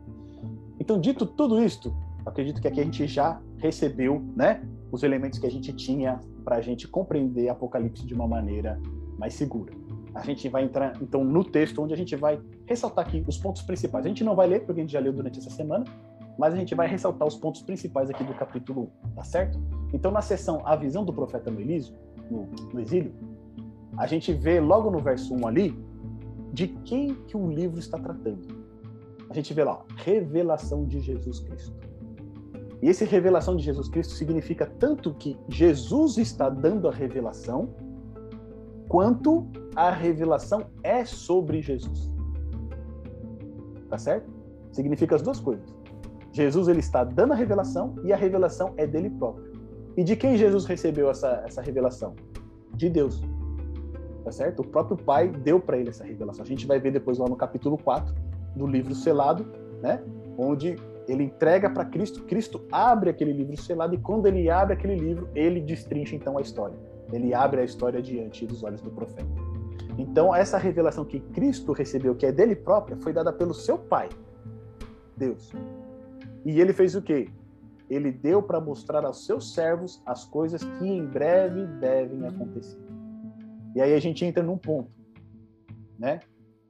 Então, 0.79 1.01
dito 1.01 1.25
tudo 1.25 1.63
isto, 1.63 1.91
acredito 2.27 2.61
que 2.61 2.69
aqui 2.69 2.81
a 2.81 2.85
gente 2.85 3.07
já 3.07 3.41
recebeu, 3.57 4.21
né, 4.37 4.63
os 4.93 5.03
elementos 5.03 5.39
que 5.39 5.47
a 5.47 5.51
gente 5.51 5.73
tinha 5.73 6.21
para 6.45 6.57
a 6.57 6.61
gente 6.61 6.87
compreender 6.87 7.49
Apocalipse 7.49 8.05
de 8.05 8.13
uma 8.13 8.29
maneira 8.29 8.79
mais 9.19 9.35
segura. 9.35 9.80
A 10.15 10.23
gente 10.23 10.49
vai 10.49 10.65
entrar 10.65 11.01
então 11.01 11.23
no 11.25 11.45
texto 11.45 11.81
onde 11.83 11.95
a 11.95 11.97
gente 11.97 12.17
vai 12.17 12.41
ressaltar 12.67 13.07
aqui 13.07 13.25
os 13.27 13.39
pontos 13.39 13.63
principais. 13.63 14.05
A 14.05 14.09
gente 14.09 14.25
não 14.25 14.35
vai 14.35 14.47
ler 14.47 14.65
porque 14.65 14.81
a 14.81 14.85
gente 14.85 14.93
já 14.93 15.01
leu 15.01 15.13
durante 15.13 15.39
essa 15.39 15.51
semana, 15.51 15.85
mas 16.39 16.55
a 16.55 16.57
gente 16.57 16.75
vai 16.75 16.89
ressaltar 16.89 17.27
os 17.27 17.37
pontos 17.37 17.63
principais 17.63 18.11
aqui 18.11 18.25
do 18.25 18.35
capítulo 18.35 18.91
1, 19.05 19.11
tá 19.11 19.25
certo? 19.25 19.61
Então 19.93 20.11
na 20.11 20.23
seção 20.23 20.63
A 20.65 20.75
visão 20.75 21.05
do 21.05 21.13
profeta 21.13 21.51
no, 21.51 21.61
Elísio, 21.61 21.95
no, 22.31 22.49
no 22.73 22.81
exílio, 22.81 23.13
a 23.97 24.07
gente 24.07 24.33
vê 24.33 24.61
logo 24.61 24.91
no 24.91 25.01
verso 25.01 25.35
1 25.35 25.47
ali 25.47 25.79
de 26.53 26.69
quem 26.69 27.15
que 27.15 27.37
o 27.37 27.51
livro 27.51 27.79
está 27.79 27.99
tratando. 27.99 28.61
A 29.29 29.35
gente 29.35 29.55
vê 29.55 29.63
lá, 29.63 29.85
revelação 29.97 30.85
de 30.85 31.01
Jesus 31.01 31.41
Cristo. 31.41 31.73
E 32.83 32.89
esse 32.89 33.05
revelação 33.05 33.57
de 33.57 33.63
Jesus 33.63 33.89
Cristo 33.89 34.15
significa 34.15 34.67
tanto 34.67 35.15
que 35.15 35.37
Jesus 35.49 36.17
está 36.17 36.49
dando 36.49 36.89
a 36.89 36.91
revelação, 36.91 37.69
quanto 38.91 39.47
a 39.77 39.89
revelação 39.89 40.67
é 40.83 41.05
sobre 41.05 41.63
Jesus. 41.63 42.11
Tá 43.89 43.97
certo? 43.97 44.29
Significa 44.73 45.15
as 45.15 45.23
duas 45.23 45.39
coisas. 45.39 45.65
Jesus 46.33 46.67
ele 46.67 46.81
está 46.81 47.05
dando 47.05 47.33
a 47.33 47.37
revelação 47.37 47.95
e 48.03 48.13
a 48.13 48.17
revelação 48.17 48.75
é 48.77 48.89
dele 48.89 49.09
próprio. 49.09 49.53
E 49.97 50.03
de 50.03 50.17
quem 50.17 50.37
Jesus 50.37 50.65
recebeu 50.65 51.09
essa, 51.09 51.41
essa 51.47 51.63
revelação? 51.63 52.17
De 52.75 52.91
Deus. 52.91 53.23
Tá 54.25 54.33
certo? 54.33 54.61
O 54.61 54.67
próprio 54.67 54.97
Pai 54.97 55.29
deu 55.29 55.61
para 55.61 55.79
ele 55.79 55.91
essa 55.91 56.03
revelação. 56.03 56.45
A 56.45 56.49
gente 56.49 56.67
vai 56.67 56.81
ver 56.81 56.91
depois 56.91 57.17
lá 57.17 57.29
no 57.29 57.37
capítulo 57.37 57.79
4 57.79 58.13
do 58.57 58.67
livro 58.67 58.93
selado, 58.93 59.47
né? 59.81 60.03
Onde 60.37 60.75
ele 61.07 61.23
entrega 61.23 61.71
para 61.71 61.85
Cristo, 61.85 62.25
Cristo 62.25 62.61
abre 62.73 63.11
aquele 63.11 63.33
livro 63.33 63.57
selado 63.57 63.95
e 63.95 63.99
quando 63.99 64.27
ele 64.27 64.51
abre 64.51 64.75
aquele 64.75 64.97
livro, 64.97 65.29
ele 65.33 65.61
destrincha 65.61 66.17
então 66.17 66.37
a 66.37 66.41
história. 66.41 66.90
Ele 67.13 67.35
abre 67.35 67.61
a 67.61 67.65
história 67.65 68.01
diante 68.01 68.47
dos 68.47 68.63
olhos 68.63 68.81
do 68.81 68.91
profeta. 68.91 69.29
Então, 69.99 70.35
essa 70.35 70.57
revelação 70.57 71.05
que 71.05 71.21
Cristo 71.21 71.73
recebeu, 71.73 72.15
que 72.15 72.25
é 72.25 72.33
dele 72.33 72.57
própria, 72.57 72.97
foi 72.97 73.13
dada 73.13 73.33
pelo 73.33 73.53
seu 73.53 73.77
Pai, 73.77 74.09
Deus. 75.17 75.53
E 76.45 76.61
ele 76.61 76.73
fez 76.73 76.95
o 76.95 77.03
quê? 77.03 77.29
Ele 77.89 78.11
deu 78.11 78.43
para 78.43 78.61
mostrar 78.61 79.05
aos 79.05 79.27
seus 79.27 79.53
servos 79.53 80.01
as 80.07 80.25
coisas 80.25 80.63
que 80.63 80.87
em 80.87 81.05
breve 81.05 81.67
devem 81.81 82.25
acontecer. 82.27 82.79
E 83.75 83.81
aí 83.81 83.95
a 83.95 84.01
gente 84.01 84.25
entra 84.25 84.43
num 84.43 84.57
ponto, 84.57 84.91
né? 85.99 86.21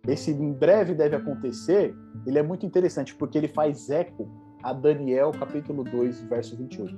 esse 0.07 0.30
em 0.30 0.53
breve 0.53 0.95
deve 0.95 1.16
acontecer, 1.16 1.95
ele 2.26 2.38
é 2.38 2.43
muito 2.43 2.64
interessante 2.64 3.14
porque 3.14 3.36
ele 3.36 3.49
faz 3.49 3.91
eco 3.91 4.28
a 4.62 4.72
Daniel 4.72 5.30
capítulo 5.32 5.84
2, 5.84 6.22
verso 6.22 6.57
28. 6.57 6.97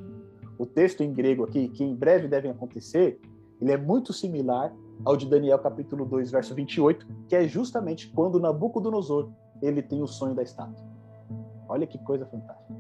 O 0.59 0.67
texto 0.67 1.03
em 1.03 1.13
grego 1.13 1.45
aqui, 1.45 1.69
que 1.69 1.83
em 1.83 1.95
breve 1.95 2.29
devem 2.29 2.51
acontecer, 2.51 3.21
ele 3.63 3.71
é 3.71 3.77
muito 3.77 4.13
similar 4.13 4.75
ao 5.05 5.17
de 5.17 5.25
Daniel 5.25 5.57
capítulo 5.57 6.05
2, 6.05 6.33
verso 6.33 6.53
28, 6.53 7.07
que 7.29 7.37
é 7.37 7.47
justamente 7.47 8.11
quando 8.11 8.41
Nabucodonosor 8.41 9.31
ele 9.63 9.81
tem 9.81 10.03
o 10.03 10.07
sonho 10.09 10.35
da 10.35 10.43
estátua. 10.43 10.85
Olha 11.69 11.87
que 11.87 11.97
coisa 11.99 12.27
fantástica. 12.27 12.75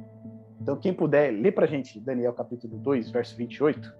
Então, 0.60 0.76
quem 0.76 0.92
puder, 0.92 1.30
lê 1.30 1.52
pra 1.52 1.66
gente 1.66 2.00
Daniel 2.00 2.32
capítulo 2.32 2.78
2, 2.78 3.10
verso 3.12 3.36
28. 3.36 3.94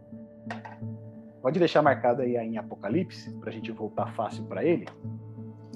Pode 1.40 1.60
deixar 1.60 1.82
marcado 1.82 2.22
aí 2.22 2.34
em 2.36 2.58
Apocalipse, 2.58 3.32
para 3.38 3.50
a 3.50 3.52
gente 3.52 3.70
voltar 3.70 4.12
fácil 4.16 4.44
para 4.46 4.64
ele. 4.64 4.86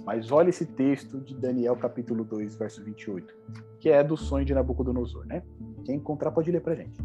Mas 0.05 0.33
olha 0.33 0.49
esse 0.49 0.67
texto 0.67 1.21
de 1.21 1.37
Daniel 1.37 1.77
capítulo 1.77 2.25
2, 2.25 2.57
verso 2.57 2.83
28, 2.85 3.33
que 3.79 3.91
é 3.91 4.03
do 4.03 4.17
sonho 4.17 4.45
de 4.45 4.53
Nabucodonosor, 4.53 5.25
né? 5.25 5.45
Quem 5.85 5.97
encontrar 5.97 6.33
pode 6.33 6.51
ler 6.51 6.63
pra 6.63 6.75
gente. 6.75 7.01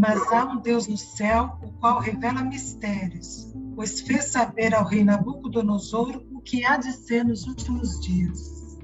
Mas 0.00 0.32
há 0.32 0.46
um 0.46 0.62
Deus 0.62 0.88
no 0.88 0.96
céu, 0.96 1.58
o 1.62 1.70
qual 1.72 2.00
revela 2.00 2.42
mistérios, 2.42 3.54
pois 3.74 4.00
fez 4.00 4.24
saber 4.24 4.74
ao 4.74 4.82
rei 4.82 5.04
Nabucodonosor 5.04 6.22
o 6.32 6.40
que 6.40 6.64
há 6.64 6.78
de 6.78 6.90
ser 6.90 7.22
nos 7.22 7.46
últimos 7.46 8.00
dias. 8.00 8.78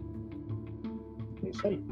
É 1.42 1.48
isso 1.48 1.66
aí. 1.66 1.82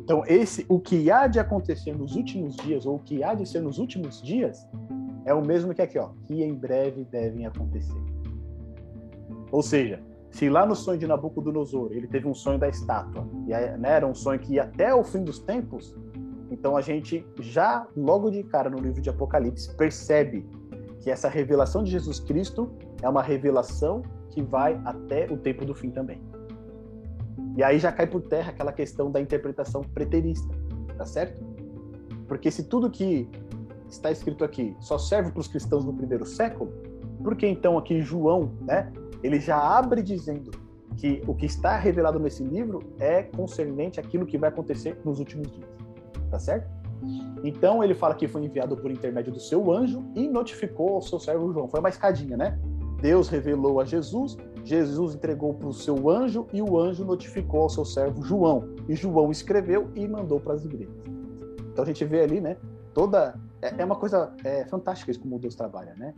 Então, 0.00 0.24
esse 0.26 0.66
o 0.68 0.80
que 0.80 1.08
há 1.08 1.28
de 1.28 1.38
acontecer 1.38 1.96
nos 1.96 2.16
últimos 2.16 2.56
dias, 2.56 2.84
ou 2.84 2.96
o 2.96 2.98
que 2.98 3.22
há 3.22 3.32
de 3.32 3.48
ser 3.48 3.60
nos 3.60 3.78
últimos 3.78 4.20
dias, 4.20 4.66
é 5.24 5.32
o 5.32 5.40
mesmo 5.40 5.72
que 5.72 5.80
aqui, 5.80 5.96
ó, 5.96 6.08
que 6.24 6.42
em 6.42 6.52
breve 6.52 7.04
devem 7.04 7.46
acontecer. 7.46 8.02
Ou 9.52 9.62
seja, 9.62 10.02
se 10.32 10.48
lá 10.50 10.66
no 10.66 10.74
sonho 10.74 10.98
de 10.98 11.06
Nabucodonosor 11.06 11.92
ele 11.92 12.08
teve 12.08 12.26
um 12.26 12.34
sonho 12.34 12.58
da 12.58 12.68
estátua, 12.68 13.24
e 13.46 13.50
né, 13.78 13.92
era 13.92 14.04
um 14.04 14.16
sonho 14.16 14.40
que 14.40 14.54
ia 14.54 14.64
até 14.64 14.92
o 14.92 15.04
fim 15.04 15.22
dos 15.22 15.38
tempos, 15.38 15.94
então 16.54 16.76
a 16.76 16.80
gente 16.80 17.26
já, 17.40 17.86
logo 17.96 18.30
de 18.30 18.42
cara 18.44 18.70
no 18.70 18.78
livro 18.78 19.02
de 19.02 19.10
Apocalipse, 19.10 19.74
percebe 19.76 20.46
que 21.00 21.10
essa 21.10 21.28
revelação 21.28 21.82
de 21.82 21.90
Jesus 21.90 22.20
Cristo 22.20 22.70
é 23.02 23.08
uma 23.08 23.22
revelação 23.22 24.02
que 24.30 24.40
vai 24.40 24.80
até 24.84 25.26
o 25.30 25.36
tempo 25.36 25.64
do 25.64 25.74
fim 25.74 25.90
também. 25.90 26.22
E 27.56 27.62
aí 27.62 27.78
já 27.78 27.92
cai 27.92 28.06
por 28.06 28.22
terra 28.22 28.50
aquela 28.50 28.72
questão 28.72 29.10
da 29.10 29.20
interpretação 29.20 29.82
preterista, 29.82 30.48
tá 30.96 31.04
certo? 31.04 31.44
Porque 32.26 32.50
se 32.50 32.64
tudo 32.64 32.88
que 32.88 33.28
está 33.88 34.10
escrito 34.10 34.44
aqui 34.44 34.76
só 34.80 34.96
serve 34.96 35.30
para 35.30 35.40
os 35.40 35.48
cristãos 35.48 35.84
no 35.84 35.92
primeiro 35.92 36.24
século, 36.24 36.72
por 37.22 37.36
que 37.36 37.46
então 37.46 37.76
aqui 37.76 38.00
João, 38.00 38.52
né, 38.62 38.92
ele 39.22 39.40
já 39.40 39.58
abre 39.58 40.02
dizendo 40.02 40.50
que 40.96 41.22
o 41.26 41.34
que 41.34 41.46
está 41.46 41.76
revelado 41.76 42.18
nesse 42.18 42.42
livro 42.42 42.80
é 42.98 43.22
concernente 43.22 43.98
àquilo 43.98 44.26
que 44.26 44.38
vai 44.38 44.48
acontecer 44.48 44.98
nos 45.04 45.18
últimos 45.18 45.50
dias, 45.50 45.68
tá 46.34 46.38
certo? 46.40 46.68
Então 47.44 47.84
ele 47.84 47.94
fala 47.94 48.14
que 48.14 48.26
foi 48.26 48.44
enviado 48.44 48.76
por 48.76 48.90
intermédio 48.90 49.32
do 49.32 49.38
seu 49.38 49.70
anjo 49.70 50.04
e 50.16 50.28
notificou 50.28 50.94
ao 50.94 51.02
seu 51.02 51.20
servo 51.20 51.52
João. 51.52 51.68
Foi 51.68 51.78
uma 51.78 51.88
escadinha, 51.88 52.36
né? 52.36 52.58
Deus 53.00 53.28
revelou 53.28 53.80
a 53.80 53.84
Jesus, 53.84 54.36
Jesus 54.64 55.14
entregou 55.14 55.54
para 55.54 55.68
o 55.68 55.72
seu 55.72 56.08
anjo 56.08 56.46
e 56.52 56.60
o 56.60 56.78
anjo 56.78 57.04
notificou 57.04 57.62
ao 57.62 57.68
seu 57.68 57.84
servo 57.84 58.24
João. 58.24 58.74
E 58.88 58.96
João 58.96 59.30
escreveu 59.30 59.90
e 59.94 60.08
mandou 60.08 60.40
para 60.40 60.54
as 60.54 60.64
igrejas. 60.64 60.94
Então 61.72 61.84
a 61.84 61.86
gente 61.86 62.04
vê 62.04 62.22
ali, 62.22 62.40
né? 62.40 62.56
Toda 62.92 63.38
é, 63.62 63.82
é 63.82 63.84
uma 63.84 63.96
coisa 63.96 64.32
é, 64.42 64.64
fantástica 64.64 65.10
isso 65.10 65.20
como 65.20 65.38
Deus 65.38 65.54
trabalha, 65.54 65.94
né? 65.96 66.14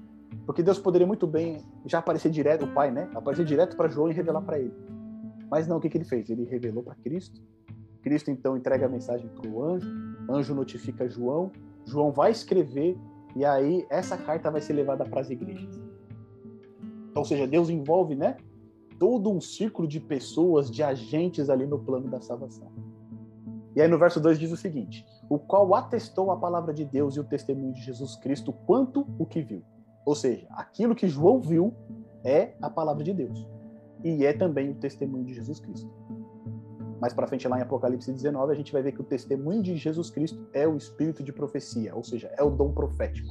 Porque 0.47 0.62
Deus 0.62 0.79
poderia 0.79 1.07
muito 1.07 1.27
bem 1.27 1.62
já 1.85 1.99
aparecer 1.99 2.31
direto, 2.31 2.64
o 2.64 2.69
Pai, 2.73 2.91
né? 2.91 3.11
Aparecer 3.14 3.45
direto 3.45 3.77
para 3.77 3.89
João 3.89 4.09
e 4.09 4.14
revelar 4.14 4.43
para 4.43 4.59
ele. 4.59 4.73
Mas 5.51 5.67
não, 5.67 5.77
o 5.77 5.81
que, 5.81 5.91
que 5.91 5.99
ele 5.99 6.05
fez? 6.05 6.31
Ele 6.31 6.45
revelou 6.45 6.83
para 6.83 6.95
Cristo. 6.95 7.43
Cristo 8.07 8.31
então 8.31 8.57
entrega 8.57 8.87
a 8.87 8.89
mensagem 8.89 9.29
para 9.29 9.51
o 9.51 9.61
anjo. 9.61 9.91
Anjo 10.31 10.55
notifica 10.55 11.09
João. 11.09 11.51
João 11.85 12.13
vai 12.13 12.31
escrever 12.31 12.97
e 13.35 13.45
aí 13.45 13.85
essa 13.91 14.17
carta 14.17 14.49
vai 14.49 14.61
ser 14.61 14.75
levada 14.75 15.05
para 15.05 15.23
as 15.23 15.29
igrejas. 15.29 15.75
Então, 17.11 17.23
ou 17.23 17.25
seja, 17.25 17.49
Deus 17.49 17.69
envolve, 17.69 18.15
né, 18.15 18.37
todo 18.97 19.29
um 19.29 19.41
círculo 19.41 19.89
de 19.89 19.99
pessoas, 19.99 20.71
de 20.71 20.85
agentes 20.85 21.51
ali 21.51 21.67
no 21.67 21.81
plano 21.81 22.09
da 22.09 22.21
salvação. 22.21 22.71
E 23.75 23.83
aí 23.83 23.89
no 23.89 23.99
verso 23.99 24.21
2 24.21 24.39
diz 24.39 24.53
o 24.53 24.57
seguinte: 24.57 25.05
o 25.29 25.37
qual 25.37 25.75
atestou 25.75 26.31
a 26.31 26.37
palavra 26.37 26.73
de 26.73 26.85
Deus 26.85 27.17
e 27.17 27.21
o 27.21 27.25
testemunho 27.25 27.73
de 27.73 27.83
Jesus 27.83 28.15
Cristo 28.15 28.53
quanto 28.53 29.05
o 29.19 29.27
que 29.27 29.43
viu. 29.43 29.65
Ou 30.05 30.15
seja, 30.15 30.47
aquilo 30.51 30.95
que 30.95 31.09
João 31.09 31.41
viu 31.41 31.75
é 32.23 32.55
a 32.63 32.71
palavra 32.71 33.03
de 33.03 33.13
Deus 33.13 33.49
e 34.05 34.25
é 34.25 34.33
também 34.33 34.71
o 34.71 34.75
testemunho 34.77 35.25
de 35.25 35.35
Jesus 35.35 35.59
Cristo. 35.59 35.91
Mais 37.01 37.12
para 37.12 37.26
frente 37.26 37.47
lá 37.47 37.59
em 37.59 37.62
Apocalipse 37.62 38.11
19, 38.11 38.53
a 38.53 38.57
gente 38.57 38.72
vai 38.72 38.82
ver 38.82 38.92
que 38.92 39.01
o 39.01 39.05
testemunho 39.05 39.62
de 39.62 39.76
Jesus 39.76 40.11
Cristo 40.11 40.47
é 40.53 40.66
o 40.66 40.76
espírito 40.76 41.22
de 41.22 41.32
profecia, 41.32 41.94
ou 41.94 42.03
seja, 42.03 42.32
é 42.36 42.42
o 42.42 42.51
dom 42.51 42.72
profético. 42.72 43.28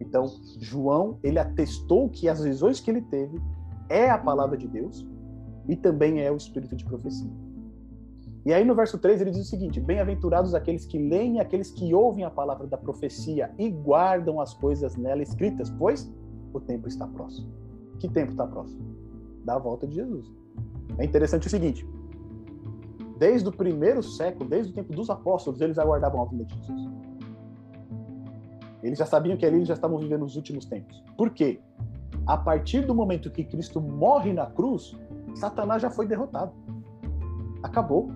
Então, 0.00 0.26
João, 0.58 1.18
ele 1.22 1.38
atestou 1.38 2.08
que 2.08 2.28
as 2.28 2.42
visões 2.42 2.80
que 2.80 2.90
ele 2.90 3.02
teve 3.02 3.40
é 3.88 4.10
a 4.10 4.18
palavra 4.18 4.56
de 4.56 4.66
Deus 4.66 5.06
e 5.68 5.76
também 5.76 6.20
é 6.20 6.30
o 6.30 6.36
espírito 6.36 6.74
de 6.76 6.84
profecia. 6.84 7.30
E 8.44 8.52
aí 8.52 8.64
no 8.64 8.74
verso 8.74 8.98
3 8.98 9.20
ele 9.20 9.30
diz 9.30 9.42
o 9.42 9.50
seguinte: 9.50 9.80
Bem-aventurados 9.80 10.54
aqueles 10.54 10.86
que 10.86 10.98
leem 10.98 11.36
e 11.36 11.40
aqueles 11.40 11.70
que 11.70 11.92
ouvem 11.94 12.24
a 12.24 12.30
palavra 12.30 12.66
da 12.66 12.78
profecia 12.78 13.52
e 13.58 13.68
guardam 13.70 14.40
as 14.40 14.54
coisas 14.54 14.96
nela 14.96 15.22
escritas, 15.22 15.70
pois 15.70 16.10
o 16.52 16.60
tempo 16.60 16.88
está 16.88 17.06
próximo. 17.06 17.52
Que 17.98 18.08
tempo 18.08 18.30
está 18.30 18.46
próximo? 18.46 18.80
Da 19.44 19.58
volta 19.58 19.86
de 19.86 19.96
Jesus. 19.96 20.32
É 20.96 21.04
interessante 21.04 21.46
o 21.46 21.50
seguinte: 21.50 21.86
desde 23.18 23.48
o 23.48 23.52
primeiro 23.52 24.02
século, 24.02 24.48
desde 24.48 24.72
o 24.72 24.74
tempo 24.74 24.92
dos 24.94 25.10
apóstolos, 25.10 25.60
eles 25.60 25.78
aguardavam 25.78 26.22
a 26.22 26.24
vinda 26.26 26.44
de 26.44 26.54
Jesus. 26.54 26.88
Eles 28.82 28.98
já 28.98 29.06
sabiam 29.06 29.36
que 29.36 29.44
ali 29.44 29.56
eles 29.56 29.68
já 29.68 29.74
estavam 29.74 29.98
vivendo 29.98 30.24
os 30.24 30.36
últimos 30.36 30.64
tempos. 30.64 31.02
Por 31.16 31.30
quê? 31.30 31.60
A 32.26 32.36
partir 32.36 32.86
do 32.86 32.94
momento 32.94 33.30
que 33.30 33.42
Cristo 33.42 33.80
morre 33.80 34.32
na 34.32 34.46
cruz, 34.46 34.96
Satanás 35.34 35.82
já 35.82 35.90
foi 35.90 36.06
derrotado. 36.06 36.52
Acabou. 37.62 38.10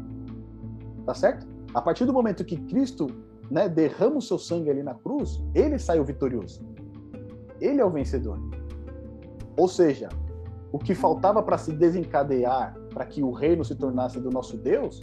Tá 1.04 1.14
certo? 1.14 1.46
A 1.74 1.82
partir 1.82 2.04
do 2.04 2.12
momento 2.12 2.44
que 2.44 2.56
Cristo 2.56 3.08
né, 3.50 3.68
derrama 3.68 4.18
o 4.18 4.22
seu 4.22 4.38
sangue 4.38 4.70
ali 4.70 4.82
na 4.82 4.94
cruz, 4.94 5.42
ele 5.54 5.78
saiu 5.78 6.04
vitorioso. 6.04 6.64
Ele 7.60 7.80
é 7.80 7.84
o 7.84 7.90
vencedor. 7.90 8.38
Ou 9.56 9.66
seja, 9.66 10.08
o 10.72 10.78
que 10.78 10.94
faltava 10.94 11.42
para 11.42 11.58
se 11.58 11.70
desencadear, 11.70 12.74
para 12.92 13.04
que 13.04 13.22
o 13.22 13.30
reino 13.30 13.64
se 13.64 13.74
tornasse 13.74 14.18
do 14.18 14.30
nosso 14.30 14.56
Deus, 14.56 15.02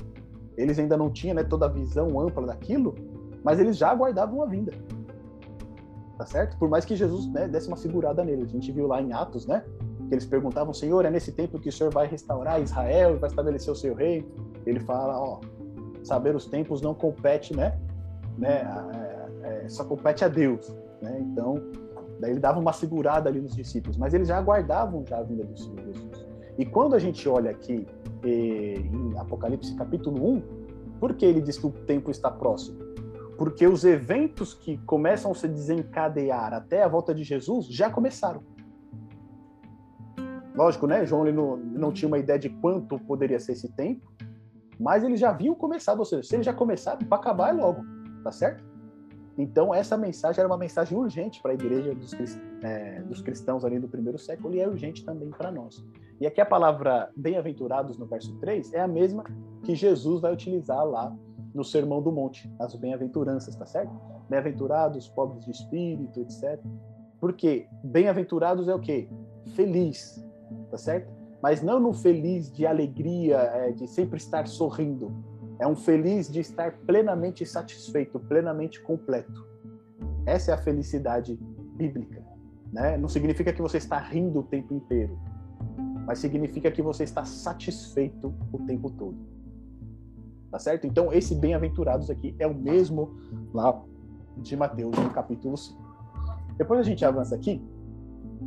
eles 0.57 0.79
ainda 0.79 0.97
não 0.97 1.09
tinham 1.09 1.35
né, 1.35 1.43
toda 1.43 1.67
a 1.67 1.69
visão 1.69 2.19
ampla 2.19 2.47
daquilo, 2.47 2.95
mas 3.43 3.59
eles 3.59 3.77
já 3.77 3.91
aguardavam 3.91 4.41
a 4.41 4.45
vinda. 4.47 4.73
Tá 6.17 6.25
certo? 6.25 6.57
Por 6.57 6.67
mais 6.67 6.83
que 6.83 6.95
Jesus 6.95 7.27
né, 7.27 7.47
desse 7.47 7.67
uma 7.69 7.77
segurada 7.77 8.25
nele. 8.25 8.43
A 8.43 8.47
gente 8.47 8.71
viu 8.71 8.87
lá 8.87 9.01
em 9.01 9.13
Atos, 9.13 9.45
né? 9.45 9.63
Que 10.09 10.15
eles 10.15 10.25
perguntavam, 10.25 10.73
Senhor, 10.73 11.05
é 11.05 11.09
nesse 11.09 11.31
tempo 11.31 11.57
que 11.59 11.69
o 11.69 11.71
Senhor 11.71 11.93
vai 11.93 12.07
restaurar 12.07 12.61
Israel 12.61 13.15
e 13.15 13.19
vai 13.19 13.29
estabelecer 13.29 13.71
o 13.71 13.75
seu 13.75 13.93
reino? 13.95 14.27
Ele 14.65 14.81
fala, 14.81 15.17
ó, 15.17 15.39
saber 16.03 16.35
os 16.35 16.45
tempos 16.45 16.81
não 16.81 16.93
compete, 16.93 17.55
né? 17.55 17.79
né 18.37 18.67
é, 19.43 19.65
é, 19.65 19.69
só 19.69 19.85
compete 19.85 20.25
a 20.25 20.27
Deus, 20.27 20.75
né? 21.01 21.19
Então, 21.21 21.55
daí 22.19 22.31
ele 22.31 22.39
dava 22.39 22.59
uma 22.59 22.73
segurada 22.73 23.29
ali 23.29 23.39
nos 23.39 23.55
discípulos, 23.55 23.97
mas 23.97 24.13
eles 24.13 24.27
já 24.27 24.37
aguardavam 24.37 25.05
já 25.05 25.19
a 25.19 25.23
vinda 25.23 25.43
do 25.43 25.57
Senhor 25.57 25.79
Jesus. 25.85 26.27
E 26.57 26.65
quando 26.65 26.93
a 26.93 26.99
gente 26.99 27.27
olha 27.27 27.51
aqui 27.51 27.87
eh, 28.23 28.79
em 28.79 29.17
Apocalipse 29.17 29.73
capítulo 29.75 30.33
1, 30.35 30.41
por 30.99 31.13
que 31.13 31.25
ele 31.25 31.41
diz 31.41 31.57
que 31.57 31.65
o 31.65 31.71
tempo 31.71 32.11
está 32.11 32.29
próximo? 32.29 32.77
Porque 33.37 33.65
os 33.65 33.85
eventos 33.85 34.53
que 34.53 34.77
começam 34.79 35.31
a 35.31 35.35
se 35.35 35.47
desencadear 35.47 36.53
até 36.53 36.83
a 36.83 36.87
volta 36.89 37.15
de 37.15 37.23
Jesus 37.23 37.65
já 37.67 37.89
começaram. 37.89 38.43
Lógico, 40.53 40.85
né? 40.87 41.05
João 41.05 41.25
ele 41.25 41.37
não, 41.37 41.55
não 41.55 41.93
tinha 41.93 42.07
uma 42.07 42.17
ideia 42.17 42.37
de 42.37 42.49
quanto 42.49 42.99
poderia 42.99 43.39
ser 43.39 43.53
esse 43.53 43.69
tempo, 43.69 44.11
mas 44.77 45.05
eles 45.05 45.19
já 45.19 45.29
haviam 45.29 45.55
começado, 45.55 45.99
ou 45.99 46.05
seja, 46.05 46.23
se 46.23 46.35
eles 46.35 46.45
já 46.45 46.53
começaram, 46.53 46.99
para 46.99 47.17
acabar 47.17 47.49
é 47.49 47.53
logo, 47.53 47.81
tá 48.23 48.31
certo? 48.33 48.68
Então, 49.39 49.73
essa 49.73 49.95
mensagem 49.95 50.41
era 50.41 50.49
uma 50.49 50.57
mensagem 50.57 50.97
urgente 50.97 51.41
para 51.41 51.51
a 51.51 51.53
igreja 51.53 51.95
dos, 51.95 52.13
é, 52.61 53.01
dos, 53.03 53.21
cristãos 53.21 53.63
ali 53.63 53.79
do 53.79 53.87
primeiro 53.87 54.19
século 54.19 54.53
e 54.53 54.59
é 54.59 54.67
urgente 54.67 55.05
também 55.05 55.29
para 55.29 55.49
nós. 55.49 55.81
E 56.19 56.27
aqui 56.27 56.41
a 56.41 56.45
palavra 56.45 57.09
bem-aventurados 57.15 57.97
no 57.97 58.05
verso 58.05 58.35
3 58.39 58.73
é 58.73 58.81
a 58.81 58.87
mesma 58.87 59.23
que 59.63 59.73
Jesus 59.75 60.21
vai 60.21 60.33
utilizar 60.33 60.83
lá 60.83 61.15
no 61.55 61.63
Sermão 61.63 62.01
do 62.01 62.11
Monte, 62.11 62.51
as 62.59 62.75
bem-aventuranças, 62.75 63.55
tá 63.55 63.65
certo? 63.65 63.91
Bem-aventurados, 64.29 65.07
pobres 65.07 65.45
de 65.45 65.51
espírito, 65.51 66.19
etc. 66.19 66.59
Porque 67.21 67.65
bem-aventurados 67.81 68.67
é 68.67 68.75
o 68.75 68.79
quê? 68.79 69.07
Feliz, 69.55 70.21
tá 70.69 70.77
certo? 70.77 71.19
mas 71.41 71.61
não 71.61 71.79
no 71.79 71.93
feliz 71.93 72.51
de 72.51 72.65
alegria, 72.65 73.37
é, 73.37 73.71
de 73.71 73.87
sempre 73.87 74.17
estar 74.17 74.47
sorrindo. 74.47 75.11
É 75.59 75.67
um 75.67 75.75
feliz 75.75 76.31
de 76.31 76.39
estar 76.39 76.71
plenamente 76.87 77.45
satisfeito, 77.45 78.19
plenamente 78.19 78.81
completo. 78.81 79.45
Essa 80.25 80.51
é 80.51 80.53
a 80.53 80.57
felicidade 80.57 81.37
bíblica. 81.75 82.23
Né? 82.71 82.97
Não 82.97 83.09
significa 83.09 83.51
que 83.51 83.61
você 83.61 83.77
está 83.77 83.97
rindo 83.97 84.39
o 84.39 84.43
tempo 84.43 84.73
inteiro, 84.73 85.19
mas 86.05 86.19
significa 86.19 86.71
que 86.71 86.81
você 86.81 87.03
está 87.03 87.25
satisfeito 87.25 88.33
o 88.53 88.59
tempo 88.59 88.89
todo. 88.89 89.17
Tá 90.49 90.57
certo? 90.57 90.87
Então, 90.87 91.11
esse 91.13 91.35
bem-aventurados 91.35 92.09
aqui 92.09 92.35
é 92.39 92.47
o 92.47 92.55
mesmo 92.55 93.15
lá 93.53 93.83
de 94.37 94.55
Mateus, 94.55 94.97
no 94.97 95.09
capítulo 95.11 95.57
5. 95.57 95.77
Depois 96.57 96.79
a 96.79 96.83
gente 96.83 97.03
avança 97.05 97.35
aqui, 97.35 97.61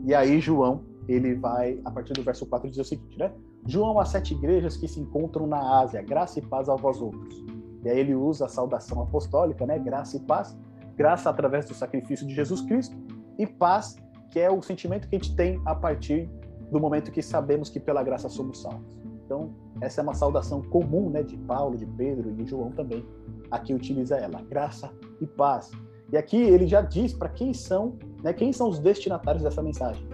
e 0.05 0.15
aí 0.15 0.41
João 0.41 0.85
ele 1.09 1.35
vai, 1.35 1.81
a 1.85 1.91
partir 1.91 2.13
do 2.13 2.23
verso 2.23 2.47
4, 2.47 2.69
dizer 2.71 2.83
o 2.83 2.85
seguinte, 2.85 3.19
né? 3.19 3.33
João 3.67 3.99
às 3.99 4.09
sete 4.09 4.35
igrejas 4.35 4.77
que 4.77 4.89
se 4.89 5.01
encontram 5.01 5.47
na 5.47 5.81
Ásia, 5.81 6.03
graça 6.03 6.39
e 6.39 6.43
paz 6.43 6.69
a 6.69 6.75
vós 6.75 7.01
outros. 7.01 7.45
E 7.85 7.89
aí 7.89 7.99
ele 7.99 8.15
usa 8.15 8.47
a 8.47 8.49
saudação 8.49 9.03
apostólica, 9.03 9.67
né? 9.67 9.79
Graça 9.79 10.17
e 10.17 10.21
paz. 10.21 10.57
Graça 10.97 11.31
através 11.31 11.67
do 11.67 11.75
sacrifício 11.75 12.27
de 12.27 12.35
Jesus 12.35 12.61
Cristo 12.63 12.97
e 13.39 13.47
paz, 13.47 13.97
que 14.31 14.39
é 14.39 14.51
o 14.51 14.61
sentimento 14.63 15.09
que 15.09 15.17
a 15.17 15.19
gente 15.19 15.35
tem 15.35 15.61
a 15.65 15.75
partir 15.75 16.31
do 16.71 16.81
momento 16.81 17.11
que 17.11 17.23
sabemos 17.23 17.69
que 17.69 17.81
pela 17.81 18.03
graça 18.03 18.29
somos 18.29 18.61
salvos. 18.61 18.99
Então, 19.25 19.55
essa 19.81 20.01
é 20.01 20.03
uma 20.03 20.15
saudação 20.15 20.63
comum, 20.63 21.09
né, 21.09 21.23
de 21.23 21.37
Paulo, 21.37 21.77
de 21.77 21.87
Pedro 21.87 22.31
e 22.31 22.35
de 22.35 22.45
João 22.45 22.71
também. 22.71 23.05
Aqui 23.51 23.73
utiliza 23.73 24.17
ela, 24.17 24.43
graça 24.43 24.91
e 25.21 25.27
paz. 25.27 25.71
E 26.13 26.17
aqui 26.17 26.37
ele 26.37 26.67
já 26.67 26.83
diz 26.83 27.13
para 27.15 27.29
quem 27.29 27.55
são, 27.55 27.97
né, 28.23 28.33
quem 28.33 28.53
são 28.53 28.69
os 28.69 28.79
destinatários 28.79 29.43
dessa 29.43 29.63
mensagem 29.63 30.07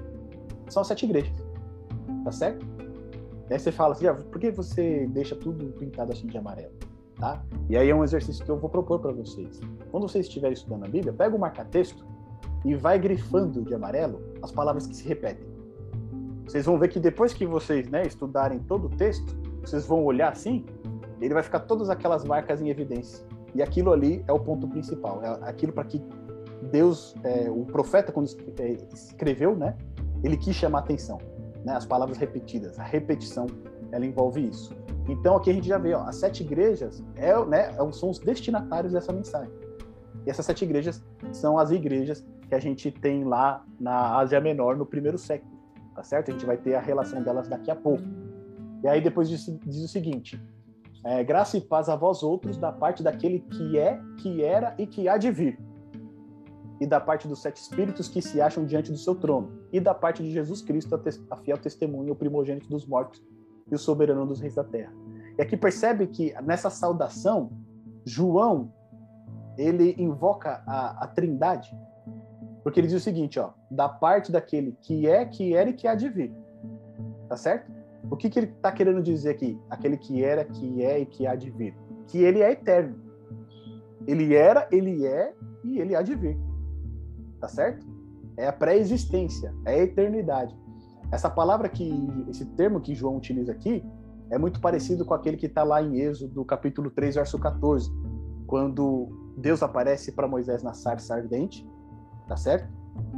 são 0.68 0.84
sete 0.84 1.04
igrejas. 1.04 1.32
Tá 2.24 2.30
certo? 2.30 2.66
Aí 3.50 3.58
você 3.58 3.72
fala 3.72 3.92
assim, 3.92 4.06
ah, 4.06 4.14
por 4.14 4.38
que 4.38 4.50
você 4.50 5.06
deixa 5.06 5.34
tudo 5.34 5.72
pintado 5.72 6.12
assim 6.12 6.26
de 6.26 6.36
amarelo? 6.36 6.72
Tá? 7.16 7.42
E 7.68 7.76
aí 7.76 7.90
é 7.90 7.94
um 7.94 8.04
exercício 8.04 8.44
que 8.44 8.50
eu 8.50 8.56
vou 8.56 8.70
propor 8.70 9.00
para 9.00 9.10
vocês. 9.10 9.60
Quando 9.90 10.08
vocês 10.08 10.26
estiverem 10.26 10.54
estudando 10.54 10.84
a 10.84 10.88
Bíblia, 10.88 11.12
pega 11.12 11.34
o 11.34 11.38
marca-texto 11.38 12.06
e 12.64 12.74
vai 12.74 12.98
grifando 12.98 13.62
de 13.62 13.74
amarelo 13.74 14.22
as 14.42 14.52
palavras 14.52 14.86
que 14.86 14.94
se 14.94 15.06
repetem. 15.06 15.48
Vocês 16.46 16.64
vão 16.64 16.78
ver 16.78 16.88
que 16.88 17.00
depois 17.00 17.34
que 17.34 17.44
vocês 17.44 17.88
né, 17.88 18.06
estudarem 18.06 18.58
todo 18.60 18.86
o 18.86 18.90
texto, 18.90 19.36
vocês 19.60 19.86
vão 19.86 20.04
olhar 20.04 20.32
assim, 20.32 20.64
ele 21.20 21.34
vai 21.34 21.42
ficar 21.42 21.60
todas 21.60 21.90
aquelas 21.90 22.24
marcas 22.24 22.60
em 22.60 22.68
evidência. 22.70 23.24
E 23.54 23.62
aquilo 23.62 23.92
ali 23.92 24.24
é 24.26 24.32
o 24.32 24.38
ponto 24.38 24.68
principal, 24.68 25.22
é 25.22 25.48
aquilo 25.48 25.72
para 25.72 25.84
que 25.84 26.02
Deus, 26.70 27.14
é, 27.24 27.50
o 27.50 27.64
profeta, 27.64 28.12
quando 28.12 28.28
é, 28.58 28.76
escreveu, 28.92 29.56
né, 29.56 29.76
ele 30.22 30.36
quis 30.36 30.54
chamar 30.54 30.80
atenção, 30.80 31.18
né? 31.64 31.74
As 31.74 31.86
palavras 31.86 32.18
repetidas, 32.18 32.78
a 32.78 32.82
repetição, 32.82 33.46
ela 33.92 34.04
envolve 34.04 34.46
isso. 34.46 34.76
Então 35.08 35.36
aqui 35.36 35.50
a 35.50 35.52
gente 35.52 35.68
já 35.68 35.78
vê, 35.78 35.94
ó, 35.94 36.02
as 36.02 36.16
sete 36.16 36.42
igrejas 36.42 37.02
é, 37.16 37.32
né, 37.46 37.70
é 37.70 37.92
são 37.92 38.10
os 38.10 38.18
destinatários 38.18 38.92
dessa 38.92 39.12
mensagem. 39.12 39.52
E 40.26 40.30
essas 40.30 40.44
sete 40.44 40.64
igrejas 40.64 41.02
são 41.32 41.58
as 41.58 41.70
igrejas 41.70 42.26
que 42.48 42.54
a 42.54 42.58
gente 42.58 42.90
tem 42.90 43.24
lá 43.24 43.64
na 43.78 44.16
Ásia 44.16 44.40
Menor 44.40 44.76
no 44.76 44.86
primeiro 44.86 45.18
século, 45.18 45.50
tá 45.94 46.02
certo? 46.02 46.30
A 46.30 46.32
gente 46.32 46.44
vai 46.44 46.56
ter 46.56 46.74
a 46.74 46.80
relação 46.80 47.22
delas 47.22 47.48
daqui 47.48 47.70
a 47.70 47.76
pouco. 47.76 48.02
E 48.82 48.88
aí 48.88 49.00
depois 49.00 49.28
diz, 49.28 49.46
diz 49.64 49.82
o 49.82 49.88
seguinte: 49.88 50.40
é, 51.04 51.24
graça 51.24 51.56
e 51.56 51.60
paz 51.60 51.88
a 51.88 51.96
vós 51.96 52.22
outros 52.22 52.56
da 52.56 52.72
parte 52.72 53.02
daquele 53.02 53.40
que 53.40 53.78
é, 53.78 53.98
que 54.18 54.42
era 54.44 54.74
e 54.78 54.86
que 54.86 55.08
há 55.08 55.16
de 55.16 55.30
vir 55.30 55.58
e 56.80 56.86
da 56.86 57.00
parte 57.00 57.26
dos 57.26 57.42
sete 57.42 57.56
espíritos 57.56 58.08
que 58.08 58.22
se 58.22 58.40
acham 58.40 58.64
diante 58.64 58.90
do 58.90 58.98
seu 58.98 59.14
trono, 59.14 59.50
e 59.72 59.80
da 59.80 59.94
parte 59.94 60.22
de 60.22 60.30
Jesus 60.30 60.62
Cristo, 60.62 61.00
a, 61.30 61.36
fiel 61.36 61.58
testemunha, 61.58 62.12
o 62.12 62.16
primogênito 62.16 62.68
dos 62.68 62.86
mortos 62.86 63.22
e 63.70 63.74
o 63.74 63.78
soberano 63.78 64.26
dos 64.26 64.40
reis 64.40 64.54
da 64.54 64.64
terra. 64.64 64.92
E 65.36 65.42
aqui 65.42 65.56
percebe 65.56 66.06
que 66.06 66.34
nessa 66.42 66.70
saudação, 66.70 67.50
João 68.04 68.72
ele 69.56 69.94
invoca 69.98 70.62
a, 70.66 71.04
a 71.04 71.06
Trindade, 71.08 71.76
porque 72.62 72.80
ele 72.80 72.86
diz 72.86 72.96
o 72.96 73.04
seguinte, 73.04 73.40
ó, 73.40 73.50
da 73.70 73.88
parte 73.88 74.30
daquele 74.30 74.76
que 74.80 75.08
é, 75.08 75.24
que 75.24 75.54
era 75.54 75.70
e 75.70 75.72
que 75.72 75.88
há 75.88 75.94
de 75.94 76.08
vir. 76.08 76.32
Tá 77.28 77.36
certo? 77.36 77.70
O 78.10 78.16
que, 78.16 78.30
que 78.30 78.38
ele 78.38 78.46
está 78.46 78.70
querendo 78.70 79.02
dizer 79.02 79.30
aqui? 79.30 79.60
Aquele 79.68 79.96
que 79.96 80.24
era, 80.24 80.44
que 80.44 80.82
é 80.84 81.00
e 81.00 81.06
que 81.06 81.26
há 81.26 81.34
de 81.34 81.50
vir. 81.50 81.76
Que 82.06 82.18
ele 82.18 82.40
é 82.40 82.52
eterno. 82.52 82.96
Ele 84.06 84.34
era, 84.34 84.66
ele 84.70 85.04
é 85.04 85.34
e 85.64 85.80
ele 85.80 85.94
há 85.94 86.02
de 86.02 86.14
vir 86.14 86.47
tá 87.40 87.48
certo? 87.48 87.86
É 88.36 88.46
a 88.46 88.52
pré-existência, 88.52 89.54
é 89.64 89.74
a 89.74 89.82
eternidade. 89.82 90.56
Essa 91.10 91.30
palavra 91.30 91.68
que, 91.68 91.90
esse 92.28 92.44
termo 92.44 92.80
que 92.80 92.94
João 92.94 93.16
utiliza 93.16 93.52
aqui, 93.52 93.84
é 94.30 94.38
muito 94.38 94.60
parecido 94.60 95.04
com 95.04 95.14
aquele 95.14 95.36
que 95.36 95.46
está 95.46 95.64
lá 95.64 95.82
em 95.82 96.00
Êxodo, 96.00 96.44
capítulo 96.44 96.90
3, 96.90 97.14
verso 97.14 97.38
14, 97.38 97.90
quando 98.46 99.34
Deus 99.38 99.62
aparece 99.62 100.12
para 100.12 100.28
Moisés 100.28 100.62
na 100.62 100.74
sarça 100.74 101.14
ardente, 101.14 101.66
tá 102.26 102.36
certo? 102.36 102.68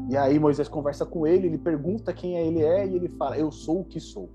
E 0.09 0.17
aí 0.17 0.39
Moisés 0.39 0.69
conversa 0.69 1.05
com 1.05 1.27
ele, 1.27 1.47
ele 1.49 1.59
pergunta 1.59 2.13
quem 2.13 2.37
ele 2.37 2.63
é 2.63 2.87
e 2.87 2.95
ele 2.95 3.09
fala: 3.09 3.37
Eu 3.37 3.51
sou 3.51 3.81
o 3.81 3.85
que 3.85 3.99
sou, 3.99 4.31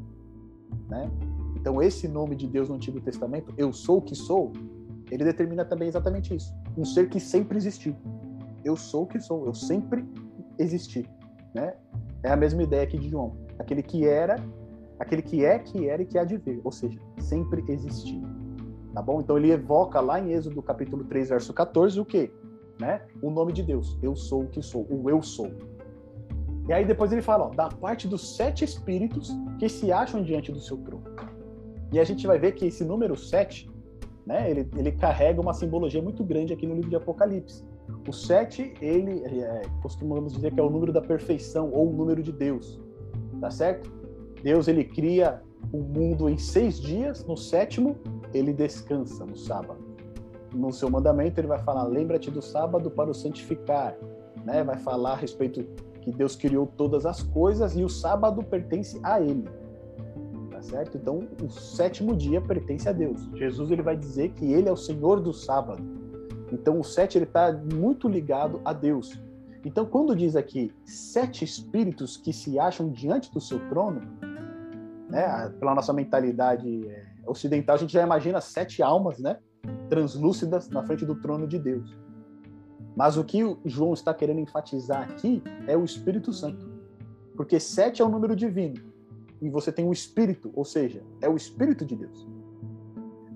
né? 0.89 1.09
Então 1.55 1.81
esse 1.81 2.07
nome 2.07 2.35
de 2.35 2.47
Deus 2.47 2.67
no 2.67 2.75
Antigo 2.75 2.99
Testamento, 2.99 3.53
Eu 3.57 3.71
sou 3.71 3.99
o 3.99 4.01
que 4.01 4.15
sou, 4.15 4.51
ele 5.09 5.23
determina 5.23 5.63
também 5.63 5.87
exatamente 5.87 6.35
isso, 6.35 6.53
um 6.77 6.83
ser 6.83 7.09
que 7.09 7.19
sempre 7.19 7.57
existiu 7.57 7.95
eu 8.65 8.75
sou 8.75 9.03
o 9.03 9.07
que 9.07 9.19
sou. 9.19 9.45
Eu 9.45 9.53
sempre 9.53 10.03
existir, 10.57 11.07
né? 11.53 11.75
É 12.23 12.31
a 12.31 12.35
mesma 12.35 12.63
ideia 12.63 12.83
aqui 12.83 12.97
de 12.97 13.07
João. 13.07 13.37
Aquele 13.59 13.83
que 13.83 14.05
era, 14.05 14.35
aquele 14.99 15.21
que 15.21 15.45
é, 15.45 15.59
que 15.59 15.87
era 15.87 16.01
e 16.01 16.05
que 16.05 16.17
há 16.17 16.23
de 16.23 16.35
vir, 16.37 16.59
ou 16.63 16.71
seja, 16.71 16.99
sempre 17.19 17.63
existir. 17.69 18.19
Tá 18.93 19.01
bom? 19.01 19.21
Então 19.21 19.37
ele 19.37 19.51
evoca 19.51 20.01
lá 20.01 20.19
em 20.19 20.33
Êxodo 20.33 20.61
capítulo 20.61 21.03
3, 21.03 21.29
verso 21.29 21.53
14, 21.53 21.99
o 21.99 22.05
quê? 22.05 22.31
Né? 22.79 23.01
O 23.21 23.29
nome 23.29 23.53
de 23.53 23.61
Deus. 23.61 23.99
Eu 24.01 24.15
sou 24.15 24.43
o 24.43 24.47
que 24.47 24.61
sou, 24.61 24.85
o 24.89 25.09
eu 25.09 25.21
sou. 25.21 25.51
E 26.67 26.73
aí 26.73 26.83
depois 26.83 27.11
ele 27.11 27.21
fala, 27.21 27.45
ó, 27.45 27.49
da 27.49 27.69
parte 27.69 28.07
dos 28.07 28.35
sete 28.35 28.65
espíritos 28.65 29.29
que 29.59 29.69
se 29.69 29.91
acham 29.91 30.23
diante 30.23 30.51
do 30.51 30.59
seu 30.59 30.77
trono. 30.77 31.03
E 31.91 31.99
a 31.99 32.03
gente 32.03 32.25
vai 32.25 32.39
ver 32.39 32.53
que 32.53 32.65
esse 32.65 32.83
número 32.83 33.15
7, 33.15 33.69
né, 34.25 34.49
ele, 34.49 34.67
ele 34.75 34.91
carrega 34.91 35.39
uma 35.39 35.53
simbologia 35.53 36.01
muito 36.01 36.23
grande 36.23 36.51
aqui 36.51 36.65
no 36.65 36.73
livro 36.73 36.89
de 36.89 36.95
Apocalipse. 36.95 37.63
O 38.07 38.13
7, 38.13 38.73
ele 38.81 39.23
é, 39.23 39.61
costumamos 39.81 40.33
dizer 40.33 40.53
que 40.53 40.59
é 40.59 40.63
o 40.63 40.69
número 40.69 40.93
da 40.93 41.01
perfeição 41.01 41.71
ou 41.71 41.89
o 41.89 41.93
número 41.93 42.21
de 42.21 42.31
Deus. 42.31 42.79
Tá 43.39 43.49
certo? 43.49 43.91
Deus 44.43 44.67
ele 44.67 44.83
cria 44.83 45.41
o 45.71 45.77
mundo 45.77 46.29
em 46.29 46.37
seis 46.37 46.79
dias, 46.79 47.25
no 47.25 47.35
sétimo 47.35 47.95
ele 48.33 48.53
descansa 48.53 49.25
no 49.25 49.35
sábado. 49.35 49.79
No 50.53 50.71
seu 50.71 50.89
mandamento 50.89 51.39
ele 51.39 51.47
vai 51.47 51.59
falar: 51.59 51.83
lembra-te 51.83 52.31
do 52.31 52.41
sábado 52.41 52.89
para 52.89 53.09
o 53.09 53.13
santificar, 53.13 53.97
né? 54.45 54.63
Vai 54.63 54.77
falar 54.77 55.13
a 55.13 55.15
respeito 55.15 55.65
que 56.01 56.11
Deus 56.11 56.35
criou 56.35 56.67
todas 56.77 57.05
as 57.05 57.23
coisas 57.23 57.75
e 57.75 57.83
o 57.83 57.89
sábado 57.89 58.43
pertence 58.43 58.99
a 59.03 59.19
Ele, 59.19 59.49
tá 60.51 60.61
certo? 60.61 60.97
Então 60.97 61.27
o 61.43 61.49
sétimo 61.49 62.15
dia 62.15 62.39
pertence 62.39 62.87
a 62.87 62.91
Deus. 62.91 63.27
Jesus 63.33 63.71
ele 63.71 63.81
vai 63.81 63.97
dizer 63.97 64.31
que 64.33 64.53
Ele 64.53 64.69
é 64.69 64.71
o 64.71 64.77
Senhor 64.77 65.19
do 65.19 65.33
sábado. 65.33 65.83
Então 66.51 66.79
o 66.79 66.83
sete 66.83 67.17
ele 67.17 67.25
está 67.25 67.51
muito 67.51 68.07
ligado 68.07 68.61
a 68.63 68.73
Deus. 68.73 69.19
Então 69.63 69.85
quando 69.85 70.15
diz 70.15 70.35
aqui 70.35 70.71
sete 70.85 71.43
espíritos 71.43 72.17
que 72.17 72.31
se 72.31 72.59
acham 72.59 72.89
diante 72.89 73.31
do 73.31 73.41
seu 73.41 73.59
trono, 73.69 74.01
né? 75.09 75.49
Pela 75.59 75.73
nossa 75.73 75.93
mentalidade 75.93 76.87
é, 76.87 77.05
ocidental 77.25 77.75
a 77.75 77.79
gente 77.79 77.93
já 77.93 78.03
imagina 78.03 78.39
sete 78.41 78.83
almas, 78.83 79.19
né? 79.19 79.37
Translúcidas 79.89 80.69
na 80.69 80.83
frente 80.83 81.05
do 81.05 81.15
trono 81.15 81.47
de 81.47 81.57
Deus. 81.57 81.97
Mas 82.95 83.17
o 83.17 83.23
que 83.23 83.43
o 83.43 83.59
João 83.65 83.93
está 83.93 84.13
querendo 84.13 84.39
enfatizar 84.39 85.03
aqui 85.03 85.43
é 85.67 85.75
o 85.75 85.83
Espírito 85.83 86.31
Santo. 86.31 86.69
Porque 87.35 87.59
sete 87.59 88.01
é 88.01 88.05
o 88.05 88.09
número 88.09 88.35
divino. 88.35 88.81
E 89.41 89.49
você 89.49 89.71
tem 89.71 89.85
o 89.85 89.91
Espírito, 89.91 90.49
ou 90.55 90.63
seja, 90.63 91.03
é 91.21 91.27
o 91.27 91.35
Espírito 91.35 91.85
de 91.85 91.95
Deus. 91.95 92.25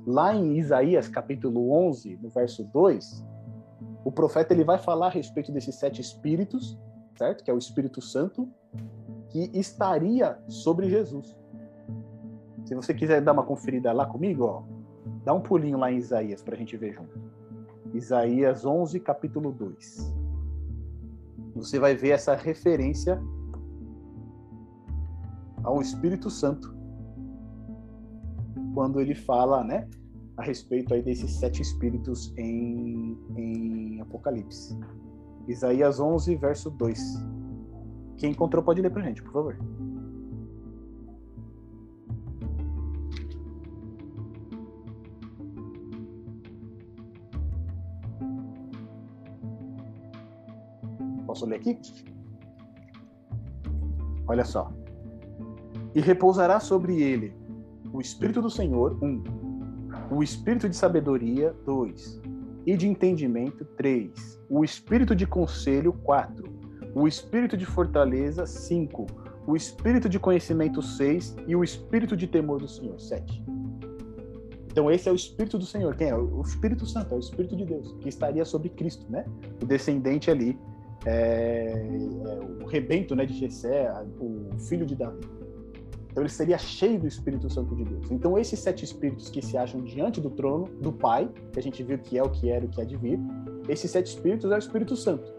Lá 0.05 0.33
em 0.33 0.57
Isaías 0.57 1.07
capítulo 1.07 1.71
11, 1.71 2.17
no 2.21 2.29
verso 2.29 2.63
2, 2.63 3.25
o 4.03 4.11
profeta 4.11 4.53
ele 4.53 4.63
vai 4.63 4.77
falar 4.77 5.07
a 5.07 5.11
respeito 5.11 5.51
desses 5.51 5.75
sete 5.75 6.01
espíritos, 6.01 6.77
certo? 7.17 7.43
Que 7.43 7.51
é 7.51 7.53
o 7.53 7.57
Espírito 7.57 8.01
Santo, 8.01 8.49
que 9.29 9.51
estaria 9.53 10.39
sobre 10.47 10.89
Jesus. 10.89 11.37
Se 12.65 12.73
você 12.75 12.93
quiser 12.93 13.21
dar 13.21 13.33
uma 13.33 13.43
conferida 13.43 13.91
lá 13.91 14.05
comigo, 14.05 14.45
ó, 14.45 14.63
dá 15.23 15.33
um 15.33 15.41
pulinho 15.41 15.77
lá 15.77 15.91
em 15.91 15.97
Isaías 15.97 16.41
para 16.41 16.55
a 16.55 16.57
gente 16.57 16.77
ver 16.77 16.93
junto. 16.93 17.19
Isaías 17.93 18.65
11, 18.65 18.99
capítulo 18.99 19.51
2. 19.51 20.13
Você 21.55 21.79
vai 21.79 21.95
ver 21.95 22.11
essa 22.11 22.35
referência 22.35 23.21
ao 25.63 25.81
Espírito 25.81 26.29
Santo 26.29 26.78
quando 28.79 29.01
ele 29.01 29.13
fala, 29.13 29.61
né, 29.61 29.89
a 30.37 30.41
respeito 30.41 30.93
aí 30.93 31.01
desses 31.01 31.31
sete 31.33 31.61
espíritos 31.61 32.33
em, 32.37 33.17
em 33.35 33.99
Apocalipse. 33.99 34.73
Isaías 35.49 35.99
11, 35.99 36.37
verso 36.37 36.69
2. 36.69 36.97
Quem 38.15 38.31
encontrou 38.31 38.63
pode 38.63 38.81
ler 38.81 38.89
pra 38.89 39.03
gente, 39.03 39.21
por 39.21 39.33
favor. 39.33 39.59
Posso 51.27 51.45
ler 51.45 51.57
aqui? 51.57 51.77
Olha 54.25 54.45
só. 54.45 54.71
E 55.93 55.99
repousará 55.99 56.61
sobre 56.61 57.01
ele 57.01 57.38
o 57.93 58.01
Espírito 58.01 58.41
do 58.41 58.49
Senhor, 58.49 58.97
um. 59.01 59.23
O 60.11 60.23
Espírito 60.23 60.67
de 60.69 60.75
sabedoria, 60.75 61.53
dois. 61.65 62.21
E 62.65 62.75
de 62.75 62.87
entendimento, 62.87 63.65
três. 63.77 64.39
O 64.49 64.63
Espírito 64.63 65.15
de 65.15 65.25
conselho, 65.25 65.93
quatro. 65.93 66.49
O 66.93 67.07
Espírito 67.07 67.55
de 67.55 67.65
fortaleza, 67.65 68.45
cinco. 68.45 69.05
O 69.47 69.55
Espírito 69.55 70.09
de 70.09 70.19
conhecimento, 70.19 70.81
seis. 70.81 71.35
E 71.47 71.55
o 71.55 71.63
Espírito 71.63 72.15
de 72.15 72.27
temor 72.27 72.59
do 72.59 72.67
Senhor, 72.67 72.99
sete. 72.99 73.43
Então 74.71 74.89
esse 74.91 75.09
é 75.09 75.11
o 75.11 75.15
Espírito 75.15 75.57
do 75.57 75.65
Senhor. 75.65 75.95
Quem 75.95 76.09
é? 76.09 76.15
O 76.15 76.41
Espírito 76.41 76.85
Santo, 76.85 77.13
é 77.13 77.17
o 77.17 77.19
Espírito 77.19 77.55
de 77.55 77.65
Deus, 77.65 77.95
que 77.99 78.09
estaria 78.09 78.45
sobre 78.45 78.69
Cristo, 78.69 79.05
né? 79.09 79.25
O 79.61 79.65
descendente 79.65 80.29
ali 80.29 80.57
é, 81.05 81.71
é, 81.71 82.63
o 82.63 82.67
rebento 82.67 83.15
né, 83.15 83.25
de 83.25 83.33
Jessé, 83.33 83.91
o 84.19 84.49
filho 84.59 84.85
de 84.85 84.95
Davi. 84.95 85.19
Então 86.19 86.25
ele 86.25 86.33
seria 86.33 86.57
cheio 86.57 86.99
do 86.99 87.07
Espírito 87.07 87.49
Santo 87.49 87.73
de 87.73 87.85
Deus. 87.85 88.11
Então 88.11 88.37
esses 88.37 88.59
sete 88.59 88.83
espíritos 88.83 89.29
que 89.29 89.41
se 89.41 89.55
acham 89.55 89.81
diante 89.81 90.19
do 90.19 90.29
trono 90.29 90.65
do 90.81 90.91
Pai, 90.91 91.29
que 91.53 91.57
a 91.57 91.63
gente 91.63 91.81
viu 91.81 91.97
que 91.97 92.17
é 92.17 92.21
o 92.21 92.29
que 92.29 92.49
era 92.49 92.65
o 92.65 92.67
que 92.67 92.81
há 92.81 92.83
de 92.83 92.97
vir, 92.97 93.17
esses 93.69 93.89
sete 93.89 94.07
espíritos 94.07 94.51
é 94.51 94.55
o 94.55 94.57
Espírito 94.57 94.97
Santo. 94.97 95.31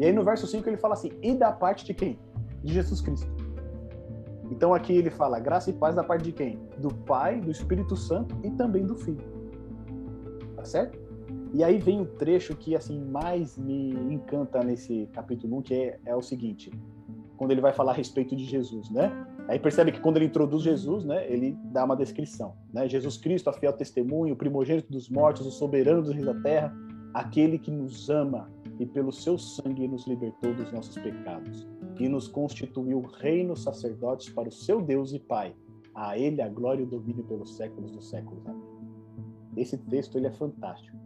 E 0.00 0.06
aí 0.06 0.12
no 0.12 0.24
verso 0.24 0.46
5 0.46 0.66
ele 0.66 0.78
fala 0.78 0.94
assim: 0.94 1.10
"E 1.20 1.34
da 1.34 1.52
parte 1.52 1.84
de 1.84 1.92
quem? 1.92 2.18
De 2.64 2.72
Jesus 2.72 3.02
Cristo". 3.02 3.30
Então 4.50 4.72
aqui 4.72 4.94
ele 4.94 5.10
fala 5.10 5.38
graça 5.38 5.68
e 5.68 5.74
paz 5.74 5.94
da 5.94 6.02
parte 6.02 6.24
de 6.24 6.32
quem? 6.32 6.58
Do 6.78 6.88
Pai, 6.94 7.38
do 7.38 7.50
Espírito 7.50 7.94
Santo 7.94 8.34
e 8.42 8.50
também 8.52 8.86
do 8.86 8.96
Filho. 8.96 9.22
Tá 10.56 10.64
certo? 10.64 10.98
E 11.52 11.62
aí 11.62 11.76
vem 11.76 12.00
o 12.00 12.06
trecho 12.06 12.56
que 12.56 12.74
assim 12.74 12.98
mais 13.04 13.58
me 13.58 13.90
encanta 14.14 14.64
nesse 14.64 15.10
capítulo 15.12 15.58
1, 15.58 15.62
que 15.62 15.74
é, 15.74 16.00
é 16.06 16.16
o 16.16 16.22
seguinte, 16.22 16.70
quando 17.36 17.50
ele 17.50 17.60
vai 17.60 17.74
falar 17.74 17.92
a 17.92 17.94
respeito 17.94 18.34
de 18.34 18.44
Jesus, 18.44 18.88
né? 18.88 19.10
Aí 19.48 19.58
percebe 19.58 19.92
que 19.92 20.00
quando 20.00 20.16
ele 20.16 20.26
introduz 20.26 20.62
Jesus, 20.62 21.04
né, 21.04 21.30
ele 21.30 21.56
dá 21.72 21.84
uma 21.84 21.96
descrição, 21.96 22.54
né? 22.72 22.88
Jesus 22.88 23.16
Cristo, 23.16 23.50
a 23.50 23.52
fiel 23.52 23.72
testemunho, 23.72 24.34
o 24.34 24.36
primogênito 24.36 24.90
dos 24.90 25.08
mortos, 25.08 25.46
o 25.46 25.50
soberano 25.50 26.02
dos 26.02 26.12
reis 26.12 26.24
da 26.24 26.34
terra, 26.40 26.72
aquele 27.12 27.58
que 27.58 27.70
nos 27.70 28.08
ama 28.08 28.50
e 28.78 28.86
pelo 28.86 29.12
seu 29.12 29.36
sangue 29.36 29.86
nos 29.88 30.06
libertou 30.06 30.54
dos 30.54 30.72
nossos 30.72 30.94
pecados 30.94 31.66
e 31.98 32.08
nos 32.08 32.28
constituiu 32.28 33.02
reino 33.20 33.56
sacerdotes 33.56 34.28
para 34.30 34.48
o 34.48 34.52
seu 34.52 34.80
Deus 34.80 35.12
e 35.12 35.18
Pai. 35.18 35.54
A 35.94 36.16
ele 36.16 36.40
a 36.40 36.48
glória 36.48 36.80
e 36.80 36.84
o 36.84 36.88
domínio 36.88 37.24
pelos 37.24 37.56
séculos 37.56 37.90
dos 37.90 38.08
séculos. 38.08 38.46
Amém. 38.46 38.62
Esse 39.56 39.76
texto 39.76 40.16
ele 40.16 40.26
é 40.26 40.32
fantástico 40.32 40.96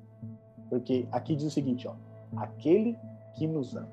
porque 0.68 1.06
aqui 1.12 1.36
diz 1.36 1.46
o 1.46 1.50
seguinte, 1.50 1.86
ó, 1.86 1.94
aquele 2.36 2.96
que 3.36 3.46
nos 3.46 3.76
ama. 3.76 3.92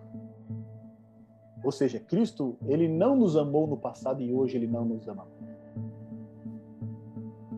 Ou 1.63 1.71
seja, 1.71 1.99
Cristo, 1.99 2.57
ele 2.65 2.87
não 2.87 3.15
nos 3.15 3.37
amou 3.37 3.67
no 3.67 3.77
passado 3.77 4.21
e 4.21 4.33
hoje 4.33 4.57
ele 4.57 4.67
não 4.67 4.85
nos 4.85 5.07
ama. 5.07 5.25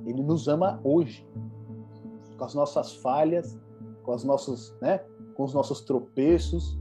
Ele 0.06 0.22
nos 0.22 0.48
ama 0.48 0.80
hoje, 0.84 1.28
com 2.38 2.46
as 2.46 2.54
nossas 2.54 2.94
falhas, 2.96 3.60
com 4.04 4.14
os 4.14 4.24
nossos, 4.24 4.76
né, 4.82 5.00
com 5.34 5.44
os 5.44 5.54
nossos 5.54 5.82
tropeços, 5.82 6.80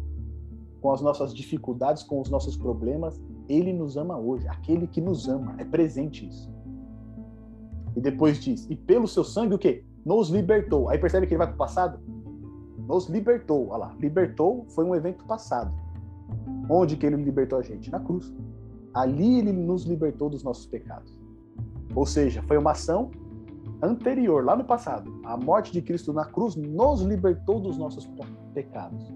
com 0.81 0.93
as 0.93 1.01
nossas 1.01 1.35
dificuldades, 1.35 2.03
com 2.03 2.21
os 2.21 2.29
nossos 2.29 2.57
problemas. 2.57 3.21
Ele 3.49 3.73
nos 3.73 3.97
ama 3.97 4.19
hoje, 4.19 4.47
aquele 4.49 4.87
que 4.87 5.01
nos 5.01 5.29
ama, 5.29 5.55
é 5.59 5.65
presente 5.65 6.29
isso. 6.29 6.53
E 7.97 8.01
depois 8.01 8.39
diz: 8.39 8.69
"E 8.69 8.77
pelo 8.77 9.09
seu 9.09 9.25
sangue 9.25 9.55
o 9.55 9.59
quê? 9.59 9.85
Nos 10.05 10.29
libertou". 10.29 10.91
Aí 10.91 10.99
percebe 10.99 11.27
que 11.27 11.33
ele 11.33 11.39
vai 11.39 11.47
para 11.47 11.55
o 11.55 11.59
passado? 11.59 11.99
nos 12.87 13.09
libertou. 13.09 13.69
Olha 13.69 13.87
lá, 13.87 13.97
libertou 13.99 14.65
foi 14.69 14.85
um 14.85 14.95
evento 14.95 15.25
passado. 15.25 15.73
Onde 16.69 16.97
que 16.97 17.07
ele 17.07 17.17
libertou 17.17 17.59
a 17.59 17.63
gente? 17.63 17.91
Na 17.91 18.01
cruz. 18.01 18.33
Ali 18.93 19.39
ele 19.39 19.53
nos 19.53 19.85
libertou 19.85 20.31
dos 20.31 20.43
nossos 20.43 20.67
pecados. 20.67 21.19
Ou 21.95 22.07
seja, 22.07 22.43
foi 22.43 22.57
uma 22.57 22.73
ação 22.73 23.11
anterior, 23.83 24.45
lá 24.45 24.57
no 24.57 24.65
passado. 24.65 25.13
A 25.25 25.37
morte 25.37 25.73
de 25.73 25.83
Cristo 25.83 26.13
na 26.13 26.25
cruz 26.25 26.57
nos 26.57 27.03
libertou 27.03 27.61
dos 27.61 27.77
nossos 27.77 28.09
pecados. 28.53 29.13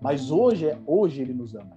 Mas 0.00 0.30
hoje, 0.30 0.66
é, 0.66 0.78
hoje 0.86 1.22
ele 1.22 1.32
nos 1.32 1.54
ama. 1.54 1.74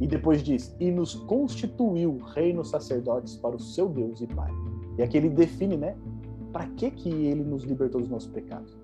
E 0.00 0.06
depois 0.06 0.42
diz: 0.42 0.74
e 0.80 0.90
nos 0.90 1.14
constituiu 1.14 2.18
reinos 2.34 2.70
sacerdotes 2.70 3.36
para 3.36 3.56
o 3.56 3.60
seu 3.60 3.88
Deus 3.88 4.20
e 4.20 4.26
Pai. 4.26 4.50
E 4.98 5.02
aqui 5.02 5.16
ele 5.16 5.28
define, 5.28 5.76
né? 5.76 5.96
Para 6.52 6.66
que 6.66 6.90
que 6.90 7.08
ele 7.08 7.44
nos 7.44 7.62
libertou 7.62 8.00
dos 8.00 8.10
nossos 8.10 8.30
pecados? 8.30 8.80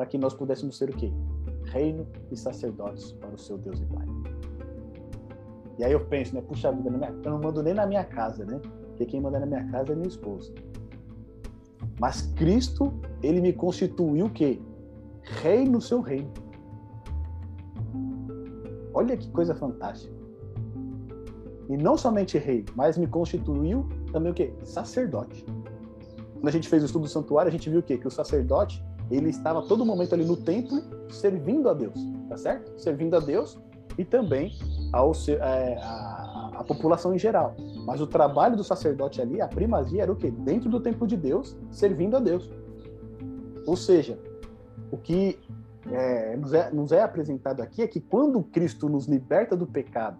para 0.00 0.06
que 0.06 0.16
nós 0.16 0.32
pudéssemos 0.32 0.78
ser 0.78 0.88
o 0.88 0.96
quê? 0.96 1.12
Reino 1.70 2.06
e 2.30 2.36
sacerdotes 2.36 3.12
para 3.12 3.34
o 3.34 3.38
seu 3.38 3.56
Deus 3.56 3.80
e 3.80 3.84
Pai. 3.86 4.06
E 5.78 5.84
aí 5.84 5.92
eu 5.92 6.04
penso, 6.06 6.34
né? 6.34 6.42
Puxa 6.42 6.70
vida, 6.70 6.90
eu 7.24 7.30
não 7.30 7.40
mando 7.40 7.62
nem 7.62 7.72
na 7.72 7.86
minha 7.86 8.04
casa, 8.04 8.44
né? 8.44 8.60
Porque 8.88 9.06
quem 9.06 9.20
manda 9.20 9.40
na 9.40 9.46
minha 9.46 9.64
casa 9.70 9.92
é 9.92 9.94
minha 9.94 10.08
esposa. 10.08 10.52
Mas 11.98 12.22
Cristo, 12.36 12.92
ele 13.22 13.40
me 13.40 13.52
constituiu 13.52 14.26
o 14.26 14.30
quê? 14.30 14.60
Rei 15.22 15.64
no 15.64 15.80
seu 15.80 16.00
reino. 16.00 16.30
Olha 18.92 19.16
que 19.16 19.30
coisa 19.30 19.54
fantástica. 19.54 20.14
E 21.68 21.76
não 21.76 21.96
somente 21.96 22.36
rei, 22.36 22.64
mas 22.74 22.98
me 22.98 23.06
constituiu 23.06 23.88
também 24.12 24.32
o 24.32 24.34
quê? 24.34 24.52
Sacerdote. 24.64 25.44
Quando 26.34 26.48
a 26.48 26.50
gente 26.50 26.68
fez 26.68 26.82
o 26.82 26.86
estudo 26.86 27.02
do 27.02 27.08
santuário, 27.08 27.48
a 27.48 27.52
gente 27.52 27.70
viu 27.70 27.80
o 27.80 27.82
quê? 27.82 27.96
Que 27.96 28.08
o 28.08 28.10
sacerdote, 28.10 28.84
ele 29.10 29.30
estava 29.30 29.62
todo 29.62 29.84
momento 29.84 30.14
ali 30.14 30.24
no 30.24 30.36
templo 30.36 30.80
servindo 31.10 31.68
a 31.68 31.74
Deus, 31.74 31.94
tá 32.28 32.36
certo? 32.36 32.80
Servindo 32.80 33.16
a 33.16 33.20
Deus 33.20 33.58
e 33.98 34.04
também 34.04 34.52
ao, 34.92 35.12
é, 35.28 35.76
a, 35.82 36.50
a 36.54 36.64
população 36.64 37.14
em 37.14 37.18
geral. 37.18 37.56
Mas 37.84 38.00
o 38.00 38.06
trabalho 38.06 38.56
do 38.56 38.62
sacerdote 38.62 39.20
ali, 39.20 39.40
a 39.40 39.48
primazia 39.48 40.02
era 40.02 40.12
o 40.12 40.16
quê? 40.16 40.30
Dentro 40.30 40.70
do 40.70 40.80
templo 40.80 41.06
de 41.06 41.16
Deus, 41.16 41.56
servindo 41.70 42.16
a 42.16 42.20
Deus. 42.20 42.48
Ou 43.66 43.76
seja, 43.76 44.18
o 44.90 44.96
que 44.96 45.38
é, 45.90 46.36
nos, 46.36 46.52
é, 46.52 46.70
nos 46.70 46.92
é 46.92 47.02
apresentado 47.02 47.60
aqui 47.60 47.82
é 47.82 47.86
que 47.86 48.00
quando 48.00 48.42
Cristo 48.42 48.88
nos 48.88 49.06
liberta 49.06 49.56
do 49.56 49.66
pecado, 49.66 50.18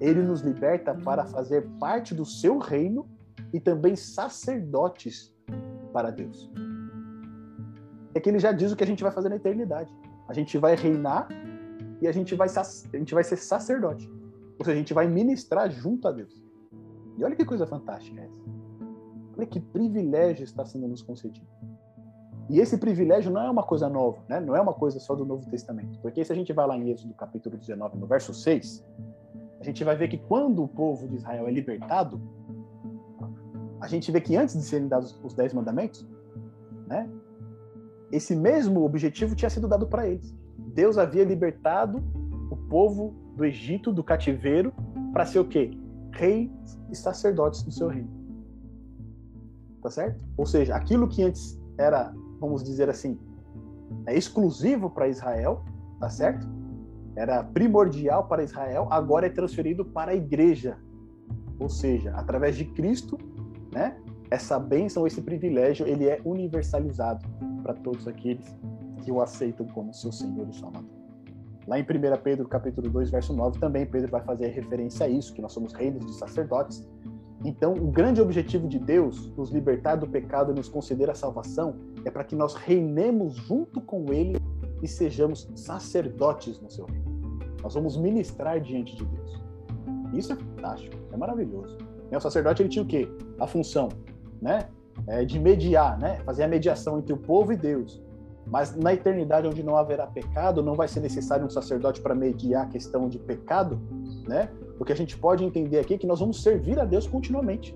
ele 0.00 0.22
nos 0.22 0.40
liberta 0.40 0.94
para 0.94 1.24
fazer 1.26 1.68
parte 1.78 2.14
do 2.14 2.24
seu 2.24 2.58
reino 2.58 3.06
e 3.52 3.60
também 3.60 3.94
sacerdotes 3.94 5.32
para 5.92 6.10
Deus. 6.10 6.50
É 8.14 8.20
que 8.20 8.28
ele 8.28 8.38
já 8.38 8.52
diz 8.52 8.72
o 8.72 8.76
que 8.76 8.84
a 8.84 8.86
gente 8.86 9.02
vai 9.02 9.12
fazer 9.12 9.28
na 9.28 9.36
eternidade. 9.36 9.94
A 10.28 10.32
gente 10.32 10.58
vai 10.58 10.74
reinar 10.74 11.28
e 12.00 12.06
a 12.06 12.12
gente 12.12 12.34
vai, 12.34 12.48
a 12.48 12.96
gente 12.96 13.14
vai 13.14 13.24
ser 13.24 13.36
sacerdote. 13.36 14.10
Ou 14.58 14.64
seja, 14.64 14.72
a 14.72 14.78
gente 14.78 14.94
vai 14.94 15.08
ministrar 15.08 15.70
junto 15.70 16.06
a 16.08 16.12
Deus. 16.12 16.42
E 17.16 17.24
olha 17.24 17.36
que 17.36 17.44
coisa 17.44 17.66
fantástica 17.66 18.20
é 18.20 18.24
essa. 18.24 18.42
Olha 19.36 19.46
que 19.46 19.60
privilégio 19.60 20.44
está 20.44 20.64
sendo 20.64 20.86
nos 20.88 21.02
concedido. 21.02 21.46
E 22.50 22.60
esse 22.60 22.76
privilégio 22.76 23.30
não 23.30 23.40
é 23.40 23.50
uma 23.50 23.62
coisa 23.62 23.88
nova, 23.88 24.18
né? 24.28 24.40
não 24.40 24.54
é 24.54 24.60
uma 24.60 24.74
coisa 24.74 24.98
só 24.98 25.14
do 25.14 25.24
Novo 25.24 25.48
Testamento. 25.48 25.98
Porque 26.00 26.24
se 26.24 26.32
a 26.32 26.36
gente 26.36 26.52
vai 26.52 26.66
lá 26.66 26.76
em 26.76 26.90
Êxodo 26.90 27.14
capítulo 27.14 27.56
19, 27.56 27.96
no 27.96 28.06
verso 28.06 28.34
6, 28.34 28.84
a 29.60 29.64
gente 29.64 29.82
vai 29.84 29.96
ver 29.96 30.08
que 30.08 30.18
quando 30.18 30.62
o 30.62 30.68
povo 30.68 31.08
de 31.08 31.16
Israel 31.16 31.46
é 31.46 31.50
libertado, 31.50 32.20
a 33.80 33.86
gente 33.86 34.10
vê 34.12 34.20
que 34.20 34.36
antes 34.36 34.54
de 34.54 34.62
serem 34.62 34.88
dados 34.88 35.18
os 35.22 35.34
dez 35.34 35.54
mandamentos, 35.54 36.06
né, 36.86 37.08
esse 38.12 38.36
mesmo 38.36 38.84
objetivo 38.84 39.34
tinha 39.34 39.48
sido 39.48 39.66
dado 39.66 39.86
para 39.86 40.06
eles. 40.06 40.36
Deus 40.74 40.98
havia 40.98 41.24
libertado 41.24 42.04
o 42.50 42.56
povo 42.56 43.14
do 43.34 43.44
Egito, 43.44 43.90
do 43.90 44.04
cativeiro, 44.04 44.72
para 45.12 45.24
ser 45.24 45.38
o 45.38 45.44
quê? 45.46 45.70
Reis 46.12 46.50
e 46.90 46.94
sacerdotes 46.94 47.62
do 47.62 47.72
seu 47.72 47.88
reino. 47.88 48.10
Tá 49.82 49.90
certo? 49.90 50.22
Ou 50.36 50.44
seja, 50.44 50.76
aquilo 50.76 51.08
que 51.08 51.22
antes 51.22 51.58
era, 51.78 52.12
vamos 52.38 52.62
dizer 52.62 52.90
assim, 52.90 53.18
é 54.06 54.14
exclusivo 54.14 54.90
para 54.90 55.08
Israel, 55.08 55.64
tá 55.98 56.10
certo? 56.10 56.46
Era 57.16 57.42
primordial 57.42 58.28
para 58.28 58.44
Israel, 58.44 58.88
agora 58.90 59.26
é 59.26 59.30
transferido 59.30 59.86
para 59.86 60.12
a 60.12 60.14
igreja. 60.14 60.76
Ou 61.58 61.68
seja, 61.68 62.12
através 62.14 62.56
de 62.56 62.66
Cristo, 62.66 63.18
né? 63.72 63.96
Essa 64.30 64.58
bênção, 64.58 65.06
esse 65.06 65.20
privilégio, 65.20 65.86
ele 65.86 66.06
é 66.06 66.20
universalizado 66.24 67.26
para 67.62 67.74
todos 67.74 68.06
aqueles 68.08 68.54
que 69.04 69.10
o 69.10 69.20
aceitam 69.20 69.66
como 69.66 69.92
seu 69.92 70.12
Senhor 70.12 70.48
e 70.48 70.54
Salvador. 70.54 70.90
Lá 71.66 71.78
em 71.78 71.82
1 71.82 71.86
Pedro, 72.22 72.48
capítulo 72.48 72.90
2, 72.90 73.10
verso 73.10 73.32
9, 73.32 73.60
também 73.60 73.86
Pedro 73.86 74.10
vai 74.10 74.22
fazer 74.22 74.48
referência 74.48 75.06
a 75.06 75.08
isso, 75.08 75.32
que 75.32 75.40
nós 75.40 75.52
somos 75.52 75.72
reinos 75.72 76.04
de 76.04 76.12
sacerdotes. 76.14 76.86
Então, 77.44 77.74
o 77.74 77.90
grande 77.90 78.20
objetivo 78.20 78.68
de 78.68 78.78
Deus, 78.78 79.32
nos 79.36 79.50
libertar 79.50 79.96
do 79.96 80.06
pecado 80.06 80.52
e 80.52 80.54
nos 80.54 80.68
conceder 80.68 81.08
a 81.08 81.14
salvação, 81.14 81.76
é 82.04 82.10
para 82.10 82.24
que 82.24 82.34
nós 82.34 82.54
reinemos 82.54 83.34
junto 83.34 83.80
com 83.80 84.12
Ele 84.12 84.38
e 84.82 84.88
sejamos 84.88 85.48
sacerdotes 85.54 86.60
no 86.60 86.70
seu 86.70 86.84
reino. 86.86 87.12
Nós 87.62 87.74
vamos 87.74 87.96
ministrar 87.96 88.60
diante 88.60 88.96
de 88.96 89.04
Deus. 89.04 89.42
Isso 90.12 90.32
é 90.32 90.36
fantástico, 90.36 90.96
é 91.12 91.16
maravilhoso. 91.16 91.78
O 92.10 92.20
sacerdote 92.20 92.62
ele 92.62 92.68
tinha 92.68 92.82
o 92.82 92.86
quê? 92.86 93.08
A 93.40 93.46
função, 93.46 93.88
né? 94.40 94.68
É, 95.06 95.24
de 95.24 95.38
mediar, 95.38 95.98
né? 95.98 96.20
Fazer 96.24 96.44
a 96.44 96.48
mediação 96.48 96.98
entre 96.98 97.12
o 97.12 97.16
povo 97.16 97.52
e 97.52 97.56
Deus. 97.56 98.00
Mas 98.46 98.74
na 98.74 98.92
eternidade, 98.92 99.46
onde 99.46 99.62
não 99.62 99.76
haverá 99.76 100.06
pecado, 100.06 100.62
não 100.62 100.74
vai 100.74 100.88
ser 100.88 101.00
necessário 101.00 101.46
um 101.46 101.50
sacerdote 101.50 102.00
para 102.00 102.14
mediar 102.14 102.64
a 102.64 102.68
questão 102.68 103.08
de 103.08 103.18
pecado, 103.18 103.80
né? 104.26 104.48
O 104.78 104.84
que 104.84 104.92
a 104.92 104.96
gente 104.96 105.16
pode 105.16 105.44
entender 105.44 105.78
aqui 105.78 105.94
é 105.94 105.98
que 105.98 106.06
nós 106.06 106.20
vamos 106.20 106.42
servir 106.42 106.78
a 106.78 106.84
Deus 106.84 107.06
continuamente. 107.06 107.74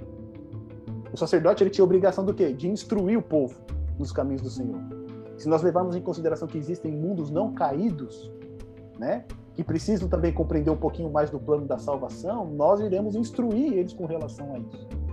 O 1.12 1.16
sacerdote 1.16 1.62
ele 1.62 1.70
tinha 1.70 1.82
a 1.82 1.86
obrigação 1.86 2.24
do 2.24 2.34
quê? 2.34 2.52
De 2.52 2.68
instruir 2.68 3.18
o 3.18 3.22
povo 3.22 3.54
nos 3.98 4.12
caminhos 4.12 4.42
do 4.42 4.50
Senhor. 4.50 4.80
Se 5.38 5.48
nós 5.48 5.62
levarmos 5.62 5.94
em 5.94 6.00
consideração 6.00 6.48
que 6.48 6.58
existem 6.58 6.92
mundos 6.92 7.30
não 7.30 7.52
caídos, 7.52 8.30
né? 8.98 9.24
Que 9.54 9.62
precisam 9.62 10.08
também 10.08 10.32
compreender 10.32 10.70
um 10.70 10.76
pouquinho 10.76 11.10
mais 11.10 11.30
do 11.30 11.38
plano 11.38 11.64
da 11.64 11.78
salvação, 11.78 12.46
nós 12.46 12.80
iremos 12.80 13.14
instruir 13.14 13.72
eles 13.72 13.92
com 13.92 14.04
relação 14.04 14.54
a 14.54 14.58
isso. 14.58 15.05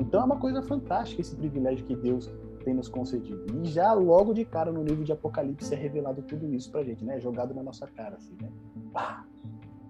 Então 0.00 0.20
é 0.20 0.24
uma 0.24 0.38
coisa 0.38 0.62
fantástica 0.62 1.20
esse 1.20 1.36
privilégio 1.36 1.84
que 1.84 1.94
Deus 1.94 2.30
tem 2.64 2.74
nos 2.74 2.88
concedido. 2.88 3.44
E 3.62 3.66
já 3.66 3.92
logo 3.92 4.32
de 4.32 4.44
cara 4.44 4.72
no 4.72 4.82
livro 4.82 5.04
de 5.04 5.12
Apocalipse 5.12 5.72
é 5.74 5.76
revelado 5.76 6.22
tudo 6.22 6.52
isso 6.52 6.70
pra 6.70 6.82
gente, 6.82 7.04
né? 7.04 7.20
Jogado 7.20 7.54
na 7.54 7.62
nossa 7.62 7.86
cara, 7.86 8.16
assim, 8.16 8.36
né? 8.40 8.48
Pá, 8.92 9.26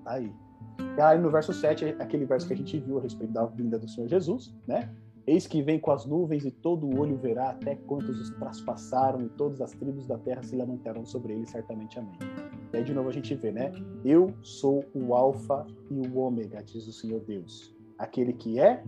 tá 0.04 0.12
aí. 0.12 0.32
E 0.96 1.00
aí 1.00 1.18
no 1.18 1.30
verso 1.30 1.52
7, 1.52 1.96
aquele 1.98 2.24
verso 2.24 2.46
que 2.46 2.54
a 2.54 2.56
gente 2.56 2.78
viu 2.78 2.98
a 2.98 3.02
respeito 3.02 3.32
da 3.32 3.44
vinda 3.46 3.78
do 3.78 3.88
Senhor 3.88 4.08
Jesus, 4.08 4.54
né? 4.66 4.90
Eis 5.24 5.46
que 5.46 5.62
vem 5.62 5.78
com 5.78 5.92
as 5.92 6.04
nuvens 6.04 6.44
e 6.44 6.50
todo 6.50 6.84
o 6.84 6.98
olho 6.98 7.16
verá 7.16 7.50
até 7.50 7.76
quantos 7.76 8.20
os 8.20 8.30
traspassaram 8.30 9.22
e 9.22 9.28
todas 9.28 9.60
as 9.60 9.70
tribos 9.70 10.04
da 10.04 10.18
terra 10.18 10.42
se 10.42 10.56
lamentarão 10.56 11.04
sobre 11.04 11.32
ele, 11.32 11.46
certamente 11.46 11.96
amém. 11.96 12.18
E 12.72 12.76
aí 12.76 12.82
de 12.82 12.92
novo 12.92 13.08
a 13.08 13.12
gente 13.12 13.32
vê, 13.36 13.52
né? 13.52 13.72
Eu 14.04 14.34
sou 14.42 14.84
o 14.92 15.14
alfa 15.14 15.64
e 15.88 15.94
o 15.94 16.18
ômega, 16.18 16.60
diz 16.64 16.88
o 16.88 16.92
Senhor 16.92 17.20
Deus. 17.20 17.72
Aquele 17.96 18.32
que 18.32 18.58
é, 18.58 18.82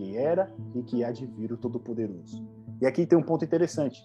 que 0.00 0.16
era 0.16 0.50
e 0.74 0.82
que 0.82 1.04
há 1.04 1.12
de 1.12 1.26
vir 1.26 1.52
o 1.52 1.58
Todo-Poderoso. 1.58 2.42
E 2.80 2.86
aqui 2.86 3.04
tem 3.04 3.18
um 3.18 3.22
ponto 3.22 3.44
interessante. 3.44 4.02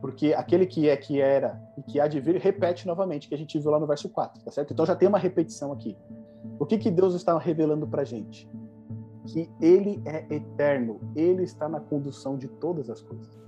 Porque 0.00 0.32
aquele 0.32 0.66
que 0.66 0.88
é, 0.88 0.96
que 0.96 1.20
era 1.20 1.62
e 1.76 1.82
que 1.82 2.00
há 2.00 2.08
de 2.08 2.18
vir, 2.18 2.36
repete 2.36 2.86
novamente, 2.86 3.28
que 3.28 3.34
a 3.34 3.38
gente 3.38 3.58
viu 3.58 3.70
lá 3.70 3.78
no 3.78 3.86
verso 3.86 4.08
4, 4.08 4.42
tá 4.42 4.50
certo? 4.50 4.72
Então 4.72 4.86
já 4.86 4.96
tem 4.96 5.06
uma 5.06 5.18
repetição 5.18 5.70
aqui. 5.70 5.96
O 6.58 6.64
que, 6.64 6.78
que 6.78 6.90
Deus 6.90 7.14
está 7.14 7.36
revelando 7.38 7.86
para 7.86 8.04
gente? 8.04 8.50
Que 9.26 9.50
Ele 9.60 10.02
é 10.06 10.26
eterno, 10.34 11.00
Ele 11.14 11.42
está 11.42 11.68
na 11.68 11.80
condução 11.80 12.38
de 12.38 12.48
todas 12.48 12.88
as 12.88 13.02
coisas. 13.02 13.38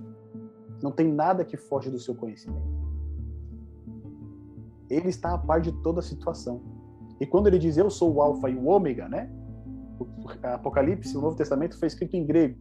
Não 0.83 0.91
tem 0.91 1.11
nada 1.11 1.43
que 1.43 1.57
foge 1.57 1.89
do 1.89 1.99
seu 1.99 2.13
conhecimento. 2.13 2.77
Ele 4.87 5.09
está 5.09 5.33
a 5.33 5.37
par 5.37 5.61
de 5.61 5.71
toda 5.81 5.99
a 5.99 6.03
situação. 6.03 6.61
E 7.19 7.25
quando 7.25 7.47
ele 7.47 7.57
diz 7.57 7.77
eu 7.77 7.89
sou 7.89 8.13
o 8.13 8.21
alfa 8.21 8.49
e 8.49 8.55
o 8.55 8.67
ômega, 8.67 9.09
né? 9.09 9.31
Apocalipse, 10.43 11.17
o 11.17 11.21
Novo 11.21 11.35
Testamento 11.35 11.77
foi 11.77 11.87
escrito 11.87 12.15
em 12.15 12.25
grego. 12.25 12.57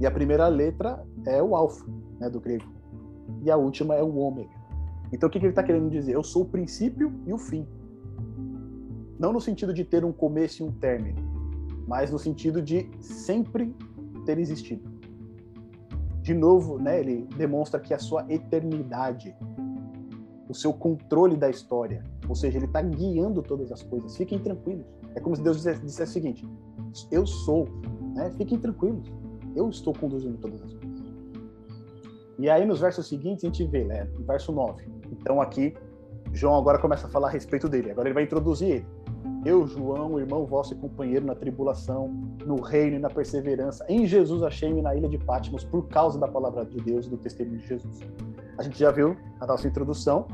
E 0.00 0.06
a 0.06 0.10
primeira 0.10 0.46
letra 0.48 1.04
é 1.26 1.42
o 1.42 1.56
alfa, 1.56 1.86
né, 2.20 2.28
do 2.28 2.40
grego. 2.40 2.64
E 3.42 3.50
a 3.50 3.56
última 3.56 3.94
é 3.94 4.02
o 4.02 4.16
ômega. 4.16 4.50
Então 5.12 5.28
o 5.28 5.32
que, 5.32 5.38
que 5.38 5.46
ele 5.46 5.52
está 5.52 5.62
querendo 5.62 5.88
dizer? 5.88 6.12
Eu 6.12 6.22
sou 6.22 6.42
o 6.42 6.46
princípio 6.46 7.12
e 7.26 7.32
o 7.32 7.38
fim. 7.38 7.66
Não 9.18 9.32
no 9.32 9.40
sentido 9.40 9.72
de 9.72 9.84
ter 9.84 10.04
um 10.04 10.12
começo 10.12 10.62
e 10.62 10.66
um 10.66 10.72
término, 10.72 11.18
mas 11.86 12.10
no 12.10 12.18
sentido 12.18 12.60
de 12.60 12.90
sempre 13.00 13.74
ter 14.24 14.38
existido. 14.38 14.96
De 16.20 16.34
novo, 16.34 16.78
né, 16.78 17.00
ele 17.00 17.26
demonstra 17.36 17.80
que 17.80 17.94
a 17.94 17.98
sua 17.98 18.26
eternidade, 18.28 19.34
o 20.48 20.54
seu 20.54 20.72
controle 20.72 21.36
da 21.36 21.48
história, 21.48 22.02
ou 22.28 22.34
seja, 22.34 22.58
ele 22.58 22.66
está 22.66 22.82
guiando 22.82 23.42
todas 23.42 23.70
as 23.70 23.82
coisas. 23.82 24.16
Fiquem 24.16 24.38
tranquilos. 24.38 24.84
É 25.16 25.20
como 25.20 25.34
se 25.34 25.42
Deus 25.42 25.56
dissesse, 25.62 26.02
o 26.02 26.06
seguinte: 26.06 26.48
Eu 27.10 27.26
sou, 27.26 27.66
né? 28.14 28.30
Fiquem 28.36 28.58
tranquilos 28.58 29.10
eu 29.56 29.70
estou 29.70 29.94
conduzindo 29.94 30.36
todas 30.36 30.62
as 30.62 30.72
coisas. 30.74 30.96
E 32.38 32.50
aí, 32.50 32.66
nos 32.66 32.80
versos 32.80 33.08
seguintes, 33.08 33.42
a 33.44 33.46
gente 33.48 33.64
vê, 33.64 33.84
né? 33.84 34.06
Verso 34.26 34.52
9. 34.52 34.84
Então, 35.10 35.40
aqui, 35.40 35.74
João 36.32 36.56
agora 36.56 36.78
começa 36.78 37.06
a 37.06 37.10
falar 37.10 37.28
a 37.28 37.30
respeito 37.30 37.66
dele. 37.66 37.90
Agora 37.90 38.08
ele 38.08 38.14
vai 38.14 38.24
introduzir 38.24 38.68
ele. 38.68 38.86
Eu, 39.46 39.66
João, 39.66 40.20
irmão 40.20 40.44
vosso 40.44 40.74
e 40.74 40.76
companheiro 40.76 41.24
na 41.24 41.34
tribulação, 41.34 42.08
no 42.44 42.60
reino 42.60 42.96
e 42.96 42.98
na 42.98 43.08
perseverança, 43.08 43.86
em 43.88 44.04
Jesus 44.04 44.42
achei-me 44.42 44.82
na 44.82 44.94
ilha 44.94 45.08
de 45.08 45.18
Patmos 45.18 45.64
por 45.64 45.88
causa 45.88 46.18
da 46.18 46.28
palavra 46.28 46.64
de 46.66 46.78
Deus 46.78 47.06
e 47.06 47.10
do 47.10 47.16
testemunho 47.16 47.58
de 47.58 47.66
Jesus. 47.66 48.00
A 48.58 48.62
gente 48.62 48.78
já 48.78 48.90
viu 48.90 49.16
na 49.40 49.46
nossa 49.46 49.66
introdução 49.66 50.26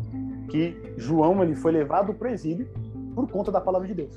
que 0.51 0.95
João 0.97 1.43
ele 1.43 1.55
foi 1.55 1.73
levado 1.73 2.15
para 2.15 2.29
o 2.29 2.31
exílio 2.33 2.69
por 3.15 3.31
conta 3.31 3.53
da 3.53 3.61
palavra 3.61 3.87
de 3.87 3.95
Deus, 3.95 4.15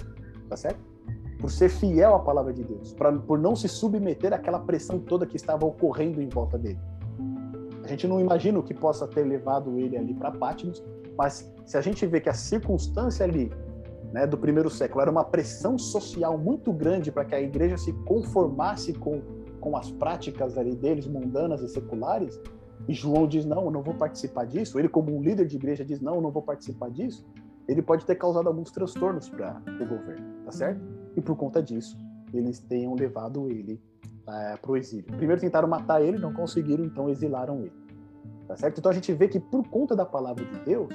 tá 0.48 0.56
certo? 0.56 0.96
por 1.39 1.52
ser 1.52 1.70
fiel 1.70 2.16
à 2.16 2.20
palavra 2.20 2.54
de 2.54 2.64
Deus, 2.64 2.93
pra, 2.93 3.12
por 3.12 3.38
não 3.38 3.56
se 3.56 3.68
submeter 3.68 4.34
àquela 4.34 4.60
pressão 4.60 5.00
toda 5.00 5.26
que 5.26 5.36
estava 5.36 5.66
ocorrendo 5.66 6.22
em 6.22 6.28
volta 6.28 6.58
dele. 6.58 6.80
A 7.84 7.88
gente 7.88 8.08
não 8.08 8.20
imagina 8.20 8.58
o 8.58 8.64
que 8.64 8.74
possa 8.74 9.08
ter 9.08 9.24
levado 9.24 9.78
ele 9.78 9.96
ali 9.96 10.14
para 10.14 10.32
Patmos, 10.32 10.84
mas 11.16 11.54
se 11.66 11.78
a 11.78 11.82
gente 11.82 12.06
vê 12.08 12.20
que 12.20 12.30
a 12.30 12.34
circunstância 12.34 13.24
ali 13.24 13.52
né, 14.12 14.26
do 14.26 14.38
primeiro 14.38 14.70
século 14.70 15.02
era 15.02 15.12
uma 15.12 15.24
pressão 15.24 15.78
social 15.78 16.38
muito 16.38 16.74
grande 16.74 17.12
para 17.12 17.26
que 17.26 17.36
a 17.36 17.41
igreja 17.41 17.78
se 17.78 17.93
conformasse 18.06 18.93
com, 18.93 19.22
com 19.60 19.78
as 19.78 19.91
práticas 19.91 20.58
ali 20.58 20.76
deles, 20.76 21.06
mundanas 21.06 21.62
e 21.62 21.70
seculares, 21.70 22.41
e 22.88 22.93
João 22.93 23.28
diz: 23.28 23.46
Não, 23.46 23.66
eu 23.66 23.72
não 23.72 23.84
vou 23.84 23.93
participar 23.93 24.46
disso, 24.46 24.80
ele, 24.80 24.89
como 24.89 25.16
um 25.16 25.22
líder 25.22 25.46
de 25.46 25.56
igreja, 25.58 25.86
diz: 25.86 26.02
Não, 26.02 26.16
eu 26.16 26.22
não 26.22 26.32
vou 26.32 26.41
participar 26.41 26.89
disso, 26.89 27.26
ele 27.68 27.82
pode 27.82 28.05
ter 28.05 28.16
causado 28.16 28.47
alguns 28.47 28.72
transtornos 28.72 29.30
para 29.30 29.61
o 29.68 29.86
governo, 29.86 30.43
tá 30.45 30.51
certo? 30.51 30.82
E 31.16 31.22
por 31.22 31.36
conta 31.36 31.61
disso, 31.61 31.97
eles 32.34 32.59
tenham 32.59 32.93
levado 32.93 33.49
ele 33.49 33.82
é, 34.28 34.57
para 34.57 34.72
o 34.72 34.78
exílio. 34.78 35.05
Primeiro 35.05 35.41
tentaram 35.41 35.68
matar 35.68 36.01
ele, 36.01 36.18
não 36.18 36.34
conseguiram, 36.34 36.84
então 36.84 37.09
exilaram 37.09 37.61
ele. 37.61 37.86
Tá 38.47 38.55
certo? 38.55 38.80
Então 38.80 38.91
a 38.91 38.93
gente 38.93 39.11
vê 39.13 39.28
que 39.28 39.39
por 39.39 39.68
conta 39.68 39.95
da 39.95 40.05
palavra 40.05 40.45
de 40.45 40.59
Deus, 40.59 40.93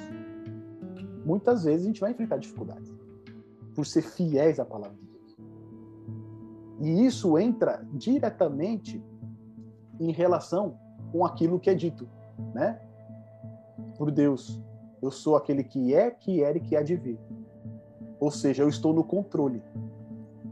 muitas 1.25 1.63
vezes 1.63 1.83
a 1.85 1.87
gente 1.87 2.01
vai 2.01 2.11
enfrentar 2.11 2.37
dificuldades 2.37 2.93
por 3.75 3.85
ser 3.85 4.01
fiéis 4.01 4.59
à 4.59 4.65
palavra 4.65 4.97
de 4.97 5.05
Deus. 5.05 5.37
E 6.81 7.05
isso 7.05 7.37
entra 7.37 7.85
diretamente 7.93 9.03
em 9.99 10.11
relação 10.11 10.77
com 11.11 11.25
aquilo 11.25 11.59
que 11.59 11.69
é 11.69 11.75
dito, 11.75 12.07
né? 12.53 12.79
Por 13.97 14.11
Deus. 14.11 14.61
Eu 15.01 15.09
sou 15.11 15.35
aquele 15.35 15.63
que 15.63 15.93
é, 15.93 16.11
que 16.11 16.43
era 16.43 16.57
e 16.57 16.61
que 16.61 16.75
há 16.75 16.83
de 16.83 16.95
vir. 16.95 17.19
Ou 18.19 18.29
seja, 18.29 18.63
eu 18.63 18.69
estou 18.69 18.93
no 18.93 19.03
controle. 19.03 19.63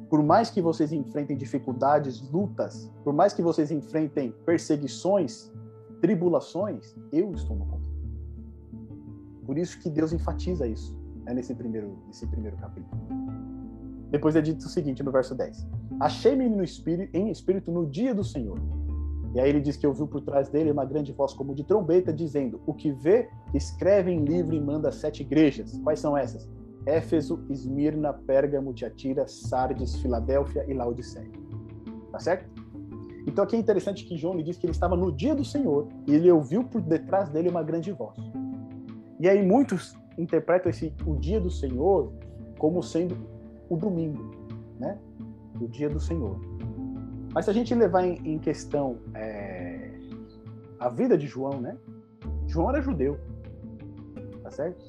Por 0.10 0.24
mais 0.24 0.50
que 0.50 0.60
vocês 0.60 0.91
enfrentem 0.91 1.38
dificuldades, 1.38 2.20
lutas, 2.32 2.91
por 3.04 3.14
mais 3.14 3.32
que 3.32 3.43
vocês 3.43 3.70
enfrentem 3.70 4.34
perseguições, 4.43 5.52
tribulações, 6.02 6.95
eu 7.12 7.32
estou 7.34 7.56
no 7.56 7.66
controle. 7.66 8.00
Por 9.45 9.58
isso 9.58 9.80
que 9.80 9.89
Deus 9.89 10.14
enfatiza 10.14 10.66
isso 10.66 10.97
né, 11.24 11.34
nesse, 11.34 11.54
primeiro, 11.54 11.97
nesse 12.08 12.26
primeiro 12.26 12.58
capítulo. 12.58 13.00
Depois 14.10 14.36
é 14.36 14.41
dito 14.41 14.66
o 14.66 14.70
seguinte 14.70 15.04
no 15.04 15.12
verso 15.12 15.36
10: 15.36 15.68
Achei-me 16.00 16.50
no 16.50 16.64
espírito, 16.64 17.16
em 17.16 17.30
espírito 17.30 17.72
no 17.72 17.86
dia 17.86 18.16
do 18.16 18.24
Senhor 18.24 18.60
e 19.34 19.40
aí 19.40 19.50
ele 19.50 19.62
diz 19.62 19.78
que 19.78 19.86
ouviu 19.86 20.08
por 20.08 20.22
trás 20.22 20.50
dele 20.50 20.72
uma 20.72 20.86
grande 20.86 21.14
voz 21.14 21.34
como 21.34 21.54
de 21.54 21.64
trombeta, 21.64 22.12
dizendo: 22.12 22.62
O 22.66 22.74
que 22.74 22.92
vê, 22.92 23.30
escreve 23.54 24.12
em 24.12 24.24
livro 24.24 24.56
e 24.56 24.60
manda 24.60 24.92
sete 24.92 25.22
igrejas. 25.22 25.78
Quais 25.84 26.00
são 26.00 26.18
essas? 26.18 26.50
Éfeso, 26.86 27.46
Esmirna, 27.50 28.14
Pérgamo, 28.14 28.74
Tiatira, 28.74 29.28
Sardes, 29.28 29.96
Filadélfia 29.98 30.66
e 30.68 30.74
Laodiceia. 30.74 31.30
Tá 32.12 32.20
certo? 32.20 32.50
Então 33.28 33.44
aqui 33.44 33.56
é 33.56 33.60
interessante 33.60 34.06
que 34.06 34.18
João 34.18 34.36
lhe 34.36 34.44
diz 34.44 34.58
que 34.58 34.66
ele 34.66 34.72
estava 34.72 34.96
no 34.96 35.12
dia 35.12 35.36
do 35.36 35.46
Senhor 35.46 35.88
e 36.08 36.16
ele 36.16 36.32
ouviu 36.32 36.64
por 36.64 36.82
detrás 36.82 37.30
dele 37.30 37.50
uma 37.50 37.62
grande 37.62 37.92
voz. 37.92 38.18
E 39.20 39.30
aí 39.30 39.46
muitos 39.46 39.96
interpretam 40.18 40.70
esse 40.70 40.94
o 41.06 41.16
dia 41.16 41.40
do 41.40 41.52
Senhor 41.52 42.12
como 42.58 42.82
sendo 42.82 43.16
o 43.70 43.78
domingo, 43.78 44.32
né? 44.80 44.98
O 45.62 45.68
dia 45.68 45.90
do 45.90 46.00
Senhor. 46.00 46.40
Mas 47.34 47.46
se 47.46 47.52
a 47.52 47.54
gente 47.54 47.74
levar 47.76 48.06
em, 48.06 48.16
em 48.26 48.40
questão 48.40 48.98
é, 49.14 49.92
a 50.80 50.90
vida 50.90 51.18
de 51.18 51.28
João, 51.28 51.60
né? 51.60 51.78
João 52.48 52.70
era 52.70 52.82
judeu, 52.82 53.20
tá 54.42 54.50
certo? 54.50 54.84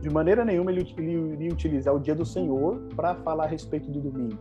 De 0.00 0.08
maneira 0.10 0.44
nenhuma 0.44 0.70
ele, 0.70 0.94
ele 0.96 1.32
iria 1.32 1.52
utilizar 1.52 1.94
o 1.94 1.98
dia 1.98 2.14
do 2.14 2.24
Senhor 2.24 2.78
para 2.94 3.14
falar 3.16 3.44
a 3.44 3.48
respeito 3.48 3.90
do 3.90 4.00
domingo. 4.00 4.38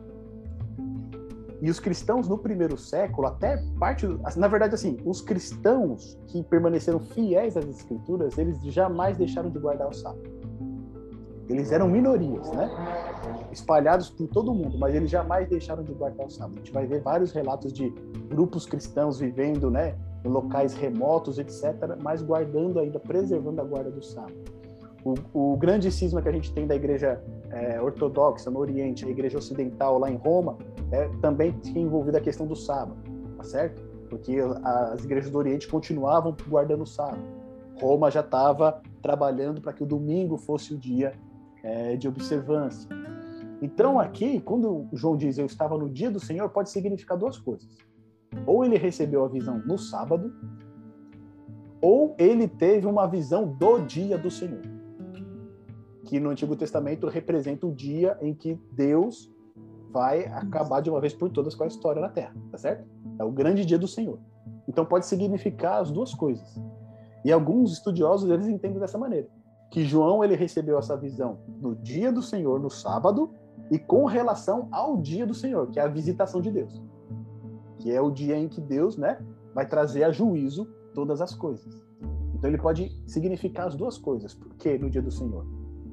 E 1.61 1.69
os 1.69 1.79
cristãos 1.79 2.27
no 2.27 2.37
primeiro 2.37 2.77
século, 2.77 3.27
até 3.27 3.57
parte, 3.79 4.05
na 4.35 4.47
verdade, 4.47 4.75
assim, 4.75 4.97
os 5.05 5.21
cristãos 5.21 6.19
que 6.27 6.43
permaneceram 6.43 6.99
fiéis 6.99 7.57
às 7.57 7.65
escrituras, 7.65 8.37
eles 8.37 8.61
jamais 8.65 9.17
deixaram 9.17 9.49
de 9.49 9.57
guardar 9.57 9.87
o 9.87 9.93
sábado. 9.93 10.21
Eles 11.47 11.71
eram 11.71 11.87
minorias, 11.87 12.51
né? 12.51 12.69
Espalhados 13.51 14.09
por 14.09 14.27
todo 14.27 14.53
mundo, 14.53 14.77
mas 14.77 14.95
eles 14.95 15.09
jamais 15.09 15.47
deixaram 15.47 15.83
de 15.83 15.93
guardar 15.93 16.25
o 16.25 16.29
sábado. 16.29 16.55
A 16.55 16.57
gente 16.57 16.71
vai 16.71 16.87
ver 16.87 17.01
vários 17.01 17.31
relatos 17.31 17.71
de 17.71 17.89
grupos 18.27 18.65
cristãos 18.65 19.19
vivendo, 19.19 19.69
né, 19.69 19.95
em 20.23 20.29
locais 20.29 20.73
remotos, 20.73 21.37
etc., 21.37 21.95
mas 22.01 22.21
guardando 22.21 22.79
ainda, 22.79 22.99
preservando 22.99 23.61
a 23.61 23.63
guarda 23.63 23.91
do 23.91 24.03
sábado. 24.03 24.33
O, 25.03 25.51
o 25.53 25.57
grande 25.57 25.91
cisma 25.91 26.19
que 26.19 26.27
a 26.27 26.31
gente 26.31 26.51
tem 26.51 26.65
da 26.65 26.75
igreja 26.75 27.23
é, 27.51 27.79
ortodoxa 27.79 28.49
no 28.49 28.59
Oriente, 28.59 29.05
a 29.05 29.09
igreja 29.09 29.37
ocidental 29.37 29.99
lá 29.99 30.09
em 30.09 30.15
Roma, 30.15 30.57
é, 30.91 31.07
também 31.21 31.51
tinha 31.51 31.79
envolvido 31.79 32.17
a 32.17 32.21
questão 32.21 32.47
do 32.47 32.55
sábado, 32.55 32.97
tá 33.37 33.43
certo? 33.43 33.83
Porque 34.09 34.37
as 34.63 35.03
igrejas 35.03 35.29
do 35.29 35.37
Oriente 35.37 35.67
continuavam 35.67 36.35
guardando 36.47 36.81
o 36.81 36.87
sábado. 36.87 37.21
Roma 37.79 38.09
já 38.09 38.21
estava 38.21 38.81
trabalhando 39.01 39.61
para 39.61 39.73
que 39.73 39.83
o 39.83 39.85
domingo 39.85 40.37
fosse 40.37 40.73
o 40.73 40.77
dia 40.77 41.13
é, 41.65 41.95
de 41.97 42.07
observância. 42.07 42.87
Então, 43.61 43.99
aqui, 43.99 44.39
quando 44.39 44.87
João 44.93 45.17
diz 45.17 45.37
eu 45.37 45.47
estava 45.47 45.77
no 45.77 45.89
dia 45.89 46.11
do 46.11 46.19
Senhor, 46.19 46.47
pode 46.49 46.69
significar 46.69 47.17
duas 47.17 47.37
coisas. 47.37 47.67
Ou 48.45 48.63
ele 48.63 48.77
recebeu 48.77 49.25
a 49.25 49.27
visão 49.27 49.57
no 49.65 49.77
sábado, 49.77 50.31
ou 51.81 52.15
ele 52.19 52.47
teve 52.47 52.85
uma 52.85 53.07
visão 53.07 53.47
do 53.47 53.79
dia 53.79 54.17
do 54.17 54.29
Senhor. 54.29 54.61
Que 56.03 56.19
no 56.19 56.29
Antigo 56.29 56.55
Testamento 56.55 57.07
representa 57.07 57.65
o 57.65 57.73
dia 57.73 58.17
em 58.21 58.33
que 58.33 58.59
Deus 58.71 59.33
vai 59.89 60.25
acabar 60.25 60.81
de 60.81 60.89
uma 60.89 61.01
vez 61.01 61.13
por 61.13 61.29
todas 61.31 61.55
com 61.55 61.63
a 61.63 61.67
história 61.67 62.01
na 62.01 62.09
Terra, 62.09 62.35
tá 62.51 62.57
certo? 62.57 62.85
É 63.17 63.23
o 63.23 63.31
grande 63.31 63.65
dia 63.65 63.79
do 63.79 63.87
Senhor. 63.87 64.19
Então 64.67 64.85
pode 64.85 65.05
significar 65.07 65.81
as 65.81 65.89
duas 65.89 66.13
coisas. 66.13 66.61
E 67.23 67.31
alguns 67.31 67.71
estudiosos 67.73 68.29
eles 68.29 68.47
entendem 68.47 68.79
dessa 68.79 68.97
maneira 68.97 69.27
que 69.75 69.83
João 69.83 70.23
ele 70.23 70.37
recebeu 70.37 70.79
essa 70.79 70.95
visão 70.95 71.39
no 71.59 71.75
dia 71.75 72.09
do 72.09 72.21
Senhor, 72.21 72.61
no 72.61 72.69
sábado, 72.69 73.31
e 73.69 73.77
com 73.77 74.05
relação 74.05 74.69
ao 74.71 74.95
dia 74.95 75.27
do 75.27 75.33
Senhor, 75.33 75.67
que 75.67 75.77
é 75.77 75.83
a 75.83 75.87
visitação 75.89 76.39
de 76.39 76.49
Deus. 76.49 76.81
Que 77.79 77.91
é 77.91 77.99
o 77.99 78.09
dia 78.09 78.37
em 78.37 78.47
que 78.47 78.61
Deus, 78.61 78.95
né, 78.95 79.19
vai 79.53 79.67
trazer 79.67 80.05
a 80.05 80.13
juízo 80.13 80.65
todas 80.93 81.19
as 81.19 81.35
coisas. 81.35 81.85
Então 82.33 82.49
ele 82.49 82.57
pode 82.57 82.89
significar 83.05 83.67
as 83.67 83.75
duas 83.75 83.97
coisas. 83.97 84.33
Por 84.33 84.53
que 84.53 84.77
no 84.77 84.89
dia 84.89 85.01
do 85.01 85.11
Senhor? 85.11 85.45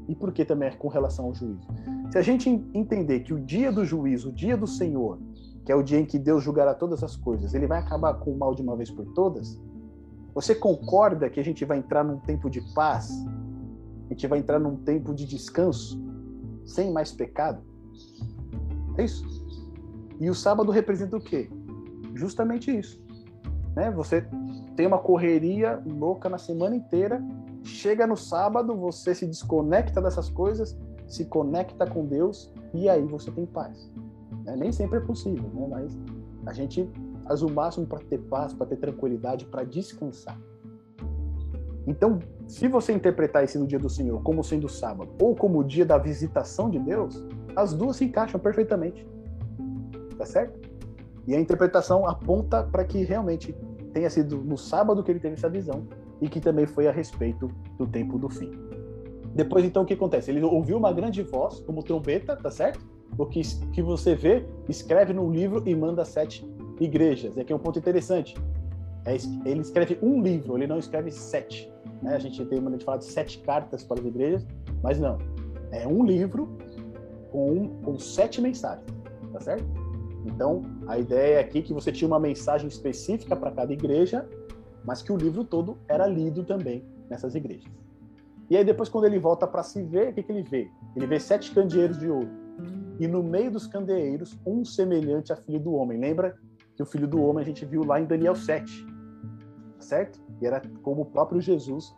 E 0.07 0.15
por 0.15 0.31
que 0.31 0.45
também 0.45 0.71
com 0.79 0.87
relação 0.87 1.25
ao 1.25 1.35
juízo? 1.35 1.67
Se 2.13 2.19
a 2.19 2.23
gente 2.23 2.49
entender 2.73 3.25
que 3.25 3.35
o 3.35 3.41
dia 3.41 3.73
do 3.73 3.85
juízo, 3.85 4.29
o 4.29 4.33
dia 4.33 4.57
do 4.57 4.69
Senhor, 4.69 5.19
que 5.65 5.73
é 5.73 5.75
o 5.75 5.83
dia 5.83 5.99
em 5.99 6.07
que 6.07 6.21
Deus 6.21 6.45
julgará 6.45 6.73
todas 6.73 7.03
as 7.03 7.17
coisas, 7.17 7.53
ele 7.53 7.67
vai 7.67 7.81
acabar 7.81 8.15
com 8.15 8.31
o 8.31 8.39
mal 8.39 8.55
de 8.55 8.63
uma 8.63 8.77
vez 8.77 8.93
por 8.93 9.07
todas, 9.07 9.61
você 10.33 10.55
concorda 10.55 11.29
que 11.29 11.41
a 11.41 11.45
gente 11.45 11.65
vai 11.65 11.79
entrar 11.79 12.05
num 12.05 12.21
tempo 12.21 12.49
de 12.49 12.61
paz, 12.75 13.11
a 14.13 14.15
gente 14.15 14.27
vai 14.27 14.39
entrar 14.39 14.59
num 14.59 14.77
tempo 14.77 15.15
de 15.15 15.27
descanso, 15.27 15.99
sem 16.67 16.93
mais 16.93 17.13
pecado. 17.13 17.63
É 18.99 19.05
isso. 19.05 19.25
E 20.21 20.29
o 20.29 20.35
sábado 20.35 20.71
representa 20.71 21.17
o 21.17 21.21
quê? 21.21 21.51
Justamente 22.15 22.71
isso. 22.71 23.03
Né? 23.75 23.91
Você 23.93 24.27
tem 24.77 24.87
uma 24.87 24.99
correria 24.99 25.83
louca 25.87 26.29
na 26.29 26.37
semana 26.37 26.77
inteira, 26.77 27.25
chega 27.65 28.07
no 28.07 28.17
sábado, 28.17 28.77
você 28.77 29.15
se 29.15 29.27
desconecta 29.27 30.01
dessas 30.01 30.29
coisas, 30.29 30.79
se 31.09 31.25
conecta 31.25 31.87
com 31.87 32.05
Deus 32.05 32.53
e 32.75 32.91
aí 32.91 33.03
você 33.03 33.31
tem 33.31 33.47
paz. 33.47 33.91
Né? 34.45 34.57
Nem 34.57 34.73
sempre 34.73 34.99
é 34.99 35.01
possível, 35.01 35.49
né? 35.55 35.67
mas 35.71 35.99
a 36.45 36.53
gente 36.53 36.87
faz 37.25 37.43
o 37.43 37.49
máximo 37.49 37.87
para 37.87 38.01
ter 38.01 38.19
paz, 38.19 38.53
para 38.53 38.67
ter 38.67 38.77
tranquilidade, 38.77 39.47
para 39.47 39.65
descansar. 39.65 40.39
Então, 41.87 42.19
se 42.47 42.69
você 42.69 42.93
interpretar 42.93 43.43
esse 43.45 43.59
no 43.59 43.67
dia 43.67 43.79
do 43.79 43.89
Senhor 43.89 44.23
como 44.23 44.45
sendo 44.45 44.69
sábado 44.69 45.13
ou 45.21 45.35
como 45.35 45.61
o 45.61 45.65
dia 45.65 45.85
da 45.85 45.99
visitação 45.99 46.71
de 46.71 46.79
Deus, 46.79 47.25
as 47.57 47.73
duas 47.73 47.97
se 47.97 48.05
encaixam 48.05 48.41
perfeitamente. 48.41 49.07
Tá 50.17 50.25
certo? 50.25 50.61
E 51.27 51.35
a 51.35 51.41
interpretação 51.41 52.07
aponta 52.07 52.63
para 52.65 52.85
que 52.85 53.05
realmente 53.05 53.55
tenha 53.93 54.11
sido 54.11 54.39
no 54.39 54.57
sábado 54.57 55.03
que 55.03 55.11
ele 55.11 55.21
teve 55.21 55.35
essa 55.35 55.49
visão 55.49 55.87
e 56.21 56.29
que 56.29 56.41
também 56.41 56.67
foi 56.67 56.87
a 56.87 56.93
respeito 56.93 57.51
do 57.79 57.87
tempo 57.87 58.19
do 58.19 58.29
fim. 58.29 58.51
Depois, 59.35 59.65
então, 59.65 59.83
o 59.83 59.87
que 59.87 59.95
acontece? 59.95 60.31
Ele 60.31 60.43
ouviu 60.43 60.77
uma 60.77 60.93
grande 60.93 61.23
voz, 61.23 61.61
como 61.61 61.83
trombeta, 61.83 62.37
tá 62.37 62.51
certo? 62.51 62.85
O 63.17 63.27
que, 63.27 63.41
que 63.73 63.83
você 63.83 64.15
vê, 64.15 64.47
escreve 64.69 65.13
num 65.13 65.31
livro 65.31 65.63
e 65.67 65.75
manda 65.75 66.05
sete 66.05 66.47
igrejas. 66.81 67.37
E 67.37 67.41
aqui 67.41 67.53
é 67.53 67.57
um 67.57 67.59
ponto 67.59 67.79
interessante. 67.79 68.35
É, 69.05 69.17
ele 69.45 69.61
escreve 69.61 69.99
um 70.03 70.23
livro, 70.23 70.57
ele 70.57 70.67
não 70.67 70.79
escreve 70.79 71.11
sete. 71.11 71.73
Né? 72.03 72.15
A 72.15 72.19
gente 72.19 72.45
tem 72.45 72.59
uma 72.59 72.71
de 72.71 72.85
falar 72.85 72.99
de 72.99 73.05
sete 73.05 73.39
cartas 73.39 73.83
para 73.83 74.01
as 74.01 74.07
igrejas, 74.07 74.47
mas 74.83 74.99
não. 74.99 75.19
É 75.71 75.87
um 75.87 76.05
livro 76.05 76.49
com, 77.31 77.51
um, 77.51 77.69
com 77.83 77.99
sete 77.99 78.41
mensagens, 78.41 78.87
tá 79.33 79.41
certo? 79.41 79.65
Então, 80.25 80.63
a 80.87 80.99
ideia 80.99 81.41
aqui 81.41 81.59
é 81.59 81.63
que 81.63 81.73
você 81.73 81.91
tinha 81.91 82.07
uma 82.07 82.21
mensagem 82.21 82.69
específica 82.69 83.35
para 83.35 83.51
cada 83.51 83.73
igreja, 83.73 84.29
mas 84.85 85.03
que 85.03 85.13
o 85.13 85.17
livro 85.17 85.45
todo 85.45 85.79
era 85.89 86.07
lido 86.07 86.45
também 86.45 86.85
nessas 87.09 87.35
igrejas. 87.35 87.71
E 88.49 88.57
aí 88.57 88.65
depois, 88.65 88.89
quando 88.89 89.07
ele 89.07 89.19
volta 89.19 89.47
para 89.47 89.63
se 89.63 89.83
ver, 89.83 90.11
o 90.11 90.13
que, 90.13 90.23
que 90.23 90.31
ele 90.31 90.43
vê? 90.43 90.69
Ele 90.95 91.07
vê 91.07 91.19
sete 91.19 91.53
candeeiros 91.53 91.99
de 91.99 92.09
ouro. 92.09 92.29
E 93.01 93.09
no 93.09 93.23
meio 93.23 93.51
dos 93.51 93.67
candeeiros, 93.67 94.39
um 94.47 94.65
semelhante 94.65 95.33
a 95.33 95.37
filho 95.37 95.59
do 95.59 95.73
homem. 95.73 95.99
Lembra 95.99 96.37
que 96.77 96.83
o 96.83 96.87
filho 96.87 97.09
do 97.09 97.21
homem 97.23 97.43
a 97.43 97.47
gente 97.47 97.65
viu 97.65 97.83
lá 97.83 98.01
em 98.01 98.05
Daniel 98.05 98.35
7, 98.37 98.87
certo? 99.83 100.21
E 100.41 100.47
era 100.47 100.63
como 100.83 101.03
o 101.03 101.07
próprio 101.07 101.41
Jesus 101.41 101.95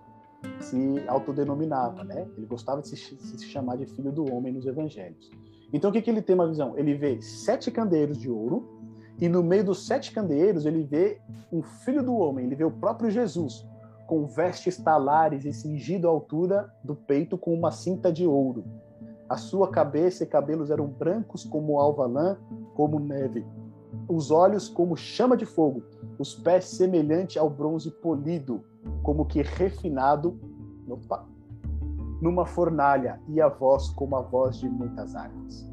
se 0.60 1.04
autodenominava, 1.06 2.04
né? 2.04 2.26
Ele 2.36 2.46
gostava 2.46 2.82
de 2.82 2.88
se, 2.88 2.96
se 2.96 3.44
chamar 3.44 3.76
de 3.76 3.86
filho 3.86 4.12
do 4.12 4.32
homem 4.34 4.52
nos 4.52 4.66
evangelhos. 4.66 5.30
Então 5.72 5.90
o 5.90 5.92
que, 5.92 6.02
que 6.02 6.10
ele 6.10 6.22
tem 6.22 6.34
uma 6.34 6.48
visão? 6.48 6.76
Ele 6.76 6.94
vê 6.94 7.20
sete 7.22 7.70
candeeiros 7.70 8.18
de 8.18 8.30
ouro 8.30 8.68
E 9.20 9.28
no 9.28 9.42
meio 9.42 9.64
dos 9.64 9.86
sete 9.86 10.12
candeeiros, 10.12 10.66
ele 10.66 10.82
vê 10.82 11.20
um 11.52 11.62
filho 11.62 12.02
do 12.02 12.14
homem, 12.16 12.46
ele 12.46 12.56
vê 12.56 12.64
o 12.64 12.70
próprio 12.70 13.10
Jesus, 13.10 13.66
com 14.06 14.26
vestes 14.26 14.76
talares 14.76 15.44
e 15.44 15.52
cingido 15.52 16.08
à 16.08 16.10
altura 16.10 16.72
do 16.82 16.94
peito 16.94 17.38
com 17.38 17.54
uma 17.54 17.70
cinta 17.70 18.12
de 18.12 18.26
ouro. 18.26 18.64
A 19.28 19.36
sua 19.36 19.68
cabeça 19.68 20.24
e 20.24 20.26
cabelos 20.26 20.70
eram 20.70 20.86
brancos 20.86 21.44
como 21.44 21.78
alva 21.78 22.06
lã, 22.06 22.36
como 22.74 22.98
neve. 22.98 23.44
Os 24.08 24.30
olhos 24.30 24.68
como 24.68 24.96
chama 24.96 25.36
de 25.36 25.46
fogo, 25.46 25.82
os 26.18 26.34
pés 26.34 26.66
semelhante 26.66 27.38
ao 27.38 27.50
bronze 27.50 27.90
polido, 27.90 28.62
como 29.02 29.24
que 29.24 29.42
refinado 29.42 30.38
opa, 30.88 31.26
numa 32.20 32.46
fornalha, 32.46 33.20
e 33.28 33.40
a 33.40 33.48
voz 33.48 33.90
como 33.90 34.16
a 34.16 34.22
voz 34.22 34.56
de 34.56 34.68
muitas 34.68 35.14
águas. 35.14 35.68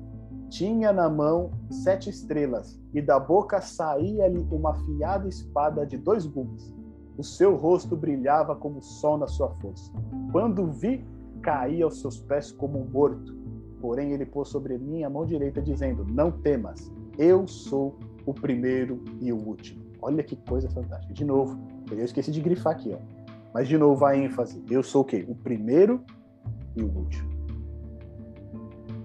Tinha 0.50 0.92
na 0.92 1.10
mão 1.10 1.52
sete 1.70 2.10
estrelas, 2.10 2.82
e 2.94 3.02
da 3.02 3.20
boca 3.20 3.62
saía-lhe 3.62 4.46
uma 4.52 4.72
afiada 4.72 5.28
espada 5.28 5.86
de 5.86 5.98
dois 5.98 6.26
gumes. 6.26 6.74
O 7.18 7.24
seu 7.24 7.56
rosto 7.56 7.96
brilhava 7.96 8.56
como 8.56 8.80
o 8.80 8.82
sol 8.82 9.18
na 9.18 9.28
sua 9.28 9.50
força. 9.62 9.92
Quando 10.32 10.72
vi, 10.72 11.06
caí 11.42 11.82
aos 11.82 12.02
seus 12.02 12.20
pés 12.20 12.52
como 12.52 12.80
um 12.80 12.86
morto. 12.86 13.36
Porém, 13.80 14.12
ele 14.12 14.26
pôs 14.26 14.50
sobre 14.50 14.78
mim 14.78 15.04
a 15.04 15.10
mão 15.10 15.26
direita, 15.26 15.62
dizendo: 15.62 16.06
Não 16.06 16.32
temas, 16.32 16.92
eu 17.18 17.48
sou 17.48 17.96
o 18.26 18.34
primeiro 18.34 19.04
e 19.20 19.32
o 19.32 19.38
último. 19.38 19.84
Olha 20.02 20.24
que 20.24 20.36
coisa 20.36 20.70
fantástica. 20.70 21.14
De 21.14 21.24
novo, 21.24 21.60
eu 21.92 22.04
esqueci 22.04 22.32
de 22.32 22.42
grifar 22.42 22.74
aqui, 22.74 22.94
ó. 22.94 22.98
Mas 23.54 23.68
de 23.68 23.78
novo 23.78 24.06
a 24.06 24.16
ênfase. 24.16 24.64
Eu 24.70 24.82
sou 24.82 25.02
o 25.02 25.06
quê? 25.06 25.26
O 25.28 25.36
primeiro 25.36 26.04
e 26.76 26.84
o 26.84 26.88
último. 26.88 27.30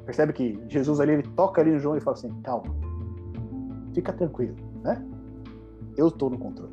Percebe 0.05 0.33
que 0.33 0.59
Jesus 0.69 1.01
ali, 1.01 1.13
ele 1.13 1.23
toca 1.35 1.61
ali 1.61 1.73
no 1.73 1.81
João 1.81 1.97
e 1.97 2.01
fala 2.01 2.17
assim, 2.17 2.31
calma, 2.43 2.75
fica 3.93 4.13
tranquilo, 4.13 4.55
né? 4.83 5.05
Eu 5.97 6.09
estou 6.09 6.31
no 6.31 6.39
controle. 6.39 6.73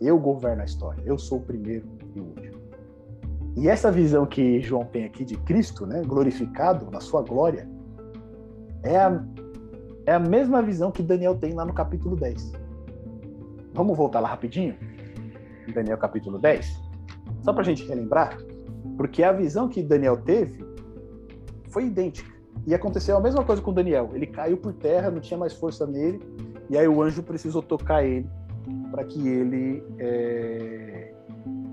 Eu 0.00 0.18
governo 0.18 0.62
a 0.62 0.64
história. 0.64 1.02
Eu 1.04 1.18
sou 1.18 1.38
o 1.38 1.42
primeiro 1.42 1.86
e 2.14 2.20
o 2.20 2.24
último. 2.24 2.62
E 3.56 3.68
essa 3.68 3.92
visão 3.92 4.24
que 4.24 4.60
João 4.62 4.84
tem 4.84 5.04
aqui 5.04 5.24
de 5.24 5.36
Cristo, 5.36 5.86
né, 5.86 6.02
glorificado 6.02 6.90
na 6.90 7.00
sua 7.00 7.22
glória, 7.22 7.68
é 8.82 8.96
a, 8.96 9.22
é 10.06 10.12
a 10.12 10.18
mesma 10.18 10.62
visão 10.62 10.90
que 10.90 11.02
Daniel 11.02 11.36
tem 11.36 11.52
lá 11.52 11.64
no 11.64 11.72
capítulo 11.72 12.16
10. 12.16 12.52
Vamos 13.74 13.96
voltar 13.96 14.20
lá 14.20 14.28
rapidinho? 14.28 14.76
Daniel 15.72 15.96
capítulo 15.96 16.38
10? 16.38 16.80
Só 17.42 17.52
para 17.52 17.62
a 17.62 17.64
gente 17.64 17.86
relembrar, 17.86 18.36
porque 18.96 19.22
a 19.22 19.32
visão 19.32 19.68
que 19.68 19.82
Daniel 19.82 20.16
teve 20.16 20.64
foi 21.68 21.86
idêntica. 21.86 22.30
E 22.66 22.74
aconteceu 22.74 23.16
a 23.16 23.20
mesma 23.20 23.44
coisa 23.44 23.62
com 23.62 23.72
Daniel. 23.72 24.10
Ele 24.12 24.26
caiu 24.26 24.56
por 24.56 24.72
terra, 24.72 25.10
não 25.10 25.20
tinha 25.20 25.38
mais 25.38 25.52
força 25.52 25.86
nele, 25.86 26.20
e 26.68 26.76
aí 26.76 26.86
o 26.86 27.02
anjo 27.02 27.22
precisou 27.22 27.62
tocar 27.62 28.04
ele 28.04 28.28
para 28.90 29.04
que 29.04 29.26
ele 29.26 29.82
é, 29.98 31.14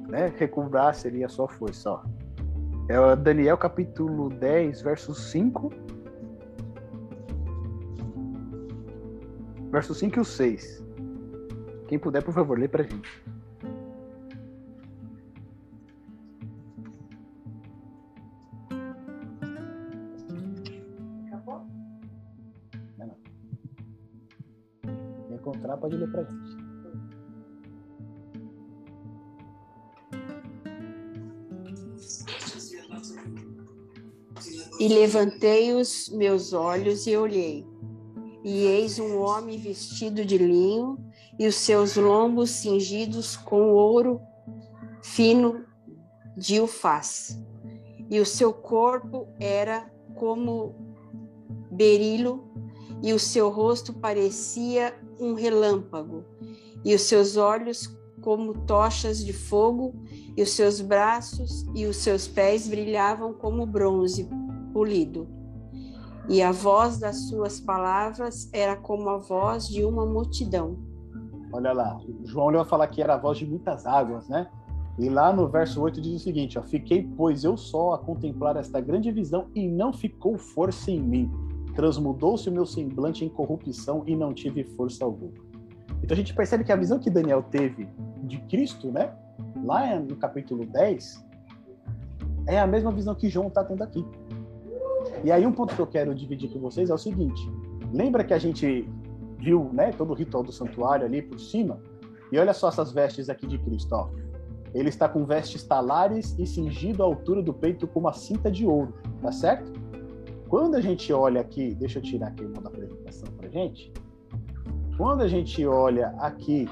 né, 0.07 0.33
recobrasse 0.37 1.07
ali 1.07 1.23
a 1.23 1.29
sua 1.29 1.47
força. 1.47 1.91
Ó. 1.91 2.01
É 2.87 3.15
Daniel 3.15 3.57
capítulo 3.57 4.29
10, 4.29 4.81
verso 4.81 5.13
5. 5.13 5.69
Verso 9.71 9.93
5 9.93 10.17
e 10.17 10.19
o 10.19 10.25
6. 10.25 10.83
Quem 11.87 11.99
puder, 11.99 12.23
por 12.23 12.33
favor, 12.33 12.57
lê 12.57 12.67
para 12.67 12.83
gente. 12.83 13.09
encontrar, 25.49 25.77
pode 25.77 25.95
ler 25.95 26.11
para 26.11 26.23
gente. 26.23 26.69
E 34.79 34.87
levantei 34.87 35.73
os 35.73 36.09
meus 36.09 36.53
olhos 36.53 37.05
e 37.05 37.17
olhei, 37.17 37.67
e 38.49 38.65
eis 38.65 38.97
um 38.97 39.19
homem 39.19 39.59
vestido 39.59 40.25
de 40.25 40.35
linho, 40.35 40.97
e 41.37 41.45
os 41.45 41.53
seus 41.53 41.95
lombos 41.95 42.49
cingidos 42.49 43.37
com 43.37 43.69
ouro 43.69 44.19
fino 45.03 45.63
de 46.35 46.59
ufaz, 46.59 47.39
e 48.09 48.19
o 48.19 48.25
seu 48.25 48.51
corpo 48.51 49.27
era 49.39 49.87
como 50.15 50.73
berilo, 51.69 52.51
e 53.03 53.13
o 53.13 53.19
seu 53.19 53.51
rosto 53.51 53.93
parecia 53.93 54.99
um 55.19 55.35
relâmpago, 55.35 56.25
e 56.83 56.95
os 56.95 57.03
seus 57.03 57.37
olhos 57.37 57.95
como 58.19 58.65
tochas 58.65 59.23
de 59.23 59.31
fogo, 59.31 59.93
e 60.35 60.41
os 60.41 60.49
seus 60.53 60.81
braços 60.81 61.67
e 61.75 61.85
os 61.85 61.97
seus 61.97 62.27
pés 62.27 62.67
brilhavam 62.67 63.31
como 63.31 63.67
bronze 63.67 64.27
polido. 64.73 65.38
E 66.29 66.41
a 66.41 66.51
voz 66.51 66.99
das 66.99 67.27
suas 67.27 67.59
palavras 67.59 68.49
era 68.53 68.75
como 68.75 69.09
a 69.09 69.17
voz 69.17 69.67
de 69.67 69.83
uma 69.83 70.05
multidão. 70.05 70.77
Olha 71.51 71.73
lá, 71.73 71.97
João 72.25 72.51
vai 72.51 72.65
falar 72.65 72.87
que 72.87 73.01
era 73.01 73.15
a 73.15 73.17
voz 73.17 73.37
de 73.37 73.45
muitas 73.45 73.85
águas, 73.85 74.29
né? 74.29 74.47
E 74.99 75.09
lá 75.09 75.33
no 75.33 75.47
verso 75.47 75.81
8 75.81 75.99
diz 75.99 76.21
o 76.21 76.23
seguinte: 76.23 76.59
ó, 76.59 76.61
Fiquei, 76.61 77.09
pois, 77.17 77.43
eu 77.43 77.57
só 77.57 77.93
a 77.93 77.97
contemplar 77.97 78.55
esta 78.57 78.79
grande 78.79 79.11
visão, 79.11 79.47
e 79.55 79.67
não 79.67 79.91
ficou 79.91 80.37
força 80.37 80.91
em 80.91 81.01
mim 81.01 81.49
transmudou-se 81.79 82.49
o 82.49 82.51
meu 82.51 82.65
semblante 82.65 83.23
em 83.23 83.29
corrupção 83.29 84.03
e 84.05 84.13
não 84.13 84.33
tive 84.33 84.65
força 84.65 85.05
alguma. 85.05 85.31
Então 86.03 86.13
a 86.13 86.15
gente 86.15 86.33
percebe 86.33 86.65
que 86.65 86.73
a 86.73 86.75
visão 86.75 86.99
que 86.99 87.09
Daniel 87.09 87.41
teve 87.41 87.87
de 88.23 88.37
Cristo, 88.49 88.91
né, 88.91 89.13
lá 89.63 89.97
no 89.97 90.17
capítulo 90.17 90.65
10, 90.65 91.25
é 92.47 92.59
a 92.59 92.67
mesma 92.67 92.91
visão 92.91 93.15
que 93.15 93.29
João 93.29 93.47
está 93.47 93.63
tendo 93.63 93.81
aqui. 93.81 94.05
E 95.23 95.31
aí 95.31 95.45
um 95.45 95.51
ponto 95.51 95.75
que 95.75 95.81
eu 95.81 95.87
quero 95.87 96.13
dividir 96.13 96.49
com 96.49 96.59
vocês 96.59 96.89
é 96.89 96.93
o 96.93 96.97
seguinte: 96.97 97.41
lembra 97.93 98.23
que 98.23 98.33
a 98.33 98.39
gente 98.39 98.87
viu, 99.37 99.69
né, 99.73 99.91
todo 99.91 100.11
o 100.11 100.13
ritual 100.13 100.43
do 100.43 100.51
santuário 100.51 101.05
ali 101.05 101.21
por 101.21 101.39
cima? 101.39 101.81
E 102.31 102.37
olha 102.37 102.53
só 102.53 102.69
essas 102.69 102.91
vestes 102.91 103.29
aqui 103.29 103.47
de 103.47 103.57
Cristo, 103.57 103.93
ó. 103.93 104.09
Ele 104.73 104.89
está 104.89 105.09
com 105.09 105.25
vestes 105.25 105.63
talares 105.63 106.37
e 106.37 106.45
cingido 106.45 107.01
à 107.01 107.05
altura 107.05 107.41
do 107.41 107.53
peito 107.53 107.87
com 107.87 108.01
uma 108.01 108.13
cinta 108.13 108.51
de 108.51 108.67
ouro, 108.67 108.93
tá 109.21 109.31
certo? 109.31 109.71
Quando 110.47 110.75
a 110.75 110.81
gente 110.81 111.11
olha 111.11 111.41
aqui, 111.41 111.73
deixa 111.75 111.99
eu 111.99 112.03
tirar 112.03 112.27
aqui 112.27 112.43
o 112.43 112.49
da 112.49 112.69
apresentação 112.69 113.29
para 113.35 113.49
gente. 113.49 113.91
Quando 114.97 115.21
a 115.21 115.27
gente 115.27 115.65
olha 115.65 116.09
aqui 116.19 116.67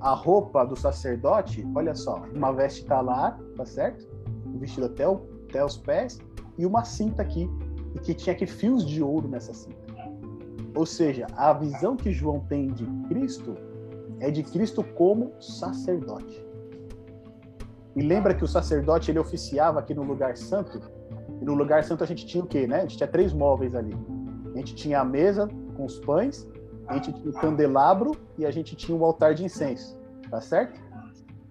a 0.00 0.14
roupa 0.14 0.64
do 0.64 0.76
sacerdote, 0.76 1.66
olha 1.74 1.94
só, 1.94 2.22
uma 2.34 2.52
veste 2.52 2.84
talar, 2.84 3.38
tá 3.56 3.64
certo? 3.64 4.06
Vestido 4.58 4.86
até, 4.86 5.06
o, 5.06 5.20
até 5.48 5.64
os 5.64 5.76
pés 5.76 6.18
e 6.56 6.66
uma 6.66 6.84
cinta 6.84 7.22
aqui, 7.22 7.48
e 7.94 7.98
que 8.00 8.14
tinha 8.14 8.34
aqui 8.34 8.46
fios 8.46 8.86
de 8.86 9.02
ouro 9.02 9.28
nessa 9.28 9.54
cinta. 9.54 9.78
Ou 10.74 10.84
seja, 10.84 11.26
a 11.36 11.52
visão 11.52 11.96
que 11.96 12.12
João 12.12 12.40
tem 12.40 12.68
de 12.68 12.86
Cristo 13.08 13.56
é 14.20 14.30
de 14.30 14.42
Cristo 14.42 14.84
como 14.84 15.32
sacerdote. 15.40 16.44
E 17.96 18.02
lembra 18.02 18.34
que 18.34 18.44
o 18.44 18.48
sacerdote 18.48 19.10
ele 19.10 19.18
oficiava 19.18 19.80
aqui 19.80 19.94
no 19.94 20.02
lugar 20.02 20.36
santo 20.36 20.80
e 21.40 21.44
no 21.44 21.54
lugar 21.54 21.82
santo 21.84 22.04
a 22.04 22.06
gente 22.06 22.26
tinha 22.26 22.44
o 22.44 22.46
quê, 22.46 22.66
né? 22.66 22.78
A 22.78 22.80
gente 22.82 22.96
tinha 22.96 23.08
três 23.08 23.32
móveis 23.32 23.74
ali. 23.74 23.96
A 24.54 24.58
gente 24.58 24.74
tinha 24.74 25.00
a 25.00 25.04
mesa 25.04 25.48
com 25.76 25.84
os 25.84 25.98
pães, 25.98 26.48
a 26.86 26.94
gente 26.94 27.12
tinha 27.12 27.30
o 27.30 27.32
candelabro 27.32 28.12
e 28.36 28.44
a 28.44 28.50
gente 28.50 28.76
tinha 28.76 28.96
o 28.96 29.04
altar 29.04 29.34
de 29.34 29.44
incenso. 29.44 29.98
Tá 30.30 30.40
certo? 30.40 30.80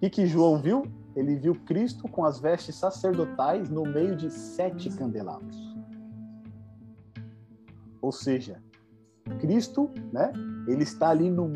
Que, 0.00 0.08
que 0.08 0.26
João 0.26 0.58
viu? 0.58 0.84
Ele 1.16 1.36
viu 1.36 1.54
Cristo 1.54 2.08
com 2.08 2.24
as 2.24 2.38
vestes 2.38 2.76
sacerdotais 2.76 3.68
no 3.68 3.82
meio 3.82 4.14
de 4.14 4.30
sete 4.30 4.90
candelabros. 4.90 5.56
Ou 8.00 8.12
seja, 8.12 8.62
Cristo, 9.40 9.90
né? 10.12 10.32
Ele 10.66 10.82
está 10.82 11.10
ali 11.10 11.30
no 11.30 11.50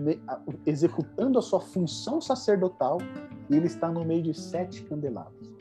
executando 0.66 1.38
a 1.38 1.42
sua 1.42 1.60
função 1.60 2.20
sacerdotal 2.20 2.98
e 3.48 3.56
ele 3.56 3.66
está 3.66 3.90
no 3.90 4.04
meio 4.04 4.22
de 4.22 4.34
sete 4.34 4.82
candelabros. 4.82 5.52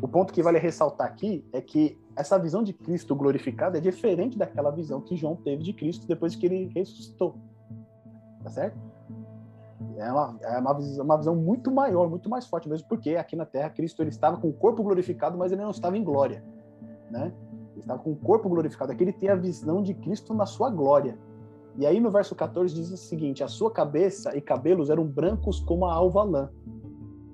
O 0.00 0.06
ponto 0.06 0.32
que 0.32 0.42
vale 0.42 0.58
ressaltar 0.58 1.06
aqui 1.06 1.44
é 1.52 1.60
que 1.60 1.98
essa 2.14 2.38
visão 2.38 2.62
de 2.62 2.72
Cristo 2.72 3.14
glorificado 3.16 3.76
é 3.76 3.80
diferente 3.80 4.38
daquela 4.38 4.70
visão 4.70 5.00
que 5.00 5.16
João 5.16 5.36
teve 5.36 5.62
de 5.62 5.72
Cristo 5.72 6.06
depois 6.06 6.36
que 6.36 6.46
ele 6.46 6.70
ressuscitou. 6.74 7.36
Tá 8.42 8.50
certo? 8.50 8.78
É 9.96 10.12
uma, 10.12 10.38
é 10.42 10.58
uma, 10.58 10.74
visão, 10.74 11.04
uma 11.04 11.16
visão 11.16 11.36
muito 11.36 11.70
maior, 11.70 12.08
muito 12.08 12.28
mais 12.28 12.46
forte 12.46 12.68
mesmo, 12.68 12.88
porque 12.88 13.16
aqui 13.16 13.36
na 13.36 13.46
Terra 13.46 13.70
Cristo 13.70 14.02
ele 14.02 14.10
estava 14.10 14.36
com 14.36 14.48
o 14.48 14.52
corpo 14.52 14.82
glorificado, 14.82 15.38
mas 15.38 15.52
ele 15.52 15.62
não 15.62 15.70
estava 15.70 15.96
em 15.96 16.02
glória, 16.02 16.42
né? 17.10 17.32
Ele 17.72 17.80
estava 17.80 18.00
com 18.02 18.10
o 18.10 18.16
corpo 18.16 18.48
glorificado. 18.48 18.90
Aqui 18.90 19.04
ele 19.04 19.12
tem 19.12 19.28
a 19.28 19.36
visão 19.36 19.82
de 19.82 19.94
Cristo 19.94 20.34
na 20.34 20.46
sua 20.46 20.68
glória. 20.68 21.16
E 21.76 21.86
aí 21.86 22.00
no 22.00 22.10
verso 22.10 22.34
14 22.34 22.74
diz 22.74 22.90
o 22.90 22.96
seguinte: 22.96 23.44
a 23.44 23.48
sua 23.48 23.70
cabeça 23.70 24.36
e 24.36 24.40
cabelos 24.40 24.90
eram 24.90 25.06
brancos 25.06 25.60
como 25.60 25.86
a 25.86 25.94
alva 25.94 26.24
lã, 26.24 26.50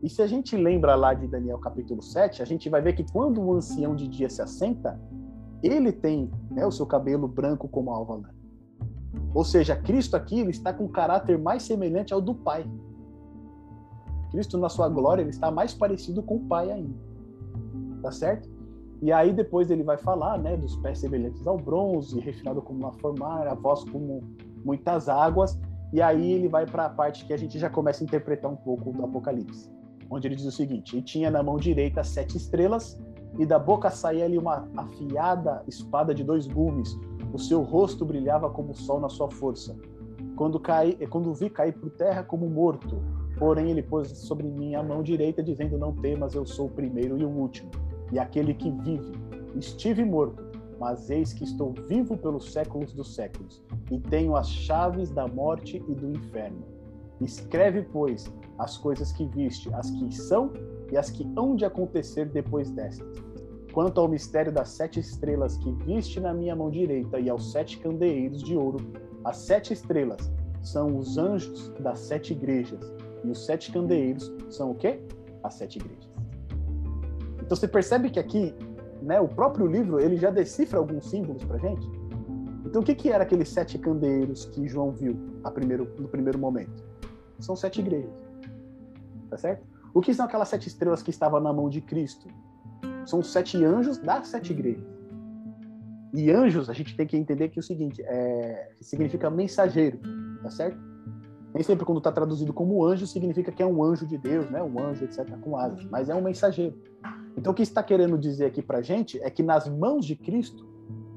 e 0.04 0.08
se 0.10 0.20
a 0.20 0.26
gente 0.26 0.54
lembra 0.54 0.94
lá 0.94 1.14
de 1.14 1.26
Daniel 1.26 1.58
capítulo 1.58 2.02
7, 2.02 2.42
a 2.42 2.44
gente 2.44 2.68
vai 2.68 2.82
ver 2.82 2.92
que 2.92 3.10
quando 3.10 3.40
o 3.40 3.54
ancião 3.54 3.96
de 3.96 4.06
dia 4.06 4.28
se 4.28 4.42
assenta, 4.42 5.00
ele 5.62 5.90
tem 5.90 6.30
né, 6.50 6.66
o 6.66 6.70
seu 6.70 6.84
cabelo 6.84 7.26
branco 7.26 7.66
como 7.66 7.90
alva 7.90 8.16
lã. 8.16 8.28
Ou 9.34 9.44
seja, 9.44 9.74
Cristo 9.74 10.16
aqui 10.16 10.40
ele 10.40 10.50
está 10.50 10.72
com 10.72 10.84
um 10.84 10.88
caráter 10.88 11.36
mais 11.38 11.64
semelhante 11.64 12.14
ao 12.14 12.20
do 12.20 12.34
Pai. 12.34 12.64
Cristo, 14.30 14.56
na 14.56 14.68
sua 14.68 14.88
glória, 14.88 15.22
ele 15.22 15.30
está 15.30 15.50
mais 15.50 15.74
parecido 15.74 16.22
com 16.22 16.36
o 16.36 16.40
Pai 16.40 16.70
ainda. 16.70 16.94
Tá 18.00 18.12
certo? 18.12 18.48
E 19.02 19.12
aí 19.12 19.32
depois 19.32 19.70
ele 19.70 19.82
vai 19.82 19.98
falar, 19.98 20.38
né, 20.38 20.56
dos 20.56 20.76
pés 20.76 20.98
semelhantes 20.98 21.46
ao 21.46 21.58
bronze, 21.58 22.18
refinado 22.20 22.62
como 22.62 22.78
uma 22.78 22.92
formar, 22.92 23.46
a 23.46 23.54
voz 23.54 23.84
como 23.84 24.22
muitas 24.64 25.08
águas. 25.08 25.58
E 25.92 26.00
aí 26.00 26.32
ele 26.32 26.48
vai 26.48 26.64
para 26.64 26.86
a 26.86 26.88
parte 26.88 27.24
que 27.24 27.32
a 27.32 27.36
gente 27.36 27.58
já 27.58 27.68
começa 27.68 28.02
a 28.02 28.06
interpretar 28.06 28.50
um 28.50 28.56
pouco 28.56 28.92
do 28.92 29.04
Apocalipse, 29.04 29.70
onde 30.08 30.28
ele 30.28 30.36
diz 30.36 30.46
o 30.46 30.50
seguinte: 30.50 30.96
"E 30.96 31.02
tinha 31.02 31.30
na 31.30 31.42
mão 31.42 31.56
direita 31.56 32.02
sete 32.02 32.36
estrelas, 32.36 32.98
e 33.38 33.44
da 33.44 33.58
boca 33.58 33.90
saía 33.90 34.24
ali 34.24 34.38
uma 34.38 34.68
afiada 34.76 35.62
espada 35.66 36.14
de 36.14 36.22
dois 36.24 36.46
gumes. 36.46 36.96
O 37.34 37.38
seu 37.38 37.62
rosto 37.62 38.04
brilhava 38.04 38.48
como 38.48 38.70
o 38.70 38.76
sol 38.76 39.00
na 39.00 39.08
sua 39.08 39.28
força. 39.28 39.76
Quando 40.36 40.60
caí, 40.60 40.94
quando 41.08 41.34
vi 41.34 41.50
cair 41.50 41.72
por 41.72 41.90
terra 41.90 42.22
como 42.22 42.48
morto, 42.48 43.02
porém 43.36 43.72
ele 43.72 43.82
pôs 43.82 44.06
sobre 44.18 44.46
mim 44.46 44.76
a 44.76 44.84
mão 44.84 45.02
direita, 45.02 45.42
dizendo: 45.42 45.76
Não 45.76 45.92
temas, 45.92 46.36
eu 46.36 46.46
sou 46.46 46.66
o 46.66 46.70
primeiro 46.70 47.18
e 47.18 47.24
o 47.24 47.28
último, 47.28 47.72
e 48.12 48.20
aquele 48.20 48.54
que 48.54 48.70
vive. 48.70 49.10
Estive 49.56 50.04
morto, 50.04 50.44
mas 50.78 51.10
eis 51.10 51.32
que 51.32 51.42
estou 51.42 51.74
vivo 51.88 52.16
pelos 52.16 52.52
séculos 52.52 52.92
dos 52.92 53.16
séculos, 53.16 53.60
e 53.90 53.98
tenho 53.98 54.36
as 54.36 54.48
chaves 54.48 55.10
da 55.10 55.26
morte 55.26 55.84
e 55.88 55.92
do 55.92 56.08
inferno. 56.12 56.62
Escreve, 57.20 57.82
pois, 57.82 58.32
as 58.60 58.78
coisas 58.78 59.10
que 59.10 59.26
viste, 59.26 59.74
as 59.74 59.90
que 59.90 60.14
são 60.14 60.52
e 60.92 60.96
as 60.96 61.10
que 61.10 61.28
hão 61.36 61.56
de 61.56 61.64
acontecer 61.64 62.26
depois 62.26 62.70
destas. 62.70 63.33
Quanto 63.74 64.00
ao 64.00 64.06
mistério 64.06 64.52
das 64.52 64.68
sete 64.68 65.00
estrelas 65.00 65.56
que 65.56 65.72
viste 65.72 66.20
na 66.20 66.32
minha 66.32 66.54
mão 66.54 66.70
direita 66.70 67.18
e 67.18 67.28
aos 67.28 67.50
sete 67.50 67.76
candeeiros 67.80 68.40
de 68.40 68.56
ouro, 68.56 68.78
as 69.24 69.38
sete 69.38 69.72
estrelas 69.72 70.32
são 70.62 70.96
os 70.96 71.18
anjos 71.18 71.70
das 71.80 71.98
sete 71.98 72.32
igrejas, 72.32 72.94
e 73.24 73.30
os 73.30 73.44
sete 73.44 73.72
candeeiros 73.72 74.32
são 74.48 74.70
o 74.70 74.74
quê? 74.76 75.00
As 75.42 75.54
sete 75.54 75.80
igrejas. 75.80 76.08
Então 77.42 77.56
você 77.56 77.66
percebe 77.66 78.10
que 78.10 78.20
aqui 78.20 78.54
né, 79.02 79.20
o 79.20 79.26
próprio 79.26 79.66
livro 79.66 79.98
ele 79.98 80.16
já 80.18 80.30
decifra 80.30 80.78
alguns 80.78 81.10
símbolos 81.10 81.42
para 81.42 81.58
gente. 81.58 81.84
Então, 82.64 82.80
o 82.80 82.84
que, 82.84 82.94
que 82.94 83.10
era 83.10 83.24
aqueles 83.24 83.48
sete 83.48 83.76
candeeiros 83.76 84.44
que 84.46 84.68
João 84.68 84.92
viu 84.92 85.16
primeiro, 85.52 85.92
no 85.98 86.08
primeiro 86.08 86.38
momento? 86.38 86.84
São 87.40 87.56
sete 87.56 87.80
igrejas. 87.80 88.14
Tá 89.28 89.36
certo? 89.36 89.66
O 89.92 90.00
que 90.00 90.14
são 90.14 90.26
aquelas 90.26 90.48
sete 90.48 90.68
estrelas 90.68 91.02
que 91.02 91.10
estavam 91.10 91.40
na 91.40 91.52
mão 91.52 91.68
de 91.68 91.80
Cristo? 91.80 92.28
São 93.06 93.20
os 93.20 93.32
sete 93.32 93.62
anjos 93.64 93.98
das 93.98 94.28
sete 94.28 94.52
igrejas. 94.52 94.84
E 96.12 96.30
anjos, 96.30 96.70
a 96.70 96.72
gente 96.72 96.96
tem 96.96 97.06
que 97.06 97.16
entender 97.16 97.48
que 97.48 97.58
é 97.58 97.60
o 97.60 97.62
seguinte, 97.62 98.00
é, 98.02 98.70
significa 98.80 99.28
mensageiro, 99.28 99.98
tá 100.42 100.50
certo? 100.50 100.78
Nem 101.52 101.62
sempre 101.62 101.84
quando 101.84 101.98
está 101.98 102.12
traduzido 102.12 102.52
como 102.52 102.84
anjo 102.84 103.06
significa 103.06 103.50
que 103.50 103.62
é 103.62 103.66
um 103.66 103.82
anjo 103.82 104.06
de 104.06 104.16
Deus, 104.18 104.48
né? 104.50 104.62
Um 104.62 104.78
anjo, 104.78 105.04
etc., 105.04 105.28
com 105.40 105.56
asas, 105.56 105.84
mas 105.86 106.08
é 106.08 106.14
um 106.14 106.22
mensageiro. 106.22 106.80
Então, 107.36 107.52
o 107.52 107.54
que 107.54 107.62
está 107.62 107.82
querendo 107.82 108.16
dizer 108.16 108.46
aqui 108.46 108.62
para 108.62 108.80
gente 108.80 109.20
é 109.22 109.30
que 109.30 109.42
nas 109.42 109.68
mãos 109.68 110.06
de 110.06 110.14
Cristo, 110.14 110.68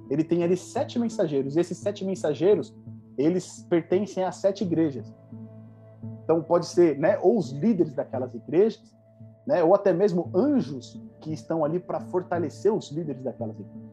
ele 0.09 0.23
tem 0.23 0.43
ali 0.43 0.57
sete 0.57 0.97
mensageiros. 0.97 1.55
E 1.55 1.59
esses 1.59 1.77
sete 1.77 2.03
mensageiros, 2.03 2.75
eles 3.17 3.65
pertencem 3.69 4.23
a 4.23 4.31
sete 4.31 4.63
igrejas. 4.63 5.13
Então, 6.23 6.41
pode 6.41 6.65
ser, 6.65 6.97
né, 6.97 7.17
ou 7.19 7.37
os 7.37 7.51
líderes 7.51 7.93
daquelas 7.93 8.33
igrejas, 8.33 8.81
né, 9.47 9.63
ou 9.63 9.73
até 9.73 9.93
mesmo 9.93 10.29
anjos 10.35 11.01
que 11.21 11.31
estão 11.31 11.63
ali 11.63 11.79
para 11.79 12.01
fortalecer 12.01 12.71
os 12.71 12.91
líderes 12.91 13.23
daquelas 13.23 13.57
igrejas. 13.57 13.89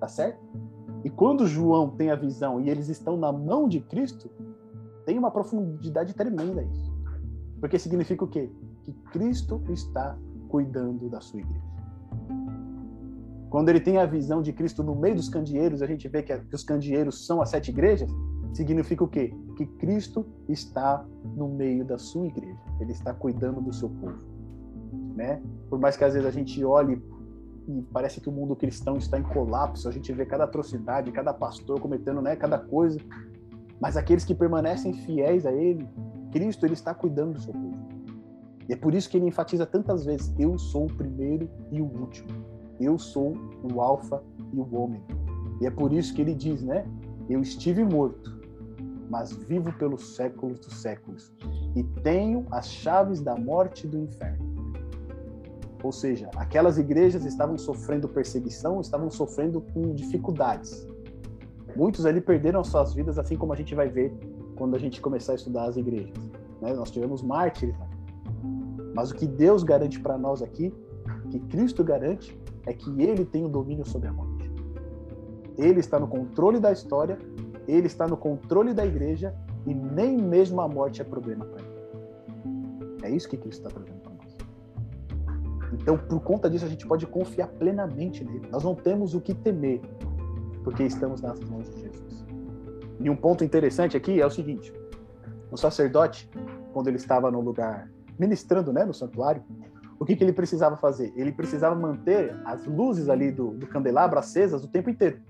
Tá 0.00 0.08
certo? 0.08 0.40
E 1.04 1.08
quando 1.08 1.46
João 1.46 1.90
tem 1.90 2.10
a 2.10 2.16
visão 2.16 2.60
e 2.60 2.68
eles 2.68 2.88
estão 2.88 3.16
na 3.16 3.32
mão 3.32 3.68
de 3.68 3.80
Cristo, 3.80 4.28
tem 5.06 5.16
uma 5.18 5.30
profundidade 5.30 6.12
tremenda 6.14 6.62
isso. 6.62 6.92
Porque 7.60 7.78
significa 7.78 8.24
o 8.24 8.28
quê? 8.28 8.50
Que 8.82 8.92
Cristo 9.12 9.62
está 9.68 10.18
cuidando 10.48 11.08
da 11.08 11.20
sua 11.20 11.40
igreja. 11.40 11.70
Quando 13.50 13.68
ele 13.68 13.80
tem 13.80 13.98
a 13.98 14.06
visão 14.06 14.42
de 14.42 14.52
Cristo 14.52 14.82
no 14.82 14.94
meio 14.94 15.16
dos 15.16 15.28
candeeiros, 15.28 15.82
a 15.82 15.86
gente 15.86 16.06
vê 16.08 16.22
que, 16.22 16.32
os 16.54 16.62
candeeiros 16.62 17.26
são 17.26 17.40
as 17.42 17.50
sete 17.50 17.70
igrejas, 17.70 18.10
significa 18.52 19.04
o 19.04 19.08
quê? 19.08 19.32
Que 19.56 19.66
Cristo 19.66 20.26
está 20.48 21.04
no 21.36 21.48
meio 21.48 21.84
da 21.84 21.98
sua 21.98 22.26
igreja. 22.26 22.58
Ele 22.80 22.92
está 22.92 23.12
cuidando 23.12 23.60
do 23.60 23.72
seu 23.72 23.88
povo, 23.88 24.18
né? 25.14 25.42
Por 25.68 25.78
mais 25.78 25.96
que 25.96 26.04
às 26.04 26.14
vezes 26.14 26.26
a 26.26 26.30
gente 26.30 26.64
olhe 26.64 27.02
e 27.68 27.82
parece 27.92 28.20
que 28.20 28.28
o 28.28 28.32
mundo 28.32 28.56
cristão 28.56 28.96
está 28.96 29.18
em 29.18 29.22
colapso, 29.22 29.88
a 29.88 29.92
gente 29.92 30.12
vê 30.12 30.26
cada 30.26 30.44
atrocidade, 30.44 31.12
cada 31.12 31.32
pastor 31.32 31.80
cometendo, 31.80 32.20
né, 32.20 32.34
cada 32.34 32.58
coisa, 32.58 32.98
mas 33.80 33.96
aqueles 33.96 34.24
que 34.24 34.34
permanecem 34.34 34.92
fiéis 34.92 35.46
a 35.46 35.52
ele, 35.52 35.88
Cristo, 36.32 36.66
ele 36.66 36.74
está 36.74 36.94
cuidando 36.94 37.34
do 37.34 37.40
seu 37.40 37.52
povo. 37.52 37.78
E 38.68 38.72
é 38.72 38.76
por 38.76 38.94
isso 38.94 39.10
que 39.10 39.16
ele 39.16 39.26
enfatiza 39.26 39.66
tantas 39.66 40.04
vezes: 40.04 40.32
eu 40.38 40.58
sou 40.58 40.84
o 40.84 40.94
primeiro 40.94 41.50
e 41.72 41.80
o 41.80 41.84
último. 41.84 42.28
Eu 42.80 42.98
sou 42.98 43.34
o 43.62 43.80
Alfa 43.80 44.22
e 44.52 44.58
o 44.58 44.74
Ômega. 44.74 45.04
E 45.60 45.66
é 45.66 45.70
por 45.70 45.92
isso 45.92 46.14
que 46.14 46.22
ele 46.22 46.34
diz, 46.34 46.62
né? 46.62 46.86
Eu 47.28 47.40
estive 47.40 47.84
morto, 47.84 48.40
mas 49.10 49.32
vivo 49.32 49.72
pelos 49.72 50.14
séculos 50.14 50.58
dos 50.60 50.74
séculos. 50.74 51.32
E 51.74 51.82
tenho 52.02 52.46
as 52.50 52.68
chaves 52.68 53.20
da 53.20 53.36
morte 53.36 53.86
e 53.86 53.90
do 53.90 53.98
inferno. 53.98 54.49
Ou 55.82 55.92
seja, 55.92 56.30
aquelas 56.36 56.78
igrejas 56.78 57.24
estavam 57.24 57.56
sofrendo 57.56 58.08
perseguição, 58.08 58.80
estavam 58.80 59.10
sofrendo 59.10 59.60
com 59.60 59.94
dificuldades. 59.94 60.86
Muitos 61.74 62.04
ali 62.04 62.20
perderam 62.20 62.62
suas 62.62 62.92
vidas, 62.92 63.18
assim 63.18 63.36
como 63.36 63.52
a 63.52 63.56
gente 63.56 63.74
vai 63.74 63.88
ver 63.88 64.12
quando 64.56 64.74
a 64.74 64.78
gente 64.78 65.00
começar 65.00 65.32
a 65.32 65.36
estudar 65.36 65.64
as 65.64 65.76
igrejas. 65.76 66.16
Né? 66.60 66.74
Nós 66.74 66.90
tivemos 66.90 67.22
mártires 67.22 67.76
mas 68.94 69.10
o 69.10 69.14
que 69.14 69.26
Deus 69.26 69.62
garante 69.62 70.00
para 70.00 70.18
nós 70.18 70.42
aqui, 70.42 70.74
que 71.30 71.38
Cristo 71.38 71.84
garante, 71.84 72.38
é 72.66 72.72
que 72.72 72.90
Ele 73.02 73.24
tem 73.24 73.44
o 73.44 73.48
domínio 73.48 73.86
sobre 73.86 74.08
a 74.08 74.12
morte. 74.12 74.50
Ele 75.56 75.80
está 75.80 75.98
no 75.98 76.08
controle 76.08 76.58
da 76.58 76.72
história, 76.72 77.18
Ele 77.68 77.86
está 77.86 78.06
no 78.06 78.16
controle 78.16 78.74
da 78.74 78.84
igreja 78.84 79.34
e 79.66 79.74
nem 79.74 80.16
mesmo 80.16 80.60
a 80.60 80.68
morte 80.68 81.00
é 81.00 81.04
problema 81.04 81.44
para 81.44 81.62
Ele. 81.62 81.70
É 83.02 83.10
isso 83.10 83.28
que 83.28 83.36
Cristo 83.36 83.66
está 83.66 83.80
nós. 83.80 83.99
Então, 85.72 85.96
por 85.96 86.20
conta 86.20 86.50
disso, 86.50 86.64
a 86.64 86.68
gente 86.68 86.86
pode 86.86 87.06
confiar 87.06 87.48
plenamente 87.48 88.24
nele. 88.24 88.48
Nós 88.50 88.64
não 88.64 88.74
temos 88.74 89.14
o 89.14 89.20
que 89.20 89.34
temer, 89.34 89.80
porque 90.64 90.82
estamos 90.82 91.20
nas 91.20 91.40
mãos 91.40 91.68
de 91.74 91.82
Jesus. 91.82 92.26
E 92.98 93.08
um 93.08 93.16
ponto 93.16 93.44
interessante 93.44 93.96
aqui 93.96 94.20
é 94.20 94.26
o 94.26 94.30
seguinte: 94.30 94.72
o 95.50 95.56
sacerdote, 95.56 96.28
quando 96.72 96.88
ele 96.88 96.96
estava 96.96 97.30
no 97.30 97.40
lugar 97.40 97.90
ministrando 98.18 98.72
né, 98.72 98.84
no 98.84 98.92
santuário, 98.92 99.42
o 99.98 100.04
que, 100.04 100.16
que 100.16 100.24
ele 100.24 100.32
precisava 100.32 100.76
fazer? 100.76 101.12
Ele 101.16 101.32
precisava 101.32 101.74
manter 101.74 102.34
as 102.44 102.66
luzes 102.66 103.08
ali 103.08 103.30
do, 103.30 103.50
do 103.52 103.66
candelabro 103.66 104.18
acesas 104.18 104.64
o 104.64 104.68
tempo 104.68 104.90
inteiro. 104.90 105.20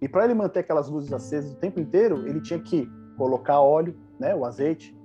E 0.00 0.08
para 0.08 0.24
ele 0.24 0.34
manter 0.34 0.60
aquelas 0.60 0.88
luzes 0.88 1.12
acesas 1.12 1.52
o 1.52 1.56
tempo 1.56 1.78
inteiro, 1.78 2.26
ele 2.26 2.40
tinha 2.40 2.58
que 2.58 2.90
colocar 3.16 3.60
óleo, 3.60 3.94
né, 4.18 4.34
o 4.34 4.44
azeite, 4.44 4.96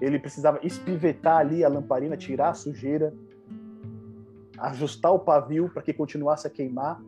ele 0.00 0.18
precisava 0.18 0.58
espivetar 0.62 1.38
ali 1.38 1.64
a 1.64 1.68
lamparina, 1.68 2.16
tirar 2.16 2.50
a 2.50 2.54
sujeira, 2.54 3.14
ajustar 4.58 5.12
o 5.12 5.18
pavio 5.18 5.70
para 5.72 5.82
que 5.82 5.92
continuasse 5.92 6.46
a 6.46 6.50
queimar. 6.50 7.00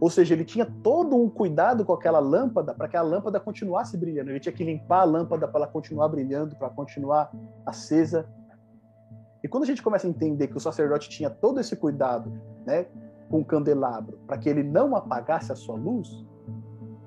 Ou 0.00 0.10
seja, 0.10 0.34
ele 0.34 0.44
tinha 0.44 0.66
todo 0.82 1.16
um 1.16 1.30
cuidado 1.30 1.84
com 1.84 1.92
aquela 1.92 2.18
lâmpada 2.18 2.74
para 2.74 2.88
que 2.88 2.96
a 2.96 3.02
lâmpada 3.02 3.40
continuasse 3.40 3.96
brilhando. 3.96 4.30
Ele 4.30 4.40
tinha 4.40 4.52
que 4.52 4.64
limpar 4.64 5.00
a 5.00 5.04
lâmpada 5.04 5.48
para 5.48 5.60
ela 5.60 5.66
continuar 5.66 6.08
brilhando, 6.08 6.56
para 6.56 6.68
continuar 6.68 7.32
acesa. 7.64 8.28
E 9.42 9.48
quando 9.48 9.64
a 9.64 9.66
gente 9.66 9.82
começa 9.82 10.06
a 10.06 10.10
entender 10.10 10.48
que 10.48 10.56
o 10.56 10.60
sacerdote 10.60 11.08
tinha 11.08 11.30
todo 11.30 11.60
esse 11.60 11.76
cuidado, 11.76 12.32
né, 12.66 12.86
com 13.30 13.40
o 13.40 13.44
candelabro, 13.44 14.18
para 14.26 14.36
que 14.38 14.48
ele 14.48 14.62
não 14.62 14.94
apagasse 14.96 15.52
a 15.52 15.56
sua 15.56 15.76
luz, 15.76 16.24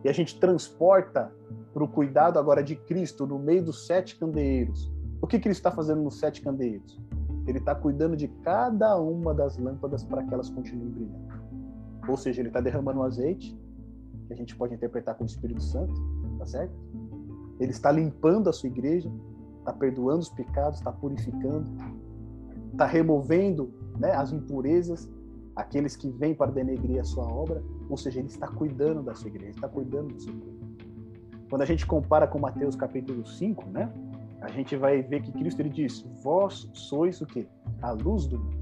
e 0.03 0.09
a 0.09 0.13
gente 0.13 0.39
transporta 0.39 1.31
para 1.73 1.83
o 1.83 1.87
cuidado 1.87 2.39
agora 2.39 2.63
de 2.63 2.75
Cristo 2.75 3.27
no 3.27 3.37
meio 3.37 3.63
dos 3.63 3.85
sete 3.85 4.17
candeeiros. 4.17 4.91
O 5.21 5.27
que 5.27 5.39
Cristo 5.39 5.59
está 5.59 5.71
fazendo 5.71 6.01
nos 6.01 6.19
sete 6.19 6.41
candeeiros? 6.41 6.99
Ele 7.47 7.59
está 7.59 7.73
cuidando 7.73 8.15
de 8.15 8.27
cada 8.27 8.99
uma 8.99 9.33
das 9.33 9.57
lâmpadas 9.57 10.03
para 10.03 10.23
que 10.23 10.33
elas 10.33 10.49
continuem 10.49 10.89
brilhando. 10.89 11.27
Ou 12.07 12.17
seja, 12.17 12.41
ele 12.41 12.49
está 12.49 12.61
derramando 12.61 12.99
um 12.99 13.03
azeite, 13.03 13.57
que 14.27 14.33
a 14.33 14.35
gente 14.35 14.55
pode 14.55 14.73
interpretar 14.73 15.15
como 15.15 15.27
Espírito 15.27 15.61
Santo, 15.61 15.93
tá 16.37 16.45
certo? 16.45 16.73
Ele 17.59 17.71
está 17.71 17.91
limpando 17.91 18.49
a 18.49 18.53
sua 18.53 18.67
igreja, 18.67 19.09
está 19.59 19.73
perdoando 19.73 20.19
os 20.19 20.29
pecados, 20.29 20.79
está 20.79 20.91
purificando, 20.91 21.65
está 22.71 22.85
removendo 22.85 23.73
né, 23.97 24.11
as 24.11 24.31
impurezas, 24.31 25.09
aqueles 25.55 25.95
que 25.95 26.09
vêm 26.09 26.35
para 26.35 26.51
denegrir 26.51 26.99
a 26.99 27.03
sua 27.03 27.25
obra. 27.25 27.63
Ou 27.89 27.97
seja, 27.97 28.19
ele 28.19 28.27
está 28.27 28.47
cuidando 28.47 29.01
da 29.01 29.15
sua 29.15 29.29
igreja, 29.29 29.51
está 29.51 29.67
cuidando 29.67 30.13
do 30.13 30.21
seu 30.21 30.33
povo. 30.33 30.57
Quando 31.49 31.61
a 31.61 31.65
gente 31.65 31.85
compara 31.85 32.27
com 32.27 32.39
Mateus 32.39 32.75
capítulo 32.75 33.25
5, 33.25 33.69
né, 33.69 33.91
a 34.47 34.49
gente 34.49 34.77
vai 34.77 35.01
ver 35.01 35.21
que 35.21 35.31
Cristo 35.33 35.59
ele 35.59 35.69
diz: 35.69 36.05
Vós 36.23 36.69
sois 36.73 37.19
o 37.19 37.25
quê? 37.25 37.45
A 37.81 37.91
luz 37.91 38.25
do 38.27 38.39
mundo. 38.39 38.57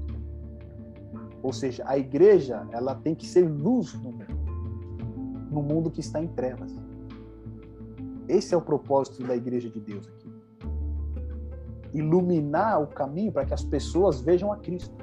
Ou 1.44 1.52
seja, 1.52 1.84
a 1.86 1.96
igreja 1.96 2.66
ela 2.72 2.96
tem 2.96 3.14
que 3.14 3.24
ser 3.24 3.48
luz 3.48 3.94
no 3.94 4.10
mundo, 4.10 4.26
no 5.48 5.62
mundo 5.62 5.88
que 5.88 6.00
está 6.00 6.20
em 6.20 6.26
trevas. 6.26 6.74
Esse 8.28 8.52
é 8.52 8.56
o 8.56 8.60
propósito 8.60 9.22
da 9.24 9.36
igreja 9.36 9.70
de 9.70 9.78
Deus 9.78 10.08
aqui. 10.08 10.34
Iluminar 11.94 12.82
o 12.82 12.88
caminho 12.88 13.30
para 13.30 13.46
que 13.46 13.54
as 13.54 13.62
pessoas 13.62 14.20
vejam 14.20 14.52
a 14.52 14.56
Cristo. 14.56 14.96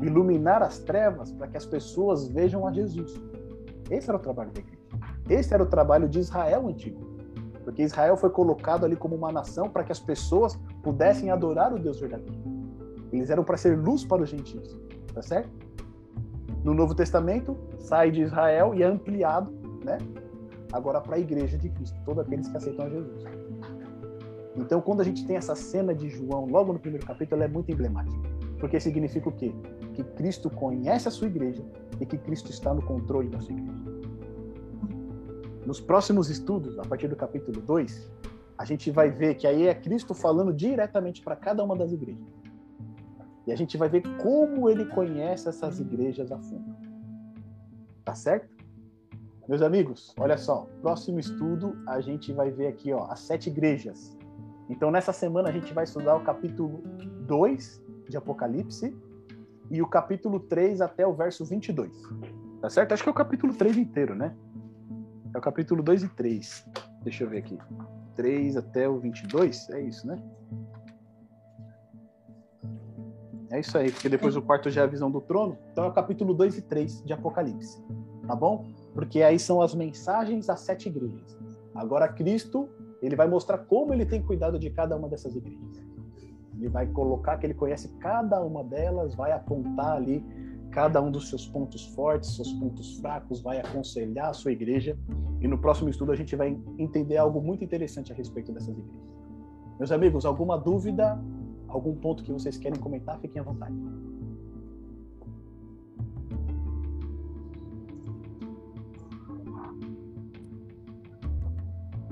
Iluminar 0.00 0.62
as 0.62 0.78
trevas 0.78 1.30
para 1.32 1.48
que 1.48 1.56
as 1.58 1.66
pessoas 1.66 2.28
vejam 2.28 2.66
a 2.66 2.72
Jesus. 2.72 3.20
Esse 3.90 4.08
era 4.08 4.16
o 4.16 4.22
trabalho 4.22 4.50
da 4.52 4.60
igreja. 4.60 4.78
Esse 5.28 5.52
era 5.52 5.62
o 5.62 5.66
trabalho 5.66 6.08
de 6.08 6.18
Israel 6.18 6.66
antigo. 6.66 7.17
Porque 7.68 7.82
Israel 7.82 8.16
foi 8.16 8.30
colocado 8.30 8.86
ali 8.86 8.96
como 8.96 9.14
uma 9.14 9.30
nação 9.30 9.68
para 9.68 9.84
que 9.84 9.92
as 9.92 10.00
pessoas 10.00 10.58
pudessem 10.82 11.30
adorar 11.30 11.70
o 11.70 11.78
Deus 11.78 12.00
verdadeiro. 12.00 12.40
Eles 13.12 13.28
eram 13.28 13.44
para 13.44 13.58
ser 13.58 13.76
luz 13.76 14.02
para 14.06 14.22
os 14.22 14.30
gentios. 14.30 14.74
Tá 15.12 15.20
certo? 15.20 15.50
No 16.64 16.72
Novo 16.72 16.94
Testamento, 16.94 17.58
sai 17.78 18.10
de 18.10 18.22
Israel 18.22 18.74
e 18.74 18.82
é 18.82 18.86
ampliado, 18.86 19.52
né? 19.84 19.98
Agora 20.72 20.98
para 21.02 21.16
a 21.16 21.18
igreja 21.18 21.58
de 21.58 21.68
Cristo, 21.68 22.00
todos 22.06 22.24
aqueles 22.24 22.48
que 22.48 22.56
aceitam 22.56 22.88
Jesus. 22.88 23.22
Então, 24.56 24.80
quando 24.80 25.02
a 25.02 25.04
gente 25.04 25.26
tem 25.26 25.36
essa 25.36 25.54
cena 25.54 25.94
de 25.94 26.08
João, 26.08 26.46
logo 26.46 26.72
no 26.72 26.78
primeiro 26.78 27.06
capítulo, 27.06 27.42
ela 27.42 27.50
é 27.50 27.52
muito 27.52 27.70
emblemática. 27.70 28.30
Porque 28.58 28.80
significa 28.80 29.28
o 29.28 29.32
quê? 29.32 29.54
Que 29.92 30.02
Cristo 30.02 30.48
conhece 30.48 31.06
a 31.06 31.10
sua 31.10 31.26
igreja 31.26 31.62
e 32.00 32.06
que 32.06 32.16
Cristo 32.16 32.50
está 32.50 32.72
no 32.72 32.80
controle 32.80 33.28
da 33.28 33.38
sua 33.38 33.52
igreja. 33.52 33.97
Nos 35.68 35.82
próximos 35.82 36.30
estudos, 36.30 36.78
a 36.78 36.82
partir 36.82 37.08
do 37.08 37.14
capítulo 37.14 37.60
2, 37.60 38.10
a 38.56 38.64
gente 38.64 38.90
vai 38.90 39.10
ver 39.10 39.34
que 39.34 39.46
aí 39.46 39.66
é 39.66 39.74
Cristo 39.74 40.14
falando 40.14 40.50
diretamente 40.50 41.20
para 41.20 41.36
cada 41.36 41.62
uma 41.62 41.76
das 41.76 41.92
igrejas. 41.92 42.26
E 43.46 43.52
a 43.52 43.54
gente 43.54 43.76
vai 43.76 43.86
ver 43.86 44.02
como 44.16 44.70
ele 44.70 44.86
conhece 44.86 45.46
essas 45.46 45.78
igrejas 45.78 46.32
a 46.32 46.38
fundo. 46.38 46.74
Tá 48.02 48.14
certo? 48.14 48.48
Meus 49.46 49.60
amigos, 49.60 50.14
olha 50.18 50.38
só, 50.38 50.66
próximo 50.80 51.20
estudo 51.20 51.76
a 51.86 52.00
gente 52.00 52.32
vai 52.32 52.50
ver 52.50 52.68
aqui, 52.68 52.90
ó, 52.90 53.04
as 53.04 53.20
sete 53.20 53.50
igrejas. 53.50 54.16
Então 54.70 54.90
nessa 54.90 55.12
semana 55.12 55.50
a 55.50 55.52
gente 55.52 55.74
vai 55.74 55.84
estudar 55.84 56.16
o 56.16 56.24
capítulo 56.24 56.82
2 57.26 57.84
de 58.08 58.16
Apocalipse 58.16 58.96
e 59.70 59.82
o 59.82 59.86
capítulo 59.86 60.40
3 60.40 60.80
até 60.80 61.06
o 61.06 61.12
verso 61.12 61.44
22. 61.44 61.92
Tá 62.62 62.70
certo? 62.70 62.92
Acho 62.92 63.02
que 63.02 63.08
é 63.10 63.12
o 63.12 63.14
capítulo 63.14 63.52
3 63.52 63.76
inteiro, 63.76 64.14
né? 64.14 64.34
É 65.34 65.38
o 65.38 65.40
capítulo 65.40 65.82
2 65.82 66.04
e 66.04 66.08
3. 66.08 66.66
Deixa 67.02 67.24
eu 67.24 67.28
ver 67.28 67.38
aqui. 67.38 67.58
3 68.16 68.56
até 68.56 68.88
o 68.88 68.98
22, 68.98 69.68
é 69.70 69.80
isso, 69.80 70.06
né? 70.06 70.18
É 73.50 73.60
isso 73.60 73.78
aí, 73.78 73.90
porque 73.90 74.08
depois 74.08 74.36
o 74.36 74.42
quarto 74.42 74.70
já 74.70 74.82
é 74.82 74.84
a 74.84 74.88
visão 74.88 75.10
do 75.10 75.20
trono. 75.20 75.56
Então 75.72 75.84
é 75.84 75.88
o 75.88 75.92
capítulo 75.92 76.34
2 76.34 76.58
e 76.58 76.62
3 76.62 77.04
de 77.04 77.12
Apocalipse. 77.12 77.82
Tá 78.26 78.34
bom? 78.34 78.66
Porque 78.92 79.22
aí 79.22 79.38
são 79.38 79.62
as 79.62 79.74
mensagens 79.74 80.50
às 80.50 80.60
sete 80.60 80.88
igrejas. 80.88 81.38
Agora 81.74 82.08
Cristo, 82.08 82.68
ele 83.00 83.16
vai 83.16 83.26
mostrar 83.28 83.58
como 83.58 83.94
ele 83.94 84.04
tem 84.04 84.22
cuidado 84.22 84.58
de 84.58 84.68
cada 84.70 84.96
uma 84.96 85.08
dessas 85.08 85.34
igrejas. 85.34 85.88
Ele 86.58 86.68
vai 86.68 86.86
colocar 86.88 87.38
que 87.38 87.46
ele 87.46 87.54
conhece 87.54 87.88
cada 88.00 88.42
uma 88.42 88.64
delas, 88.64 89.14
vai 89.14 89.32
apontar 89.32 89.96
ali 89.96 90.22
cada 90.70 91.00
um 91.00 91.10
dos 91.10 91.28
seus 91.28 91.46
pontos 91.46 91.86
fortes, 91.94 92.36
seus 92.36 92.52
pontos 92.52 92.98
fracos, 92.98 93.40
vai 93.40 93.58
aconselhar 93.58 94.30
a 94.30 94.32
sua 94.32 94.52
igreja. 94.52 94.98
E 95.40 95.48
no 95.48 95.58
próximo 95.58 95.88
estudo 95.88 96.12
a 96.12 96.16
gente 96.16 96.34
vai 96.36 96.58
entender 96.78 97.16
algo 97.16 97.40
muito 97.40 97.64
interessante 97.64 98.12
a 98.12 98.14
respeito 98.14 98.52
dessas 98.52 98.70
igrejas. 98.70 99.08
Meus 99.78 99.92
amigos, 99.92 100.24
alguma 100.24 100.58
dúvida, 100.58 101.18
algum 101.68 101.94
ponto 101.94 102.24
que 102.24 102.32
vocês 102.32 102.56
querem 102.56 102.78
comentar, 102.78 103.18
fiquem 103.20 103.40
à 103.40 103.44
vontade. 103.44 103.74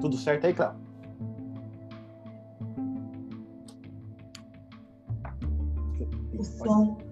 Tudo 0.00 0.16
certo 0.16 0.46
aí, 0.46 0.54
Cláudio? 0.54 0.86
O 6.38 6.44
som. 6.44 7.05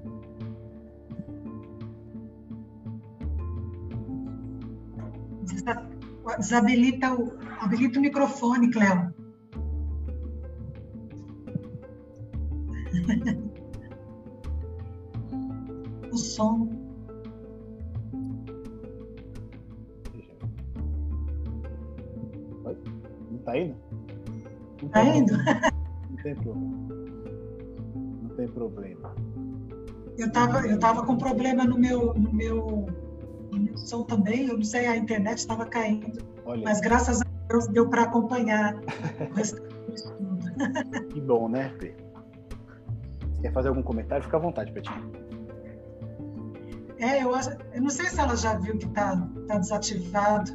Desabilita 6.38 7.14
o, 7.14 7.32
habilita 7.60 7.98
o 7.98 8.02
microfone, 8.02 8.70
Cléo. 8.70 9.12
o 16.12 16.16
som. 16.16 16.68
Não 23.30 23.38
tá 23.44 23.58
indo? 23.58 23.76
Não 24.82 24.88
Tá 24.88 25.04
indo? 25.04 25.34
Não 26.10 26.16
tem 26.22 26.34
problema. 26.34 26.94
Não 28.22 28.28
tem 28.36 28.48
problema. 28.48 29.14
Eu 30.16 30.32
tava, 30.32 30.66
eu 30.66 30.78
tava 30.78 31.04
com 31.04 31.16
problema 31.16 31.64
no 31.64 31.76
meu, 31.78 32.14
no 32.14 32.32
meu, 32.32 32.86
som 33.76 34.02
também. 34.04 34.46
Eu 34.48 34.56
não 34.56 34.64
sei, 34.64 34.86
a 34.86 34.96
internet 34.96 35.38
estava 35.38 35.66
caindo. 35.66 36.18
Olha, 36.44 36.62
Mas 36.64 36.80
graças 36.80 37.20
a 37.20 37.24
Deus 37.48 37.66
deu 37.68 37.88
para 37.88 38.02
acompanhar 38.02 38.74
o 38.76 39.34
restante 39.34 39.74
do 39.74 39.94
estudo. 39.94 40.38
que 41.10 41.20
bom, 41.20 41.48
né, 41.48 41.68
Pê? 41.78 41.94
Quer 43.40 43.52
fazer 43.52 43.68
algum 43.68 43.82
comentário? 43.82 44.24
Fica 44.24 44.36
à 44.36 44.40
vontade, 44.40 44.72
Petinho. 44.72 45.12
É, 46.98 47.22
eu, 47.22 47.34
acho, 47.34 47.50
eu 47.72 47.82
não 47.82 47.90
sei 47.90 48.06
se 48.06 48.18
ela 48.18 48.36
já 48.36 48.56
viu 48.56 48.78
que 48.78 48.88
tá, 48.88 49.28
tá 49.46 49.58
desativado. 49.58 50.52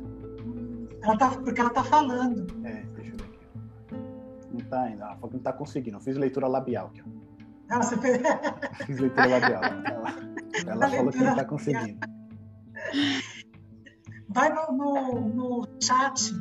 Ela 1.03 1.17
tá, 1.17 1.29
porque 1.29 1.59
ela 1.61 1.69
tá 1.69 1.83
falando. 1.83 2.47
É, 2.65 2.81
deixa 2.95 3.11
eu 3.11 3.17
ver 3.17 3.23
aqui. 3.23 4.47
Não 4.51 4.59
tá 4.69 4.81
ainda. 4.83 5.03
Ela 5.03 5.15
falou 5.15 5.29
que 5.29 5.35
não 5.35 5.43
tá 5.43 5.53
conseguindo. 5.53 5.97
Eu 5.97 6.01
fiz 6.01 6.17
leitura 6.17 6.47
labial 6.47 6.87
aqui, 6.87 7.03
ó. 7.05 7.19
Ela, 7.71 7.83
você 7.83 7.97
fez- 7.97 8.21
Fiz 8.87 8.99
leitura 8.99 9.27
labial. 9.27 9.63
Ela, 9.63 10.13
ela 10.65 10.89
falou 10.89 11.11
que 11.11 11.17
não 11.19 11.35
tá 11.35 11.45
conseguindo. 11.45 11.99
Vai 14.29 14.53
no, 14.53 14.71
no, 14.71 15.29
no 15.29 15.67
chat. 15.81 16.31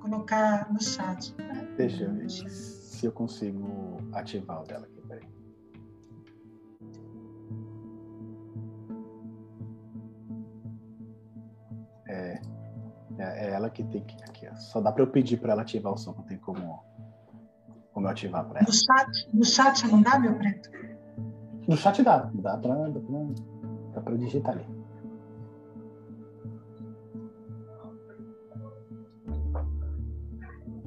Colocar 0.00 0.72
no 0.72 0.82
chat. 0.82 1.34
Deixa 1.76 2.04
eu 2.04 2.12
ver 2.14 2.28
se 2.30 3.06
eu 3.06 3.12
consigo 3.12 3.98
ativar 4.12 4.62
o 4.62 4.64
dela 4.64 4.86
aqui. 4.86 5.00
Peraí. 5.08 5.28
É, 12.08 12.40
é 13.18 13.46
é 13.46 13.50
ela 13.52 13.70
que 13.70 13.84
tem 13.84 14.04
que. 14.04 14.16
Aqui, 14.24 14.48
ó. 14.48 14.54
Só 14.56 14.80
dá 14.80 14.90
para 14.92 15.02
eu 15.02 15.06
pedir 15.06 15.38
para 15.38 15.52
ela 15.52 15.62
ativar 15.62 15.92
o 15.92 15.96
som, 15.96 16.12
não 16.12 16.24
tem 16.24 16.38
como, 16.38 16.82
como 17.92 18.06
eu 18.06 18.10
ativar 18.10 18.44
para 18.46 18.60
ela. 18.60 18.66
No 18.66 18.74
chat, 18.74 19.28
no 19.32 19.44
chat 19.44 19.86
não 19.86 20.02
dá, 20.02 20.18
meu 20.18 20.36
preto? 20.36 20.68
No 21.66 21.76
chat 21.76 22.02
dá, 22.02 22.30
dá 22.34 22.56
para 22.56 22.88
dá 22.88 23.00
pra, 23.00 23.26
dá 23.94 24.00
pra 24.00 24.16
digitar 24.16 24.54
ali. 24.54 24.64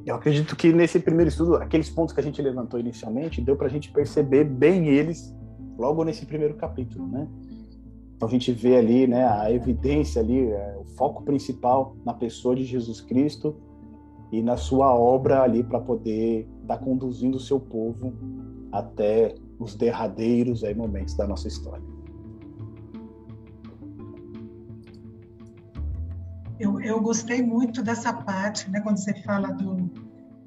Eu 0.06 0.16
acredito 0.16 0.56
que 0.56 0.72
nesse 0.72 1.02
primeiro 1.02 1.28
estudo, 1.28 1.56
aqueles 1.56 1.90
pontos 1.90 2.14
que 2.14 2.22
a 2.22 2.24
gente 2.24 2.42
levantou 2.42 2.80
inicialmente, 2.80 3.42
deu 3.42 3.58
para 3.58 3.68
a 3.68 3.70
gente 3.70 3.92
perceber 3.92 4.46
bem 4.46 4.88
eles 4.88 5.36
logo 5.78 6.04
nesse 6.06 6.26
primeiro 6.26 6.56
capítulo, 6.56 7.06
né? 7.06 7.28
Então 8.16 8.28
a 8.28 8.32
gente 8.32 8.52
vê 8.52 8.78
ali, 8.78 9.06
né, 9.06 9.28
a 9.28 9.52
evidência 9.52 10.22
ali, 10.22 10.50
é, 10.50 10.78
o 10.80 10.86
foco 10.96 11.24
principal 11.24 11.96
na 12.06 12.14
pessoa 12.14 12.56
de 12.56 12.64
Jesus 12.64 13.02
Cristo 13.02 13.56
e 14.32 14.42
na 14.42 14.58
sua 14.58 14.94
obra 14.94 15.44
ali 15.44 15.62
para 15.62 15.80
poder 15.80 16.48
estar 16.62 16.78
conduzindo 16.78 17.36
o 17.36 17.40
seu 17.40 17.60
povo 17.60 18.14
até 18.72 19.36
os 19.60 19.76
derradeiros 19.76 20.64
aí, 20.64 20.76
momentos 20.76 21.16
da 21.16 21.28
nossa 21.28 21.48
história. 21.48 21.84
Eu, 26.60 26.80
eu 26.82 27.00
gostei 27.02 27.42
muito 27.42 27.84
dessa 27.84 28.12
parte, 28.12 28.70
né, 28.72 28.80
quando 28.82 28.98
você 28.98 29.14
fala 29.22 29.52
do, 29.52 29.76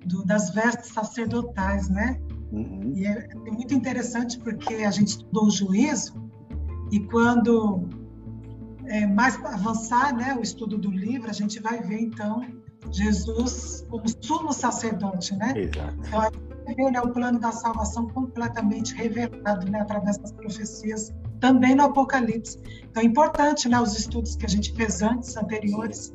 do- 0.07 0.25
das 0.25 0.51
vestes 0.51 0.93
sacerdotais, 0.93 1.89
né? 1.89 2.21
Uhum. 2.51 2.93
E 2.97 3.07
é, 3.07 3.29
é 3.47 3.51
muito 3.51 3.73
interessante 3.73 4.39
porque 4.41 4.75
a 4.75 4.91
gente 4.91 5.09
estudou 5.09 5.47
o 5.47 5.51
juízo 5.51 6.15
e 6.91 6.99
quando 7.07 7.89
é, 8.87 9.07
mais 9.07 9.37
avançar, 9.45 10.13
né, 10.17 10.35
o 10.37 10.43
estudo 10.43 10.77
do 10.77 10.91
livro, 10.91 11.31
a 11.31 11.33
gente 11.33 11.61
vai 11.61 11.81
ver 11.81 12.01
então 12.01 12.45
Jesus 12.91 13.87
como 13.89 14.03
sumo 14.21 14.53
sacerdote, 14.53 15.37
né? 15.37 15.55
Exato. 15.57 15.95
Então, 16.09 16.50
a 16.67 16.75
vê 16.75 16.91
né, 16.91 17.01
o 17.01 17.09
plano 17.11 17.39
da 17.39 17.53
salvação 17.53 18.09
completamente 18.09 18.95
revelado, 18.95 19.71
né, 19.71 19.81
através 19.81 20.19
das 20.19 20.33
profecias, 20.33 21.13
também 21.41 21.75
no 21.75 21.85
Apocalipse. 21.85 22.59
Então, 22.91 23.03
é 23.03 23.07
importante, 23.07 23.69
né, 23.69 23.81
os 23.81 23.99
estudos 23.99 24.37
que 24.37 24.47
a 24.47 24.49
gente 24.49 24.73
fez 24.75 25.03
antes, 25.03 25.37
anteriores, 25.37 26.13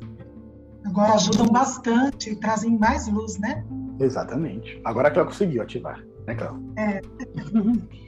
agora 0.84 1.14
ajudam 1.14 1.46
bastante 1.46 2.30
e 2.30 2.36
trazem 2.36 2.78
mais 2.78 3.08
luz, 3.08 3.38
né? 3.38 3.64
Exatamente. 3.98 4.80
Agora 4.84 5.10
que 5.10 5.18
ela 5.18 5.26
conseguiu 5.26 5.62
ativar, 5.62 6.04
né, 6.26 6.34
Cláudia? 6.34 7.02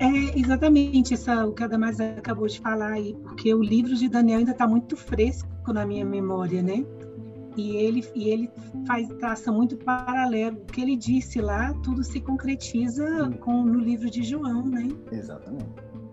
É 0.00 0.38
exatamente 0.38 1.14
essa, 1.14 1.46
o 1.46 1.52
que 1.52 1.62
a 1.62 1.68
Damares 1.68 2.00
acabou 2.00 2.48
de 2.48 2.60
falar 2.60 2.94
aí, 2.94 3.14
porque 3.22 3.54
o 3.54 3.62
livro 3.62 3.94
de 3.94 4.08
Daniel 4.08 4.40
ainda 4.40 4.50
está 4.50 4.66
muito 4.66 4.96
fresco 4.96 5.48
na 5.72 5.86
minha 5.86 6.04
memória, 6.04 6.60
né? 6.62 6.84
E 7.58 7.76
ele, 7.76 8.04
e 8.14 8.28
ele 8.28 8.50
faz 8.86 9.08
traça 9.18 9.50
muito 9.50 9.76
paralelo. 9.78 10.58
O 10.58 10.66
que 10.66 10.80
ele 10.80 10.96
disse 10.96 11.40
lá, 11.40 11.74
tudo 11.82 12.04
se 12.04 12.20
concretiza 12.20 13.28
com, 13.40 13.64
no 13.64 13.80
livro 13.80 14.08
de 14.08 14.22
João, 14.22 14.64
né? 14.64 14.88
Exatamente. 15.10 15.66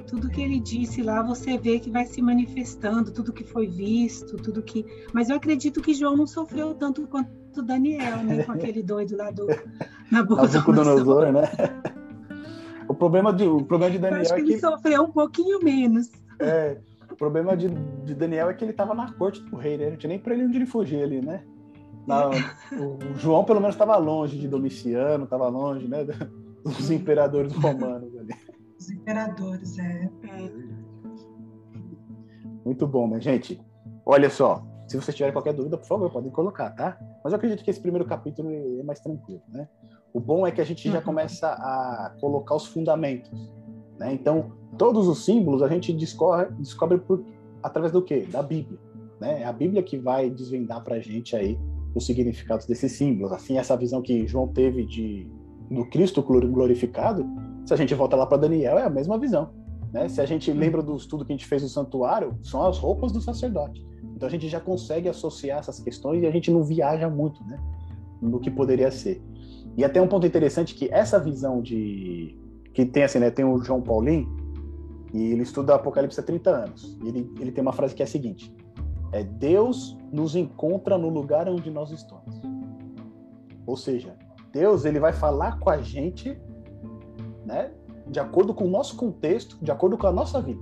Tudo 0.08 0.28
que 0.28 0.42
ele 0.42 0.60
disse 0.60 1.04
lá, 1.04 1.22
você 1.22 1.56
vê 1.56 1.80
que 1.80 1.92
vai 1.92 2.06
se 2.06 2.20
manifestando, 2.20 3.12
tudo 3.12 3.32
que 3.32 3.44
foi 3.44 3.68
visto, 3.68 4.38
tudo 4.38 4.64
que. 4.64 4.84
Mas 5.14 5.30
eu 5.30 5.36
acredito 5.36 5.82
que 5.82 5.94
João 5.94 6.18
não 6.18 6.26
sofreu 6.26 6.74
tanto 6.74 7.06
quanto 7.06 7.62
Daniel, 7.64 8.24
né? 8.24 8.44
Com 8.44 8.54
aquele 8.54 8.82
doido 8.82 9.16
lá 9.16 9.30
do 9.30 9.46
Nabucodonosor, 10.12 11.32
né? 11.32 11.44
O 12.88 12.96
problema 12.96 13.32
de, 13.32 13.44
o 13.44 13.64
problema 13.64 13.92
de 13.92 14.00
Daniel 14.00 14.18
eu 14.18 14.22
acho 14.22 14.34
que 14.34 14.40
é 14.40 14.44
ele 14.44 14.54
que 14.54 14.60
sofreu 14.60 15.04
um 15.04 15.12
pouquinho 15.12 15.60
menos. 15.64 16.10
é, 16.40 16.78
o 17.16 17.18
problema 17.18 17.56
de, 17.56 17.70
de 17.70 18.14
Daniel 18.14 18.50
é 18.50 18.54
que 18.54 18.64
ele 18.64 18.72
estava 18.72 18.94
na 18.94 19.12
corte 19.14 19.42
do 19.42 19.56
rei, 19.56 19.78
né? 19.78 19.90
Não 19.90 19.98
tinha 19.98 20.10
nem 20.10 20.20
para 20.20 20.34
ele 20.34 20.44
onde 20.44 20.58
ele 20.58 20.66
fugir 20.66 21.02
ali, 21.02 21.26
né? 21.26 21.46
Na, 22.06 22.28
o, 22.30 23.14
o 23.14 23.16
João 23.16 23.46
pelo 23.46 23.62
menos 23.62 23.74
estava 23.74 23.96
longe 23.96 24.38
de 24.38 24.50
Domiciano, 24.50 25.24
estava 25.24 25.48
longe, 25.48 25.88
né? 25.88 26.04
Dos 26.62 26.92
imperadores 26.92 27.54
romanos 27.54 28.16
ali. 28.18 28.34
Os 28.78 28.90
imperadores, 28.90 29.80
é. 29.80 30.10
Muito 32.66 32.86
bom, 32.86 33.08
minha 33.08 33.22
gente. 33.22 33.62
Olha 34.06 34.30
só, 34.30 34.66
se 34.86 34.98
vocês 34.98 35.16
tiverem 35.16 35.34
qualquer 35.34 35.54
dúvida, 35.54 35.78
por 35.78 35.88
favor, 35.88 36.12
podem 36.12 36.32
colocar, 36.32 36.72
tá? 36.72 36.98
Mas 37.24 37.32
eu 37.32 37.38
acredito 37.38 37.64
que 37.64 37.70
esse 37.70 37.80
primeiro 37.80 38.06
capítulo 38.06 38.52
é 38.52 38.84
mais 38.84 39.00
tranquilo, 39.00 39.42
né? 39.48 39.70
O 40.14 40.20
bom 40.20 40.46
é 40.46 40.52
que 40.52 40.60
a 40.60 40.66
gente 40.66 40.92
já 40.92 41.02
começa 41.02 41.48
a 41.48 42.14
colocar 42.20 42.56
os 42.56 42.66
fundamentos, 42.66 43.32
né? 44.00 44.14
Então, 44.14 44.52
todos 44.78 45.08
os 45.08 45.24
símbolos 45.24 45.62
a 45.62 45.68
gente 45.68 45.94
descobre, 45.94 46.54
descobre 46.60 46.98
por, 46.98 47.24
através 47.64 47.92
do 47.92 48.02
quê? 48.02 48.28
Da 48.30 48.42
Bíblia, 48.42 48.80
né? 49.20 49.42
É 49.42 49.46
a 49.46 49.54
Bíblia 49.54 49.82
que 49.84 49.98
vai 49.98 50.30
desvendar 50.30 50.84
para 50.84 50.96
a 50.96 51.00
gente 51.00 51.36
aí 51.36 51.58
os 51.94 52.06
significados 52.06 52.66
desses 52.66 52.92
símbolos. 52.92 53.32
Assim, 53.32 53.58
essa 53.58 53.76
visão 53.78 54.02
que 54.02 54.28
João 54.28 54.48
teve 54.48 54.86
de 54.86 55.28
do 55.70 55.86
Cristo 55.86 56.22
glorificado, 56.22 57.26
se 57.66 57.74
a 57.74 57.78
gente 57.78 57.96
volta 57.96 58.16
lá 58.16 58.26
para 58.26 58.38
Daniel, 58.38 58.78
é 58.78 58.84
a 58.84 58.90
mesma 58.90 59.18
visão. 59.18 59.50
Né? 59.92 60.08
Se 60.08 60.22
a 60.22 60.26
gente 60.26 60.52
lembra 60.52 60.82
do 60.84 60.96
estudo 60.96 61.26
que 61.26 61.34
a 61.34 61.36
gente 61.36 61.48
fez 61.48 61.64
no 61.64 61.70
santuário, 61.70 62.38
são 62.44 62.66
as 62.66 62.78
roupas 62.78 63.12
do 63.12 63.22
sacerdote. 63.22 63.84
Então 64.16 64.28
a 64.28 64.32
gente 64.32 64.48
já 64.48 64.60
consegue 64.60 65.10
associar 65.10 65.60
essas 65.60 65.80
questões 65.80 66.22
e 66.22 66.28
a 66.28 66.32
gente 66.32 66.52
não 66.52 66.64
viaja 66.64 67.10
muito 67.10 67.44
né? 67.46 67.58
no 68.22 68.40
que 68.40 68.52
poderia 68.52 68.92
ser. 68.92 69.22
E 69.76 69.84
até 69.84 70.02
um 70.02 70.08
ponto 70.08 70.28
interessante 70.28 70.76
que 70.76 70.88
essa 70.92 71.20
visão 71.20 71.62
de 71.62 72.38
que 72.76 72.86
tem 72.86 73.04
assim, 73.04 73.20
né, 73.20 73.32
tem 73.32 73.46
o 73.46 73.58
João 73.64 73.82
Paulinho 73.82 74.30
e 75.14 75.32
ele 75.32 75.44
estuda 75.44 75.76
Apocalipse 75.76 76.20
há 76.20 76.24
30 76.24 76.50
anos. 76.50 76.98
E 77.02 77.08
ele, 77.08 77.34
ele 77.40 77.52
tem 77.52 77.62
uma 77.62 77.72
frase 77.72 77.96
que 77.96 78.04
é 78.04 78.06
a 78.06 78.08
seguinte: 78.08 78.54
é 79.14 79.24
Deus 79.24 79.98
nos 80.12 80.36
encontra 80.36 80.98
no 80.98 81.08
lugar 81.08 81.48
onde 81.48 81.72
nós 81.72 81.90
estamos. 81.92 82.42
Ou 83.66 83.78
seja, 83.78 84.18
Deus 84.52 84.84
ele 84.84 85.00
vai 85.00 85.14
falar 85.14 85.58
com 85.58 85.70
a 85.70 85.78
gente, 85.78 86.38
né, 87.46 87.72
de 88.08 88.20
acordo 88.20 88.54
com 88.54 88.66
o 88.66 88.70
nosso 88.70 88.98
contexto, 88.98 89.58
de 89.62 89.72
acordo 89.72 89.98
com 89.98 90.08
a 90.08 90.12
nossa 90.12 90.42
vida. 90.42 90.62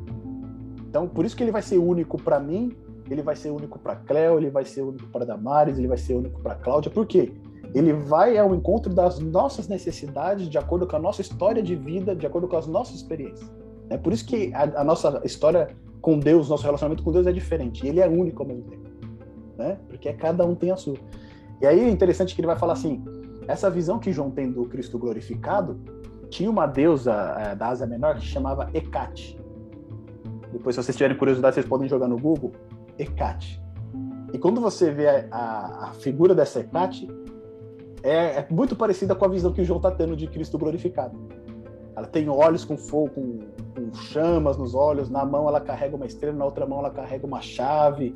Então, 0.87 1.07
por 1.07 1.25
isso 1.25 1.35
que 1.35 1.41
ele 1.41 1.51
vai 1.51 1.63
ser 1.63 1.79
único 1.79 2.21
para 2.21 2.39
mim, 2.39 2.77
ele 3.09 3.23
vai 3.23 3.35
ser 3.35 3.49
único 3.49 3.79
para 3.79 3.95
Cleo, 3.95 4.37
ele 4.37 4.51
vai 4.51 4.63
ser 4.63 4.83
único 4.83 5.09
para 5.09 5.25
Damares, 5.25 5.79
ele 5.79 5.87
vai 5.87 5.97
ser 5.97 6.13
único 6.13 6.39
para 6.41 6.53
Cláudia. 6.53 6.91
Por 6.91 7.07
quê? 7.07 7.33
Ele 7.73 7.93
vai 7.93 8.37
ao 8.37 8.53
encontro 8.53 8.93
das 8.93 9.19
nossas 9.19 9.67
necessidades, 9.67 10.47
de 10.47 10.57
acordo 10.57 10.85
com 10.85 10.95
a 10.95 10.99
nossa 10.99 11.21
história 11.21 11.61
de 11.61 11.75
vida, 11.75 12.15
de 12.15 12.25
acordo 12.25 12.47
com 12.47 12.55
as 12.55 12.67
nossas 12.67 12.95
experiências. 12.95 13.51
É 13.89 13.97
por 13.97 14.13
isso 14.13 14.25
que 14.25 14.53
a, 14.53 14.81
a 14.81 14.83
nossa 14.83 15.21
história 15.23 15.75
com 16.01 16.19
Deus, 16.19 16.49
nosso 16.49 16.63
relacionamento 16.63 17.03
com 17.03 17.11
Deus 17.11 17.25
é 17.25 17.31
diferente. 17.31 17.87
Ele 17.87 17.99
é 17.99 18.07
único 18.07 18.43
ao 18.43 18.47
mesmo 18.47 18.63
tempo, 18.63 18.89
né? 19.57 19.77
Porque 19.87 20.11
cada 20.13 20.45
um 20.45 20.53
tem 20.53 20.71
a 20.71 20.75
sua. 20.75 20.95
E 21.61 21.65
aí 21.65 21.79
é 21.79 21.89
interessante 21.89 22.35
que 22.35 22.41
ele 22.41 22.47
vai 22.47 22.57
falar 22.57 22.73
assim: 22.73 23.03
essa 23.47 23.69
visão 23.69 23.97
que 23.97 24.11
João 24.11 24.29
tem 24.29 24.51
do 24.51 24.65
Cristo 24.65 24.99
glorificado 24.99 25.79
tinha 26.29 26.49
uma 26.49 26.65
deusa 26.65 27.13
é, 27.39 27.55
da 27.55 27.67
Ásia 27.67 27.87
Menor 27.87 28.15
que 28.15 28.25
chamava 28.25 28.69
Hecate. 28.73 29.39
Depois, 30.51 30.75
se 30.75 30.83
vocês 30.83 30.95
tiverem 30.95 31.17
curiosidade, 31.17 31.55
vocês 31.55 31.65
podem 31.65 31.87
jogar 31.87 32.07
no 32.07 32.17
Google 32.17 32.51
Hecate. 32.97 33.61
E 34.33 34.37
quando 34.37 34.59
você 34.59 34.91
vê 34.91 35.07
a, 35.07 35.27
a, 35.31 35.89
a 35.89 35.93
figura 35.93 36.35
dessa 36.35 36.59
Hecate, 36.59 37.07
é, 38.03 38.39
é, 38.39 38.47
muito 38.49 38.75
parecida 38.75 39.15
com 39.15 39.25
a 39.25 39.29
visão 39.29 39.53
que 39.53 39.61
o 39.61 39.65
João 39.65 39.77
está 39.77 39.89
tendo 39.89 40.15
de 40.15 40.27
Cristo 40.27 40.57
glorificado. 40.57 41.17
Ela 41.95 42.07
tem 42.07 42.27
olhos 42.27 42.65
com 42.65 42.77
fogo, 42.77 43.09
com, 43.09 43.39
com, 43.75 43.93
chamas 43.93 44.57
nos 44.57 44.75
olhos, 44.75 45.09
na 45.09 45.23
mão 45.23 45.47
ela 45.47 45.61
carrega 45.61 45.95
uma 45.95 46.05
estrela, 46.05 46.35
na 46.35 46.45
outra 46.45 46.65
mão 46.65 46.79
ela 46.79 46.89
carrega 46.89 47.25
uma 47.25 47.41
chave. 47.41 48.15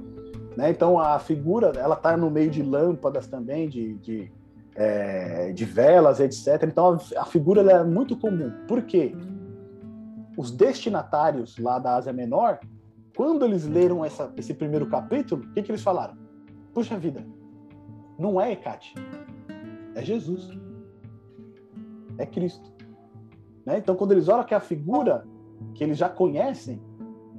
Né? 0.57 0.72
Então 0.72 0.99
a 0.99 1.18
figura, 1.19 1.72
ela 1.77 1.95
está 1.95 2.18
no 2.18 2.30
meio 2.30 2.51
de 2.51 2.61
lâmpadas 2.61 3.27
também, 3.27 3.69
de, 3.69 3.93
de 3.95 4.31
é, 4.77 5.51
de 5.51 5.65
velas, 5.65 6.19
etc. 6.19 6.64
Então 6.64 6.97
a, 7.15 7.22
a 7.22 7.26
figura 7.26 7.61
é 7.69 7.84
muito 7.84 8.15
comum. 8.15 8.51
Por 8.68 8.84
quê? 8.84 9.15
Os 10.38 10.51
destinatários 10.51 11.57
lá 11.57 11.80
da 11.80 11.95
Ásia 11.95 12.14
Menor, 12.14 12.59
quando 13.15 13.43
eles 13.43 13.65
leram 13.65 14.05
essa, 14.05 14.31
esse 14.38 14.53
primeiro 14.53 14.85
capítulo, 14.88 15.43
o 15.43 15.53
que, 15.53 15.64
que 15.64 15.72
eles 15.72 15.81
falaram? 15.81 16.15
Puxa 16.73 16.95
vida, 16.95 17.26
não 18.19 18.39
é 18.39 18.51
Hecate, 18.51 18.93
é 19.98 20.06
Jesus, 20.06 20.49
é 22.18 22.26
Cristo. 22.26 22.72
Né? 23.65 23.80
Então, 23.80 23.95
quando 23.95 24.11
eles 24.11 24.28
olham 24.28 24.44
que 24.44 24.53
é 24.53 24.57
a 24.57 24.61
figura 24.61 25.26
que 25.74 25.84
eles 25.84 25.98
já 25.98 26.07
conhecem, 26.07 26.80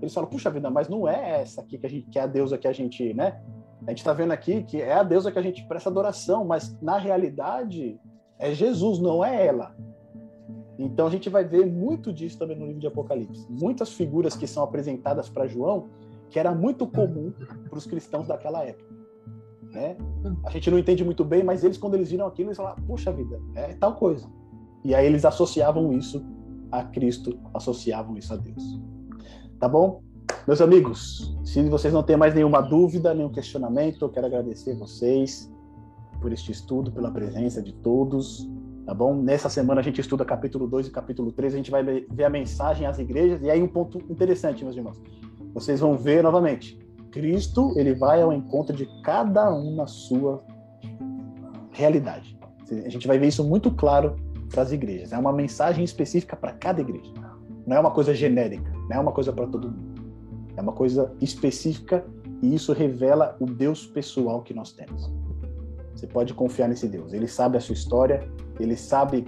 eles 0.01 0.13
falam, 0.13 0.29
puxa 0.29 0.51
vida, 0.51 0.69
mas 0.69 0.89
não 0.89 1.09
é 1.09 1.41
essa 1.41 1.61
aqui 1.61 1.79
que, 1.79 1.87
a 1.87 1.89
gente, 1.89 2.11
que 2.11 2.19
é 2.19 2.23
a 2.23 2.27
deusa 2.27 2.59
que 2.59 2.69
a 2.69 2.73
gente, 2.73 3.15
né? 3.15 3.41
A 3.87 3.91
gente 3.91 3.99
está 3.99 4.13
vendo 4.13 4.33
aqui 4.33 4.63
que 4.65 4.83
é 4.83 4.93
a 4.93 5.03
deusa 5.03 5.31
que 5.31 5.39
a 5.39 5.43
gente 5.43 5.67
presta 5.67 5.89
adoração, 5.89 6.45
mas 6.45 6.77
na 6.83 6.99
realidade 6.99 7.99
é 8.39 8.53
Jesus, 8.53 8.99
não 8.99 9.25
é 9.25 9.47
ela. 9.47 9.75
Então 10.79 11.07
a 11.07 11.11
gente 11.11 11.29
vai 11.29 11.45
ver 11.45 11.65
muito 11.67 12.13
disso 12.13 12.39
também 12.39 12.57
no 12.57 12.67
livro 12.67 12.81
de 12.81 12.87
Apocalipse. 12.87 13.47
Muitas 13.49 13.93
figuras 13.93 14.37
que 14.37 14.47
são 14.47 14.63
apresentadas 14.63 15.29
para 15.29 15.47
João, 15.47 15.89
que 16.29 16.39
era 16.39 16.55
muito 16.55 16.87
comum 16.87 17.33
para 17.69 17.79
os 17.79 17.87
cristãos 17.87 18.27
daquela 18.27 18.65
época. 18.65 18.98
Né? 19.73 19.97
A 20.45 20.51
gente 20.51 20.71
não 20.71 20.79
entende 20.79 21.05
muito 21.05 21.25
bem, 21.25 21.43
mas 21.43 21.63
eles, 21.63 21.77
quando 21.77 21.95
eles 21.95 22.11
viram 22.11 22.27
aquilo, 22.27 22.49
eles 22.49 22.57
falaram: 22.57 22.83
Puxa 22.85 23.13
vida, 23.13 23.41
é 23.55 23.75
tal 23.75 23.95
coisa. 23.95 24.27
E 24.85 24.95
aí 24.95 25.07
eles 25.07 25.25
associavam 25.25 25.93
isso 25.93 26.25
a 26.71 26.85
Cristo, 26.85 27.39
associavam 27.55 28.17
isso 28.17 28.33
a 28.33 28.37
Deus. 28.37 28.81
Tá 29.59 29.69
bom? 29.69 30.03
Meus 30.47 30.61
amigos, 30.61 31.37
se 31.45 31.63
vocês 31.69 31.93
não 31.93 32.03
têm 32.03 32.17
mais 32.17 32.35
nenhuma 32.35 32.61
dúvida, 32.61 33.15
nenhum 33.15 33.31
questionamento, 33.31 34.05
eu 34.05 34.09
quero 34.09 34.27
agradecer 34.27 34.75
vocês 34.77 35.51
por 36.21 36.33
este 36.33 36.53
estudo, 36.53 36.93
pela 36.93 37.11
presença 37.11 37.63
de 37.63 37.73
todos, 37.73 38.49
tá 38.85 38.95
bom? 38.95 39.15
Nessa 39.15 39.49
semana 39.49 39.81
a 39.81 39.85
gente 39.85 40.01
estuda 40.01 40.25
capítulo 40.25 40.67
2 40.67 40.89
e 40.89 40.91
capítulo 40.91 41.33
3, 41.33 41.55
a 41.55 41.57
gente 41.57 41.71
vai 41.71 41.83
ver 41.83 42.25
a 42.25 42.31
mensagem 42.31 42.87
às 42.87 42.99
igrejas, 42.99 43.43
e 43.43 43.51
aí 43.51 43.63
um 43.63 43.69
ponto 43.69 43.99
interessante, 44.11 44.65
meus 44.65 44.77
irmãos. 44.77 45.01
Vocês 45.55 45.81
vão 45.81 45.97
ver 45.97 46.23
novamente, 46.23 46.79
Cristo, 47.19 47.75
ele 47.77 47.95
vai 47.95 48.23
ao 48.23 48.33
encontro 48.33 48.77
de 48.77 48.87
cada 49.03 49.53
um 49.53 49.75
na 49.75 49.89
sua 49.89 50.41
realidade. 51.73 52.39
A 52.71 52.89
gente 52.89 53.09
vai 53.09 53.19
ver 53.19 53.27
isso 53.27 53.43
muito 53.43 53.73
claro 53.73 54.15
para 54.49 54.63
as 54.63 54.71
igrejas. 54.71 55.13
É 55.13 55.19
uma 55.19 55.33
mensagem 55.33 55.85
específica 55.85 56.37
para 56.37 56.53
cada 56.53 56.81
igreja. 56.81 57.13
Não 57.67 57.77
é 57.77 57.81
uma 57.81 57.91
coisa 57.91 58.15
genérica, 58.15 58.71
não 58.89 58.97
é 58.97 59.01
uma 59.01 59.11
coisa 59.11 59.33
para 59.33 59.49
todo 59.49 59.69
mundo. 59.69 60.01
É 60.57 60.63
uma 60.63 60.73
coisa 60.73 61.13
específica 61.21 62.07
e 62.41 62.55
isso 62.55 62.73
revela 62.73 63.37
o 63.41 63.47
Deus 63.47 63.85
pessoal 63.85 64.43
que 64.43 64.55
nós 64.55 64.71
temos. 64.71 65.13
Você 65.97 66.07
pode 66.07 66.33
confiar 66.35 66.69
nesse 66.69 66.87
Deus. 66.87 67.13
Ele 67.13 67.27
sabe 67.27 67.59
a 67.59 67.61
sua 67.61 67.73
história, 67.73 68.31
ele 68.61 68.77
sabe 68.77 69.27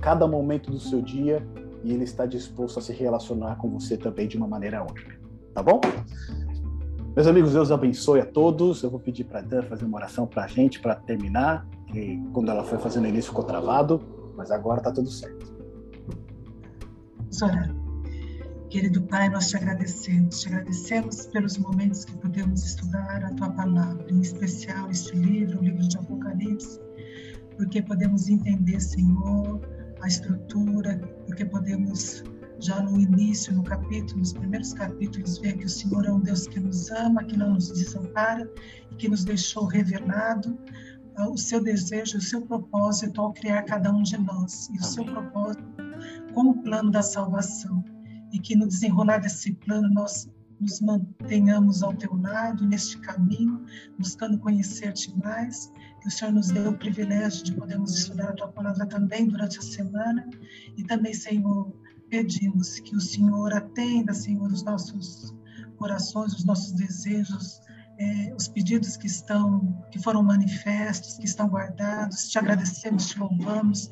cada 0.00 0.26
momento 0.26 0.70
do 0.70 0.80
seu 0.80 1.02
dia 1.02 1.46
e 1.84 1.92
ele 1.92 2.04
está 2.04 2.24
disposto 2.24 2.78
a 2.78 2.82
se 2.82 2.94
relacionar 2.94 3.56
com 3.56 3.68
você 3.68 3.98
também 3.98 4.26
de 4.26 4.38
uma 4.38 4.48
maneira 4.48 4.80
única. 4.80 5.20
Tá 5.52 5.62
bom? 5.62 5.80
Meus 7.16 7.26
amigos, 7.28 7.54
Deus 7.54 7.72
abençoe 7.72 8.20
a 8.20 8.26
todos. 8.26 8.82
Eu 8.82 8.90
vou 8.90 9.00
pedir 9.00 9.24
para 9.24 9.40
Dan 9.40 9.62
fazer 9.62 9.86
uma 9.86 9.96
oração 9.96 10.26
para 10.26 10.44
a 10.44 10.46
gente 10.46 10.78
para 10.80 10.94
terminar. 10.96 11.66
E 11.94 12.22
quando 12.34 12.50
ela 12.50 12.62
foi 12.62 12.76
fazendo 12.76 13.08
início 13.08 13.30
ficou 13.30 13.42
travado, 13.42 14.02
mas 14.36 14.50
agora 14.50 14.80
está 14.80 14.92
tudo 14.92 15.10
certo. 15.10 15.50
Orar. 17.42 17.74
Querido 18.68 19.00
Pai, 19.04 19.30
nós 19.30 19.48
te 19.48 19.56
agradecemos, 19.56 20.40
te 20.40 20.48
agradecemos 20.48 21.26
pelos 21.28 21.56
momentos 21.56 22.04
que 22.04 22.14
podemos 22.18 22.62
estudar 22.62 23.24
a 23.24 23.30
tua 23.32 23.48
palavra, 23.48 24.04
em 24.10 24.20
especial 24.20 24.90
este 24.90 25.16
livro, 25.16 25.58
o 25.60 25.64
livro 25.64 25.88
de 25.88 25.96
Apocalipse, 25.96 26.78
porque 27.56 27.80
podemos 27.80 28.28
entender, 28.28 28.78
Senhor, 28.78 29.58
a 30.02 30.06
estrutura, 30.06 31.00
porque 31.24 31.46
podemos 31.46 32.22
já 32.60 32.80
no 32.80 32.98
início, 32.98 33.52
no 33.52 33.62
capítulo, 33.62 34.20
nos 34.20 34.32
primeiros 34.32 34.72
capítulos, 34.72 35.38
ver 35.38 35.56
que 35.56 35.66
o 35.66 35.68
Senhor 35.68 36.04
é 36.06 36.12
um 36.12 36.20
Deus 36.20 36.46
que 36.46 36.58
nos 36.58 36.90
ama, 36.90 37.24
que 37.24 37.36
não 37.36 37.54
nos 37.54 37.70
desampara 37.70 38.50
e 38.90 38.94
que 38.96 39.08
nos 39.08 39.24
deixou 39.24 39.66
revelado 39.66 40.58
ah, 41.16 41.28
o 41.28 41.36
seu 41.36 41.62
desejo, 41.62 42.18
o 42.18 42.20
seu 42.20 42.42
propósito 42.42 43.20
ao 43.20 43.32
criar 43.32 43.62
cada 43.62 43.92
um 43.92 44.02
de 44.02 44.18
nós 44.18 44.68
e 44.70 44.78
o 44.78 44.82
seu 44.82 45.04
propósito 45.04 45.64
com 46.34 46.50
o 46.50 46.62
plano 46.62 46.90
da 46.90 47.02
salvação 47.02 47.84
e 48.32 48.38
que 48.38 48.56
no 48.56 48.66
desenrolar 48.66 49.18
desse 49.18 49.52
plano 49.54 49.88
nós 49.88 50.28
nos 50.60 50.80
mantenhamos 50.80 51.82
ao 51.82 51.94
teu 51.94 52.14
lado 52.16 52.66
neste 52.66 52.98
caminho, 52.98 53.64
buscando 53.98 54.38
conhecer-te 54.38 55.14
mais. 55.18 55.70
Que 56.00 56.08
o 56.08 56.10
Senhor 56.10 56.32
nos 56.32 56.50
dê 56.50 56.66
o 56.66 56.76
privilégio 56.76 57.44
de 57.44 57.54
podermos 57.54 57.96
estudar 57.96 58.30
a 58.30 58.32
tua 58.32 58.48
palavra 58.48 58.86
também 58.86 59.26
durante 59.26 59.58
a 59.58 59.62
semana. 59.62 60.28
E 60.76 60.84
também, 60.84 61.12
Senhor, 61.12 61.72
pedimos 62.08 62.80
que 62.80 62.96
o 62.96 63.00
Senhor 63.00 63.52
atenda, 63.52 64.12
Senhor, 64.14 64.50
os 64.50 64.62
nossos 64.62 65.34
corações, 65.76 66.32
os 66.34 66.44
nossos 66.44 66.72
desejos, 66.72 67.60
é, 67.98 68.34
os 68.34 68.48
pedidos 68.48 68.96
que 68.96 69.06
estão, 69.06 69.84
que 69.90 69.98
foram 69.98 70.22
manifestos, 70.22 71.18
que 71.18 71.24
estão 71.24 71.48
guardados. 71.48 72.28
Te 72.28 72.38
agradecemos, 72.38 73.08
te 73.08 73.18
louvamos 73.18 73.88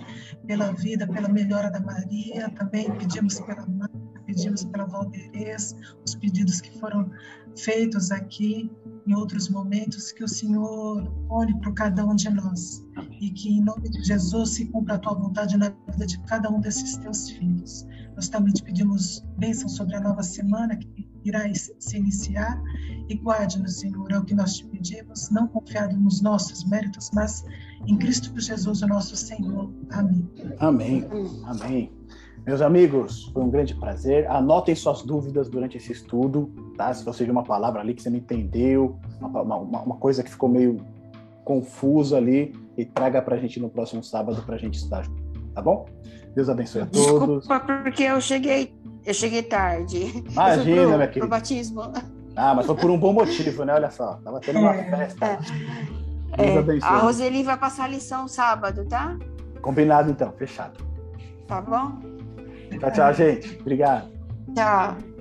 pela 0.46 0.72
vida, 0.72 1.06
pela 1.06 1.28
melhora 1.28 1.70
da 1.70 1.80
Maria. 1.80 2.50
Também 2.50 2.90
pedimos 2.96 3.40
pela 3.40 3.66
Maria 3.66 4.04
pedimos 4.26 4.64
pela 4.64 4.86
Valderez, 4.86 5.74
os 6.04 6.14
pedidos 6.14 6.60
que 6.60 6.78
foram 6.78 7.10
feitos 7.56 8.10
aqui 8.10 8.70
em 9.06 9.14
outros 9.14 9.48
momentos, 9.48 10.12
que 10.12 10.24
o 10.24 10.28
Senhor 10.28 11.12
olhe 11.28 11.54
para 11.60 11.72
cada 11.72 12.04
um 12.04 12.14
de 12.14 12.30
nós 12.30 12.84
e 13.20 13.30
que, 13.30 13.50
em 13.50 13.62
nome 13.62 13.88
de 13.90 14.02
Jesus, 14.02 14.50
se 14.50 14.66
cumpra 14.66 14.94
a 14.94 14.98
tua 14.98 15.14
vontade 15.14 15.56
na 15.56 15.70
vida 15.90 16.06
de 16.06 16.18
cada 16.20 16.50
um 16.50 16.60
desses 16.60 16.96
teus 16.96 17.30
filhos. 17.30 17.86
Nós 18.14 18.28
também 18.28 18.52
te 18.52 18.62
pedimos 18.62 19.24
bênção 19.38 19.68
sobre 19.68 19.96
a 19.96 20.00
nova 20.00 20.22
semana 20.22 20.76
que 20.76 21.08
irá 21.24 21.42
se 21.54 21.96
iniciar 21.96 22.62
e 23.08 23.14
guarde-nos, 23.14 23.80
Senhor, 23.80 24.10
é 24.12 24.18
o 24.18 24.24
que 24.24 24.34
nós 24.34 24.54
te 24.54 24.66
pedimos, 24.66 25.30
não 25.30 25.48
confiado 25.48 25.96
nos 25.96 26.20
nossos 26.20 26.64
méritos, 26.64 27.10
mas 27.12 27.44
em 27.86 27.96
Cristo 27.96 28.38
Jesus, 28.38 28.82
o 28.82 28.86
nosso 28.86 29.16
Senhor. 29.16 29.72
Amém. 29.90 30.30
Amém. 30.58 31.08
Amém. 31.44 31.92
Meus 32.46 32.60
amigos, 32.60 33.30
foi 33.32 33.42
um 33.42 33.50
grande 33.50 33.74
prazer. 33.74 34.30
Anotem 34.30 34.74
suas 34.74 35.02
dúvidas 35.02 35.48
durante 35.48 35.78
esse 35.78 35.92
estudo, 35.92 36.52
tá? 36.76 36.92
Se 36.92 37.04
você 37.04 37.24
viu 37.24 37.32
uma 37.32 37.44
palavra 37.44 37.80
ali 37.80 37.94
que 37.94 38.02
você 38.02 38.10
não 38.10 38.18
entendeu, 38.18 38.98
uma, 39.20 39.42
uma, 39.42 39.80
uma 39.80 39.96
coisa 39.96 40.22
que 40.22 40.30
ficou 40.30 40.48
meio 40.48 40.76
confusa 41.42 42.16
ali, 42.16 42.52
e 42.76 42.84
traga 42.84 43.22
para 43.22 43.36
a 43.36 43.38
gente 43.38 43.60
no 43.60 43.68
próximo 43.68 44.02
sábado 44.02 44.42
para 44.42 44.56
a 44.56 44.58
gente 44.58 44.76
estar 44.76 45.02
junto, 45.02 45.22
tá 45.54 45.62
bom? 45.62 45.86
Deus 46.34 46.48
abençoe 46.48 46.82
a 46.82 46.86
todos. 46.86 47.46
Desculpa, 47.46 47.60
porque 47.82 48.02
eu 48.02 48.20
cheguei, 48.20 48.74
eu 49.04 49.14
cheguei 49.14 49.42
tarde. 49.42 50.24
Imagina, 50.30 50.82
pro, 50.82 50.96
minha 50.96 50.98
querida. 51.06 51.20
Pro 51.20 51.28
batismo. 51.28 51.82
Ah, 52.36 52.54
mas 52.54 52.66
foi 52.66 52.74
por 52.74 52.90
um 52.90 52.98
bom 52.98 53.12
motivo, 53.12 53.64
né? 53.64 53.74
Olha 53.74 53.90
só, 53.90 54.14
tava 54.24 54.40
tendo 54.40 54.58
uma 54.58 54.74
é, 54.74 54.90
festa. 54.90 55.26
É. 55.26 55.36
Deus 56.36 56.48
é, 56.48 56.58
abençoe. 56.58 56.88
A 56.88 56.98
Roseli 56.98 57.42
vai 57.44 57.56
passar 57.56 57.84
a 57.84 57.88
lição 57.88 58.26
sábado, 58.26 58.84
tá? 58.86 59.16
Combinado 59.62 60.10
então, 60.10 60.32
fechado. 60.32 60.84
Tá 61.46 61.60
bom? 61.60 62.13
Tchau, 62.78 62.90
tchau, 62.90 63.14
gente. 63.14 63.58
Obrigado. 63.60 64.10
Tchau. 64.54 65.13